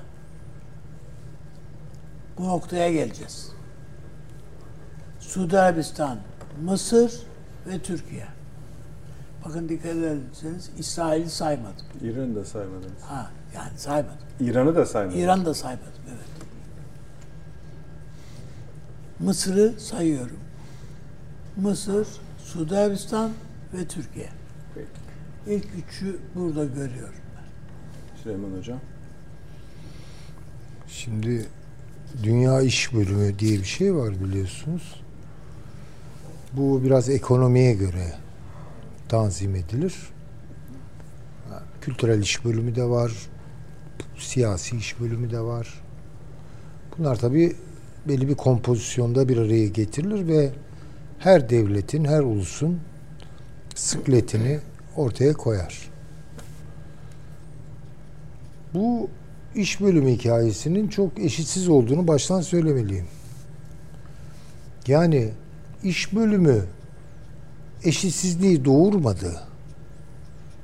bu 2.38 2.48
noktaya 2.48 2.92
geleceğiz. 2.92 3.52
Suudi 5.20 5.58
Arabistan, 5.58 6.18
Mısır 6.62 7.22
ve 7.66 7.78
Türkiye. 7.78 8.26
Bakın 9.44 9.68
dikkat 9.68 9.92
ederseniz 9.92 10.70
İsrail'i 10.78 11.30
saymadım. 11.30 11.86
İran'ı 12.02 12.34
da 12.34 12.44
saymadım. 12.44 12.92
Ha, 13.02 13.30
yani 13.54 13.78
saymadım. 13.78 14.18
İran'ı 14.40 14.76
da 14.76 14.86
saymadım. 14.86 15.18
İran'ı 15.20 15.44
da 15.44 15.54
saymadım, 15.54 16.02
evet. 16.08 16.46
Mısır'ı 19.20 19.80
sayıyorum. 19.80 20.38
Mısır, 21.56 22.08
Suudi 22.44 22.76
Arabistan 22.76 23.30
ve 23.74 23.88
Türkiye. 23.88 24.28
Peki. 24.74 24.88
İlk 25.46 25.66
üçü 25.74 26.20
burada 26.34 26.64
görüyorum 26.64 27.20
ben. 27.36 28.22
Süleyman 28.22 28.58
Hocam. 28.58 28.78
Şimdi 30.92 31.46
Dünya 32.22 32.60
İş 32.60 32.94
Bölümü 32.94 33.38
diye 33.38 33.58
bir 33.58 33.64
şey 33.64 33.94
var 33.94 34.14
biliyorsunuz. 34.24 35.02
Bu 36.52 36.84
biraz 36.84 37.08
ekonomiye 37.08 37.74
göre 37.74 38.12
tanzim 39.08 39.54
edilir. 39.54 39.94
Kültürel 41.80 42.22
iş 42.22 42.44
bölümü 42.44 42.76
de 42.76 42.84
var. 42.84 43.12
Siyasi 44.18 44.76
iş 44.76 45.00
bölümü 45.00 45.30
de 45.30 45.40
var. 45.40 45.82
Bunlar 46.98 47.16
tabii 47.16 47.56
belli 48.08 48.28
bir 48.28 48.34
kompozisyonda 48.34 49.28
bir 49.28 49.36
araya 49.36 49.66
getirilir 49.66 50.28
ve 50.28 50.50
her 51.18 51.50
devletin, 51.50 52.04
her 52.04 52.20
ulusun 52.20 52.80
sıkletini 53.74 54.58
ortaya 54.96 55.32
koyar. 55.32 55.90
Bu 58.74 59.10
iş 59.54 59.80
bölümü 59.80 60.10
hikayesinin 60.10 60.88
çok 60.88 61.18
eşitsiz 61.18 61.68
olduğunu 61.68 62.08
baştan 62.08 62.40
söylemeliyim. 62.40 63.06
Yani 64.86 65.30
iş 65.82 66.14
bölümü 66.14 66.64
eşitsizliği 67.84 68.64
doğurmadı. 68.64 69.40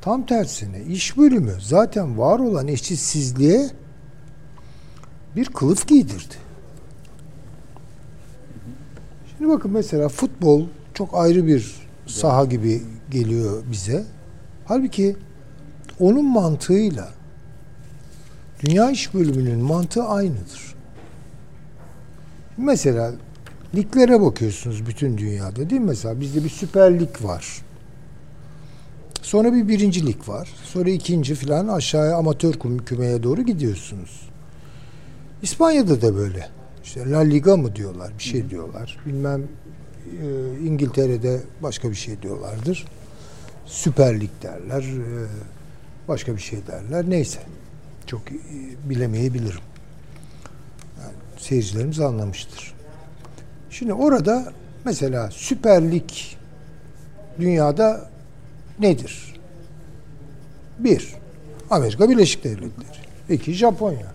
Tam 0.00 0.26
tersine 0.26 0.82
iş 0.82 1.18
bölümü 1.18 1.52
zaten 1.60 2.18
var 2.18 2.38
olan 2.38 2.68
eşitsizliğe 2.68 3.70
bir 5.36 5.44
kılıf 5.44 5.88
giydirdi. 5.88 6.34
Şimdi 9.30 9.50
bakın 9.50 9.70
mesela 9.70 10.08
futbol 10.08 10.66
çok 10.94 11.14
ayrı 11.14 11.46
bir 11.46 11.74
saha 12.06 12.44
gibi 12.44 12.82
geliyor 13.10 13.62
bize. 13.72 14.04
Halbuki 14.64 15.16
onun 16.00 16.24
mantığıyla 16.24 17.15
dünya 18.64 18.90
iş 18.90 19.14
bölümünün 19.14 19.58
mantığı 19.58 20.04
aynıdır. 20.04 20.74
Mesela 22.56 23.12
liglere 23.74 24.20
bakıyorsunuz 24.20 24.86
bütün 24.86 25.18
dünyada 25.18 25.70
değil 25.70 25.80
mi? 25.80 25.86
Mesela 25.86 26.20
bizde 26.20 26.44
bir 26.44 26.48
süper 26.48 27.00
lig 27.00 27.22
var. 27.22 27.62
Sonra 29.22 29.52
bir 29.52 29.68
birinci 29.68 30.06
lig 30.06 30.28
var. 30.28 30.48
Sonra 30.64 30.90
ikinci 30.90 31.34
filan 31.34 31.68
aşağıya 31.68 32.16
amatör 32.16 32.54
kümeye 32.86 33.22
doğru 33.22 33.42
gidiyorsunuz. 33.42 34.28
İspanya'da 35.42 36.02
da 36.02 36.16
böyle. 36.16 36.48
İşte 36.84 37.10
La 37.10 37.18
Liga 37.18 37.56
mı 37.56 37.76
diyorlar, 37.76 38.12
bir 38.18 38.22
şey 38.22 38.50
diyorlar. 38.50 38.98
Bilmem 39.06 39.42
e, 39.42 40.58
İngiltere'de 40.66 41.40
başka 41.62 41.90
bir 41.90 41.94
şey 41.94 42.22
diyorlardır. 42.22 42.84
Süper 43.66 44.20
Lig 44.20 44.30
derler. 44.42 44.82
E, 44.82 45.26
başka 46.08 46.36
bir 46.36 46.40
şey 46.40 46.58
derler. 46.66 47.04
Neyse. 47.10 47.38
Çok 48.06 48.20
e, 48.32 48.34
bilemeyebilirim. 48.84 49.60
Yani 51.02 51.14
seyircilerimiz 51.38 52.00
anlamıştır. 52.00 52.74
Şimdi 53.70 53.92
orada 53.92 54.52
mesela 54.84 55.30
Süper 55.30 55.90
Lig 55.92 56.10
dünyada 57.40 58.10
nedir? 58.78 59.34
Bir, 60.78 61.14
Amerika 61.70 62.10
Birleşik 62.10 62.44
Devletleri. 62.44 63.06
İki, 63.28 63.54
Japonya. 63.54 64.12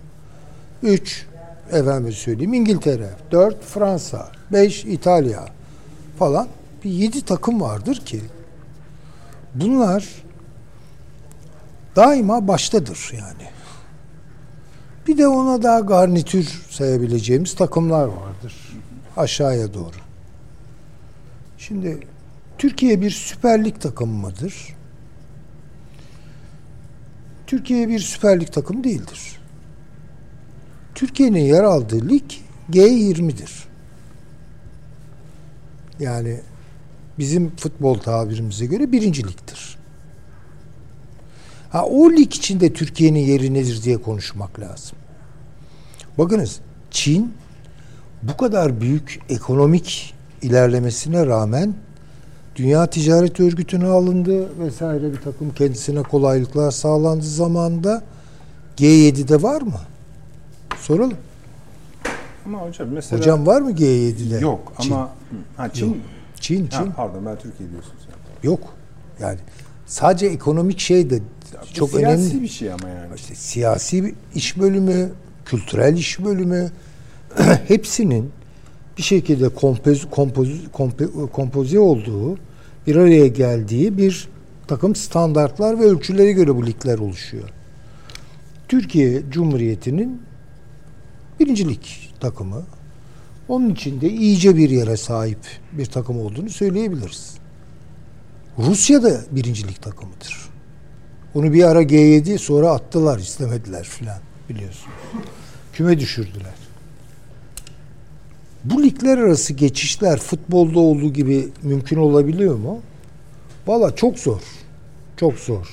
Üç, 0.84 1.26
efendim 1.72 2.14
söyleyeyim 2.14 2.54
İngiltere, 2.54 3.10
dört 3.32 3.64
Fransa, 3.64 4.32
beş 4.52 4.86
İtalya 4.86 5.46
falan 6.20 6.48
bir 6.84 6.90
yedi 6.90 7.22
takım 7.22 7.62
vardır 7.62 7.96
ki 7.96 8.22
bunlar 9.56 10.08
daima 11.96 12.48
baştadır 12.48 13.12
yani. 13.14 13.61
Bir 15.08 15.18
de 15.18 15.28
ona 15.28 15.64
daha 15.64 15.80
garnitür 15.80 16.46
sayabileceğimiz 16.70 17.56
takımlar 17.56 18.06
vardır 18.08 18.54
aşağıya 19.18 19.74
doğru. 19.74 19.96
Şimdi 21.58 22.08
Türkiye 22.58 23.02
bir 23.02 23.12
Süper 23.12 23.66
Lig 23.66 23.82
takımı 23.82 24.14
mıdır? 24.14 24.76
Türkiye 27.48 27.90
bir 27.90 28.00
Süper 28.00 28.40
Lig 28.40 28.52
takımı 28.52 28.84
değildir. 28.84 29.40
Türkiye'nin 30.96 31.40
yer 31.40 31.64
aldığı 31.64 32.10
lig 32.10 32.32
G20'dir. 32.72 33.64
Yani 36.00 36.40
bizim 37.20 37.56
futbol 37.56 38.00
tabirimize 38.00 38.66
göre 38.66 38.92
birinci 38.92 39.24
ligdir. 39.28 39.78
Ha, 41.72 41.86
o 41.86 42.12
lig 42.12 42.36
içinde 42.36 42.74
Türkiye'nin 42.74 43.20
yeri 43.20 43.54
nedir 43.54 43.84
diye 43.84 44.02
konuşmak 44.02 44.60
lazım. 44.60 44.98
Bakınız 46.18 46.60
Çin 46.92 47.34
bu 48.24 48.38
kadar 48.38 48.82
büyük 48.82 49.20
ekonomik 49.30 50.14
ilerlemesine 50.42 51.26
rağmen 51.26 51.74
Dünya 52.56 52.88
Ticaret 52.88 53.40
Örgütü'ne 53.40 53.86
alındı 53.88 54.60
vesaire 54.60 55.14
bir 55.14 55.22
takım 55.22 55.54
kendisine 55.54 56.04
kolaylıklar 56.04 56.72
sağlandı 56.72 57.24
zamanında. 57.26 58.04
G7'de 58.78 59.42
var 59.44 59.62
mı? 59.62 59.80
Soralım. 60.80 61.18
Ama 62.46 62.62
hocam 62.62 62.88
mesela 62.88 63.20
Hocam 63.22 63.46
var 63.48 63.62
mı 63.62 63.72
G7'de? 63.72 64.40
yok 64.40 64.74
Çin. 64.80 64.92
ama 64.92 65.10
ha 65.58 65.74
Çin. 65.74 65.88
Yok. 65.88 65.96
Çin, 66.40 66.68
Çin. 66.68 66.78
Ha, 66.78 66.94
pardon 66.96 67.26
ben 67.26 67.36
Türkiye 67.40 67.70
diyorsun 67.72 67.94
sen. 68.06 68.50
Yok. 68.50 68.60
Yani 69.20 69.38
sadece 69.86 70.26
ekonomik 70.26 70.80
şey 70.80 71.10
de 71.10 71.20
çok 71.74 71.90
siyasi 71.90 72.06
önemli. 72.06 72.42
bir 72.42 72.48
şey 72.48 72.72
ama 72.72 72.90
yani. 72.90 73.16
İşte 73.16 73.36
siyasi 73.36 74.16
iş 74.36 74.60
bölümü, 74.60 75.12
kültürel 75.46 75.98
iş 75.98 76.20
bölümü 76.20 76.72
hepsinin 77.68 78.32
bir 78.98 79.04
şekilde 79.04 79.50
kompoz, 79.50 80.08
kompoz, 80.12 80.50
kompo- 80.74 81.30
kompoze 81.32 81.80
olduğu, 81.80 82.38
bir 82.88 82.96
araya 82.96 83.28
geldiği 83.28 83.98
bir 83.98 84.28
takım 84.68 84.96
standartlar 84.96 85.80
ve 85.80 85.84
ölçülere 85.84 86.32
göre 86.32 86.56
bu 86.56 86.66
ligler 86.66 87.00
oluşuyor. 87.00 87.50
Türkiye 88.68 89.22
Cumhuriyeti'nin 89.30 90.22
birincilik 91.40 92.14
takımı. 92.20 92.64
Onun 93.48 93.70
içinde 93.70 94.10
iyice 94.10 94.58
bir 94.58 94.70
yere 94.70 94.98
sahip 94.98 95.40
bir 95.72 95.86
takım 95.86 96.20
olduğunu 96.20 96.50
söyleyebiliriz. 96.50 97.41
Rusya 98.66 99.04
da 99.04 99.22
birincilik 99.32 99.82
takımıdır. 99.82 100.50
Onu 101.36 101.54
bir 101.54 101.64
ara 101.64 101.84
G7 101.84 102.38
sonra 102.38 102.72
attılar 102.72 103.20
istemediler 103.20 103.84
filan 103.84 104.20
biliyorsunuz. 104.50 104.96
Küme 105.74 106.00
düşürdüler. 106.00 106.54
Bu 108.64 108.84
ligler 108.84 109.18
arası 109.18 109.54
geçişler 109.54 110.20
futbolda 110.20 110.80
olduğu 110.80 111.14
gibi 111.14 111.50
mümkün 111.64 111.98
olabiliyor 111.98 112.56
mu? 112.56 112.80
Valla 113.68 113.96
çok 113.96 114.20
zor. 114.20 114.42
Çok 115.18 115.34
zor. 115.34 115.68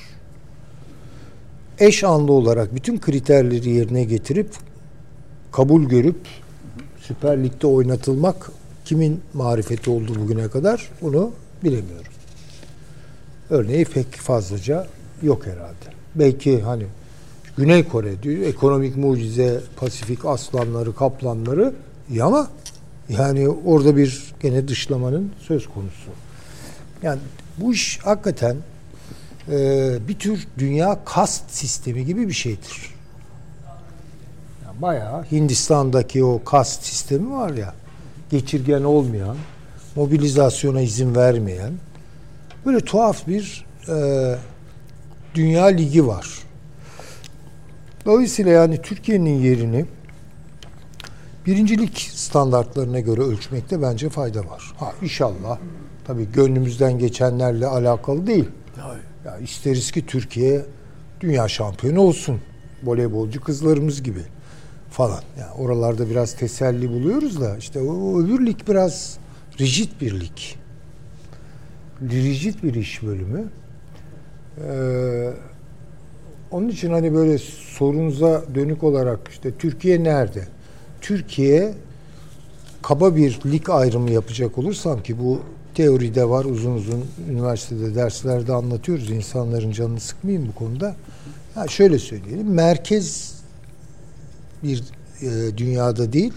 Eş 1.79 2.03
anlı 2.03 2.31
olarak 2.31 2.75
bütün 2.75 2.99
kriterleri 2.99 3.69
yerine 3.69 4.03
getirip 4.03 4.49
kabul 5.51 5.83
görüp 5.83 6.19
Süper 7.01 7.43
Lig'de 7.43 7.67
oynatılmak 7.67 8.51
kimin 8.85 9.21
marifeti 9.33 9.89
oldu 9.89 10.15
bugüne 10.19 10.47
kadar 10.47 10.89
bunu 11.01 11.31
bilemiyorum. 11.63 12.11
Örneği 13.49 13.85
pek 13.85 14.11
fazlaca 14.15 14.87
yok 15.21 15.45
herhalde. 15.45 15.95
Belki 16.15 16.61
hani 16.61 16.85
Güney 17.57 17.87
Kore 17.87 18.23
diyor 18.23 18.41
ekonomik 18.41 18.97
mucize, 18.97 19.61
Pasifik 19.75 20.25
aslanları, 20.25 20.95
kaplanları 20.95 21.73
iyi 22.09 22.23
ama 22.23 22.47
yani 23.09 23.49
orada 23.49 23.97
bir 23.97 24.33
gene 24.41 24.67
dışlamanın 24.67 25.31
söz 25.39 25.67
konusu. 25.67 26.09
Yani 27.03 27.19
bu 27.57 27.73
iş 27.73 27.99
hakikaten 28.03 28.57
e, 29.51 29.97
bir 30.07 30.19
tür 30.19 30.47
dünya 30.57 30.99
kast 31.05 31.51
sistemi 31.51 32.05
gibi 32.05 32.27
bir 32.27 32.33
şeydir. 32.33 32.93
Yani 34.65 34.81
bayağı 34.81 35.23
Hindistan'daki 35.23 36.23
o 36.23 36.43
kast 36.43 36.83
sistemi 36.83 37.31
var 37.31 37.49
ya 37.49 37.73
geçirgen 38.31 38.83
olmayan, 38.83 39.37
mobilizasyona 39.95 40.81
izin 40.81 41.15
vermeyen 41.15 41.73
böyle 42.65 42.79
tuhaf 42.79 43.27
bir 43.27 43.65
e, 43.89 44.35
dünya 45.35 45.65
ligi 45.65 46.07
var. 46.07 46.27
Dolayısıyla 48.05 48.51
yani 48.51 48.81
Türkiye'nin 48.81 49.39
yerini 49.39 49.85
birincilik 51.45 52.09
standartlarına 52.13 52.99
göre 52.99 53.21
ölçmekte 53.21 53.81
bence 53.81 54.09
fayda 54.09 54.39
var. 54.39 54.73
Ha 54.77 54.93
inşallah 55.01 55.57
tabii 56.05 56.31
gönlümüzden 56.31 56.99
geçenlerle 56.99 57.67
alakalı 57.67 58.27
değil. 58.27 58.49
Ya 59.25 59.37
isteriz 59.37 59.91
ki 59.91 60.05
Türkiye 60.05 60.65
dünya 61.21 61.47
şampiyonu 61.47 62.01
olsun. 62.01 62.41
Voleybolcu 62.83 63.41
kızlarımız 63.41 64.03
gibi 64.03 64.21
falan. 64.91 65.23
Yani 65.39 65.51
oralarda 65.51 66.09
biraz 66.09 66.35
teselli 66.35 66.89
buluyoruz 66.89 67.41
da 67.41 67.57
işte 67.57 67.81
o, 67.81 67.93
o 67.93 68.21
öbür 68.21 68.45
lig 68.45 68.57
biraz 68.67 69.17
rigid 69.59 69.89
bir 70.01 70.19
lig. 70.19 70.39
Rigid 72.01 72.63
bir 72.63 72.73
iş 72.73 73.03
bölümü. 73.03 73.49
Ee, 74.67 75.29
onun 76.51 76.69
için 76.69 76.89
hani 76.89 77.13
böyle 77.13 77.37
sorunuza 77.77 78.43
dönük 78.55 78.83
olarak 78.83 79.19
işte 79.29 79.51
Türkiye 79.59 80.03
nerede? 80.03 80.47
Türkiye 81.01 81.73
kaba 82.81 83.15
bir 83.15 83.39
lig 83.45 83.69
ayrımı 83.69 84.11
yapacak 84.11 84.57
olursam 84.57 85.03
ki 85.03 85.19
bu 85.19 85.41
teoride 85.75 86.29
var 86.29 86.45
uzun 86.45 86.75
uzun 86.75 87.05
üniversitede 87.29 87.95
derslerde 87.95 88.53
anlatıyoruz 88.53 89.09
insanların 89.09 89.71
canını 89.71 89.99
sıkmayayım 89.99 90.47
bu 90.47 90.55
konuda. 90.55 90.95
Ha 91.55 91.67
şöyle 91.67 91.99
söyleyelim 91.99 92.53
merkez 92.53 93.35
bir 94.63 94.83
e, 95.21 95.57
dünyada 95.57 96.13
değil 96.13 96.33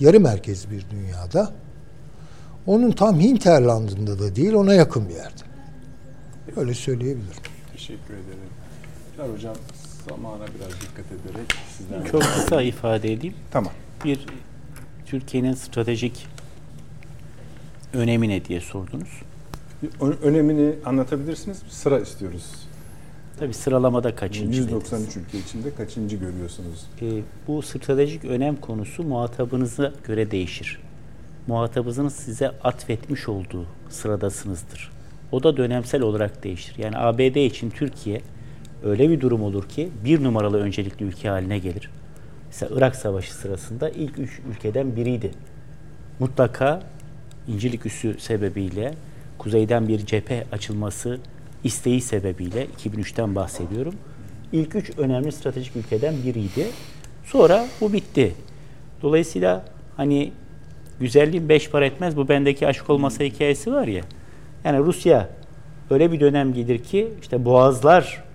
yarı 0.00 0.20
merkez 0.20 0.70
bir 0.70 0.86
dünyada. 0.90 1.52
Onun 2.66 2.90
tam 2.92 3.20
hinterlandında 3.20 4.18
da 4.18 4.36
değil 4.36 4.52
ona 4.52 4.74
yakın 4.74 5.08
bir 5.08 5.14
yerde. 5.14 5.42
Öyle 6.56 6.74
söyleyebilirim. 6.74 7.42
Teşekkür 7.72 8.14
ederim. 8.14 8.50
Bilal 9.14 9.32
hocam 9.34 9.54
zamana 10.08 10.44
biraz 10.44 10.80
dikkat 10.80 11.06
ederek 11.12 11.52
sizden 11.78 12.04
Çok 12.04 12.22
kısa 12.22 12.62
ifade 12.62 13.12
edeyim. 13.12 13.34
Tamam. 13.50 13.72
Bir 14.04 14.26
Türkiye'nin 15.06 15.54
stratejik 15.54 16.26
önemi 17.92 18.28
ne 18.28 18.44
diye 18.44 18.60
sordunuz. 18.60 19.22
Ö- 20.00 20.16
önemini 20.22 20.74
anlatabilirsiniz. 20.84 21.58
Sıra 21.68 22.00
istiyoruz. 22.00 22.44
Tabii 23.38 23.54
sıralamada 23.54 24.14
kaçıncı? 24.14 24.60
193 24.60 25.16
ülke 25.16 25.38
içinde 25.38 25.74
kaçıncı 25.74 26.16
görüyorsunuz? 26.16 26.86
E, 27.02 27.22
bu 27.48 27.62
stratejik 27.62 28.24
önem 28.24 28.56
konusu 28.56 29.02
muhatabınıza 29.02 29.92
göre 30.06 30.30
değişir. 30.30 30.80
Muhatabınızın 31.46 32.08
size 32.08 32.48
atfetmiş 32.48 33.28
olduğu 33.28 33.66
sıradasınızdır. 33.88 34.92
O 35.32 35.42
da 35.42 35.56
dönemsel 35.56 36.02
olarak 36.02 36.44
değişir. 36.44 36.74
Yani 36.78 36.98
ABD 36.98 37.36
için 37.36 37.70
Türkiye 37.70 38.20
öyle 38.84 39.10
bir 39.10 39.20
durum 39.20 39.42
olur 39.42 39.68
ki 39.68 39.88
bir 40.04 40.24
numaralı 40.24 40.60
öncelikli 40.60 41.04
ülke 41.04 41.28
haline 41.28 41.58
gelir. 41.58 41.90
Mesela 42.46 42.76
Irak 42.76 42.96
Savaşı 42.96 43.34
sırasında 43.34 43.90
ilk 43.90 44.18
üç 44.18 44.40
ülkeden 44.50 44.96
biriydi. 44.96 45.30
Mutlaka 46.18 46.82
İncilik 47.48 47.86
Üssü 47.86 48.20
sebebiyle 48.20 48.94
kuzeyden 49.38 49.88
bir 49.88 50.06
cephe 50.06 50.44
açılması 50.52 51.18
isteği 51.64 52.00
sebebiyle 52.00 52.66
2003'ten 52.66 53.34
bahsediyorum. 53.34 53.94
İlk 54.52 54.74
üç 54.74 54.98
önemli 54.98 55.32
stratejik 55.32 55.76
ülkeden 55.76 56.14
biriydi. 56.26 56.66
Sonra 57.24 57.66
bu 57.80 57.92
bitti. 57.92 58.34
Dolayısıyla 59.02 59.64
hani 59.96 60.32
güzelliğin 61.00 61.48
beş 61.48 61.70
para 61.70 61.86
etmez 61.86 62.16
bu 62.16 62.28
bendeki 62.28 62.66
aşk 62.66 62.90
olmasa 62.90 63.24
hikayesi 63.24 63.72
var 63.72 63.86
ya. 63.86 64.02
Yani 64.64 64.78
Rusya 64.78 65.28
öyle 65.90 66.12
bir 66.12 66.20
dönem 66.20 66.54
gelir 66.54 66.78
ki 66.78 67.08
işte 67.22 67.44
boğazlar 67.44 68.26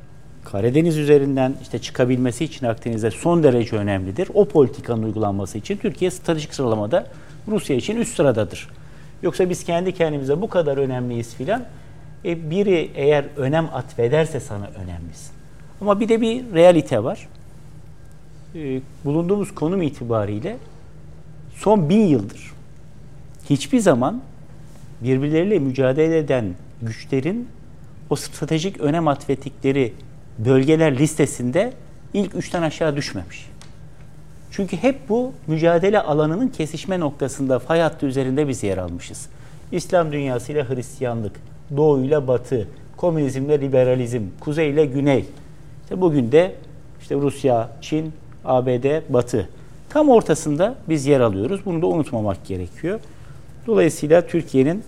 Karadeniz 0.44 0.98
üzerinden 0.98 1.54
işte 1.62 1.80
çıkabilmesi 1.80 2.44
için 2.44 2.66
Akdeniz'e 2.66 3.12
son 3.12 3.44
derece 3.44 3.76
önemlidir. 3.76 4.30
O 4.34 4.46
politikanın 4.46 5.04
uygulanması 5.04 5.58
için 5.58 5.78
Türkiye 5.78 6.12
stratejik 6.12 6.54
sıralamada 6.54 7.08
Rusya 7.48 7.76
için 7.76 7.96
üst 7.96 8.16
sıradadır. 8.16 8.68
Yoksa 9.24 9.50
biz 9.50 9.64
kendi 9.64 9.92
kendimize 9.94 10.42
bu 10.42 10.50
kadar 10.50 10.78
önemliyiz 10.78 11.36
filan. 11.36 11.66
E 12.26 12.50
biri 12.50 12.92
eğer 12.96 13.26
önem 13.38 13.70
atfederse 13.74 14.40
sana 14.40 14.68
önemlisin. 14.68 15.32
Ama 15.82 16.00
bir 16.00 16.10
de 16.10 16.22
bir 16.22 16.54
realite 16.54 17.04
var. 17.04 17.28
E, 18.56 18.82
bulunduğumuz 19.06 19.56
konum 19.56 19.82
itibariyle 19.82 20.58
son 21.62 21.90
bin 21.90 22.08
yıldır 22.08 22.52
hiçbir 23.50 23.80
zaman 23.80 24.22
birbirleriyle 25.02 25.60
mücadele 25.60 26.18
eden 26.18 26.46
güçlerin 26.82 27.48
o 28.10 28.16
stratejik 28.16 28.80
önem 28.80 29.08
atfettikleri 29.08 29.94
bölgeler 30.40 30.98
listesinde 30.98 31.74
ilk 32.14 32.36
üçten 32.36 32.62
aşağı 32.62 32.96
düşmemiş. 32.96 33.50
Çünkü 34.52 34.78
hep 34.78 35.10
bu 35.10 35.34
mücadele 35.48 36.02
alanının 36.02 36.48
kesişme 36.48 37.00
noktasında 37.00 37.60
fay 37.60 37.80
hattı 37.80 38.06
üzerinde 38.06 38.48
biz 38.48 38.64
yer 38.64 38.78
almışız. 38.78 39.30
İslam 39.72 40.12
dünyasıyla 40.12 40.70
Hristiyanlık, 40.70 41.36
Doğu 41.78 42.04
ile 42.04 42.28
Batı, 42.28 42.68
komünizmle 42.98 43.62
liberalizm, 43.62 44.24
Kuzey 44.40 44.70
ile 44.70 44.86
Güney. 44.86 45.26
İşte 45.84 46.02
bugün 46.02 46.32
de 46.32 46.56
işte 47.02 47.16
Rusya, 47.16 47.70
Çin, 47.82 48.14
ABD, 48.46 49.14
Batı. 49.14 49.50
Tam 49.93 50.09
ortasında 50.09 50.76
biz 50.89 51.05
yer 51.05 51.19
alıyoruz. 51.19 51.61
Bunu 51.65 51.81
da 51.81 51.88
unutmamak 51.88 52.45
gerekiyor. 52.45 52.99
Dolayısıyla 53.68 54.27
Türkiye'nin 54.27 54.84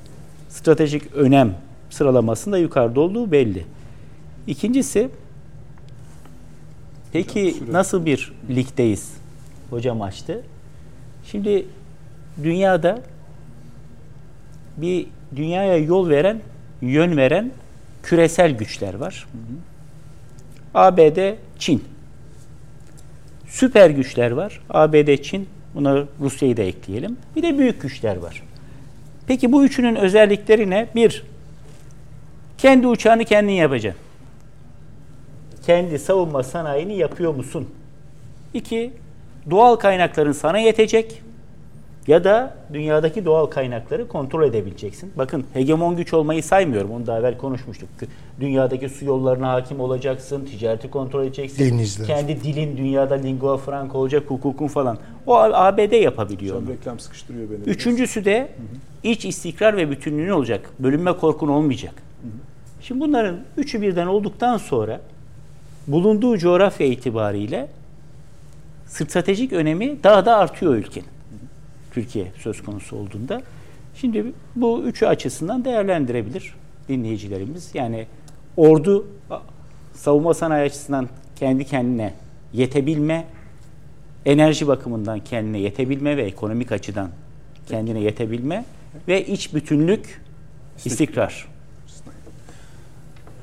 stratejik 0.50 1.16
önem 1.16 1.56
sıralamasında 1.90 2.58
yukarıda 2.58 3.00
olduğu 3.00 3.32
belli. 3.32 3.66
İkincisi, 4.48 5.10
peki 7.14 7.56
nasıl 7.72 8.06
bir 8.06 8.34
ligdeyiz? 8.50 9.14
Hocam 9.70 10.02
açtı. 10.02 10.44
Şimdi 11.26 11.66
dünyada 12.44 13.02
bir 14.78 15.08
dünyaya 15.36 15.78
yol 15.78 16.10
veren, 16.10 16.42
yön 16.82 17.18
veren 17.18 17.52
küresel 18.04 18.52
güçler 18.52 18.94
var. 18.94 19.28
ABD, 20.74 21.36
Çin. 21.60 21.93
Süper 23.54 23.90
güçler 23.90 24.32
var. 24.32 24.60
ABD, 24.70 25.18
Çin. 25.22 25.50
Buna 25.76 26.04
Rusya'yı 26.20 26.58
da 26.58 26.62
ekleyelim. 26.62 27.18
Bir 27.36 27.44
de 27.44 27.58
büyük 27.58 27.82
güçler 27.82 28.18
var. 28.18 28.44
Peki 29.28 29.52
bu 29.52 29.66
üçünün 29.66 29.96
özellikleri 29.96 30.70
ne? 30.70 30.88
Bir, 30.96 31.24
kendi 32.58 32.88
uçağını 32.88 33.26
kendin 33.26 33.54
yapacaksın. 33.54 34.02
Kendi 35.66 36.00
savunma 36.00 36.44
sanayini 36.44 36.98
yapıyor 36.98 37.36
musun? 37.36 37.70
İki, 38.54 38.94
doğal 39.50 39.76
kaynakların 39.76 40.32
sana 40.32 40.58
yetecek 40.58 41.22
ya 42.08 42.24
da 42.24 42.56
dünyadaki 42.74 43.26
doğal 43.26 43.46
kaynakları 43.46 44.08
kontrol 44.08 44.44
edebileceksin. 44.44 45.12
Bakın 45.16 45.46
hegemon 45.54 45.96
güç 45.96 46.14
olmayı 46.14 46.44
saymıyorum. 46.44 46.92
Onu 46.92 47.08
daha 47.08 47.20
evvel 47.20 47.38
konuşmuştuk. 47.38 47.90
Dünyadaki 48.40 48.90
su 48.90 49.06
yollarına 49.06 49.54
hakim 49.54 49.80
olacaksın, 49.80 50.46
ticareti 50.46 50.90
kontrol 50.92 51.24
edeceksin. 51.24 51.72
Denizler. 51.72 52.08
Kendi 52.08 52.44
dilin 52.44 52.78
dünyada 52.78 53.16
lingua 53.16 53.58
franca 53.58 53.94
olacak, 53.94 54.24
hukukun 54.28 54.68
falan. 54.68 54.98
O 55.28 55.36
ABD 55.38 56.02
yapabiliyor 56.02 56.58
onu. 56.58 56.70
reklam 56.70 57.00
sıkıştırıyor 57.00 57.50
beni. 57.50 57.60
Üçüncüsü 57.60 58.26
de 58.26 58.50
iç 59.04 59.26
istikrar 59.26 59.78
ve 59.78 59.90
bütünlüğün 59.92 60.30
olacak. 60.30 60.70
Bölünme 60.80 61.18
korkun 61.18 61.48
olmayacak. 61.48 61.94
Şimdi 62.82 63.02
bunların 63.02 63.40
üçü 63.58 63.82
birden 63.82 64.08
olduktan 64.08 64.58
sonra 64.58 65.02
bulunduğu 65.88 66.38
coğrafya 66.38 66.88
itibariyle 66.88 67.68
stratejik 68.86 69.54
önemi 69.54 70.04
daha 70.04 70.26
da 70.26 70.38
artıyor 70.38 70.76
ülkenin. 70.76 71.13
Türkiye 71.94 72.32
söz 72.38 72.64
konusu 72.64 72.96
olduğunda. 72.96 73.42
Şimdi 73.96 74.26
bu 74.56 74.84
üçü 74.84 75.06
açısından 75.06 75.66
değerlendirebilir 75.66 76.56
dinleyicilerimiz. 76.90 77.72
Yani 77.74 78.08
ordu 78.58 79.08
savunma 79.94 80.34
sanayi 80.34 80.66
açısından 80.66 81.10
kendi 81.36 81.66
kendine 81.66 82.14
yetebilme, 82.54 83.26
enerji 84.26 84.68
bakımından 84.68 85.20
kendine 85.20 85.60
yetebilme 85.60 86.18
ve 86.18 86.24
ekonomik 86.24 86.72
açıdan 86.72 87.10
kendine 87.68 88.00
yetebilme 88.00 88.66
ve 89.08 89.26
iç 89.26 89.54
bütünlük, 89.54 90.22
istikrar. 90.86 91.48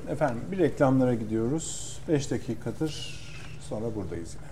Efendim 0.08 0.42
bir 0.52 0.58
reklamlara 0.58 1.14
gidiyoruz. 1.14 1.98
5 2.08 2.30
dakikadır 2.30 3.20
sonra 3.68 3.94
buradayız 3.94 4.34
yine. 4.34 4.49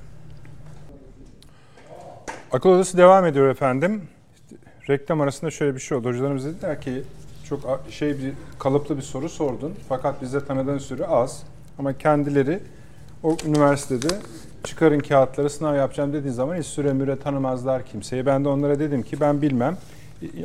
Akıl 2.53 2.71
Odası 2.71 2.99
devam 2.99 3.27
ediyor 3.27 3.49
efendim. 3.49 4.03
Reklam 4.89 5.21
arasında 5.21 5.51
şöyle 5.51 5.75
bir 5.75 5.81
şey 5.81 5.99
oldu. 5.99 6.09
Hocalarımız 6.09 6.45
dediler 6.45 6.81
ki 6.81 7.03
çok 7.49 7.81
şey 7.91 8.19
bir 8.19 8.33
kalıplı 8.59 8.97
bir 8.97 9.03
soru 9.03 9.29
sordun. 9.29 9.75
Fakat 9.89 10.23
bizde 10.23 10.45
tanıdığın 10.45 10.79
süre 10.79 11.07
az. 11.07 11.43
Ama 11.79 11.99
kendileri 11.99 12.61
o 13.23 13.37
üniversitede 13.47 14.15
çıkarın 14.65 14.99
kağıtları 14.99 15.51
sınav 15.51 15.77
yapacağım 15.77 16.13
dediğin 16.13 16.35
zaman 16.35 16.57
hiç 16.57 16.67
süre 16.67 16.93
müre 16.93 17.19
tanımazlar 17.19 17.87
kimseye. 17.87 18.27
Ben 18.27 18.45
de 18.45 18.49
onlara 18.49 18.79
dedim 18.79 19.03
ki 19.03 19.21
ben 19.21 19.43
bilmem. 19.43 19.77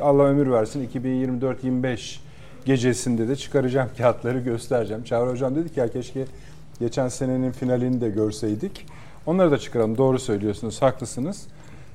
Allah 0.02 0.24
ömür 0.24 0.52
versin 0.52 0.90
2024-25 0.94 2.20
gecesinde 2.66 3.28
de 3.28 3.36
çıkaracağım 3.36 3.90
kağıtları 3.98 4.40
göstereceğim. 4.40 5.04
Çağrı 5.04 5.30
Hocam 5.30 5.56
dedi 5.56 5.74
ki 5.74 5.80
ya 5.80 5.88
keşke 5.92 6.26
geçen 6.80 7.08
senenin 7.08 7.52
finalini 7.52 8.02
de 8.02 8.10
görseydik. 8.10 8.86
Onları 9.26 9.52
da 9.52 9.58
çıkaralım. 9.58 9.98
Doğru 9.98 10.20
söylüyorsunuz, 10.20 10.82
haklısınız. 10.82 11.48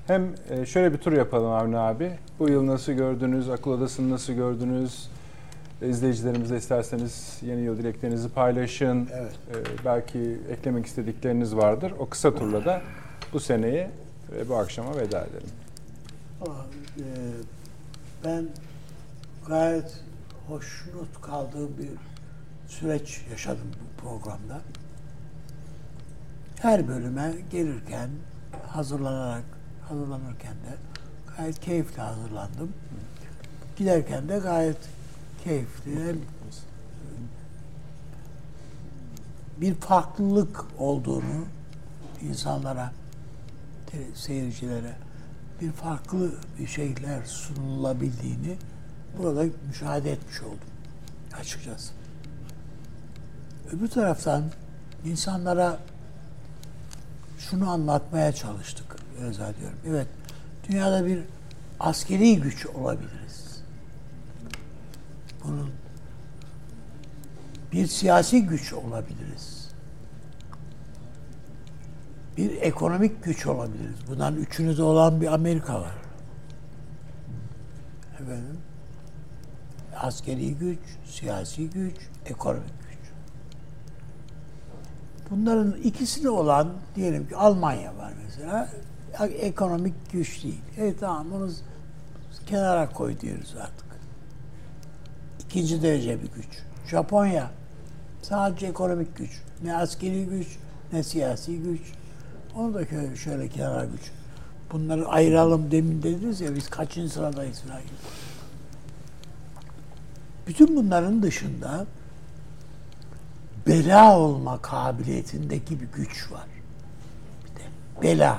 Hem 0.09 0.35
e, 0.51 0.67
şöyle 0.67 0.93
bir 0.93 0.99
tur 0.99 1.13
yapalım 1.13 1.53
Avni 1.53 1.79
abi. 1.79 2.19
Bu 2.39 2.49
yıl 2.49 2.67
nasıl 2.67 2.93
gördünüz? 2.93 3.51
Akıl 3.51 3.71
Odası'nı 3.71 4.11
nasıl 4.11 4.33
gördünüz? 4.33 5.11
İzleyicilerimize 5.83 6.57
isterseniz 6.57 7.39
yeni 7.43 7.61
yıl 7.61 7.79
dileklerinizi 7.79 8.29
paylaşın. 8.29 9.09
Evet. 9.13 9.33
Ee, 9.51 9.85
belki 9.85 10.39
eklemek 10.51 10.87
istedikleriniz 10.87 11.57
vardır. 11.57 11.93
O 11.99 12.09
kısa 12.09 12.35
turla 12.35 12.65
da 12.65 12.83
bu 13.33 13.41
seneye 13.41 13.91
ve 14.33 14.49
bu 14.49 14.57
akşama 14.57 14.97
veda 14.97 15.21
edelim. 15.21 15.51
e, 16.99 17.05
Ben 18.25 18.49
gayet 19.49 20.01
hoşnut 20.49 21.21
kaldığım 21.23 21.79
bir 21.79 21.91
süreç 22.73 23.21
yaşadım 23.31 23.71
bu 23.83 24.03
programda. 24.03 24.61
Her 26.61 26.89
bölüme 26.89 27.35
gelirken 27.51 28.11
hazırlanarak 28.67 29.58
hazırlanırken 29.89 30.53
de 30.53 30.77
gayet 31.37 31.61
keyifli 31.61 32.03
hazırlandım. 32.03 32.73
Giderken 33.77 34.29
de 34.29 34.39
gayet 34.39 34.79
keyifli. 35.45 36.17
Bir 39.57 39.75
farklılık 39.75 40.65
olduğunu 40.79 41.45
insanlara, 42.23 42.93
seyircilere 44.15 44.97
bir 45.61 45.73
farklı 45.73 46.33
şeyler 46.67 47.25
sunulabildiğini 47.25 48.57
burada 49.19 49.45
müşahede 49.69 50.13
etmiş 50.13 50.43
oldum 50.43 50.59
açıkçası. 51.41 51.93
Öbür 53.73 53.89
taraftan 53.89 54.45
insanlara 55.05 55.79
şunu 57.39 57.71
anlatmaya 57.71 58.33
çalıştık 58.33 58.98
özel 59.21 59.55
diyorum. 59.61 59.79
Evet, 59.87 60.07
dünyada 60.69 61.07
bir 61.07 61.21
askeri 61.81 62.41
güç 62.41 62.67
olabiliriz. 62.67 63.63
Bunun 65.45 65.71
bir 67.73 67.87
siyasi 67.87 68.43
güç 68.43 68.73
olabiliriz. 68.73 69.69
Bir 72.37 72.63
ekonomik 72.63 73.25
güç 73.25 73.47
olabiliriz. 73.47 73.97
Bundan 74.09 74.37
üçünü 74.37 74.77
de 74.77 74.83
olan 74.83 75.21
bir 75.21 75.35
Amerika 75.35 75.81
var. 75.81 75.95
Efendim, 78.15 78.59
askeri 79.97 80.55
güç, 80.55 80.79
siyasi 81.07 81.71
güç, 81.71 81.97
ekonomik 82.27 82.81
güç. 82.91 83.11
Bunların 85.31 85.73
ikisini 85.73 86.29
olan 86.29 86.73
diyelim 86.95 87.29
ki 87.29 87.37
Almanya 87.37 87.97
var 87.97 88.13
mesela. 88.25 88.69
Ekonomik 89.27 90.13
güç 90.13 90.45
değil. 90.45 90.61
Evet 90.77 91.01
tamam 91.01 91.27
bunu 91.31 91.51
kenara 92.47 92.89
koy 92.89 93.21
diyoruz 93.21 93.55
artık. 93.61 93.87
İkinci 95.45 95.83
derece 95.83 96.23
bir 96.23 96.29
güç. 96.29 96.63
Japonya 96.91 97.51
sadece 98.23 98.67
ekonomik 98.67 99.17
güç. 99.17 99.31
Ne 99.63 99.77
askeri 99.77 100.27
güç 100.27 100.59
ne 100.93 101.03
siyasi 101.03 101.59
güç. 101.59 101.81
Onu 102.57 102.75
da 102.75 102.87
şöyle, 102.87 103.17
şöyle 103.17 103.49
kenara 103.49 103.85
güç. 103.85 104.11
Bunları 104.73 105.09
ayıralım 105.09 105.71
demin 105.71 106.03
dediniz 106.03 106.41
ya 106.41 106.55
biz 106.55 106.71
kaçıncı 106.71 107.13
sıradayız 107.13 107.61
falan. 107.61 107.81
Bütün 110.47 110.77
bunların 110.77 111.23
dışında 111.23 111.87
bela 113.67 114.19
olma 114.19 114.63
kabiliyetindeki 114.63 115.81
bir 115.81 115.87
güç 115.87 116.33
var. 116.33 116.47
Bir 117.45 117.61
de 117.61 117.65
bela. 118.03 118.39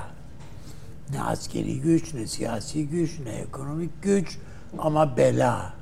Ne 1.12 1.22
askeri 1.22 1.80
güç, 1.80 2.14
ne 2.14 2.26
siyasi 2.26 2.88
güç, 2.88 3.20
ne 3.24 3.30
ekonomik 3.30 4.02
güç 4.02 4.38
ama 4.78 5.16
bela. 5.16 5.72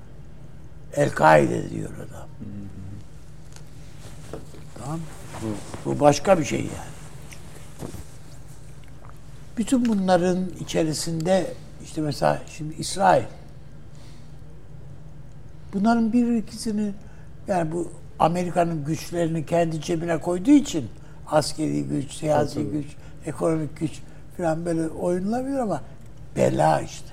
El-Kaide 0.94 1.70
diyor 1.70 1.90
adam. 1.96 2.28
Tamam 4.78 5.00
bu, 5.42 5.46
bu 5.90 6.00
başka 6.00 6.38
bir 6.38 6.44
şey 6.44 6.60
yani. 6.60 6.98
Bütün 9.59 9.88
bunların 9.88 10.48
içerisinde 10.60 11.55
işte 11.84 12.00
mesela 12.00 12.42
şimdi 12.48 12.74
İsrail 12.74 13.24
bunların 15.74 16.12
bir 16.12 16.36
ikisini 16.36 16.92
yani 17.48 17.72
bu 17.72 17.92
Amerika'nın 18.18 18.84
güçlerini 18.84 19.46
kendi 19.46 19.80
cebine 19.80 20.20
koyduğu 20.20 20.50
için 20.50 20.88
askeri 21.26 21.84
güç, 21.84 22.12
siyasi 22.12 22.55
Tabii. 22.55 22.70
güç, 22.70 22.86
ekonomik 23.26 23.76
güç 23.76 23.92
falan 24.39 24.65
böyle 24.66 24.89
oyunlamıyor 24.89 25.59
ama 25.59 25.82
bela 26.36 26.81
işte. 26.81 27.09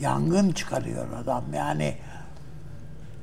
Yangın 0.00 0.52
çıkarıyor 0.52 1.06
adam. 1.22 1.44
Yani 1.54 1.94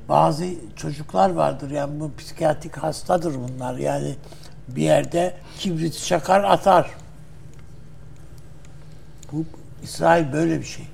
bazı 0.08 0.46
çocuklar 0.76 1.30
vardır 1.30 1.70
yani 1.70 2.00
bu 2.00 2.16
psikiyatrik 2.18 2.76
hastadır 2.76 3.34
bunlar. 3.34 3.78
Yani 3.78 4.14
bir 4.68 4.82
yerde 4.82 5.36
kibrit 5.58 6.04
çakar 6.04 6.44
atar. 6.44 6.90
Bu 9.32 9.44
İsrail 9.82 10.32
böyle 10.32 10.60
bir 10.60 10.64
şey. 10.64 10.86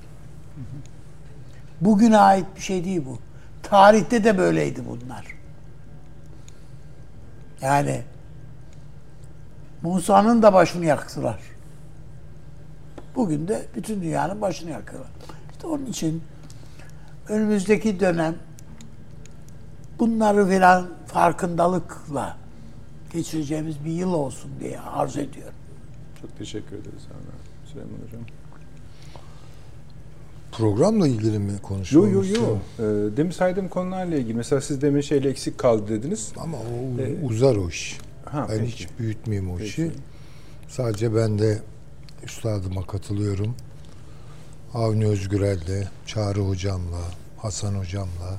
Bugüne 1.81 2.17
ait 2.17 2.45
bir 2.55 2.61
şey 2.61 2.85
değil 2.85 3.01
bu. 3.05 3.19
Tarihte 3.63 4.23
de 4.23 4.37
böyleydi 4.37 4.81
bunlar. 4.89 5.25
Yani 7.61 8.01
Musa'nın 9.83 10.41
da 10.41 10.53
başını 10.53 10.85
yaktılar. 10.85 11.39
Bugün 13.15 13.47
de 13.47 13.65
bütün 13.75 14.01
dünyanın 14.01 14.41
başını 14.41 14.69
yakıyorlar. 14.69 15.11
İşte 15.51 15.67
onun 15.67 15.85
için 15.85 16.21
önümüzdeki 17.29 17.99
dönem 17.99 18.35
bunları 19.99 20.47
filan 20.47 20.87
farkındalıkla 21.07 22.37
geçireceğimiz 23.13 23.85
bir 23.85 23.91
yıl 23.91 24.13
olsun 24.13 24.51
diye 24.59 24.79
arzu 24.79 25.19
ediyorum. 25.19 25.53
Çok 26.21 26.37
teşekkür 26.37 26.75
ederiz 26.75 27.03
Avni 27.11 27.69
Süleyman 27.71 27.91
Hocam. 28.07 28.21
Programla 30.51 31.07
ilgili 31.07 31.39
mi 31.39 31.51
Yo 31.51 31.61
konuşuyoruz? 31.61 32.29
yo 32.29 32.35
yo. 32.41 32.55
Ee, 32.79 33.17
demin 33.17 33.31
saydığım 33.31 33.67
konularla 33.69 34.15
ilgili. 34.15 34.33
Mesela 34.33 34.61
siz 34.61 34.81
demin 34.81 35.01
şeyle 35.01 35.29
eksik 35.29 35.57
kaldı 35.57 35.87
dediniz. 35.89 36.33
Ama 36.37 36.57
o 36.57 37.01
Ee, 37.01 37.25
uzar 37.25 37.55
o 37.55 37.69
iş. 37.69 37.97
Ha, 38.33 38.47
ben 38.49 38.57
peki. 38.59 38.71
hiç 38.71 38.87
büyütmeyeyim 38.99 39.51
o 39.51 39.57
Peki. 39.57 39.69
işi. 39.69 39.91
Sadece 40.67 41.15
ben 41.15 41.39
de 41.39 41.59
üstadıma 42.25 42.87
katılıyorum. 42.87 43.55
Avni 44.73 45.05
Özgürel'le, 45.05 45.87
Çağrı 46.05 46.39
Hocam'la, 46.39 47.01
Hasan 47.37 47.73
Hocam'la, 47.73 48.37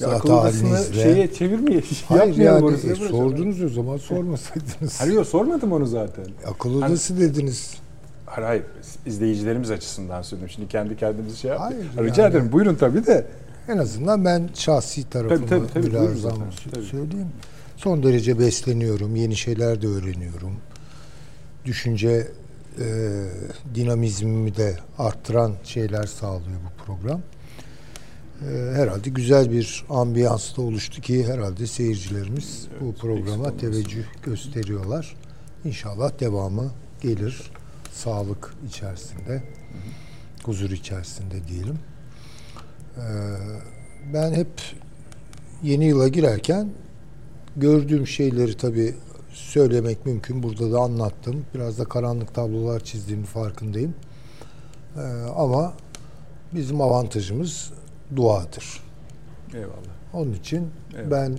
Ya 0.00 0.08
zat 0.08 0.28
halinizle. 0.28 1.02
şeye 1.02 1.32
çevirmeye 1.32 1.82
Hayır 2.08 2.36
yani 2.36 2.64
orasını 2.64 2.92
e, 2.92 3.08
sordunuz 3.08 3.62
o 3.62 3.68
zaman 3.68 3.96
sormasaydınız. 3.96 5.00
Hayır 5.00 5.12
yok, 5.12 5.26
sormadım 5.26 5.72
onu 5.72 5.86
zaten. 5.86 6.24
Akıl 6.46 6.74
odası 6.74 7.20
dediniz. 7.20 7.74
Hayır 8.26 8.46
hayır 8.46 8.62
izleyicilerimiz 9.06 9.70
açısından 9.70 10.22
söyledim. 10.22 10.50
Şimdi 10.50 10.68
kendi 10.68 10.96
kendimizi 10.96 11.36
şey 11.36 11.50
yaptık. 11.50 11.78
Hayır, 11.96 12.10
Rica 12.10 12.22
yani- 12.22 12.32
ederim 12.32 12.52
buyurun 12.52 12.74
tabii 12.74 13.06
de. 13.06 13.26
En 13.68 13.78
azından 13.78 14.24
ben 14.24 14.48
şahsi 14.54 15.10
tarafımı 15.10 15.46
tabii, 15.48 15.66
tabii, 15.74 15.82
buyurun 15.82 16.02
mülazam 16.10 16.32
zaten, 16.32 16.70
tabii. 16.70 17.16
Son 17.76 18.02
derece 18.02 18.38
besleniyorum. 18.38 19.16
Yeni 19.16 19.36
şeyler 19.36 19.82
de 19.82 19.86
öğreniyorum. 19.86 20.56
Düşünce 21.64 22.28
e, 22.78 22.86
dinamizmimi 23.74 24.56
de 24.56 24.76
arttıran 24.98 25.54
şeyler 25.64 26.04
sağlıyor 26.04 26.58
bu 26.66 26.84
program. 26.84 27.20
E, 28.42 28.74
herhalde 28.74 29.10
güzel 29.10 29.50
bir 29.50 29.84
ambiyans 29.90 30.56
da 30.56 30.62
oluştu 30.62 31.00
ki 31.00 31.26
herhalde 31.26 31.66
seyircilerimiz 31.66 32.66
bu 32.80 32.94
programa 32.94 33.56
teveccüh 33.56 34.04
gösteriyorlar. 34.22 35.16
İnşallah 35.64 36.20
devamı 36.20 36.70
gelir. 37.00 37.50
Sağlık 37.92 38.54
içerisinde, 38.68 39.42
huzur 40.42 40.70
içerisinde 40.70 41.48
diyelim. 41.48 41.78
Ee, 42.96 43.02
ben 44.14 44.32
hep 44.32 44.48
yeni 45.62 45.84
yıla 45.84 46.08
girerken 46.08 46.68
gördüğüm 47.56 48.06
şeyleri 48.06 48.56
tabii 48.56 48.94
söylemek 49.32 50.06
mümkün. 50.06 50.42
Burada 50.42 50.72
da 50.72 50.80
anlattım. 50.80 51.44
Biraz 51.54 51.78
da 51.78 51.84
karanlık 51.84 52.34
tablolar 52.34 52.80
çizdiğimi 52.80 53.24
farkındayım. 53.26 53.94
Ee, 54.96 55.00
ama 55.36 55.74
bizim 56.54 56.80
avantajımız 56.80 57.72
duadır. 58.16 58.80
Eyvallah. 59.54 59.94
Onun 60.12 60.32
için 60.32 60.68
Evet. 60.96 61.10
ben 61.10 61.30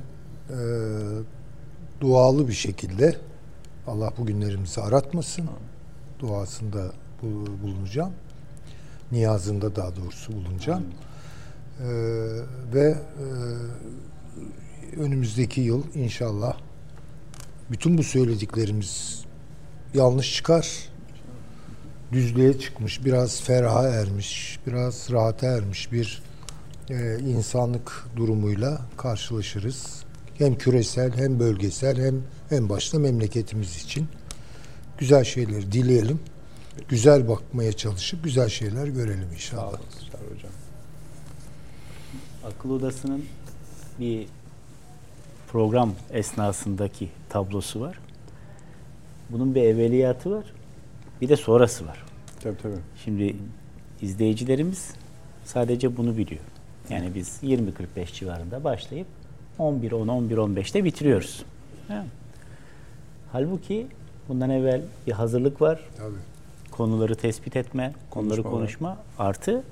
e, 0.50 0.58
dualı 2.02 2.48
bir 2.48 2.54
şekilde 2.54 3.16
Allah 3.88 4.14
bu 4.18 4.26
günlerimizi 4.26 4.82
aratmasın. 4.82 5.46
Duasında 6.20 6.92
bul- 7.22 7.64
bulunacağım. 7.64 8.12
Niyazında 9.12 9.76
daha 9.76 9.96
doğrusu 9.96 10.34
bulunacağım. 10.34 10.84
Ee, 11.82 11.86
ve 12.74 12.90
e, 12.90 13.26
önümüzdeki 14.98 15.62
yıl 15.62 15.84
inşallah 15.96 16.58
bütün 17.72 17.98
bu 17.98 18.04
söylediklerimiz 18.04 19.24
yanlış 19.94 20.36
çıkar. 20.36 20.90
Düzlüğe 22.12 22.60
çıkmış, 22.60 23.06
biraz 23.06 23.42
feraha 23.42 23.88
ermiş, 23.88 24.60
biraz 24.68 25.12
rahata 25.12 25.48
ermiş 25.48 25.92
bir 25.92 26.24
e, 26.90 27.20
insanlık 27.20 28.08
durumuyla 28.16 28.82
karşılaşırız. 28.98 30.04
Hem 30.38 30.56
küresel 30.58 31.18
hem 31.18 31.40
bölgesel 31.40 32.06
hem 32.06 32.22
en 32.52 32.70
başta 32.70 33.00
memleketimiz 33.00 33.84
için 33.84 34.08
güzel 34.98 35.24
şeyleri 35.24 35.72
dileyelim. 35.72 36.20
Güzel 36.90 37.28
bakmaya 37.28 37.74
çalışıp 37.74 38.24
güzel 38.24 38.50
şeyler 38.50 38.88
görelim 38.88 39.28
Sağ 39.30 39.34
inşallah. 39.34 39.68
olun 39.68 39.80
Çağrı 40.12 40.36
Hocam. 40.36 40.52
Akıl 42.44 42.70
Odası'nın 42.70 43.26
bir 44.00 44.28
program 45.56 45.92
esnasındaki 46.12 47.10
tablosu 47.30 47.82
var. 47.82 48.00
Bunun 49.30 49.56
bir 49.56 49.62
evveliyatı 49.62 50.32
var. 50.32 50.46
Bir 51.22 51.30
de 51.30 51.36
sonrası 51.36 51.88
var. 51.88 52.04
Tabii 52.44 52.58
tabii. 52.58 52.76
Şimdi 53.04 53.36
izleyicilerimiz 54.02 54.94
sadece 55.46 55.98
bunu 55.98 56.18
biliyor. 56.18 56.42
Yani 56.90 57.16
biz 57.16 57.40
20-45 57.44 58.14
civarında 58.14 58.64
başlayıp 58.64 59.08
11-10, 59.60 59.90
11-15'te 59.90 60.84
bitiriyoruz. 60.84 61.46
Halbuki 63.32 63.88
bundan 64.28 64.50
evvel 64.50 64.82
bir 65.08 65.12
hazırlık 65.12 65.62
var. 65.62 65.80
Tabii. 65.98 66.16
Konuları 66.72 67.16
tespit 67.16 67.56
etme, 67.56 67.94
konuları 68.10 68.44
Konuşma 68.44 68.52
var. 68.52 68.60
konuşma. 68.60 68.98
Artı 69.20 69.64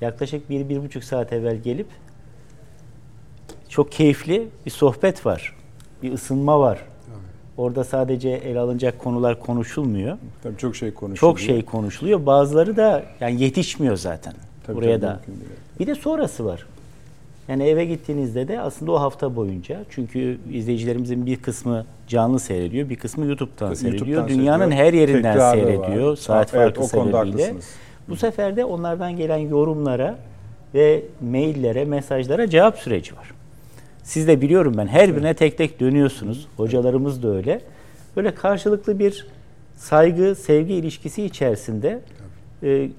yaklaşık 0.00 0.50
bir, 0.50 0.68
bir 0.68 0.82
buçuk 0.82 1.04
saat 1.04 1.32
evvel 1.32 1.56
gelip 1.56 1.88
çok 3.74 3.92
keyifli 3.92 4.48
bir 4.66 4.70
sohbet 4.70 5.26
var. 5.26 5.56
Bir 6.02 6.12
ısınma 6.12 6.60
var. 6.60 6.78
Orada 7.56 7.84
sadece 7.84 8.28
ele 8.30 8.58
alınacak 8.58 8.98
konular 8.98 9.40
konuşulmuyor. 9.40 10.18
Tabii 10.42 10.56
çok 10.56 10.76
şey 10.76 10.94
konuşuluyor. 10.94 11.32
Çok 11.32 11.40
şey 11.40 11.64
konuşuluyor. 11.64 12.26
Bazıları 12.26 12.76
da 12.76 13.02
yani 13.20 13.42
yetişmiyor 13.42 13.96
zaten 13.96 14.34
Tabii, 14.66 14.76
buraya 14.76 15.00
tabii, 15.00 15.02
da. 15.02 15.20
Bir 15.80 15.86
de 15.86 15.94
sonrası 15.94 16.44
var. 16.44 16.66
Yani 17.48 17.64
eve 17.64 17.84
gittiğinizde 17.84 18.48
de 18.48 18.60
aslında 18.60 18.92
o 18.92 19.00
hafta 19.00 19.36
boyunca 19.36 19.84
çünkü 19.90 20.38
izleyicilerimizin 20.52 21.26
bir 21.26 21.36
kısmı 21.36 21.84
canlı 22.08 22.40
seyrediyor, 22.40 22.88
bir 22.88 22.96
kısmı 22.96 23.26
YouTube'dan 23.26 23.66
YouTube'dan 23.66 23.90
seyrediyor. 23.90 24.28
Dünyanın 24.28 24.70
seyrediyor. 24.70 24.86
her 24.86 24.92
yerinden 24.92 25.32
Tekrarı 25.32 25.60
seyrediyor 25.60 26.10
var. 26.10 26.16
saat 26.16 26.54
Evet, 26.54 26.76
farkı 26.76 26.88
sebebiyle. 26.90 27.54
Bu 28.08 28.16
sefer 28.16 28.56
de 28.56 28.64
onlardan 28.64 29.16
gelen 29.16 29.38
yorumlara 29.38 30.18
ve 30.74 31.02
maillere, 31.20 31.84
mesajlara 31.84 32.50
cevap 32.50 32.78
süreci 32.78 33.16
var. 33.16 33.33
Siz 34.04 34.28
de 34.28 34.40
biliyorum 34.40 34.74
ben 34.76 34.86
her 34.86 35.16
birine 35.16 35.34
tek 35.34 35.58
tek 35.58 35.80
dönüyorsunuz. 35.80 36.48
Hocalarımız 36.56 37.22
da 37.22 37.28
öyle. 37.28 37.60
Böyle 38.16 38.34
karşılıklı 38.34 38.98
bir 38.98 39.26
saygı, 39.76 40.34
sevgi 40.34 40.74
ilişkisi 40.74 41.24
içerisinde 41.24 42.00
e, 42.62 42.90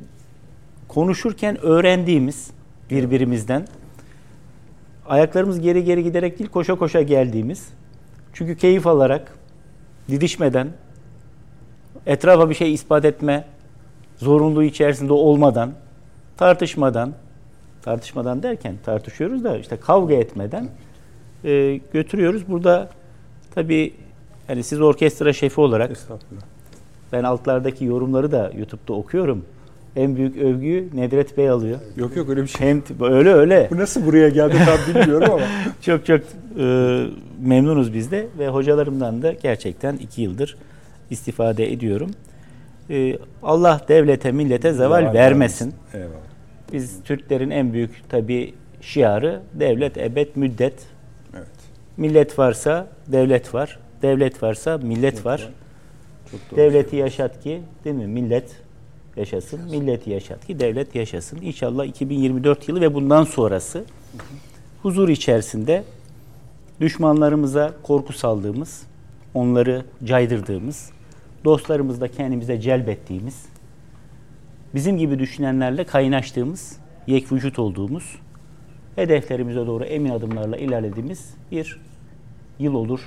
konuşurken 0.87 1.61
öğrendiğimiz 1.61 2.51
birbirimizden 2.89 3.67
ayaklarımız 5.07 5.59
geri 5.59 5.83
geri 5.83 6.03
giderek 6.03 6.39
değil 6.39 6.49
koşa 6.49 6.75
koşa 6.75 7.01
geldiğimiz 7.01 7.69
çünkü 8.33 8.57
keyif 8.57 8.87
alarak 8.87 9.37
didişmeden 10.09 10.67
etrafa 12.05 12.49
bir 12.49 12.55
şey 12.55 12.73
ispat 12.73 13.05
etme 13.05 13.45
zorunluluğu 14.17 14.63
içerisinde 14.63 15.13
olmadan 15.13 15.73
tartışmadan 16.37 17.13
tartışmadan 17.81 18.43
derken 18.43 18.75
tartışıyoruz 18.85 19.43
da 19.43 19.57
işte 19.57 19.77
kavga 19.77 20.13
etmeden 20.13 20.69
e, 21.45 21.79
götürüyoruz. 21.93 22.47
Burada 22.47 22.89
tabii 23.55 23.93
yani 24.49 24.63
siz 24.63 24.81
orkestra 24.81 25.33
şefi 25.33 25.61
olarak 25.61 25.91
ben 27.11 27.23
altlardaki 27.23 27.85
yorumları 27.85 28.31
da 28.31 28.51
YouTube'da 28.57 28.93
okuyorum. 28.93 29.45
En 29.95 30.15
büyük 30.15 30.37
övgüyü 30.37 30.89
Nedret 30.93 31.37
Bey 31.37 31.49
alıyor. 31.49 31.79
Yok 31.97 32.15
yok 32.15 32.29
öyle 32.29 32.43
bir 32.43 32.47
şey. 32.47 32.67
Hem 32.67 32.83
öyle 33.01 33.33
öyle. 33.33 33.67
Bu 33.71 33.77
nasıl 33.77 34.05
buraya 34.05 34.29
geldi 34.29 34.55
tam 34.65 34.95
bilmiyorum 34.95 35.29
ama. 35.31 35.43
çok 35.81 36.05
çok 36.05 36.21
e, 36.59 37.05
memnunuz 37.41 37.93
biz 37.93 38.11
de 38.11 38.27
ve 38.39 38.47
hocalarımdan 38.47 39.21
da 39.21 39.33
gerçekten 39.33 39.95
iki 39.95 40.21
yıldır 40.21 40.57
istifade 41.09 41.71
ediyorum. 41.71 42.11
E, 42.89 43.17
Allah 43.43 43.81
devlete, 43.87 44.31
millete 44.31 44.73
zeval 44.73 44.99
Zeval 44.99 45.13
vermesin. 45.13 45.73
Eyvallah. 45.93 46.09
Biz 46.73 47.03
Türklerin 47.03 47.49
en 47.49 47.73
büyük 47.73 48.09
tabi 48.09 48.53
şiarı 48.81 49.41
devlet, 49.53 49.97
ebed, 49.97 50.27
müddet. 50.35 50.73
Millet 51.97 52.39
varsa 52.39 52.87
devlet 53.07 53.53
var. 53.53 53.79
Devlet 54.01 54.43
varsa 54.43 54.77
millet 54.77 55.25
var. 55.25 55.49
Çok 56.31 56.39
doğru. 56.51 56.59
Devleti 56.59 56.95
yaşat 56.95 57.43
ki 57.43 57.61
değil 57.83 57.95
mi? 57.95 58.07
Millet 58.07 58.55
yaşasın. 59.15 59.61
Milleti 59.71 60.09
yaşat 60.09 60.45
ki 60.47 60.59
devlet 60.59 60.95
yaşasın. 60.95 61.41
İnşallah 61.41 61.85
2024 61.85 62.69
yılı 62.69 62.81
ve 62.81 62.93
bundan 62.93 63.23
sonrası 63.23 63.83
huzur 64.81 65.09
içerisinde 65.09 65.83
düşmanlarımıza 66.81 67.73
korku 67.83 68.13
saldığımız, 68.13 68.83
onları 69.33 69.85
caydırdığımız, 70.03 70.89
dostlarımızla 71.45 72.07
kendimize 72.07 72.61
celbettiğimiz, 72.61 73.45
bizim 74.75 74.97
gibi 74.97 75.19
düşünenlerle 75.19 75.83
kaynaştığımız, 75.83 76.77
yek 77.07 77.31
vücut 77.31 77.59
olduğumuz, 77.59 78.15
hedeflerimize 78.95 79.67
doğru 79.67 79.83
emin 79.83 80.09
adımlarla 80.09 80.57
ilerlediğimiz 80.57 81.29
bir 81.51 81.81
yıl 82.59 82.73
olur 82.73 82.99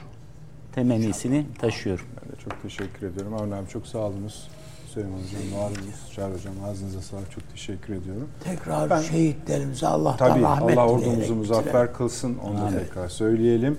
temennisini 0.75 1.47
taşıyorum. 1.59 2.05
Ben 2.23 2.33
de 2.33 2.41
çok 2.45 2.63
teşekkür 2.63 3.07
ediyorum. 3.07 3.35
Avni 3.35 3.55
abi 3.55 3.69
çok 3.69 3.87
sağ 3.87 3.99
olunuz. 3.99 4.49
Süleyman 4.95 5.19
Hocam, 5.19 5.61
var 5.63 5.71
mıyız? 5.71 5.97
Çağrı 6.15 6.35
Hocam 6.35 6.55
ağzınıza 6.65 7.01
sağlık. 7.01 7.31
Çok 7.31 7.51
teşekkür 7.51 7.95
ediyorum. 7.95 8.29
Tekrar 8.45 8.91
Ben- 8.91 9.01
şehitlerimize 9.01 9.87
Allah'tan 9.87 10.29
Tabii 10.29 10.43
rahmet 10.43 10.79
Allah 10.79 10.93
ordumuzu 10.93 11.35
muzaffer 11.35 11.93
kılsın. 11.95 12.39
Onu 12.39 12.61
Amin. 12.61 12.79
tekrar 12.79 13.09
söyleyelim. 13.09 13.79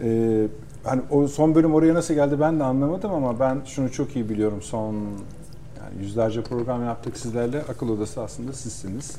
Ee, 0.00 0.46
hani 0.84 1.02
o 1.10 1.28
son 1.28 1.54
bölüm 1.54 1.74
oraya 1.74 1.94
nasıl 1.94 2.14
geldi 2.14 2.40
ben 2.40 2.60
de 2.60 2.64
anlamadım 2.64 3.12
ama 3.14 3.40
ben 3.40 3.60
şunu 3.66 3.92
çok 3.92 4.16
iyi 4.16 4.28
biliyorum. 4.28 4.62
Son 4.62 4.94
yani 4.94 6.02
yüzlerce 6.02 6.42
program 6.42 6.84
yaptık 6.84 7.16
sizlerle. 7.16 7.62
Akıl 7.62 7.88
odası 7.88 8.22
aslında 8.22 8.52
sizsiniz. 8.52 9.16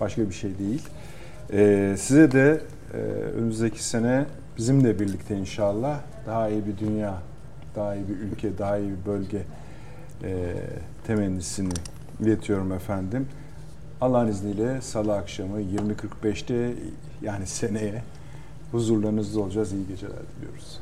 Başka 0.00 0.28
bir 0.28 0.34
şey 0.34 0.58
değil. 0.58 0.82
Ee, 1.52 1.94
size 1.98 2.32
de 2.32 2.60
e, 2.94 2.96
önümüzdeki 3.36 3.84
sene 3.84 4.26
bizimle 4.58 5.00
birlikte 5.00 5.36
inşallah 5.36 6.00
daha 6.26 6.48
iyi 6.48 6.66
bir 6.66 6.78
dünya, 6.78 7.18
daha 7.76 7.94
iyi 7.94 8.08
bir 8.08 8.16
ülke, 8.16 8.58
daha 8.58 8.78
iyi 8.78 8.90
bir 8.90 9.06
bölge 9.06 9.42
e, 10.22 10.54
temennisini 11.06 11.72
iletiyorum 12.20 12.72
efendim. 12.72 13.28
Allah'ın 14.00 14.28
izniyle 14.28 14.80
salı 14.80 15.16
akşamı 15.16 15.60
20.45'te 15.60 16.74
yani 17.22 17.46
seneye 17.46 18.02
huzurlarınızda 18.72 19.40
olacağız. 19.40 19.72
İyi 19.72 19.86
geceler 19.88 20.18
diliyoruz. 20.36 20.80